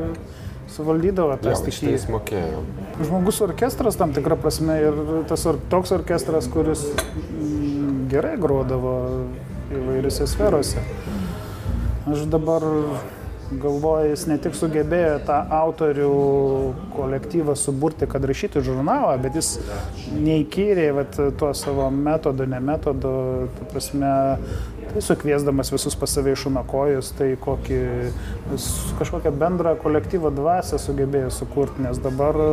suvaldydavo 0.70 1.36
tą 1.42 1.54
stichijas. 1.58 2.04
Jis 2.04 2.06
mokėjo. 2.12 2.62
Žmogus 3.00 3.40
orkestras 3.44 3.98
tam 3.98 4.14
tikrą 4.16 4.38
prasme 4.40 4.76
ir 4.84 5.00
tas 5.30 5.44
or, 5.50 5.58
toks 5.72 5.92
orkestras, 5.96 6.48
kuris 6.52 6.84
mm, 6.94 8.06
gerai 8.12 8.36
grodavo 8.40 8.94
įvairiose 9.70 10.26
sferose. 10.26 10.82
Aš 12.10 12.26
dabar 12.30 12.64
galvoju, 13.50 14.10
jis 14.12 14.26
ne 14.30 14.36
tik 14.42 14.54
sugebėjo 14.54 15.16
tą 15.26 15.36
autorių 15.60 16.10
kolektyvą 16.94 17.56
suburti, 17.58 18.06
kad 18.10 18.24
rašytų 18.26 18.62
žurnalą, 18.66 19.16
bet 19.22 19.38
jis 19.38 19.56
neįkyrė 20.14 20.86
tuo 21.38 21.50
savo 21.58 21.88
metodu, 21.90 22.46
ne 22.50 22.60
metodu, 22.62 23.12
tu 23.56 23.66
prasme, 23.72 24.12
tai 24.92 25.02
sukviesdamas 25.02 25.72
visus 25.74 25.98
pas 25.98 26.14
save 26.14 26.36
iš 26.36 26.46
unakojus, 26.50 27.10
tai 27.18 27.32
kokį, 27.42 27.82
kažkokią 29.02 29.34
bendrą 29.42 29.74
kolektyvo 29.82 30.30
dvasę 30.34 30.78
sugebėjo 30.82 31.34
sukurti, 31.34 31.82
nes 31.86 31.98
dabar 32.02 32.38
e, 32.38 32.50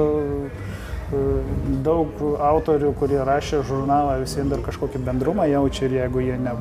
daug 1.85 2.25
autorių, 2.49 2.93
kurie 2.97 3.21
rašė 3.21 3.61
žurnalą, 3.69 4.17
visiems 4.25 4.53
dar 4.53 4.65
kažkokį 4.65 5.05
bendrumą 5.05 5.45
jaučia 5.49 5.85
ir 5.87 5.99
jeigu 6.01 6.25
jie 6.25 6.41
ne, 6.41 6.57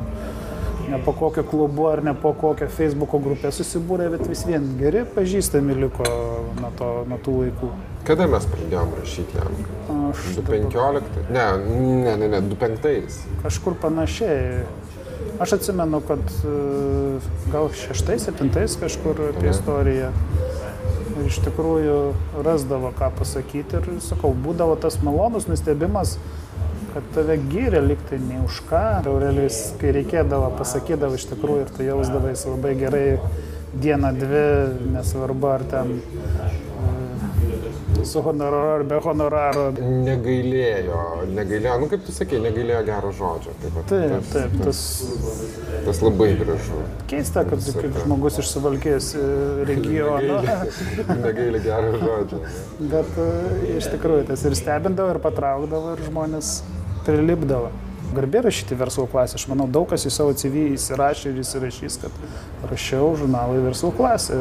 ne 0.91 0.99
po 1.05 1.13
kokio 1.13 1.43
klubu 1.43 1.89
ar 1.89 2.05
ne 2.05 2.15
po 2.15 2.33
kokią 2.33 2.69
Facebook'o 2.71 3.21
grupę 3.23 3.51
susibūrė, 3.53 4.09
bet 4.15 4.27
vis 4.31 4.45
vien 4.47 4.67
geri 4.81 5.05
pažįstami 5.17 5.77
liko 5.83 6.07
nuo, 6.61 6.71
to, 6.79 6.91
nuo 7.11 7.19
tų 7.25 7.37
laikų. 7.43 7.71
Kada 8.07 8.29
mes 8.31 8.47
pradėjom 8.53 8.93
rašyti 9.01 9.41
jam? 9.41 9.57
Aš 10.13 10.27
2015? 10.39 11.25
Ne, 11.35 11.47
ne, 12.05 12.17
ne, 12.21 12.29
ne, 12.37 12.43
2005. 12.53 13.17
Kažkur 13.43 13.79
panašiai. 13.83 14.63
Aš 15.43 15.57
atsimenu, 15.59 16.01
kad 16.07 16.23
e, 16.49 16.53
gal 17.53 17.69
šeštais, 17.75 18.29
septintais 18.29 18.77
kažkur 18.81 19.27
apie 19.33 19.51
istoriją. 19.51 20.13
Ir 21.17 21.27
iš 21.27 21.41
tikrųjų 21.45 21.99
rasdavo 22.47 22.93
ką 22.97 23.11
pasakyti 23.19 23.81
ir, 23.81 23.91
sakau, 24.05 24.31
būdavo 24.47 24.77
tas 24.81 25.01
malonus 25.05 25.49
nustebimas, 25.51 26.17
kad 26.97 27.09
tave 27.13 27.35
gyrė 27.51 27.83
liktai 27.85 28.17
ne 28.23 28.39
už 28.47 28.63
ką. 28.71 28.85
Aurelijus, 29.11 29.59
kai 29.81 29.93
reikėdavo, 29.99 30.49
pasakydavo 30.57 31.19
iš 31.19 31.27
tikrųjų 31.35 31.67
ir 31.67 31.73
tu 31.77 31.85
jausdavai 31.85 32.33
labai 32.33 32.71
gerai 32.81 33.09
dieną, 33.77 34.15
dvi, 34.17 34.47
nesvarbu 34.95 35.51
ar 35.53 35.65
ten 35.69 35.99
su 38.07 38.23
honoraru 38.23 38.71
ar 38.79 38.85
be 38.89 39.01
honoraro. 39.03 39.65
Negailėjo, 40.07 41.01
negailėjo, 41.35 41.75
nu 41.83 41.89
kaip 41.91 42.07
tu 42.07 42.15
sakei, 42.17 42.41
negailėjo 42.45 42.81
gero 42.87 43.11
žodžio. 43.19 43.53
Taip, 43.61 43.77
taip, 43.91 44.31
taip 44.33 44.57
tas, 44.63 44.81
tas 45.89 46.01
labai 46.07 46.31
gražu. 46.41 46.81
Keista, 47.11 47.45
kad 47.49 47.61
tas, 47.61 47.77
kaip 47.77 48.01
žmogus 48.05 48.41
iš 48.41 48.55
suvalkės 48.55 49.11
e, 49.19 49.27
regiono. 49.69 50.41
Negailė 51.27 51.61
gero 51.67 51.93
žodžio. 52.01 52.41
Bet 52.95 53.21
e, 53.21 53.29
iš 53.77 53.91
tikrųjų 53.97 54.31
tas 54.33 54.49
ir 54.49 54.57
stebindavo, 54.63 55.17
ir 55.17 55.23
patraukdavo, 55.27 55.97
ir 55.99 56.07
žmonės 56.09 56.57
prilipdavo 57.07 57.71
garbė 58.17 58.45
rašyti 58.47 58.77
verslo 58.79 59.07
klasę. 59.11 59.39
Aš 59.39 59.47
manau, 59.51 59.67
daug 59.71 59.89
kas 59.91 60.07
į 60.07 60.13
savo 60.15 60.35
CV 60.39 60.69
įsirašė 60.77 61.33
ir 61.33 61.41
įsirašys, 61.43 61.99
kad 62.05 62.69
rašiau 62.71 63.15
žurnalą 63.21 63.59
į 63.61 63.65
verslo 63.71 63.93
klasę. 63.97 64.39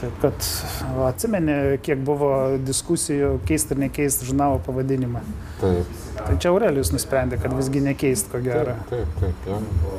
Taip 0.00 0.16
kad 0.22 0.46
atsimeni, 1.06 1.78
kiek 1.86 2.00
buvo 2.02 2.30
diskusijų 2.66 3.36
keisti 3.46 3.76
ar 3.76 3.82
nekeisti 3.84 4.26
žurnalo 4.26 4.58
pavadinimą. 4.66 5.22
Taip. 5.60 5.92
Tai 6.26 6.36
čia 6.40 6.52
Aurelijus 6.52 6.92
nusprendė, 6.94 7.38
kad 7.42 7.54
visgi 7.56 7.82
nekeist, 7.84 8.30
ko 8.32 8.42
gero. 8.44 8.74
Taip, 8.90 9.18
taip, 9.20 9.44
taip. 9.46 9.52
Ja. 9.52 9.98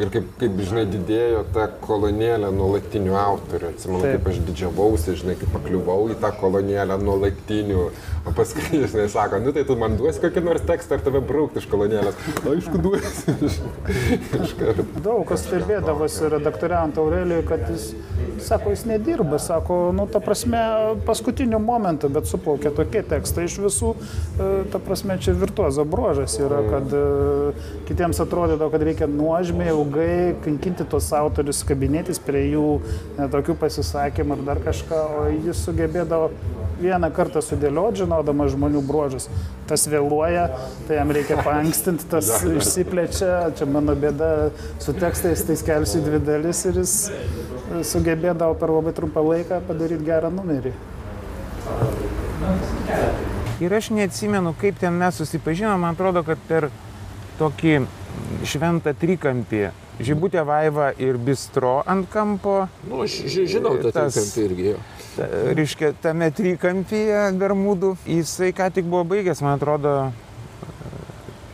Ir 0.00 0.08
kaip, 0.08 0.28
kaip, 0.40 0.60
žinai, 0.64 0.86
didėjo 0.88 1.42
ta 1.52 1.66
kolonėlė 1.82 2.48
nuolatinių 2.56 3.16
autorių. 3.20 3.72
Atsimenu, 3.74 4.00
taip. 4.00 4.14
kaip 4.16 4.30
aš 4.30 4.38
didžiavausi, 4.46 5.16
žinai, 5.20 5.34
kaip 5.36 5.52
pakliuvau 5.52 6.06
į 6.08 6.16
tą 6.22 6.30
kolonėlę 6.40 6.96
nuolatinių. 7.02 7.82
O 8.24 8.32
paskui, 8.36 8.80
žinai, 8.90 9.06
sako, 9.12 9.42
nu 9.44 9.52
tai 9.56 9.66
tu 9.68 9.76
man 9.80 9.98
duosi 10.00 10.22
kokį 10.22 10.44
nors 10.46 10.64
tekstą 10.68 10.96
ar 10.96 11.04
tave 11.04 11.20
braukti 11.24 11.60
iš 11.60 11.68
kolonėlės. 11.72 12.16
Aišku, 12.48 12.80
duosi. 12.80 13.36
Daug 15.06 15.26
kas 15.28 15.44
stebėdavosi 15.44 16.32
redaktoriant 16.32 16.96
Aurelijui, 17.00 17.44
kad 17.48 17.66
jis, 17.68 17.90
sako, 18.46 18.72
jis 18.72 18.86
nedirba, 18.88 19.40
sako, 19.42 19.78
nu, 19.96 20.08
ta 20.08 20.22
prasme, 20.24 20.60
paskutiniu 21.08 21.60
momentu, 21.60 22.08
bet 22.12 22.28
suplaukė 22.30 22.72
tokie 22.76 23.04
tekstai 23.12 23.46
iš 23.50 23.60
visų, 23.66 23.92
e, 23.92 24.50
ta 24.72 24.80
prasme, 24.80 25.20
čia 25.20 25.36
virtuozo 25.50 25.84
bruožas 25.84 26.38
yra, 26.38 26.62
kad 26.70 26.92
e, 26.94 27.52
kitiems 27.88 28.20
atrodydavo, 28.22 28.70
kad 28.70 28.82
reikia 28.86 29.06
nuožmiai, 29.10 29.74
ilgai 29.74 30.34
kankinti 30.44 30.86
tos 30.88 31.10
autorius, 31.16 31.64
kabinėtis 31.66 32.22
prie 32.22 32.46
jų 32.52 32.66
ne, 33.18 33.26
tokių 33.32 33.56
pasisakymų 33.58 34.38
ar 34.38 34.44
dar 34.46 34.62
kažką, 34.64 35.00
o 35.18 35.24
jis 35.34 35.64
sugebėdavo 35.66 36.30
vieną 36.80 37.10
kartą 37.12 37.42
sudėlioti, 37.44 38.04
žinodamas 38.04 38.54
žmonių 38.54 38.82
bruožus. 38.86 39.26
Tas 39.68 39.84
vėluoja, 39.90 40.46
tai 40.88 41.00
jam 41.00 41.10
reikia 41.12 41.40
pankstinti, 41.44 42.06
tas 42.10 42.30
išsiplečia, 42.60 43.50
čia 43.58 43.68
mano 43.68 43.96
bėda 43.98 44.30
su 44.80 44.94
tekstais, 44.96 45.44
tai 45.48 45.58
skelsiu 45.60 46.04
dvi 46.06 46.22
dalis 46.24 46.62
ir 46.70 46.80
jis 46.80 46.94
sugebėdavo 47.90 48.56
per 48.60 48.72
labai 48.78 48.94
trumpą 48.96 49.26
laiką 49.26 49.60
padaryti 49.68 50.06
gerą 50.06 50.32
numerį. 50.34 50.74
Ir 53.60 53.74
aš 53.76 53.90
neatsimenu, 53.92 54.54
kaip 54.56 54.78
ten 54.80 54.94
mes 54.96 55.16
susipažinom, 55.20 55.82
man 55.82 55.92
atrodo, 55.92 56.22
kad 56.24 56.40
per 56.48 56.70
tokį 57.36 57.74
šventą 58.48 58.94
trikampį. 58.96 59.68
Žibutė 60.00 60.46
Vaiva 60.48 60.86
ir 60.96 61.18
Bistro 61.20 61.82
ant 61.84 62.08
kampo. 62.08 62.62
Nu, 62.88 63.02
aš 63.04 63.18
žinau 63.28 63.74
tą 63.84 63.92
trikampį 63.92 64.46
irgi. 64.46 64.72
Ta, 65.12 65.28
reiškia, 65.58 65.92
tame 66.00 66.30
trikampyje 66.32 67.26
Bermudų. 67.36 67.94
Jisai 68.08 68.54
ką 68.56 68.70
tik 68.72 68.88
buvo 68.88 69.04
baigęs, 69.12 69.44
man 69.44 69.58
atrodo, 69.58 69.94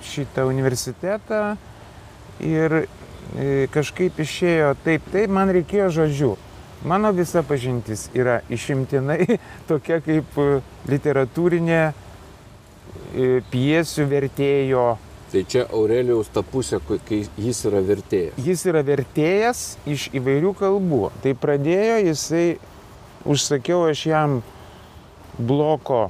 šitą 0.06 0.46
universitetą. 0.46 1.56
Ir 2.46 2.82
e, 2.84 2.86
kažkaip 3.74 4.22
išėjo 4.22 4.76
taip, 4.84 5.10
taip, 5.10 5.32
man 5.32 5.50
reikėjo 5.56 5.90
žodžių. 5.98 6.34
Mano 6.86 7.10
visa 7.10 7.42
pažintis 7.42 8.04
yra 8.14 8.40
išimtinai 8.48 9.38
tokia 9.68 9.98
kaip 10.04 10.36
e, 10.38 10.60
literatūrinė 10.86 11.80
e, 11.82 11.94
piesių 13.50 14.06
vertėjo. 14.12 14.84
Tai 15.32 15.42
čia 15.50 15.64
Aurelijaus 15.74 16.30
ta 16.30 16.44
pusė, 16.46 16.78
kai 17.08 17.24
jis 17.42 17.64
yra 17.66 17.80
vertėjas. 17.82 18.38
Jis 18.38 18.62
yra 18.70 18.84
vertėjas 18.86 19.64
iš 19.82 20.06
įvairių 20.14 20.52
kalbų. 20.60 21.02
Tai 21.24 21.34
pradėjo 21.42 21.98
jisai, 22.06 22.44
užsakiau 23.26 23.82
aš 23.90 24.04
jam 24.06 24.38
bloko 25.42 26.04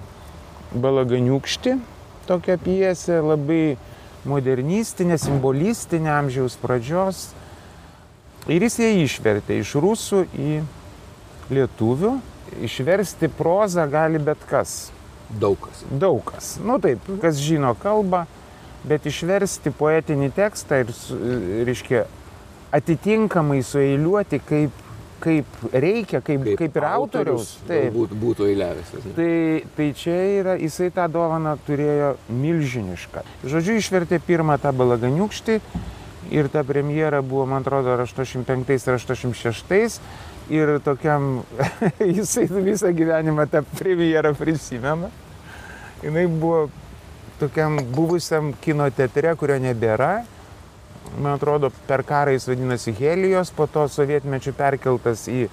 balaganiukšti, 0.76 1.78
tokią 2.28 2.58
piesę, 2.60 3.22
labai 3.24 3.78
modernistinė, 4.28 5.16
simbolistinė 5.24 6.12
amžiaus 6.18 6.60
pradžios 6.60 7.30
Ir 8.46 8.62
jis 8.62 8.78
ją 8.78 8.88
išvertė 9.02 9.56
iš 9.58 9.72
rusų 9.82 10.22
į 10.38 10.60
lietuvių. 11.50 12.12
Išversti 12.62 13.26
prozą 13.34 13.88
gali 13.90 14.20
bet 14.22 14.44
kas. 14.46 14.92
Daug 15.42 15.58
kas. 15.58 15.82
Daug 15.90 16.20
kas. 16.28 16.52
Nu 16.62 16.78
taip, 16.82 17.02
kas 17.22 17.40
žino 17.42 17.72
kalbą, 17.82 18.22
bet 18.86 19.08
išversti 19.10 19.72
poetinį 19.74 20.30
tekstą 20.36 20.84
ir, 20.84 20.92
reiškia, 21.66 22.04
atitinkamai 22.78 23.64
sueiliuoti 23.66 24.38
kaip, 24.46 24.78
kaip 25.26 25.66
reikia, 25.72 26.20
kaip, 26.22 26.46
kaip, 26.46 26.62
kaip 26.62 26.78
ir 26.78 26.88
autoriaus. 26.92 27.56
Taip, 27.66 27.90
būtų, 27.98 28.20
būtų 28.22 28.48
eilėvęs. 28.52 28.94
Tai, 29.18 29.34
tai 29.74 29.90
čia 29.98 30.16
yra, 30.38 30.56
jisai 30.62 30.92
tą 30.94 31.10
dovaną 31.10 31.56
turėjo 31.66 32.14
milžinišką. 32.30 33.26
Žodžiu, 33.42 33.80
išvertė 33.82 34.22
pirmą 34.22 34.60
tą 34.62 34.70
balaganiukštį 34.76 35.58
ir 36.30 36.48
ta 36.48 36.64
premjera 36.64 37.22
buvo, 37.22 37.46
man 37.46 37.62
atrodo, 37.62 37.92
ar 37.94 38.00
85 38.00 38.88
ar 38.88 38.98
86 38.98 40.00
ir 40.50 40.78
tokiam, 40.84 41.42
jisai 42.18 42.46
visą 42.50 42.92
gyvenimą 42.94 43.48
tą 43.50 43.62
premjerą 43.78 44.34
prisimena. 44.38 45.10
Jis 46.02 46.30
buvo 46.30 46.68
tokiam 47.40 47.78
buvusiam 47.94 48.52
kino 48.60 48.88
teatre, 48.90 49.34
kurio 49.36 49.58
nebėra. 49.62 50.24
Man 51.16 51.36
atrodo, 51.36 51.70
per 51.86 52.02
karą 52.06 52.34
jis 52.34 52.48
vadinasi 52.50 52.94
Helijos, 52.98 53.52
po 53.54 53.68
to 53.70 53.86
sovietmečių 53.88 54.52
perkeltas 54.56 55.26
į 55.30 55.46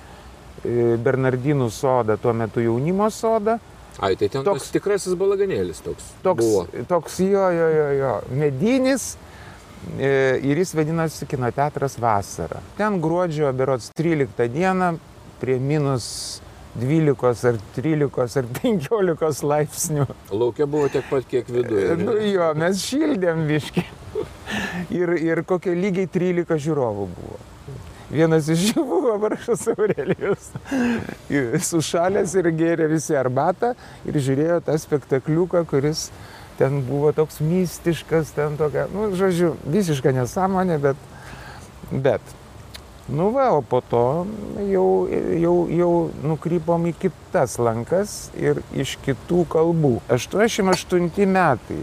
Bernardinų 1.04 1.68
sodą, 1.74 2.18
tuo 2.18 2.34
metu 2.34 2.64
jaunimo 2.64 3.10
sodą. 3.12 3.60
Ai, 4.02 4.16
tai 4.18 4.30
ten 4.32 4.46
toks 4.46 4.72
tikrasis 4.74 5.14
balaganėlis 5.20 5.84
toks. 5.86 6.08
Toks, 6.26 6.42
Buvo. 6.42 6.86
toks 6.90 7.20
jo, 7.22 7.44
jo, 7.54 7.68
jo, 7.70 7.90
jo, 8.00 8.14
medinis 8.34 9.12
e, 9.14 9.33
ir 10.00 10.62
jis 10.62 10.74
vadinasi 10.78 11.28
kinoteatras 11.30 11.98
vasara. 12.02 12.62
Ten 12.78 13.00
gruodžio 13.04 13.52
berots 13.56 13.92
13 13.98 14.48
dieną 14.54 14.94
prie 15.42 15.60
minus 15.60 16.42
12 16.80 17.48
ar 17.50 17.60
13 17.76 18.38
ar 18.40 18.52
15 18.62 19.44
laipsnių. 19.46 20.08
Laukia 20.34 20.66
buvo 20.66 20.90
tiek 20.90 21.06
pat, 21.10 21.28
kiek 21.30 21.50
viduje. 21.54 21.98
Nu 22.02 22.18
jo, 22.18 22.50
mes 22.58 22.82
šildėm 22.82 23.46
viški. 23.50 23.86
Ir, 24.94 25.14
ir 25.18 25.44
kokie 25.50 25.74
lygiai 25.78 26.10
13 26.10 26.62
žiūrovų 26.66 27.10
buvo. 27.14 27.42
Vienas 28.14 28.46
iš 28.52 28.68
jų 28.74 28.84
buvo 28.86 29.16
vargšas 29.22 29.64
Aurelijus. 29.74 30.52
Sušalęs 31.70 32.36
ir 32.38 32.50
gėrė 32.54 32.90
visi 32.92 33.16
arbatą 33.18 33.74
ir 34.06 34.20
žiūrėjo 34.22 34.60
tą 34.68 34.76
spektakliuką, 34.82 35.64
kuris 35.70 36.08
ten 36.60 36.82
buvo 36.86 37.12
toks 37.16 37.42
mistiškas, 37.44 38.34
ten 38.36 38.58
tokia, 38.60 38.88
nu, 38.94 39.10
žodžiu, 39.18 39.56
visiška 39.66 40.14
nesąmonė, 40.16 40.80
bet, 40.84 41.04
bet. 41.92 42.34
Nu 43.08 43.32
va, 43.36 43.50
o 43.52 43.62
po 43.62 43.82
to 43.84 44.26
jau, 44.72 45.08
jau, 45.12 45.56
jau 45.68 45.92
nukrypom 46.24 46.86
į 46.88 46.94
kitas 47.02 47.58
lankas 47.60 48.30
ir 48.40 48.62
iš 48.72 48.96
kitų 49.04 49.44
kalbų. 49.52 49.98
88 50.08 51.28
metai. 51.28 51.82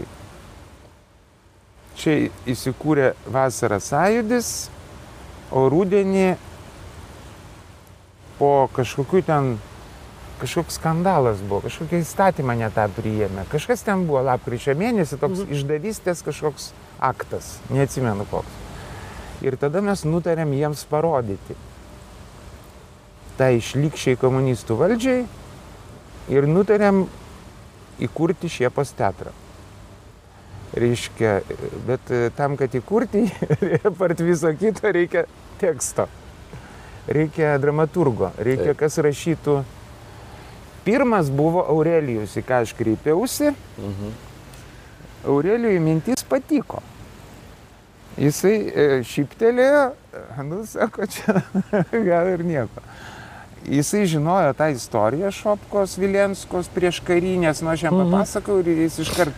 Čia 2.01 2.15
įsikūrė 2.49 3.11
vasara 3.29 3.77
sąjudis, 3.83 4.71
o 5.53 5.67
rūdienį 5.69 6.31
po 8.39 8.53
kažkokių 8.73 9.21
ten, 9.27 9.51
kažkoks 10.41 10.77
skandalas 10.79 11.41
buvo, 11.45 11.63
kažkokia 11.67 12.01
įstatymą 12.01 12.57
netą 12.59 12.87
priėmė. 12.97 13.45
Kažkas 13.51 13.85
ten 13.87 14.07
buvo 14.09 14.23
lapkričio 14.27 14.75
mėnesį, 14.77 15.21
toks 15.21 15.45
išdavystės 15.47 16.25
kažkoks 16.25 16.71
aktas, 16.99 17.57
neatsimenu 17.73 18.25
koks. 18.31 18.59
Ir 19.41 19.57
tada 19.61 19.81
mes 19.85 20.05
nutarėm 20.05 20.53
jiems 20.53 20.85
parodyti 20.89 21.57
tai 23.41 23.55
išlikščiai 23.57 24.19
komunistų 24.21 24.75
valdžiai 24.77 25.21
ir 26.29 26.47
nutarėm 26.49 27.05
įkurti 28.05 28.49
Šiepos 28.51 28.93
teatrą. 28.97 29.33
Reiškia, 30.77 31.31
bet 31.87 32.11
e, 32.13 32.29
tam, 32.37 32.55
kad 32.59 32.71
įkurti, 32.77 33.25
jį, 33.25 33.79
apart 33.89 34.21
viso 34.23 34.51
kito, 34.55 34.87
reikia 34.93 35.25
teksto. 35.59 36.05
Reikia 37.11 37.57
dramaturgo, 37.59 38.29
reikia, 38.39 38.75
kas 38.77 38.99
rašytų. 39.01 39.57
Pirmas 40.85 41.29
buvo 41.29 41.61
Aurelijus, 41.69 42.33
į 42.39 42.45
ką 42.47 42.63
aš 42.65 42.73
kreipiausi. 42.77 43.51
Aurelijui 45.27 45.81
mintis 45.83 46.25
patiko. 46.25 46.81
Jisai 48.19 48.55
e, 48.57 48.85
šyptelėjo, 49.07 49.83
nu, 50.49 50.63
sako, 50.67 51.05
čia 51.07 51.43
gal 52.09 52.31
ir 52.33 52.43
nieko. 52.43 52.83
Jisai 53.69 54.07
žinojo 54.09 54.55
tą 54.57 54.71
istoriją 54.73 55.29
Šopkos, 55.31 55.93
Vilenskos 56.01 56.69
prieš 56.73 56.99
karinės, 57.05 57.61
nu 57.61 57.71
aš 57.71 57.85
jam 57.85 57.99
papasakau 58.01 58.57
ir 58.63 58.73
jis 58.73 58.97
iškart 59.05 59.37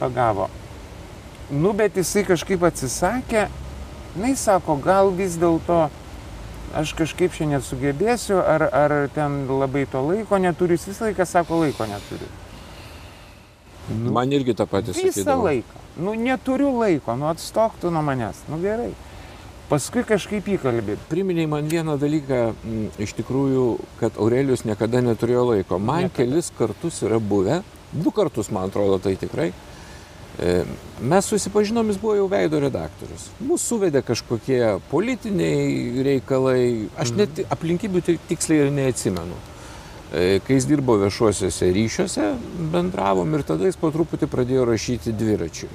pagavo. 0.00 0.48
Nu, 1.52 1.74
bet 1.76 2.00
jisai 2.00 2.24
kažkaip 2.26 2.64
atsisakė, 2.66 3.46
na, 4.16 4.32
jis 4.32 4.48
sako, 4.48 4.80
gal 4.82 5.12
vis 5.14 5.36
dėlto 5.38 5.84
aš 6.76 6.92
kažkaip 6.98 7.32
šiandien 7.36 7.62
sugebėsiu, 7.64 8.38
ar, 8.44 8.66
ar 8.72 8.94
ten 9.14 9.44
labai 9.48 9.86
to 9.90 10.02
laiko 10.06 10.38
neturiu, 10.42 10.76
jis 10.78 10.88
visą 10.92 11.08
laiką 11.08 11.26
sako, 11.26 11.62
laiko 11.64 11.86
neturiu. 11.90 12.28
Man 14.16 14.32
irgi 14.34 14.54
tą 14.58 14.66
patį 14.66 14.94
Visą 14.96 15.12
sakydavo. 15.14 15.44
laiką. 15.46 15.82
Nu, 16.02 16.14
neturiu 16.18 16.72
laiko, 16.80 17.14
nu 17.16 17.28
atstok 17.30 17.76
tu 17.80 17.90
nuo 17.94 18.02
manęs, 18.02 18.40
nu 18.50 18.58
gerai. 18.62 18.90
Paskui 19.70 20.02
kažkaip 20.06 20.46
įkalbė. 20.56 20.94
Priminėjai 21.10 21.48
man 21.50 21.66
vieną 21.70 21.94
dalyką, 21.98 22.40
m, 22.66 22.82
iš 23.02 23.14
tikrųjų, 23.18 23.62
kad 23.98 24.18
Aurelijus 24.22 24.62
niekada 24.66 25.00
neturėjo 25.02 25.42
laiko. 25.52 25.78
Man 25.78 26.04
Niekada. 26.06 26.16
kelis 26.20 26.50
kartus 26.58 27.00
yra 27.02 27.18
buvę, 27.18 27.62
du 27.92 28.12
kartus, 28.14 28.50
man 28.54 28.68
atrodo, 28.70 28.98
tai 29.02 29.16
tikrai. 29.18 29.48
E, 30.38 30.64
Mes 31.00 31.24
susipažinom, 31.28 31.88
jis 31.88 31.98
buvo 32.00 32.14
jau 32.16 32.26
veido 32.28 32.58
redaktorius. 32.60 33.26
Mūsų 33.40 33.64
suvedė 33.70 34.02
kažkokie 34.04 34.60
politiniai 34.90 36.02
reikalai, 36.04 36.88
aš 37.00 37.12
net 37.16 37.40
aplinkybių 37.52 38.02
ti- 38.04 38.18
tiksliai 38.28 38.66
ir 38.66 38.72
neatsimenu. 38.72 39.36
E, 40.12 40.40
Kai 40.46 40.54
jis 40.58 40.66
dirbo 40.68 40.96
viešuosiuose 41.00 41.70
ryšiuose, 41.72 42.26
bendravom 42.72 43.32
ir 43.34 43.42
tada 43.48 43.64
jis 43.68 43.76
po 43.80 43.90
truputį 43.90 44.28
pradėjo 44.32 44.64
rašyti 44.68 45.12
dviračiui. 45.16 45.72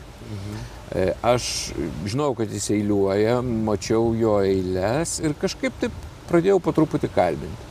E, 0.94 1.14
Aš 1.24 1.74
žinau, 2.06 2.34
kad 2.38 2.50
jis 2.52 2.70
eiliuoja, 2.76 3.42
mačiau 3.42 4.14
jo 4.18 4.38
eilės 4.46 5.20
ir 5.24 5.34
kažkaip 5.42 5.74
taip 5.82 5.92
pradėjau 6.30 6.60
po 6.62 6.72
truputį 6.72 7.10
kalbinti. 7.16 7.70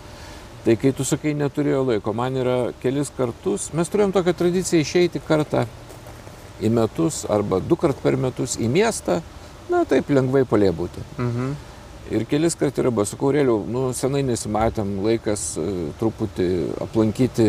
Tai 0.65 0.75
kai 0.77 0.91
tu 0.93 1.05
sakai, 1.09 1.33
neturėjo 1.35 1.85
laiko, 1.89 2.13
man 2.13 2.35
yra 2.37 2.73
kelis 2.83 3.11
kartus, 3.17 3.71
mes 3.73 3.89
turėjom 3.89 4.13
tokią 4.13 4.35
tradiciją 4.37 4.83
išeiti 4.85 5.23
kartą 5.25 5.63
į 6.63 6.71
metus 6.75 7.25
arba 7.31 7.61
du 7.61 7.77
kart 7.81 7.99
per 8.03 8.17
metus 8.21 8.57
į 8.61 8.69
miestą, 8.73 9.21
na 9.71 9.85
taip 9.89 10.11
lengvai 10.11 10.45
palėbūti. 10.49 11.03
Mhm. 11.19 11.51
Ir 12.11 12.25
kelis 12.27 12.57
kart 12.59 12.75
yra, 12.83 12.91
buvo, 12.91 13.05
sakau, 13.07 13.29
realiau, 13.31 13.61
nu, 13.71 13.93
senai 13.95 14.25
nesimatėm, 14.27 14.97
laikas 15.05 15.45
e, 15.63 15.67
truputį 16.01 16.47
aplankyti 16.83 17.45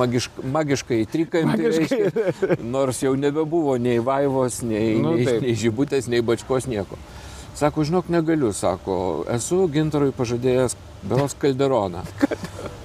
magišk, 0.00 0.38
magiškai 0.54 1.00
trikampį, 1.12 1.72
reiškia, 1.74 2.56
nors 2.64 3.02
jau 3.04 3.12
nebebuvo 3.18 3.74
nei 3.76 3.98
vaivos, 4.00 4.62
nei, 4.64 4.94
Nu, 5.02 5.12
nei, 5.18 5.26
taip. 5.28 5.44
nei 5.44 5.52
žibutės, 5.58 6.08
nei 6.08 6.22
bačkos, 6.24 6.64
nieko. 6.70 6.96
Sako, 7.58 7.84
žinok, 7.84 8.08
negaliu, 8.08 8.54
sako, 8.56 8.96
esu 9.34 9.66
gintarui 9.74 10.14
pažadėjęs 10.16 10.78
beros 11.08 11.36
kalderoną. 11.38 12.04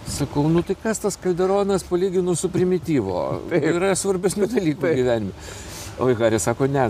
Sakau, 0.07 0.47
nu 0.49 0.63
tai 0.65 0.77
kas 0.79 1.01
tas 1.03 1.17
kalderonas 1.19 1.83
palyginus 1.87 2.41
su 2.43 2.49
primityvo? 2.49 3.23
Yra 3.57 3.93
svarbesnių 3.97 4.47
dalykų 4.53 4.93
gyvenime. 5.01 5.49
O 5.97 6.11
Ikarė 6.13 6.37
sako, 6.37 6.67
ne, 6.69 6.83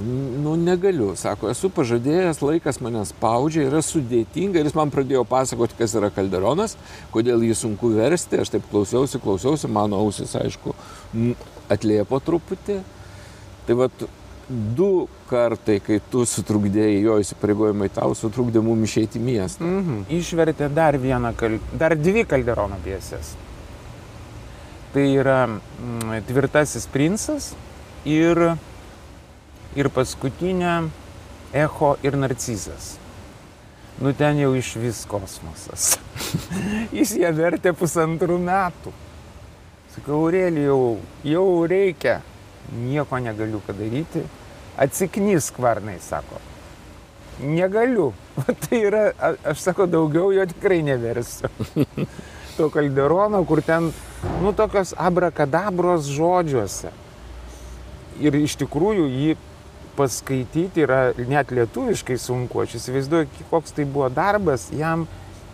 nu 0.43 0.57
negaliu. 0.59 1.13
Sako, 1.15 1.47
esu 1.53 1.69
pažadėjęs, 1.71 2.41
laikas 2.43 2.81
mane 2.83 3.05
spaudžia, 3.07 3.63
yra 3.69 3.79
sudėtinga. 3.85 4.59
Ir 4.59 4.67
jis 4.67 4.75
man 4.75 4.91
pradėjo 4.91 5.23
pasakoti, 5.27 5.77
kas 5.79 5.95
yra 5.95 6.09
kalderonas, 6.11 6.75
kodėl 7.13 7.45
jį 7.47 7.55
sunku 7.55 7.93
versti. 7.95 8.41
Aš 8.43 8.51
taip 8.57 8.67
klausiausi, 8.67 9.21
klausiausi, 9.23 9.71
mano 9.71 10.01
ausis, 10.03 10.35
aišku, 10.35 10.75
m, 11.15 11.31
atliepo 11.71 12.19
truputį. 12.19 12.81
Tai 13.67 13.79
vad, 13.79 14.03
du 14.49 15.07
kartai, 15.27 15.79
kai 15.83 15.99
tu 16.11 16.23
sutrukdėjai 16.27 17.01
jo 17.03 17.17
įsipareigojimai, 17.19 17.89
tau 17.91 18.13
sutrukdė 18.15 18.61
mum 18.63 18.83
išeiti 18.87 19.19
į 19.19 19.25
miestą. 19.25 19.67
Mhm. 19.67 20.05
Išvertė 20.17 20.69
dar 20.73 20.97
vieną, 21.01 21.33
kal... 21.37 21.57
dar 21.75 21.97
dvi 21.99 22.23
Kalderono 22.27 22.79
pjesės. 22.85 23.33
Tai 24.93 25.03
yra 25.03 25.41
mm, 25.47 26.21
Tvirtasis 26.29 26.87
princas 26.89 27.51
ir, 28.07 28.39
ir 29.75 29.91
paskutinė 29.93 30.77
Echo 31.55 31.95
ir 32.03 32.15
Narcizas. 32.19 32.95
Nu 33.99 34.13
ten 34.13 34.39
jau 34.39 34.53
iš 34.55 34.75
vis 34.79 35.03
kosmosas. 35.09 35.97
Jis 36.97 37.15
ją 37.17 37.33
vertė 37.35 37.73
pusantrų 37.75 38.37
metų. 38.39 38.93
Sakau, 39.95 40.21
Aurelijau, 40.27 40.99
jau 41.25 41.47
reikia. 41.67 42.19
Nieko 42.75 43.19
negaliu 43.23 43.61
padaryti. 43.67 44.23
Atsiknys 44.77 45.49
kvarnai, 45.55 45.97
sako. 46.03 46.41
Negaliu. 47.41 48.11
Tai 48.67 48.79
yra, 48.81 49.03
aš 49.45 49.63
sako, 49.69 49.87
daugiau 49.87 50.31
jo 50.35 50.45
tikrai 50.49 50.81
neversiu. 50.85 51.49
to 52.57 52.69
kalderono, 52.73 53.43
kur 53.45 53.61
ten, 53.61 53.91
nu, 54.41 54.53
tokios 54.53 54.93
abrakadabros 54.97 56.09
žodžiuose. 56.09 56.91
Ir 58.17 58.35
iš 58.39 58.57
tikrųjų 58.63 59.05
jį 59.13 59.35
paskaityti 59.97 60.85
yra 60.85 61.01
net 61.29 61.53
lietuviškai 61.53 62.17
sunku. 62.21 62.63
Aš 62.65 62.77
įsivaizduoju, 62.81 63.45
koks 63.51 63.77
tai 63.77 63.85
buvo 63.85 64.09
darbas 64.13 64.69
jam 64.73 65.05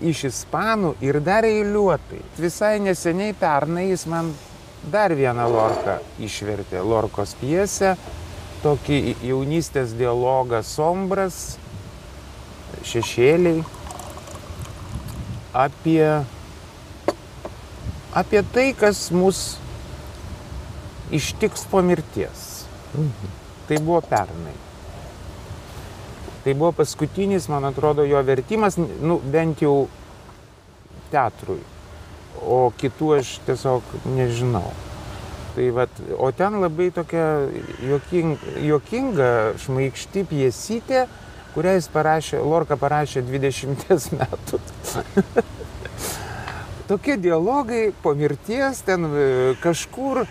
iš 0.03 0.25
ispanų 0.31 0.93
ir 1.03 1.19
dar 1.23 1.47
eiliuotai. 1.47 2.21
Visai 2.39 2.77
neseniai 2.83 3.35
pernai 3.39 3.89
jis 3.91 4.05
man 4.11 4.33
dar 4.91 5.15
vieną 5.15 5.47
Lorką 5.49 5.97
išvertė. 6.19 6.81
Lorkos 6.83 7.35
pjesę, 7.39 7.95
tokį 8.63 9.15
jaunystės 9.23 9.93
dialogą 9.97 10.63
sombras, 10.65 11.57
šešėliai, 12.87 13.63
apie, 15.53 16.07
apie 18.13 18.43
tai, 18.53 18.67
kas 18.77 19.07
mus 19.13 19.43
ištiks 21.13 21.67
po 21.71 21.83
mirties. 21.85 22.49
Tai 23.67 23.79
buvo 23.79 24.01
pernai. 24.05 24.55
Tai 26.43 26.53
buvo 26.59 26.73
paskutinis, 26.75 27.47
man 27.47 27.69
atrodo, 27.69 28.03
jo 28.03 28.19
vertimas, 28.25 28.75
nu, 28.77 29.21
bent 29.31 29.61
jau 29.63 29.85
teatrui. 31.13 31.61
O 32.41 32.71
kitų 32.79 33.13
aš 33.19 33.37
tiesiog 33.47 33.93
nežinau. 34.15 34.71
Tai 35.53 35.67
vat, 35.75 35.99
o 36.17 36.31
ten 36.33 36.57
labai 36.63 36.89
tokia 36.93 37.25
jokinga, 37.85 38.55
jokinga 38.65 39.27
šmaikšti 39.61 40.23
piesytė, 40.31 41.03
kurią 41.53 41.75
jis 41.77 41.89
parašė, 41.93 42.39
Lorka 42.41 42.77
parašė 42.81 43.21
20 43.27 43.85
metų. 44.19 44.61
Tokie 46.89 47.17
dialogai 47.21 47.91
po 48.03 48.15
mirties 48.17 48.81
ten 48.83 49.05
e, 49.07 49.27
kažkur 49.63 50.25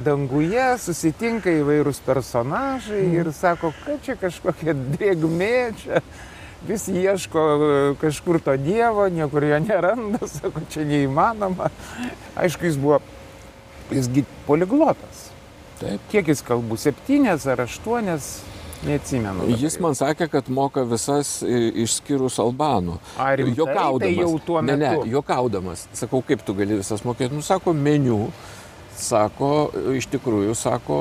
danguje 0.00 0.64
susitinka 0.80 1.52
įvairūs 1.52 1.98
personažai 2.06 3.02
ir 3.12 3.32
sako, 3.36 3.74
kad 3.84 4.00
čia 4.06 4.16
kažkokia 4.20 4.72
drėgmė, 4.78 5.56
čia 5.82 6.00
vis 6.68 6.86
ieško 6.88 7.42
e, 7.42 7.94
kažkur 8.00 8.40
to 8.44 8.56
Dievo, 8.56 9.08
niekur 9.08 9.44
jo 9.44 9.58
neranda, 9.62 10.26
sako, 10.36 10.64
čia 10.72 10.86
neįmanoma. 10.88 11.70
Aišku, 12.38 12.66
jis 12.68 12.78
buvo, 12.80 13.00
jisgi 13.90 14.24
poliglotas. 14.46 15.28
Taip. 15.82 16.02
Kiek 16.12 16.30
jis 16.30 16.44
kalbų, 16.46 16.78
septynės 16.78 17.46
ar 17.50 17.64
aštuonės, 17.64 18.32
neatsimenu. 18.86 19.48
Jis 19.58 19.78
man 19.82 19.96
sakė, 19.98 20.28
kad 20.30 20.48
moka 20.52 20.84
visas 20.86 21.40
išskyrus 21.42 22.38
albanų. 22.42 22.98
Ar 23.18 23.36
rimtai? 23.40 23.58
Juokaudamas. 23.58 24.06
Tai 24.06 24.12
jau 24.18 24.32
tuo 24.46 24.62
ne, 24.62 24.76
ne, 24.76 24.90
metu. 24.90 25.12
juokaudamas. 25.16 25.86
Sakau, 25.98 26.22
kaip 26.26 26.44
tu 26.46 26.54
gali 26.58 26.78
visas 26.80 27.02
mokėti? 27.06 27.34
Nu, 27.34 27.44
sako, 27.46 27.74
meniu. 27.74 28.26
Sako, 29.02 29.72
iš 29.96 30.06
tikrųjų, 30.12 30.52
sako, 30.54 30.98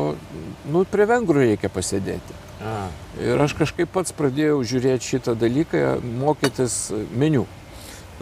nu, 0.72 0.86
prie 0.90 1.06
vengrų 1.10 1.44
reikia 1.44 1.70
pasėdėti. 1.70 2.38
A. 2.62 2.76
Ir 3.22 3.42
aš 3.42 3.56
kažkaip 3.58 3.90
pats 3.94 4.14
pradėjau 4.14 4.62
žiūrėti 4.68 5.16
šitą 5.16 5.36
dalyką, 5.40 5.98
mokytis 6.22 6.92
meniu. 7.18 7.48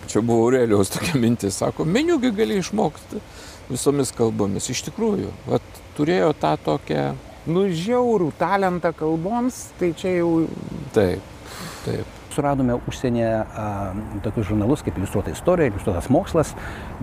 Čia 0.10 0.24
buvo 0.24 0.48
Aurelijos 0.48 0.94
tokia 0.94 1.20
mintis, 1.20 1.58
sako, 1.60 1.84
meniugi 1.86 2.32
gali 2.36 2.62
išmokti 2.62 3.20
visomis 3.70 4.14
kalbomis. 4.16 4.70
Iš 4.72 4.86
tikrųjų, 4.88 5.34
vat, 5.50 5.82
turėjo 5.98 6.32
tą 6.40 6.54
tokią, 6.64 7.04
Nu, 7.50 7.64
žiaurų 7.72 8.34
talentą 8.38 8.92
kalboms, 8.94 9.70
tai 9.80 9.94
čia 9.98 10.20
jau 10.20 10.32
taip, 10.94 11.24
taip. 11.86 12.19
Suradome 12.34 12.76
užsienyje 12.88 13.30
tokius 14.24 14.48
žurnalus 14.52 14.84
kaip 14.86 14.98
iliustruota 15.00 15.32
istorija, 15.34 15.72
iliustruotas 15.72 16.10
mokslas, 16.14 16.54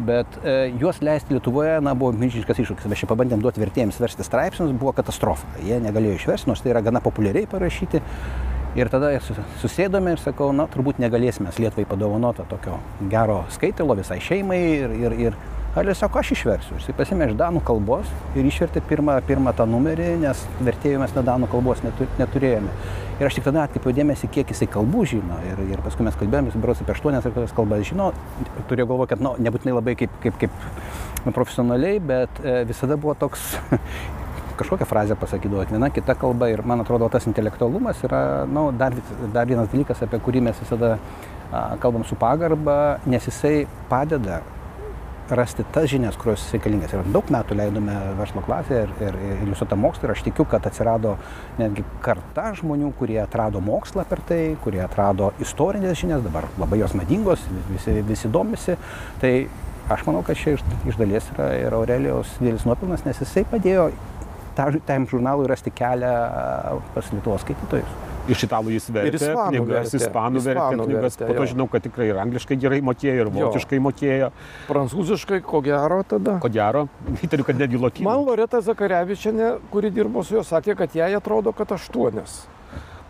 bet 0.06 0.38
e, 0.44 0.56
juos 0.80 1.00
leisti 1.02 1.34
Lietuvoje 1.34 1.80
na, 1.84 1.94
buvo 1.98 2.12
milžiniškas 2.16 2.60
iššūkis. 2.62 2.88
Mes 2.90 3.02
čia 3.02 3.08
pabandėm 3.10 3.42
duoti 3.42 3.62
vertėjams 3.62 3.98
versti 4.02 4.26
straipsnius, 4.26 4.74
buvo 4.78 4.94
katastrofa. 4.96 5.48
Jie 5.66 5.80
negalėjo 5.82 6.20
išversti, 6.20 6.50
nors 6.50 6.62
tai 6.62 6.72
yra 6.74 6.84
gana 6.86 7.02
populiariai 7.04 7.48
parašyti. 7.50 8.02
Ir 8.76 8.90
tada 8.92 9.08
su- 9.24 9.34
susėdome 9.62 10.12
ir 10.12 10.20
sakau, 10.20 10.50
na, 10.52 10.66
turbūt 10.68 10.98
negalėsime 11.00 11.52
Lietuvai 11.56 11.86
padovanoti 11.88 12.44
tokio 12.50 12.78
gero 13.10 13.44
skaitilo 13.54 13.96
visai 13.96 14.18
šeimai. 14.20 14.60
Ir, 14.76 14.96
ir, 15.00 15.20
ir 15.28 15.38
Alis 15.76 15.98
sako, 16.00 16.22
aš 16.22 16.30
išversiu. 16.32 16.78
Jis 16.80 16.94
pasimė 16.96 17.26
iš 17.28 17.34
danų 17.36 17.60
kalbos 17.68 18.08
ir 18.32 18.46
išvertė 18.48 18.80
pirmą, 18.88 19.18
pirmą 19.28 19.52
tą 19.58 19.66
numerį, 19.68 20.14
nes 20.22 20.40
vertėjų 20.64 21.02
mes 21.02 21.12
nuo 21.12 21.24
danų 21.26 21.50
kalbos 21.52 21.82
netu, 21.84 22.06
neturėjome. 22.16 22.72
Ir 23.18 23.28
aš 23.28 23.36
tik 23.36 23.44
tada 23.44 23.66
atkreipiau 23.66 23.92
dėmesį, 23.98 24.30
kiek 24.32 24.54
jisai 24.54 24.70
kalbų 24.72 25.04
žino. 25.10 25.36
Ir, 25.50 25.60
ir 25.74 25.82
paskui 25.84 26.06
mes 26.08 26.16
kalbėjome, 26.16 26.48
jis 26.48 26.64
berosi 26.64 26.86
apie 26.86 26.94
aštuonias 26.96 27.28
ar 27.28 27.36
kokias 27.36 27.52
kalbas 27.60 27.84
žino. 27.90 28.08
Turėjau 28.72 28.88
galvoje, 28.94 29.10
kad 29.12 29.26
nu, 29.28 29.34
nebūtinai 29.36 29.76
labai 29.76 29.96
kaip, 30.00 30.16
kaip, 30.24 30.40
kaip 30.40 31.28
profesionaliai, 31.36 32.00
bet 32.00 32.40
e, 32.40 32.56
visada 32.72 32.96
buvo 32.96 33.12
toks 33.20 33.44
kažkokią 34.62 34.88
frazę 34.88 35.20
pasakydavo 35.20 35.68
viena 35.68 35.92
kita 35.92 36.16
kalba 36.16 36.48
ir 36.48 36.64
man 36.64 36.80
atrodo 36.80 37.12
tas 37.12 37.28
intelektualumas 37.28 38.00
yra 38.08 38.20
nu, 38.48 38.70
dar, 38.72 38.96
dar 39.36 39.44
vienas 39.44 39.68
dalykas, 39.68 40.00
apie 40.08 40.24
kurį 40.24 40.46
mes 40.48 40.64
visada 40.64 40.96
a, 40.96 41.66
kalbam 41.84 42.08
su 42.08 42.16
pagarba, 42.16 42.96
nes 43.04 43.28
jisai 43.28 43.66
padeda 43.92 44.40
rasti 45.30 45.64
tas 45.72 45.88
žinias, 45.90 46.16
kurios 46.20 46.44
reikalingas. 46.54 46.94
Ir 46.94 47.08
daug 47.14 47.28
metų 47.32 47.56
leidome 47.58 47.94
verslo 48.18 48.42
klasėje 48.46 48.84
ir, 48.86 48.94
ir, 49.02 49.18
ir 49.28 49.44
iliustruotą 49.46 49.78
mokslą 49.80 50.08
ir 50.08 50.14
aš 50.14 50.24
tikiu, 50.28 50.46
kad 50.50 50.66
atsirado 50.68 51.16
netgi 51.58 51.84
karta 52.04 52.52
žmonių, 52.60 52.92
kurie 52.98 53.18
atrado 53.22 53.62
mokslą 53.64 54.06
per 54.08 54.22
tai, 54.28 54.40
kurie 54.64 54.82
atrado 54.84 55.32
istorinės 55.42 55.98
žinias, 56.02 56.24
dabar 56.26 56.48
labai 56.60 56.80
jos 56.82 56.96
madingos, 56.98 57.44
visi, 57.72 57.98
visi 58.06 58.30
domisi. 58.32 58.76
Tai 59.22 59.32
aš 59.92 60.04
manau, 60.08 60.22
kad 60.26 60.38
čia 60.38 60.56
iš, 60.56 60.66
iš 60.86 61.00
dalies 61.00 61.30
yra 61.34 61.52
ir 61.58 61.78
Aurelijos 61.78 62.36
didelis 62.40 62.66
nuopilnas, 62.68 63.06
nes 63.06 63.22
jisai 63.22 63.46
padėjo 63.50 63.90
tam 64.56 65.08
žurnalui 65.10 65.50
rasti 65.50 65.72
kelią 65.74 66.12
pas 66.94 67.10
Lietuvos 67.12 67.44
skaitytojus. 67.44 68.15
Iš 68.26 68.46
italų 68.48 68.74
jis 68.74 68.88
vertė 68.90 69.10
Ir 69.12 69.18
ispanų 69.20 69.60
knygas, 69.62 69.92
vertė. 69.92 70.00
ispanų 70.00 70.42
vertė 70.42 70.56
Ispanų 70.56 70.86
knygas, 70.88 71.18
vertė, 71.18 71.28
po 71.28 71.36
to 71.38 71.46
žinau, 71.52 71.68
kad 71.70 71.86
tikrai 71.86 72.08
ir 72.10 72.18
angliškai 72.24 72.58
gerai 72.62 72.80
mokėjo, 72.86 73.14
ir 73.22 73.30
vokiškai 73.36 73.80
mokėjo, 73.86 74.32
Prancūziškai, 74.66 75.40
ko 75.46 75.62
gero 75.66 76.00
tada. 76.08 76.38
ko 76.42 76.50
gero, 76.50 76.86
įtariu, 77.26 77.46
kad 77.46 77.62
netgi 77.62 77.80
lotynų. 77.82 78.08
Man 78.08 78.26
Loreta 78.26 78.62
Zakarevičiane, 78.66 79.56
kuri 79.70 79.94
dirbo 79.94 80.26
su 80.26 80.38
juo, 80.38 80.44
sakė, 80.46 80.76
kad 80.78 80.98
jai 80.98 81.12
atrodo, 81.18 81.54
kad 81.56 81.76
aštuonias. 81.78 82.44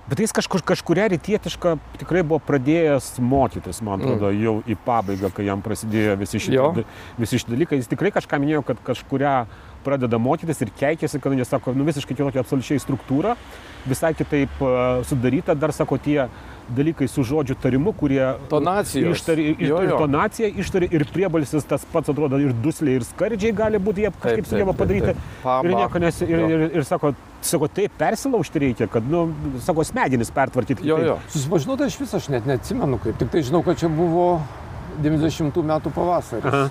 Bet 0.06 0.20
jis 0.22 0.30
kažkur, 0.30 0.62
kažkuria 0.62 1.08
rytietiška 1.10 1.72
tikrai 1.98 2.20
buvo 2.22 2.38
pradėjęs 2.46 3.16
mokytis, 3.18 3.80
man 3.82 3.98
atrodo, 3.98 4.28
mm. 4.30 4.42
jau 4.44 4.52
į 4.62 4.76
pabaigą, 4.86 5.32
kai 5.34 5.48
jam 5.48 5.64
prasidėjo 5.64 6.14
visi 6.20 6.38
šitie, 6.44 6.84
visi 7.18 7.40
šitie 7.42 7.56
dalykai. 7.56 7.80
Jis 7.80 7.90
tikrai 7.90 8.12
kažką 8.14 8.38
minėjo, 8.38 8.62
kad 8.68 8.78
kažkuria 8.86 9.32
pradeda 9.86 10.18
mokytis 10.18 10.60
ir 10.66 10.74
keikėsi, 10.80 11.20
kad 11.22 11.38
jis 11.38 11.54
sako, 11.54 11.72
nu 11.78 11.86
visiškai 11.86 12.16
kitokia 12.18 12.42
absoliučiai 12.42 12.82
struktūra, 12.82 13.36
visai 13.86 14.12
kitaip 14.18 14.60
a, 14.66 15.00
sudaryta, 15.06 15.54
dar 15.54 15.72
sako 15.76 15.98
tie 16.02 16.26
dalykai 16.66 17.06
su 17.06 17.22
žodžiu 17.22 17.54
tarimu, 17.62 17.92
kurie 17.94 18.24
Tonacijos. 18.50 19.14
ištari, 19.20 19.44
ir, 19.52 19.68
Jo, 19.68 19.76
ir 19.86 19.92
jo. 19.92 19.98
tonacija 20.02 20.48
ištari 20.58 20.88
ir 20.90 21.04
priebalsis 21.14 21.62
tas 21.70 21.84
pats 21.92 22.10
atrodo 22.10 22.40
ir 22.42 22.50
dusliai, 22.64 22.96
ir 22.98 23.04
skardžiai 23.06 23.52
gali 23.54 23.78
būti, 23.78 24.02
jie 24.02 24.10
kažkaip 24.10 24.40
taip, 24.42 24.48
sugeba 24.50 24.72
taip, 24.74 24.80
padaryti. 24.82 25.06
taip. 25.12 25.28
Pa, 25.44 25.60
Ir 25.62 25.70
ba. 25.70 25.78
nieko 25.84 26.02
nes, 26.02 26.18
ir, 26.26 26.32
Jo. 26.34 26.48
ir, 26.56 26.64
ir 26.80 26.88
sako, 26.88 27.12
sako, 27.46 27.68
taip 27.70 27.94
persilaužti 28.00 28.58
reikia, 28.64 28.88
kad, 28.90 29.06
nu, 29.06 29.28
sako, 29.62 29.84
smegenis 29.86 30.34
pertvarkyti. 30.34 30.82
Jo, 30.90 30.98
jo. 31.06 31.18
Susipažinau, 31.30 31.78
tai 31.78 31.86
iš 31.92 32.00
viso 32.02 32.18
aš 32.18 32.26
net 32.34 32.50
neatsimenu, 32.50 32.98
kaip. 33.04 33.14
Tik 33.22 33.30
tai 33.36 33.44
žinau, 33.46 33.62
kad 33.62 33.78
čia 33.78 33.86
buvo 33.88 34.26
90 35.06 35.62
metų 35.70 35.94
pavasaris. 35.94 36.50
Aha. 36.50 36.70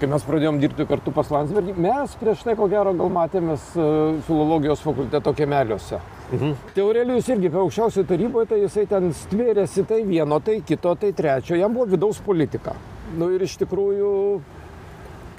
Kai 0.00 0.08
mes 0.10 0.24
pradėjom 0.26 0.56
dirbti 0.58 0.86
kartu 0.90 1.12
pas 1.14 1.28
Landsbergį, 1.30 1.76
mes 1.78 2.14
prieš 2.18 2.42
tai 2.42 2.56
ko 2.58 2.66
gero 2.70 2.90
gal 2.98 3.12
matėmės 3.14 3.68
e, 3.78 3.84
filologijos 4.26 4.82
fakulteto 4.82 5.32
kemeliuose. 5.38 6.00
Mhm. 6.32 6.56
Aurelijus 6.82 7.28
irgi 7.30 7.50
apie 7.52 7.60
aukščiausiai 7.62 8.08
taryboje, 8.08 8.48
tai 8.50 8.58
jisai 8.64 8.88
ten 8.90 9.12
stvėrėsi 9.14 9.84
tai 9.86 10.00
vieno, 10.08 10.40
tai 10.42 10.58
kito, 10.66 10.96
tai 10.98 11.12
trečio, 11.14 11.54
jam 11.60 11.76
buvo 11.76 11.86
vidaus 11.94 12.18
politika. 12.24 12.74
Nu 13.14 13.30
ir 13.30 13.44
iš 13.46 13.54
tikrųjų 13.62 14.10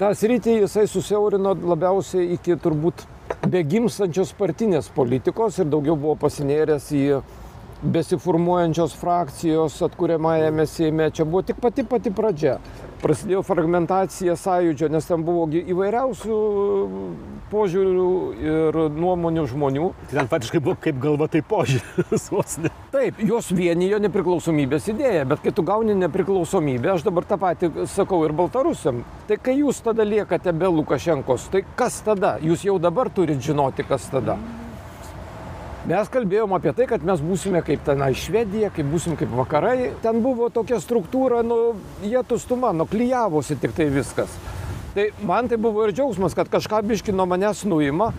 tą 0.00 0.12
sritį 0.16 0.62
jisai 0.62 0.86
susiaurino 0.88 1.52
labiausiai 1.74 2.32
iki 2.38 2.56
turbūt 2.62 3.04
begimstančios 3.52 4.32
partinės 4.38 4.88
politikos 4.94 5.60
ir 5.60 5.68
daugiau 5.68 5.98
buvo 6.00 6.16
pasinėręs 6.24 6.88
į 6.96 7.04
besiformuojančios 7.82 8.96
frakcijos 8.96 9.82
atkuriamajame 9.84 10.66
Seime. 10.66 11.10
Čia 11.10 11.26
buvo 11.28 11.42
tik 11.44 11.60
pati 11.60 11.84
pati 11.84 12.10
pradžia. 12.10 12.56
Prasidėjo 13.02 13.42
fragmentacija 13.46 14.36
sąjūdžio, 14.40 14.88
nes 14.92 15.06
ten 15.08 15.24
buvo 15.26 15.44
įvairiausių 15.60 16.38
požiūrių 17.50 18.08
ir 18.42 18.78
nuomonių 18.96 19.44
žmonių. 19.52 19.90
Tai 20.08 20.18
ten 20.20 20.30
faktiškai 20.32 20.60
buvo 20.64 20.76
kaip 20.82 20.98
galva, 21.02 21.28
tai 21.30 21.42
požiūris 21.46 22.28
vos 22.34 22.58
ne. 22.62 22.72
Taip, 22.94 23.20
jos 23.20 23.52
vienijo 23.54 24.00
nepriklausomybės 24.02 24.90
idėją, 24.94 25.26
bet 25.32 25.44
kai 25.44 25.54
tu 25.54 25.64
gauni 25.66 25.96
nepriklausomybę, 26.00 26.94
aš 26.96 27.06
dabar 27.06 27.28
tą 27.28 27.38
patį 27.42 27.72
sakau 27.92 28.22
ir 28.26 28.34
baltarusiam, 28.36 29.04
tai 29.28 29.38
kai 29.38 29.58
jūs 29.60 29.82
tada 29.84 30.06
liekate 30.06 30.54
be 30.56 30.70
Lukašenkos, 30.80 31.50
tai 31.52 31.66
kas 31.78 32.00
tada? 32.06 32.36
Jūs 32.42 32.66
jau 32.66 32.80
dabar 32.82 33.12
turit 33.12 33.42
žinoti, 33.44 33.86
kas 33.86 34.08
tada. 34.12 34.40
Mes 35.86 36.08
kalbėjom 36.10 36.50
apie 36.56 36.72
tai, 36.74 36.88
kad 36.90 37.04
mes 37.06 37.20
būsime 37.22 37.60
kaip 37.62 37.84
tenai 37.86 38.08
Švedija, 38.18 38.72
kaip 38.74 38.88
būsim 38.90 39.14
kaip 39.14 39.30
vakarai. 39.38 39.92
Ten 40.02 40.18
buvo 40.24 40.48
tokia 40.50 40.80
struktūra, 40.82 41.44
nu, 41.46 41.76
jie 42.02 42.18
tustuma, 42.26 42.72
nuklyjavosi 42.74 43.54
tik 43.62 43.76
tai 43.76 43.86
viskas. 43.94 44.32
Tai 44.96 45.04
man 45.28 45.46
tai 45.46 45.60
buvo 45.62 45.84
ir 45.86 45.94
džiaugsmas, 45.94 46.34
kad 46.34 46.50
kažką 46.50 46.80
biški 46.90 47.14
nuo 47.14 47.28
manęs 47.30 47.62
nuima, 47.70 48.10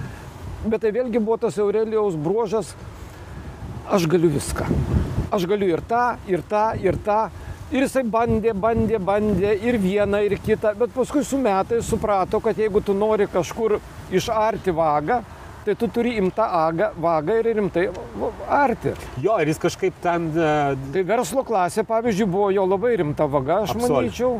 bet 0.63 0.85
tai 0.85 0.93
vėlgi 0.95 1.19
buvo 1.19 1.35
tas 1.43 1.59
Aurelijaus 1.59 2.15
bruožas, 2.15 2.71
aš 3.91 4.07
galiu 4.15 4.31
viską. 4.31 4.71
Aš 5.35 5.43
galiu 5.51 5.67
ir 5.73 5.83
tą, 5.83 6.05
ir 6.31 6.47
tą, 6.47 6.69
ir 6.79 6.95
tą. 7.03 7.25
Ir 7.75 7.83
jisai 7.83 8.05
bandė, 8.07 8.53
bandė, 8.55 8.95
bandė 9.03 9.57
ir 9.67 9.75
vieną, 9.83 10.23
ir 10.23 10.37
kitą, 10.39 10.71
bet 10.79 10.95
paskui 10.95 11.27
su 11.27 11.35
metais 11.35 11.83
suprato, 11.83 12.39
kad 12.39 12.55
jeigu 12.55 12.79
tu 12.79 12.95
nori 12.95 13.27
kažkur 13.27 13.81
išarti 14.15 14.71
vagą, 14.71 15.19
tai 15.67 15.75
tu 15.75 15.87
turi 15.91 16.15
imtą 16.21 16.45
agą, 16.63 16.91
vagą 17.03 17.35
ir 17.41 17.49
rimtai 17.59 17.87
arti. 18.57 18.93
Jo, 19.23 19.37
ir 19.43 19.51
jis 19.51 19.59
kažkaip 19.67 19.97
ten... 20.03 20.29
e, 20.33 20.75
Tai 20.95 21.03
verslo 21.09 21.43
klasė, 21.47 21.83
pavyzdžiui, 21.87 22.29
buvo 22.31 22.49
jo 22.55 22.63
labai 22.67 22.95
rimta 23.03 23.27
vaga, 23.27 23.61
aš 23.65 23.75
Absoliučiai. 23.75 23.97
manyčiau, 24.07 24.31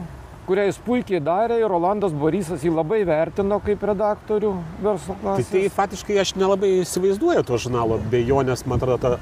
kurią 0.47 0.63
jis 0.69 0.77
puikiai 0.85 1.19
darė 1.19 1.57
ir 1.59 1.67
Rolandas 1.67 2.13
Borysas 2.15 2.63
jį 2.63 2.71
labai 2.77 3.01
vertino 3.07 3.57
kaip 3.65 3.81
redaktorių 3.89 4.53
verslo 4.85 5.17
Tai, 5.17 5.21
klasės. 5.25 5.49
tai 5.51 5.63
faktiškai 5.75 6.19
aš 6.23 6.31
nelabai 6.39 6.69
įsivaizduoju 6.85 7.43
to 7.49 7.59
žurnalo 7.65 7.99
be 8.13 8.21
jo, 8.23 8.39
nes 8.47 8.63
man 8.65 8.79
atrodo, 8.79 8.97
ta, 9.03 9.17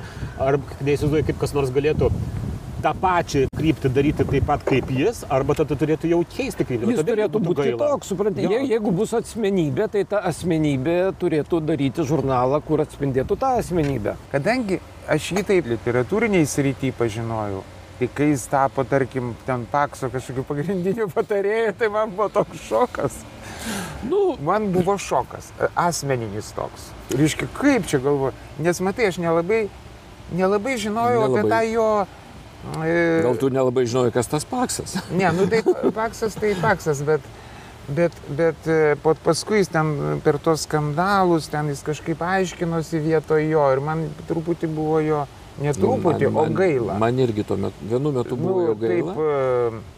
ar 0.45 0.59
neįsivaizduoju, 0.85 1.25
kaip 1.31 1.41
kas 1.41 1.55
nors 1.57 1.73
galėtų 1.73 2.11
tą 2.83 2.93
pačią 3.01 3.45
kryptį 3.55 3.91
daryti 3.93 4.25
taip 4.29 4.47
pat 4.47 4.63
kaip 4.67 4.89
jis, 4.93 5.23
arba 5.31 5.55
tada 5.57 5.77
turėtų 5.79 6.11
jau 6.11 6.21
keisti 6.35 6.65
kryptį. 6.67 6.91
Jis 6.93 7.05
turėtų 7.07 7.41
būti 7.45 7.67
kitoks, 7.71 8.11
suprantate. 8.11 8.49
Je, 8.51 8.63
jeigu 8.71 8.93
bus 8.95 9.13
asmenybė, 9.17 9.87
tai 9.93 10.03
ta 10.09 10.21
asmenybė 10.31 10.97
turėtų 11.21 11.61
daryti 11.65 12.05
žurnalą, 12.07 12.61
kur 12.65 12.83
atspindėtų 12.85 13.37
tą 13.41 13.55
asmenybę. 13.61 14.17
Kadangi 14.33 14.81
aš 15.11 15.31
jį 15.35 15.45
taip 15.51 15.71
literatūriniai 15.75 16.49
srity 16.49 16.91
pažinojau, 16.97 17.63
tai 17.99 18.09
kai 18.11 18.31
jis 18.33 18.43
tapo, 18.51 18.83
tarkim, 18.87 19.33
ten 19.47 19.63
pakso 19.71 20.09
kažkokiu 20.13 20.43
pagrindiniu 20.49 21.07
patarėju, 21.13 21.77
tai 21.79 21.89
man 21.93 22.11
buvo 22.11 22.27
toks 22.33 22.67
šokas. 22.67 23.23
Nu, 24.05 24.35
man 24.45 24.67
buvo 24.73 24.97
šokas, 25.01 25.49
asmeninis 25.79 26.51
toks. 26.57 26.91
Reiškia, 27.15 27.47
kaip 27.55 27.87
čia 27.89 28.01
galvoju, 28.03 28.35
nes 28.61 28.81
matai, 28.83 29.09
aš 29.09 29.17
nelabai, 29.23 29.65
nelabai 30.35 30.75
žinojau 30.81 31.25
nelabai. 31.25 31.41
apie 31.41 31.55
tą 31.55 31.63
jo... 31.71 31.89
E, 32.85 33.21
Gal 33.23 33.37
tu 33.37 33.49
nelabai 33.53 33.85
žinojai, 33.87 34.11
kas 34.15 34.27
tas 34.31 34.45
paksas? 34.47 34.95
Ne, 35.19 35.29
nu 35.37 35.45
tai 35.51 35.61
paksas 35.93 36.35
tai 36.39 36.53
paksas, 36.61 37.01
bet, 37.05 37.21
bet, 37.87 38.11
bet 38.37 38.67
e, 38.67 38.95
po- 39.03 39.15
paskui 39.23 39.61
jis 39.61 39.69
ten 39.73 40.19
per 40.25 40.39
tos 40.43 40.65
skandalus, 40.67 41.49
ten 41.53 41.69
jis 41.73 41.83
kažkaip 41.85 42.21
aiškinosi 42.25 43.01
vietoj 43.05 43.43
jo 43.51 43.65
ir 43.75 43.83
man 43.85 44.07
truputį 44.29 44.69
buvo 44.75 44.99
jo, 45.05 45.23
ne 45.61 45.73
truputį, 45.77 46.31
Man- 46.33 46.51
o 46.55 46.57
gaila. 46.57 46.97
Man 47.01 47.19
irgi 47.21 47.45
tuo 47.47 47.57
metu, 47.67 47.89
vienu 47.91 48.11
metu 48.15 48.35
buvo 48.39 48.59
nu, 48.63 48.67
jo 48.71 48.75
gaila. 48.85 49.13
taip, 49.13 49.81
e, 49.81 49.93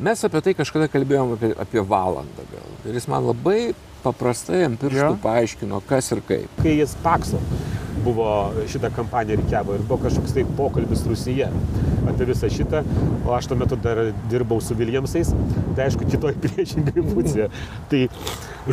Mes 0.00 0.16
apie 0.24 0.40
tai 0.40 0.52
kažkada 0.56 0.86
kalbėjom 0.88 1.34
apie, 1.34 1.48
apie 1.60 1.80
valandą 1.84 2.44
gal. 2.48 2.68
Ir 2.88 2.94
jis 2.96 3.04
man 3.12 3.26
labai 3.28 3.74
paprastai 4.00 4.62
ant 4.64 4.78
pirštų 4.80 5.02
Jo. 5.10 5.16
paaiškino, 5.20 5.82
kas 5.90 6.08
ir 6.14 6.22
kaip. 6.24 6.54
kai 6.62 6.72
jis 6.78 6.94
pakso 7.04 7.36
buvo 8.04 8.26
šitą 8.70 8.90
kampaniją 8.96 9.38
reikiavo 9.40 9.76
ir 9.76 9.84
buvo 9.86 10.00
kažkoks 10.06 10.34
tai 10.36 10.44
pokalbis 10.58 11.04
Rusija 11.08 11.50
apie 12.10 12.26
visą 12.30 12.48
šitą, 12.50 12.80
o 13.28 13.34
aš 13.36 13.50
tuo 13.50 13.58
metu 13.60 13.76
dar 13.80 14.00
dirbau 14.32 14.60
su 14.64 14.74
Viljamsais, 14.74 15.30
tai 15.76 15.86
aišku, 15.86 16.08
kitoj 16.10 16.34
priešingai 16.44 17.04
pusėje. 17.12 17.50
Tai 17.92 18.00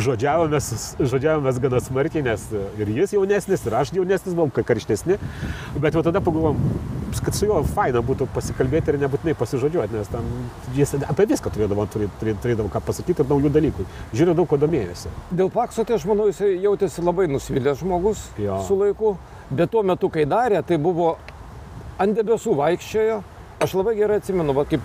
žodžiavomės, 0.08 0.70
žodžiavomės 1.00 1.60
gana 1.62 1.80
smarkiai, 1.84 2.24
nes 2.26 2.44
ir 2.80 2.94
jis 2.96 3.14
jaunesnis, 3.16 3.64
ir 3.68 3.76
aš 3.78 3.92
jaunesnis, 3.96 4.34
buvom 4.34 4.52
ka- 4.54 4.64
karštesni, 4.68 5.18
bet 5.80 5.96
jau 5.96 6.04
tada 6.06 6.22
pagalvom, 6.24 6.58
kad 7.24 7.34
su 7.34 7.46
juo 7.48 7.62
faina 7.64 8.00
būtų 8.04 8.26
pasikalbėti 8.34 8.92
ir 8.92 8.98
nebūtinai 9.02 9.34
pasižodžiuoti, 9.38 9.96
nes 9.96 10.08
ten 10.12 10.28
jis 10.76 10.94
apie 11.08 11.26
viską 11.30 11.50
turėdavo, 11.54 11.86
turė- 11.92 12.10
turė- 12.20 12.36
turėdavo 12.42 12.68
ką 12.72 12.80
pasakyti 12.84 13.24
ir 13.24 13.30
naujų 13.30 13.50
dalykų. 13.54 13.86
Žiūrėjau 14.14 14.36
daug 14.36 14.48
ko 14.48 14.56
domėjosi. 14.56 15.08
Dėl 15.32 15.50
pakso, 15.50 15.84
tai 15.84 15.94
aš 15.96 16.04
manau, 16.10 16.26
jis 16.28 16.38
jautėsi 16.62 17.02
labai 17.04 17.26
nusivylęs 17.28 17.80
žmogus 17.82 18.28
Jo. 18.38 18.60
su 18.68 18.76
laiku, 18.76 19.16
bet 19.50 19.70
tuo 19.70 19.82
metu, 19.82 20.08
kai 20.10 20.24
darė, 20.24 20.62
tai 20.66 20.76
buvo 20.76 21.16
ant 21.98 22.14
debesų 22.14 22.54
vaikščiojo. 22.56 23.22
Aš 23.60 23.74
labai 23.74 23.96
gerai 23.98 24.20
atsimenu, 24.20 24.52
va, 24.54 24.64
kaip 24.64 24.80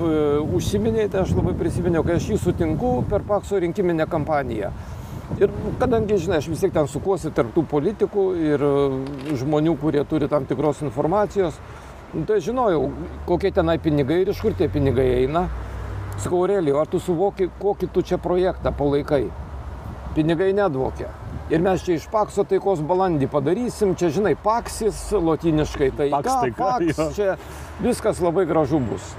e, 0.00 0.38
užsiminėte, 0.56 1.20
aš 1.20 1.30
labai 1.36 1.52
prisiminiau, 1.54 2.02
kai 2.06 2.16
aš 2.18 2.30
jį 2.32 2.38
sutinku 2.42 3.04
per 3.10 3.20
pakso 3.22 3.58
rinkiminę 3.60 4.06
kampaniją. 4.10 4.72
Ir 5.38 5.52
kadangi, 5.78 6.18
žinai, 6.18 6.40
aš 6.42 6.48
vis 6.50 6.60
tiek 6.64 6.72
ten 6.74 6.88
sukuosi 6.90 7.30
tarp 7.34 7.52
tų 7.54 7.62
politikų 7.70 8.24
ir 8.50 8.64
e, 8.66 8.72
žmonių, 9.40 9.76
kurie 9.80 10.02
turi 10.08 10.26
tam 10.28 10.44
tikros 10.48 10.82
informacijos, 10.82 11.56
nu, 12.12 12.24
tai 12.28 12.40
žinojau, 12.44 12.88
kokie 13.28 13.52
tenai 13.54 13.78
pinigai 13.80 14.24
ir 14.24 14.32
iš 14.34 14.42
kur 14.42 14.56
tie 14.58 14.68
pinigai 14.68 15.06
eina. 15.22 15.46
Sakau, 16.20 16.42
Aurelijau, 16.42 16.80
ar 16.82 16.90
tu 16.90 16.98
suvoki, 17.00 17.46
kokį 17.62 17.88
tu 17.94 18.02
čia 18.04 18.18
projektą 18.20 18.74
palaikai? 18.76 19.28
Pinigai 20.16 20.50
nedvokia. 20.52 21.12
Ir 21.50 21.62
mes 21.62 21.82
čia 21.86 21.96
iš 21.96 22.04
pakso 22.10 22.42
taikos 22.46 22.82
balandį 22.86 23.30
padarysim, 23.30 23.94
čia 23.98 24.10
žinai, 24.12 24.34
paksis, 24.38 24.98
lotiniškai 25.14 25.88
taika, 25.98 26.18
Paks 26.18 26.36
taika, 26.42 26.68
paks, 26.74 26.98
jo. 26.98 27.06
čia 27.16 27.38
viskas 27.82 28.20
labai 28.22 28.44
gražu 28.50 28.82
bus. 28.82 29.14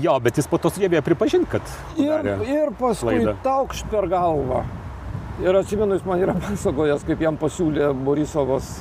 Jo, 0.00 0.14
bet 0.24 0.38
jis 0.40 0.46
po 0.48 0.60
to 0.60 0.70
sugebėjo 0.72 1.02
pripažinti, 1.04 1.50
kad 1.52 1.74
Ir, 2.00 2.30
ir 2.48 2.70
paskui 2.78 3.26
taukšt 3.44 3.90
per 3.92 4.06
galvą. 4.12 4.62
Ir 5.40 5.56
atsimenu, 5.56 5.96
jis 5.96 6.04
man 6.04 6.20
yra 6.20 6.34
pasakojęs, 6.44 7.06
kaip 7.08 7.22
jam 7.24 7.38
pasiūlė 7.40 7.92
Borisovas 8.04 8.74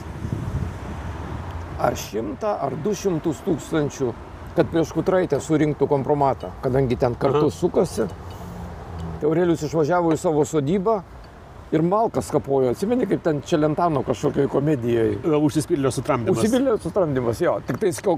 ar 1.82 1.96
šimtą, 1.98 2.58
ar 2.68 2.76
du 2.84 2.94
šimtus 2.98 3.40
tūkstančių, 3.46 4.12
kad 4.58 4.68
prieš 4.70 4.92
kutraitę 4.94 5.40
surinktų 5.42 5.88
kompromatą, 5.90 6.52
kadangi 6.62 7.00
ten 7.00 7.16
kartu 7.16 7.48
Aha. 7.48 7.56
sukasi. 7.56 8.06
Tai 9.22 9.30
Aurelius 9.30 9.64
išvažiavo 9.66 10.12
į 10.14 10.20
savo 10.20 10.44
sodybą 10.46 11.00
ir 11.72 11.84
malkas 11.88 12.30
kapojo. 12.34 12.76
Atsimeni, 12.76 13.08
kaip 13.10 13.24
ten 13.24 13.42
Čelentano 13.48 14.04
kažkokioj 14.06 14.50
komedijoje. 14.52 15.22
Užsispyrėlio 15.24 15.94
sutramdymas. 15.96 16.38
Užsipildė 16.38 16.78
sutramdymas, 16.84 17.42
jo. 17.42 17.56
Tik 17.68 17.80
tai 17.82 17.94
skau 17.96 18.18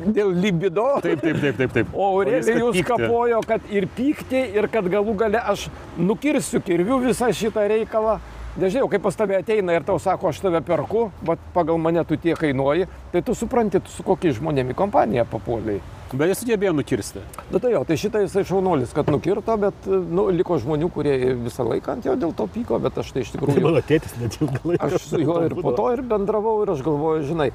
dėl 0.00 0.32
libido. 0.34 0.86
Taip, 1.04 1.22
taip, 1.22 1.40
taip, 1.40 1.56
taip. 1.60 1.72
taip. 1.76 1.94
O 1.94 2.10
Aurelijus 2.16 2.80
kapojo, 2.86 3.40
kad 3.46 3.64
ir 3.72 3.88
pykti, 3.96 4.42
ir 4.56 4.68
kad 4.72 4.88
galų 4.90 5.16
gale 5.20 5.40
aš 5.52 5.68
nukirsiu 5.98 6.62
kirviu 6.64 7.00
visą 7.04 7.30
šitą 7.34 7.66
reikalą. 7.70 8.18
Nežinau, 8.60 8.88
kai 8.90 8.98
pas 8.98 9.14
tave 9.14 9.36
ateina 9.38 9.76
ir 9.76 9.84
tau 9.86 10.00
sako, 10.02 10.32
aš 10.32 10.40
tave 10.42 10.58
perku, 10.66 11.06
bet 11.22 11.42
pagal 11.54 11.78
mane 11.78 12.02
tu 12.04 12.18
tiek 12.18 12.38
kainuoji, 12.38 12.88
tai 13.12 13.22
tu 13.22 13.34
supranti, 13.38 13.78
tu 13.78 13.92
su 13.94 14.02
kokiais 14.02 14.40
žmonėmis 14.40 14.74
į 14.74 14.78
kompaniją 14.80 15.24
papuoliai. 15.30 15.78
Bet 16.10 16.32
jis 16.32 16.40
sugebėjo 16.42 16.72
nukirsti. 16.74 17.20
Na 17.52 17.60
tai 17.62 17.70
jo, 17.70 17.80
tai 17.86 17.94
šitą 18.00 18.24
jisai 18.24 18.42
šaunuolis, 18.48 18.90
kad 18.96 19.06
nukirto, 19.12 19.54
bet 19.62 19.86
nu, 19.86 20.24
liko 20.34 20.56
žmonių, 20.58 20.88
kurie 20.90 21.12
visą 21.38 21.62
laiką 21.68 21.94
ant 21.94 22.08
jo 22.08 22.16
dėl 22.18 22.32
to 22.34 22.48
pyko, 22.50 22.80
bet 22.82 22.98
aš 22.98 23.12
tai 23.14 23.22
iš 23.22 23.30
Tai 23.30 23.38
tikrųjų... 23.38 23.62
mano 23.68 23.82
tėtis 23.86 24.16
net 24.18 24.38
ilgą 24.40 24.62
laiką. 24.72 24.88
Aš 24.88 25.06
su 25.06 25.20
juo 25.22 25.38
ir 25.46 25.54
po 25.54 25.70
to 25.78 25.86
ir 25.94 26.02
bendravau 26.10 26.56
ir 26.64 26.74
aš 26.74 26.82
galvoju, 26.86 27.22
žinai, 27.30 27.48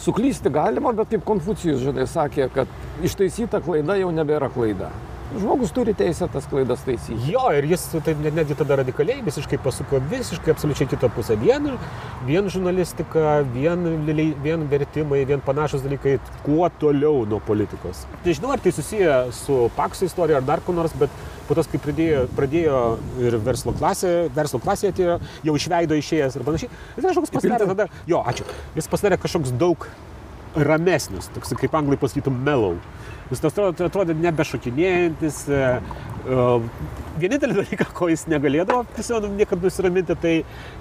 suklysti 0.00 0.52
galima, 0.54 0.94
bet 0.96 1.12
kaip 1.12 1.26
Konfucijus, 1.28 1.84
žinai, 1.84 2.08
sakė, 2.08 2.48
kad 2.54 2.72
ištaisyta 3.04 3.60
klaida 3.66 3.98
jau 4.00 4.08
nebėra 4.16 4.48
klaida. 4.56 4.88
Žmogus 5.28 5.74
turi 5.76 5.92
teisę 5.92 6.24
tas 6.32 6.46
klaidas 6.48 6.80
taisyti. 6.86 7.18
Jo, 7.28 7.50
ir 7.52 7.66
jis 7.68 7.82
taip 8.04 8.16
net- 8.24 8.32
netgi 8.32 8.54
tada 8.56 8.78
radikaliai 8.80 9.20
visiškai 9.26 9.58
pasuko 9.60 10.00
visiškai 10.10 10.54
absoliučiai 10.54 10.88
kitą 10.88 11.10
pusę. 11.12 11.36
Vien, 11.36 11.68
vien 12.24 12.48
žurnalistika, 12.48 13.42
vien, 13.52 13.84
vien 14.42 14.64
vertimai, 14.70 15.26
vien 15.28 15.40
panašus 15.44 15.82
dalykai, 15.84 16.18
kuo 16.46 16.68
toliau 16.80 17.26
nuo 17.28 17.40
politikos. 17.40 18.06
Nežinau, 18.24 18.52
ar 18.52 18.58
tai 18.58 18.72
susiję 18.72 19.26
su 19.32 19.70
Pakso 19.76 20.04
istorija 20.08 20.36
ar 20.40 20.42
dar 20.42 20.60
kuo 20.64 20.72
nors, 20.74 20.92
bet 20.96 21.10
po 21.46 21.54
tos, 21.54 21.66
kai 21.68 21.78
pradėjo, 21.78 22.26
pradėjo 22.36 22.80
ir 23.20 23.36
verslo 23.38 23.72
klasė, 23.72 24.30
verslo 24.34 24.58
klasė 24.60 24.92
atėjo, 24.94 25.20
jau 25.44 25.54
iš 25.56 25.68
veido 25.68 25.94
išėjęs 25.94 26.36
ir 26.36 26.42
panašiai, 26.44 26.70
jis 26.96 27.04
kažkoks 27.04 27.30
pasidarė 27.36 27.66
tada, 27.68 27.88
jo, 28.06 28.24
ačiū, 28.24 28.44
jis 28.76 28.88
pasidarė 28.88 29.20
kažkoks 29.20 29.52
daug 29.60 29.86
ramesnis, 30.56 31.28
toks 31.34 31.52
kaip 31.60 31.74
anglai 31.74 31.96
pasakytų 32.00 32.32
mellow. 32.32 32.78
Jis 33.28 33.44
atrodė, 33.44 34.14
nebešokinėjantis. 34.16 35.42
Vienintelį 36.28 37.56
dalyką, 37.56 37.86
ko 37.96 38.08
jis 38.10 38.26
negalėdavo 38.30 38.84
tiesiog 38.94 39.26
niekada 39.34 39.64
nusiraminti, 39.66 40.14
tai 40.22 40.32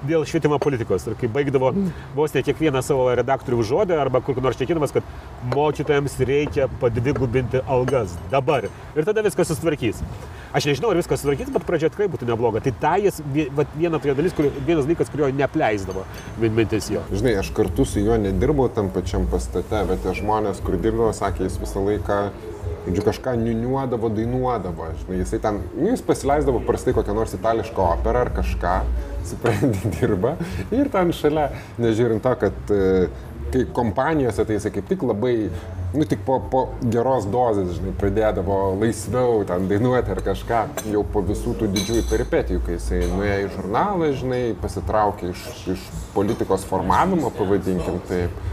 dėl 0.05 0.25
švietimo 0.27 0.59
politikos. 0.61 1.07
Ir 1.07 1.15
kai 1.17 1.29
baigdavo 1.33 1.71
vos 2.17 2.35
ne 2.35 2.43
kiekvieną 2.45 2.81
savo 2.85 3.07
redaktorių 3.17 3.63
žodį 3.71 3.95
arba 3.97 4.21
kur 4.25 4.37
nors 4.43 4.59
čekinamas, 4.59 4.93
kad 4.93 5.07
mokytojams 5.55 6.17
reikia 6.27 6.67
padvigubinti 6.81 7.63
algas 7.65 8.17
dabar. 8.33 8.67
Ir 8.93 9.07
tada 9.07 9.23
viskas 9.25 9.49
susitvarkys. 9.49 10.03
Aš 10.55 10.67
nežinau, 10.69 10.91
ar 10.93 10.99
viskas 10.99 11.23
susitvarkys, 11.23 11.49
bet 11.55 11.65
pradžioje 11.67 11.93
tikrai 11.95 12.09
būtų 12.11 12.27
nebloga. 12.29 12.61
Tai 12.67 12.73
tai 12.83 12.97
jis, 13.07 13.21
vat 13.57 13.71
viena 13.79 13.97
tokia 14.01 14.17
dalis, 14.19 14.35
kur, 14.37 14.51
vienas 14.67 14.85
dalykas, 14.87 15.09
kurio 15.13 15.31
nepleisdavo 15.35 16.05
min- 16.41 16.53
mintis 16.59 16.91
jo. 16.93 17.01
Žinai, 17.11 17.37
aš 17.41 17.49
kartu 17.57 17.85
su 17.87 18.03
juo 18.03 18.19
nedirbau 18.21 18.69
tam 18.73 18.91
pačiam 18.93 19.25
pastate, 19.31 19.81
bet 19.89 20.03
tie 20.05 20.13
žmonės, 20.21 20.61
kur 20.63 20.77
dirbdavo, 20.77 21.09
sakė, 21.17 21.47
jis 21.49 21.57
visą 21.63 21.83
laiką, 21.87 22.19
žodžiu, 22.87 23.03
kažką 23.03 23.35
niuniuodavo, 23.41 24.09
dainuodavo. 24.15 24.89
Žinai, 25.03 25.21
jisai 25.21 25.39
ten, 25.43 25.61
nu, 25.75 25.89
jis 25.91 26.03
pasileisdavo 26.07 26.61
prastai 26.67 26.95
kokią 26.95 27.15
nors 27.17 27.35
itališką 27.35 27.87
operą 27.97 28.25
ar 28.25 28.33
kažką, 28.37 28.75
supranti, 29.29 29.91
dirba. 29.97 30.37
Ir 30.71 30.91
ten 30.93 31.11
šalia, 31.15 31.49
nežiūrint 31.81 32.23
to, 32.23 32.33
kad 32.39 32.71
e, 32.71 33.09
kai 33.51 33.65
kompanijose 33.75 34.45
tai 34.45 34.57
jisai 34.57 34.71
kaip 34.75 34.87
tik 34.87 35.03
labai, 35.07 35.35
nu 35.93 36.07
tik 36.07 36.23
po, 36.27 36.39
po 36.51 36.63
geros 36.83 37.27
dozės, 37.31 37.75
žinai, 37.77 37.93
pradėdavo 37.99 38.59
laisviau 38.79 39.43
ten 39.47 39.67
dainuoti 39.71 40.13
ar 40.15 40.21
kažką, 40.25 40.63
jau 40.93 41.03
po 41.13 41.23
visų 41.27 41.55
tų 41.59 41.71
didžiųjų 41.75 42.05
peripetijų, 42.11 42.63
kai 42.65 42.77
jisai 42.77 43.01
nuėjo 43.11 43.39
į 43.45 43.49
žurnalą, 43.55 44.11
žinai, 44.19 44.43
pasitraukė 44.63 45.31
iš, 45.33 45.47
iš 45.75 45.87
politikos 46.15 46.67
formavimo, 46.67 47.31
pavadinkim 47.35 47.99
taip. 48.11 48.45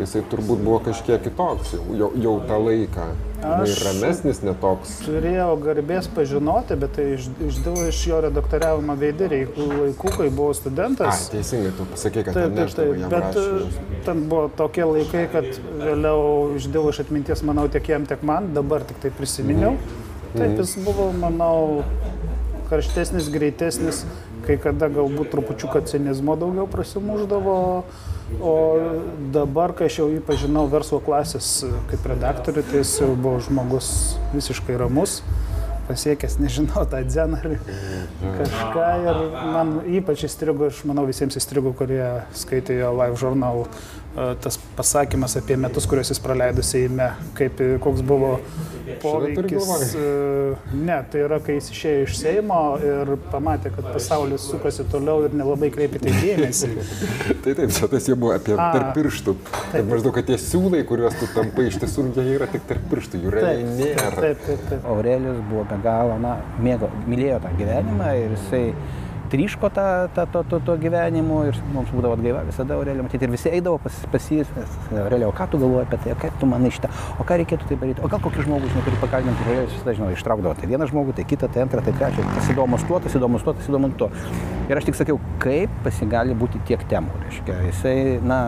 Jisai 0.00 0.22
turbūt 0.32 0.62
buvo 0.64 0.78
kažkiek 0.86 1.20
kitoks 1.24 1.74
jau, 1.76 1.82
jau, 1.98 2.08
jau 2.16 2.32
tą 2.48 2.58
laiką. 2.64 3.06
Aš- 3.42 3.80
ramesnis, 3.84 4.38
netoks. 4.46 4.92
Turėjau 5.02 5.56
garbės 5.58 6.06
pažinoti, 6.14 6.76
bet 6.78 6.92
tai 6.94 7.06
iš, 7.16 7.26
išdilo 7.48 7.88
iš 7.90 8.00
jo 8.06 8.20
redaktoriavimo 8.22 8.94
veideriai 9.00 9.48
laikų, 9.56 10.12
kai 10.16 10.28
buvau 10.30 10.54
studentas. 10.54 11.24
teisingai, 11.32 11.72
tu 11.76 11.84
pasakė, 11.90 12.24
kad 12.28 12.34
Taip, 12.38 12.54
taip, 12.54 12.70
taip, 12.76 13.10
bet 13.10 13.26
rašinius. 13.34 13.74
e, 13.82 14.04
ten 14.06 14.22
buvo 14.30 14.46
tokie 14.56 14.84
laikai, 14.86 15.24
kad 15.32 15.44
vėliau 15.82 16.54
išdilo 16.56 16.94
iš 16.94 17.00
atminties, 17.02 17.42
manau, 17.42 17.66
tiek 17.68 17.88
jam, 17.88 18.06
tiek 18.06 18.22
man, 18.22 18.52
dabar 18.54 18.80
tik 18.86 19.00
tai 19.02 19.10
prisiminiau. 19.10 19.74
Taip, 20.36 20.54
jis 20.62 20.76
buvo, 20.86 21.10
manau, 21.12 21.82
karštesnis, 22.70 23.26
greitesnis, 23.34 24.04
kai 24.46 24.56
kada 24.56 24.88
galbūt 24.88 25.30
trupučiuką 25.34 25.82
cinizmo 25.90 26.36
daugiau 26.40 26.66
prasimuždavo, 26.70 27.56
o 28.40 28.56
dabar, 29.34 29.74
kai 29.76 29.90
aš 29.90 30.00
jau 30.00 30.08
jį 30.12 30.22
pažinau 30.26 30.64
verslo 30.72 31.00
klasės 31.04 31.50
kaip 31.90 32.06
redaktorių, 32.14 32.64
tai 32.70 32.82
jis 32.82 32.98
jau 33.02 33.12
buvo 33.14 33.40
žmogus 33.44 33.92
visiškai 34.32 34.78
ramus 34.80 35.20
pasiekęs, 35.88 36.38
nežinau, 36.40 36.84
tą 36.88 37.02
dzeną 37.04 37.40
ar 37.42 37.56
kažką. 38.38 38.84
Ir 39.02 39.18
man 39.54 39.72
ypač 39.98 40.24
įstrigo, 40.28 40.70
aš 40.70 40.84
manau 40.88 41.04
visiems 41.08 41.36
įstrigo, 41.40 41.74
kurie 41.76 42.04
skaitė 42.38 42.78
jo 42.78 42.92
live 43.00 43.18
žurnalų, 43.20 43.66
tas 44.14 44.58
pasakymas 44.76 45.36
apie 45.40 45.56
metus, 45.56 45.86
kuriuos 45.88 46.12
jis 46.12 46.20
praleido 46.20 46.62
Seime, 46.66 47.12
kaip, 47.38 47.60
koks 47.80 48.02
buvo 48.04 48.34
poveikis. 49.02 49.94
Ne, 50.74 50.98
tai 51.10 51.22
yra, 51.24 51.38
kai 51.44 51.56
jis 51.56 51.70
išėjo 51.72 52.02
iš 52.06 52.16
Seimo 52.20 52.60
ir 52.84 53.14
pamatė, 53.32 53.72
kad 53.74 53.88
pasaulis 53.94 54.44
sukasi 54.50 54.84
toliau 54.92 55.26
ir 55.26 55.36
nelabai 55.38 55.70
kreipėte 55.74 56.12
dėmesį. 56.12 56.72
tai 57.44 57.54
taip, 57.58 57.72
čia 57.72 57.88
tas 57.92 58.08
jau 58.10 58.18
buvo 58.18 58.34
apie 58.36 58.56
A, 58.56 58.68
tarp 58.74 58.92
pirštų. 58.98 59.36
Taip, 59.72 59.88
maždaug, 59.88 60.14
kad 60.18 60.28
tie 60.28 60.38
siūlai, 60.40 60.82
kuriuos 60.88 61.16
tu 61.20 61.30
tampai, 61.32 61.68
iš 61.70 61.80
tiesų 61.82 62.08
jie 62.18 62.36
yra 62.36 62.50
tik 62.52 62.66
tarp 62.68 62.84
pirštų, 62.92 63.22
jų 63.22 63.32
realiai 63.36 63.64
nėra. 63.68 64.10
Taip, 64.18 64.44
taip, 64.48 64.66
taip. 64.68 64.90
Aurelijus 64.92 65.40
buvo 65.48 65.64
be 65.70 65.80
galo, 65.84 66.18
na, 66.20 66.36
mėgo, 66.62 66.90
mylėjo 67.08 67.40
tą 67.46 67.54
gyvenimą 67.60 68.12
ir 68.20 68.36
jisai 68.36 68.66
tryško 69.32 69.70
tą, 69.72 69.86
tą, 70.14 70.26
to, 70.32 70.42
to, 70.50 70.60
to 70.66 70.76
gyvenimu 70.82 71.38
ir 71.48 71.58
mums 71.72 71.90
būdavo 71.94 72.18
atgaiva 72.18 72.42
visada 72.44 72.76
Aurelio 72.76 73.06
matyti 73.06 73.24
ir 73.24 73.32
visi 73.32 73.48
eidavo 73.48 73.78
pas, 73.80 73.96
pas 74.12 74.26
jį, 74.34 74.44
Aurelio, 74.92 75.30
o 75.30 75.36
ką 75.36 75.46
tu 75.52 75.60
galvoji 75.62 75.86
apie 75.86 76.00
tai, 76.04 76.16
kaip 76.26 76.36
tu 76.40 76.48
manai 76.50 76.72
šitą, 76.74 76.90
o 77.16 77.26
ką 77.28 77.38
reikėtų 77.40 77.70
tai 77.70 77.78
daryti, 77.80 78.04
o 78.04 78.10
gal 78.12 78.20
kokį 78.24 78.44
žmogų, 78.46 78.72
žinai, 78.72 78.84
kurį 78.88 79.00
pakalbinti, 79.02 79.46
Aurelijus 79.46 79.76
visada, 79.78 79.94
žinau, 79.98 80.10
ištraukdavo 80.12 80.54
tai 80.60 80.68
vieną 80.72 80.88
žmogų, 80.90 81.16
tai 81.16 81.26
kitą, 81.32 81.48
tai 81.52 81.64
antrą, 81.64 81.84
tai 81.86 81.94
trečią, 81.96 82.26
tas 82.36 82.50
įdomus 82.52 82.84
tuo, 82.88 83.00
tas 83.04 83.16
įdomus 83.18 83.46
tuo, 83.46 83.56
tas 83.56 83.70
įdomus 83.72 83.96
tuo. 84.00 84.10
Ir 84.68 84.80
aš 84.80 84.88
tik 84.88 84.98
sakiau, 84.98 85.20
kaip 85.42 85.72
pasigali 85.86 86.36
būti 86.38 86.60
tiek 86.68 86.84
temų, 86.92 87.22
reiškia, 87.24 87.60
jisai, 87.70 87.96
na, 88.24 88.42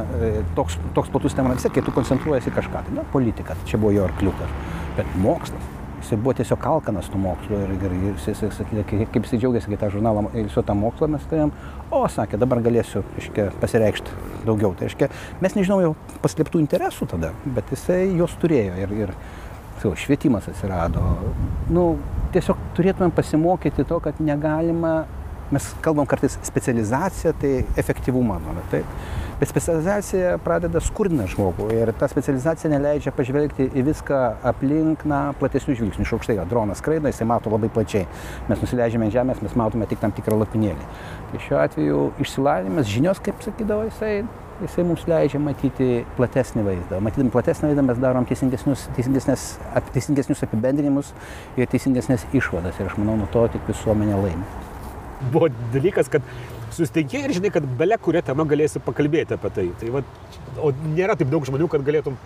toks, 0.59 0.77
toks 0.97 1.13
platus 1.15 1.37
temas, 1.37 1.57
vis 1.59 1.69
tiek, 1.69 1.79
kai 1.79 1.87
tu 1.87 1.97
koncentruojasi 1.97 2.53
kažką, 2.55 2.85
tai, 2.89 2.99
na, 3.01 3.07
politika, 3.15 3.57
tai 3.57 3.73
čia 3.73 3.81
buvo 3.81 3.95
jo 3.97 4.05
arkliukas, 4.07 4.53
bet 4.99 5.17
mokslas, 5.25 5.74
jisai 6.05 6.19
buvo 6.21 6.35
tiesiog 6.37 6.67
alkanas 6.69 7.09
tų 7.11 7.21
mokslų 7.23 7.61
ir, 7.65 7.73
ir, 7.75 7.95
ir 8.11 8.19
jisai 8.19 8.51
sakė, 8.53 8.85
kaip 8.91 9.25
jisai 9.27 9.41
džiaugiasi, 9.41 9.71
kai 9.73 9.81
tą 9.81 9.91
žurnalą 9.95 10.27
ir 10.37 10.51
su 10.53 10.63
tą 10.67 10.77
mokslą 10.79 11.09
mes 11.15 11.25
turėjom, 11.31 11.53
o 11.95 12.03
sakė, 12.13 12.41
dabar 12.41 12.61
galėsiu 12.65 13.03
iškia, 13.21 13.49
pasireikšti 13.63 14.19
daugiau. 14.45 14.75
Tai 14.77 14.89
reiškia, 14.89 15.09
mes 15.45 15.57
nežinom 15.57 15.83
jau 15.83 15.95
paslėptų 16.25 16.63
interesų 16.63 17.09
tada, 17.15 17.33
bet 17.57 17.73
jisai 17.73 18.03
juos 18.13 18.37
turėjo 18.43 18.77
ir, 18.85 18.95
ir 19.07 19.15
jau, 19.83 19.95
švietimas 20.05 20.49
atsirado. 20.53 21.03
Nu, 21.73 21.95
tiesiog 22.37 22.61
turėtumėm 22.77 23.15
pasimokyti 23.15 23.87
to, 23.89 24.01
kad 24.05 24.21
negalima, 24.23 25.05
mes 25.55 25.69
kalbam 25.85 26.09
kartais 26.09 26.39
specializacija, 26.47 27.35
tai 27.41 27.57
efektyvumą, 27.81 28.41
manau, 28.45 28.65
taip. 28.73 28.89
Bet 29.45 29.51
specializacija 29.51 30.39
pradeda 30.41 30.81
skurdinti 30.81 31.27
žmogų 31.35 31.67
ir 31.77 31.91
ta 32.01 32.07
specializacija 32.09 32.71
neleidžia 32.73 33.11
pažvelgti 33.13 33.67
į 33.77 33.83
viską 33.91 34.21
aplink, 34.49 35.03
na, 35.05 35.19
platesnių 35.37 35.75
žvilgsnių. 35.77 36.07
Iš 36.07 36.13
aukštai, 36.17 36.39
dronas 36.49 36.81
skraida, 36.81 37.13
jisai 37.13 37.27
mato 37.29 37.53
labai 37.53 37.69
plačiai. 37.75 38.07
Mes 38.49 38.63
nusileidžiame 38.65 39.05
ant 39.05 39.13
žemės, 39.13 39.43
mes 39.45 39.59
matome 39.61 39.85
tik 39.91 40.01
tam 40.01 40.17
tikrą 40.17 40.39
lapinėlį. 40.41 40.89
Tai 41.35 41.43
šiuo 41.45 41.61
atveju 41.61 42.01
išsilavinimas, 42.25 42.89
žinios, 42.89 43.21
kaip 43.27 43.45
sakydavo 43.45 43.85
jisai, 43.91 44.15
jisai 44.65 44.89
mums 44.89 45.05
leidžia 45.13 45.43
matyti 45.45 45.91
platesnį 46.17 46.65
vaizdą. 46.71 47.05
Matydami 47.05 47.37
platesnį 47.37 47.75
vaizdą 47.75 47.89
mes 47.91 48.01
darom 48.01 48.33
teisingesnius, 48.33 48.89
teisingesnės, 48.97 49.49
teisingesnius 49.93 50.45
apibendrinimus 50.49 51.13
ir 51.61 51.69
teisingesnės 51.69 52.25
išvadas. 52.33 52.81
Ir 52.81 52.89
aš 52.89 52.97
manau, 52.97 53.21
nuo 53.21 53.29
to 53.37 53.45
tik 53.53 53.69
visuomenė 53.69 54.25
laimi. 54.25 54.53
Buvo 55.29 55.53
dalykas, 55.77 56.09
kad 56.09 56.25
susitinki 56.75 57.23
ir 57.25 57.37
žinai, 57.37 57.53
kad 57.55 57.67
belė 57.79 57.99
kurią 58.03 58.25
temą 58.27 58.47
galėsi 58.51 58.83
pakalbėti 58.85 59.39
apie 59.39 59.53
tai. 59.55 59.69
tai 59.81 59.93
va, 59.95 60.05
o 60.59 60.75
nėra 60.95 61.17
taip 61.19 61.31
daug 61.33 61.47
žmonių, 61.47 61.71
kad 61.73 61.87
galėtum 61.87 62.19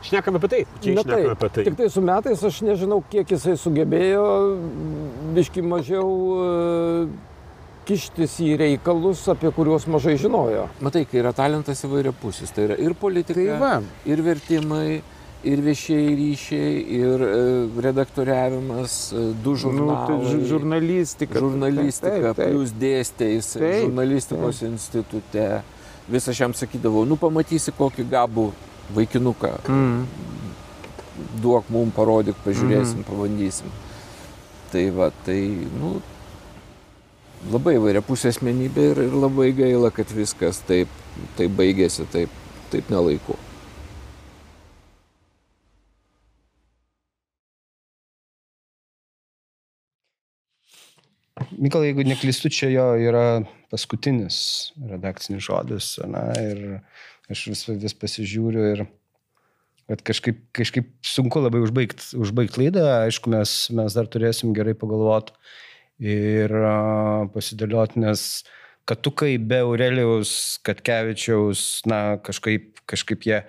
Šnekame 0.00 0.40
apie 0.40 0.48
tai. 0.48 0.60
Čia 0.80 0.94
Na, 0.96 1.02
tai, 1.04 1.24
apie 1.28 1.48
tai. 1.52 1.64
Tik 1.66 1.74
tai 1.76 1.88
su 1.92 2.00
metais 2.00 2.44
aš 2.48 2.62
nežinau, 2.64 3.02
kiek 3.12 3.34
jisai 3.34 3.52
sugebėjo 3.60 4.22
biški 5.36 5.60
mažiau 5.60 6.06
uh, 6.36 7.10
kištis 7.88 8.38
į 8.44 8.54
reikalus, 8.60 9.22
apie 9.32 9.50
kuriuos 9.54 9.86
mažai 9.90 10.16
žinojo. 10.20 10.66
Matai, 10.84 11.04
kai 11.08 11.20
yra 11.22 11.34
talentas 11.36 11.82
įvairia 11.86 12.14
pusės, 12.16 12.52
tai 12.54 12.68
yra 12.68 12.78
ir 12.80 12.94
politika, 12.98 13.36
tai 13.40 13.60
va. 13.60 13.72
ir 14.08 14.22
vertimai, 14.24 15.00
ir 15.44 15.60
viešieji 15.64 16.14
ryšiai, 16.16 16.80
ir 17.00 17.22
e, 17.24 17.34
redaktoriavimas, 17.82 18.96
e, 19.12 19.24
du 19.44 19.54
žurnalai. 19.56 20.18
Nu, 20.18 20.24
tai 20.28 20.40
žurnalistika. 20.48 21.40
Žurnalistika, 21.40 22.32
taip, 22.34 22.40
taip. 22.40 22.56
plus 22.56 22.74
dėstėjais 22.80 23.52
žurnalistikos 23.56 24.60
taip. 24.60 24.72
institute. 24.74 25.48
Vis 26.10 26.28
aš 26.28 26.44
jam 26.44 26.56
sakydavau, 26.56 27.06
nu 27.08 27.16
pamatysi 27.20 27.72
kokį 27.76 28.06
gabų 28.10 28.50
vaikinuką. 28.96 29.52
Mm. 29.70 30.06
Duok 31.40 31.68
mum, 31.72 31.92
parodyk, 31.94 32.38
pažiūrėsim, 32.44 33.02
mm. 33.02 33.08
pabandysim. 33.08 33.76
Tai 34.70 34.82
va, 34.96 35.10
tai, 35.26 35.40
nu, 35.80 35.98
labai 37.50 37.76
įvairia 37.78 38.02
pusė 38.04 38.32
asmenybė 38.34 38.90
ir, 38.92 39.04
ir 39.08 39.16
labai 39.16 39.50
gaila, 39.56 39.92
kad 39.94 40.10
viskas 40.14 40.60
taip, 40.68 40.90
taip 41.38 41.54
baigėsi, 41.58 42.06
taip, 42.12 42.34
taip 42.72 42.90
nelaiku. 42.92 43.38
Mykolai, 51.58 51.90
jeigu 51.90 52.06
neklystu, 52.06 52.50
čia 52.52 52.68
jo 52.70 52.86
yra 53.00 53.42
paskutinis 53.72 54.70
redakcinis 54.90 55.42
žodis, 55.46 55.92
na, 56.06 56.28
ir 56.38 56.80
aš 57.30 57.46
vis, 57.50 57.64
vis 57.82 57.96
pasižiūriu 57.98 58.66
ir 58.74 58.84
kad 59.90 60.04
kažkaip, 60.06 60.38
kažkaip 60.54 60.92
sunku 61.02 61.42
labai 61.42 61.62
užbaigti 61.64 62.14
užbaigt 62.22 62.60
laidą, 62.60 62.84
aišku, 63.08 63.32
mes, 63.34 63.54
mes 63.74 63.96
dar 63.96 64.06
turėsim 64.10 64.54
gerai 64.54 64.76
pagalvoti 64.78 65.34
ir 65.98 66.54
uh, 66.54 67.26
pasidėlioti, 67.34 67.98
nes 68.04 68.44
kad 68.86 69.02
tu 69.02 69.10
kaip 69.14 69.48
be 69.50 69.58
Aurelijaus 69.64 70.60
Katkevičiaus, 70.66 71.82
na, 71.90 72.20
kažkaip, 72.22 72.78
kažkaip 72.90 73.26
jie, 73.26 73.42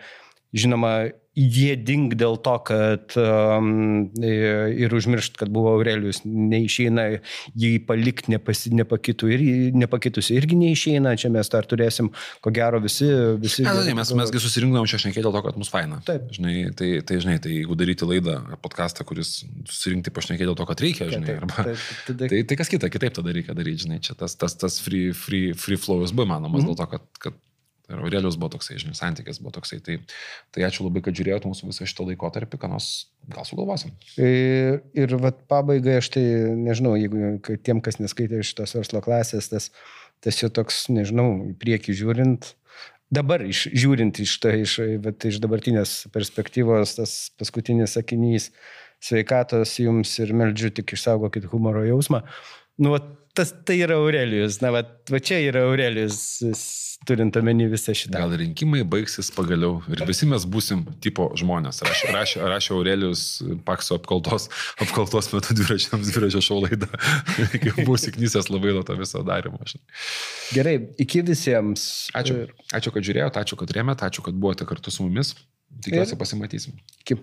žinoma, 0.54 1.12
jie 1.38 1.76
ding 1.80 2.12
dėl 2.20 2.36
to, 2.44 2.54
kad 2.68 3.14
um, 3.20 4.10
ir 4.20 4.92
užmiršt, 4.92 5.38
kad 5.40 5.52
buvo 5.54 5.76
Aurelijus, 5.78 6.22
neišeina 6.26 7.06
jį 7.56 7.72
palikti 7.88 8.34
nepasi, 8.34 8.74
nepakitų 8.76 9.30
ir 9.32 9.44
nepakitusi 9.80 10.36
irgi 10.36 10.58
neišeina, 10.60 11.14
čia 11.20 11.32
mes 11.32 11.52
dar 11.52 11.68
turėsim, 11.70 12.12
ko 12.44 12.52
gero, 12.56 12.82
visi. 12.84 13.08
visi 13.40 13.64
Na, 13.64 13.78
tai, 13.80 13.96
mes, 13.98 14.12
mesgi 14.20 14.44
susirinkdavom 14.44 14.90
čia 14.92 15.00
šnekėti 15.06 15.24
dėl 15.24 15.36
to, 15.38 15.44
kad 15.46 15.60
mus 15.62 15.72
faina. 15.72 16.02
Taip. 16.08 16.28
Žinai, 16.36 16.56
tai, 16.78 16.92
tai, 17.08 17.22
žinai, 17.24 17.38
tai 17.44 17.54
jeigu 17.56 17.78
daryti 17.80 18.08
laidą, 18.10 18.36
podcastą, 18.64 19.08
kuris 19.08 19.38
susirinkti 19.70 20.12
pašnekėti 20.12 20.50
dėl 20.50 20.60
to, 20.60 20.68
kad 20.68 20.84
reikia, 20.84 21.08
žinai, 21.14 21.30
taip, 21.32 21.46
arba, 21.46 21.68
taip, 21.70 21.86
tada... 22.10 22.32
tai, 22.34 22.42
tai 22.50 22.60
kas 22.60 22.74
kita, 22.76 22.92
kitaip 22.92 23.16
tada 23.22 23.38
reikia 23.38 23.56
daryti, 23.56 23.86
žinai, 23.86 24.02
čia 24.04 24.18
tas, 24.20 24.36
tas, 24.36 24.58
tas 24.60 24.82
free, 24.84 25.16
free, 25.16 25.56
free 25.56 25.80
flow 25.80 26.04
buvo 26.12 26.28
manomas 26.28 26.62
mm 26.62 26.68
-hmm. 26.68 26.76
dėl 26.76 26.78
to, 26.78 26.92
kad, 26.92 27.08
kad 27.24 27.40
Ir 27.92 28.00
Aurelijos 28.00 28.38
buvo 28.40 28.54
toksai, 28.56 28.78
žinai, 28.82 28.96
santykis 28.98 29.42
buvo 29.44 29.54
toksai. 29.58 29.82
Tai, 29.84 29.98
tai 30.56 30.64
ačiū 30.68 30.86
labai, 30.88 31.04
kad 31.06 31.18
žiūrėjote 31.18 31.50
mūsų 31.52 31.72
visą 31.72 31.88
šitą 31.90 32.08
laikotarpį, 32.08 32.60
ką 32.62 32.70
nors 32.72 32.90
gal 33.32 33.48
sugalvosim. 33.48 33.94
Ir, 34.16 34.82
ir 34.98 35.16
vat, 35.22 35.44
pabaigai 35.52 36.00
aš 36.00 36.12
tai, 36.16 36.24
nežinau, 36.56 36.96
jeigu 37.00 37.58
tiem, 37.66 37.84
kas 37.84 38.00
neskaitė 38.02 38.42
šitos 38.48 38.78
verslo 38.80 39.04
klasės, 39.04 39.52
tas, 39.52 39.70
tas 40.24 40.40
jau 40.42 40.52
toks, 40.54 40.86
nežinau, 40.94 41.30
į 41.52 41.56
priekį 41.60 41.98
žiūrint, 42.02 42.54
dabar 43.12 43.44
iš, 43.46 43.68
žiūrint 43.76 44.22
iš, 44.24 44.38
tai, 44.44 44.62
iš, 44.66 44.78
vat, 45.04 45.28
iš 45.28 45.42
dabartinės 45.44 45.96
perspektyvos, 46.16 46.96
tas 47.00 47.16
paskutinis 47.40 47.98
sakinys, 47.98 48.50
sveikatos 49.02 49.76
jums 49.82 50.14
ir 50.22 50.32
meldžiu 50.38 50.72
tik 50.78 50.96
išsaugokit 50.96 51.50
humoro 51.52 51.84
jausmą. 51.88 52.24
Nu, 52.82 52.94
vat, 52.96 53.10
tas 53.38 53.54
tai 53.66 53.80
yra 53.82 53.98
Aurelijus, 54.02 54.62
na, 54.64 54.74
va, 54.76 54.86
va 55.12 55.20
čia 55.24 55.42
yra 55.44 55.66
Aurelijus 55.70 56.22
turint 57.08 57.36
omeny 57.40 57.66
visą 57.72 57.94
šitą. 57.98 58.20
Gal 58.20 58.34
rinkimai 58.38 58.84
baigsis 58.88 59.32
pagaliau 59.34 59.80
ir 59.90 60.04
visi 60.06 60.28
mes 60.30 60.44
būsim 60.54 60.84
tipo 61.02 61.30
žmonės. 61.40 61.82
Rašė, 61.88 62.12
rašė, 62.14 62.42
rašė 62.52 62.74
Aurelijus 62.76 63.24
Pakso 63.66 63.98
apkaltos, 63.98 64.48
apkaltos 64.84 65.32
metu 65.34 65.56
dviračiams 65.58 66.12
dviračio 66.12 66.44
šau 66.46 66.60
laidą. 66.66 66.90
Buvau 67.80 67.98
siknysęs 68.02 68.52
labai 68.54 68.76
nuo 68.78 68.86
to 68.86 68.98
viso 69.00 69.24
darimo. 69.26 69.62
Gerai, 70.54 70.78
iki 71.02 71.24
visiems. 71.26 71.88
Ačiū. 72.18 72.44
Ačiū, 72.78 72.94
kad 72.94 73.10
žiūrėjote, 73.10 73.42
ačiū, 73.42 73.58
kad 73.64 73.74
rėmėte, 73.78 74.06
ačiū, 74.06 74.26
kad 74.28 74.38
buvote 74.38 74.70
kartu 74.70 74.94
su 74.94 75.08
mumis. 75.08 75.34
Tikiuosi 75.82 76.20
pasimatysim. 76.20 76.78
Iki. 77.02 77.18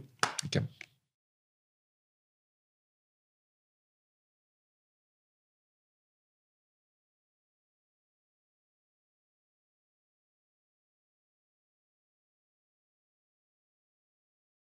Iki. 0.48 0.66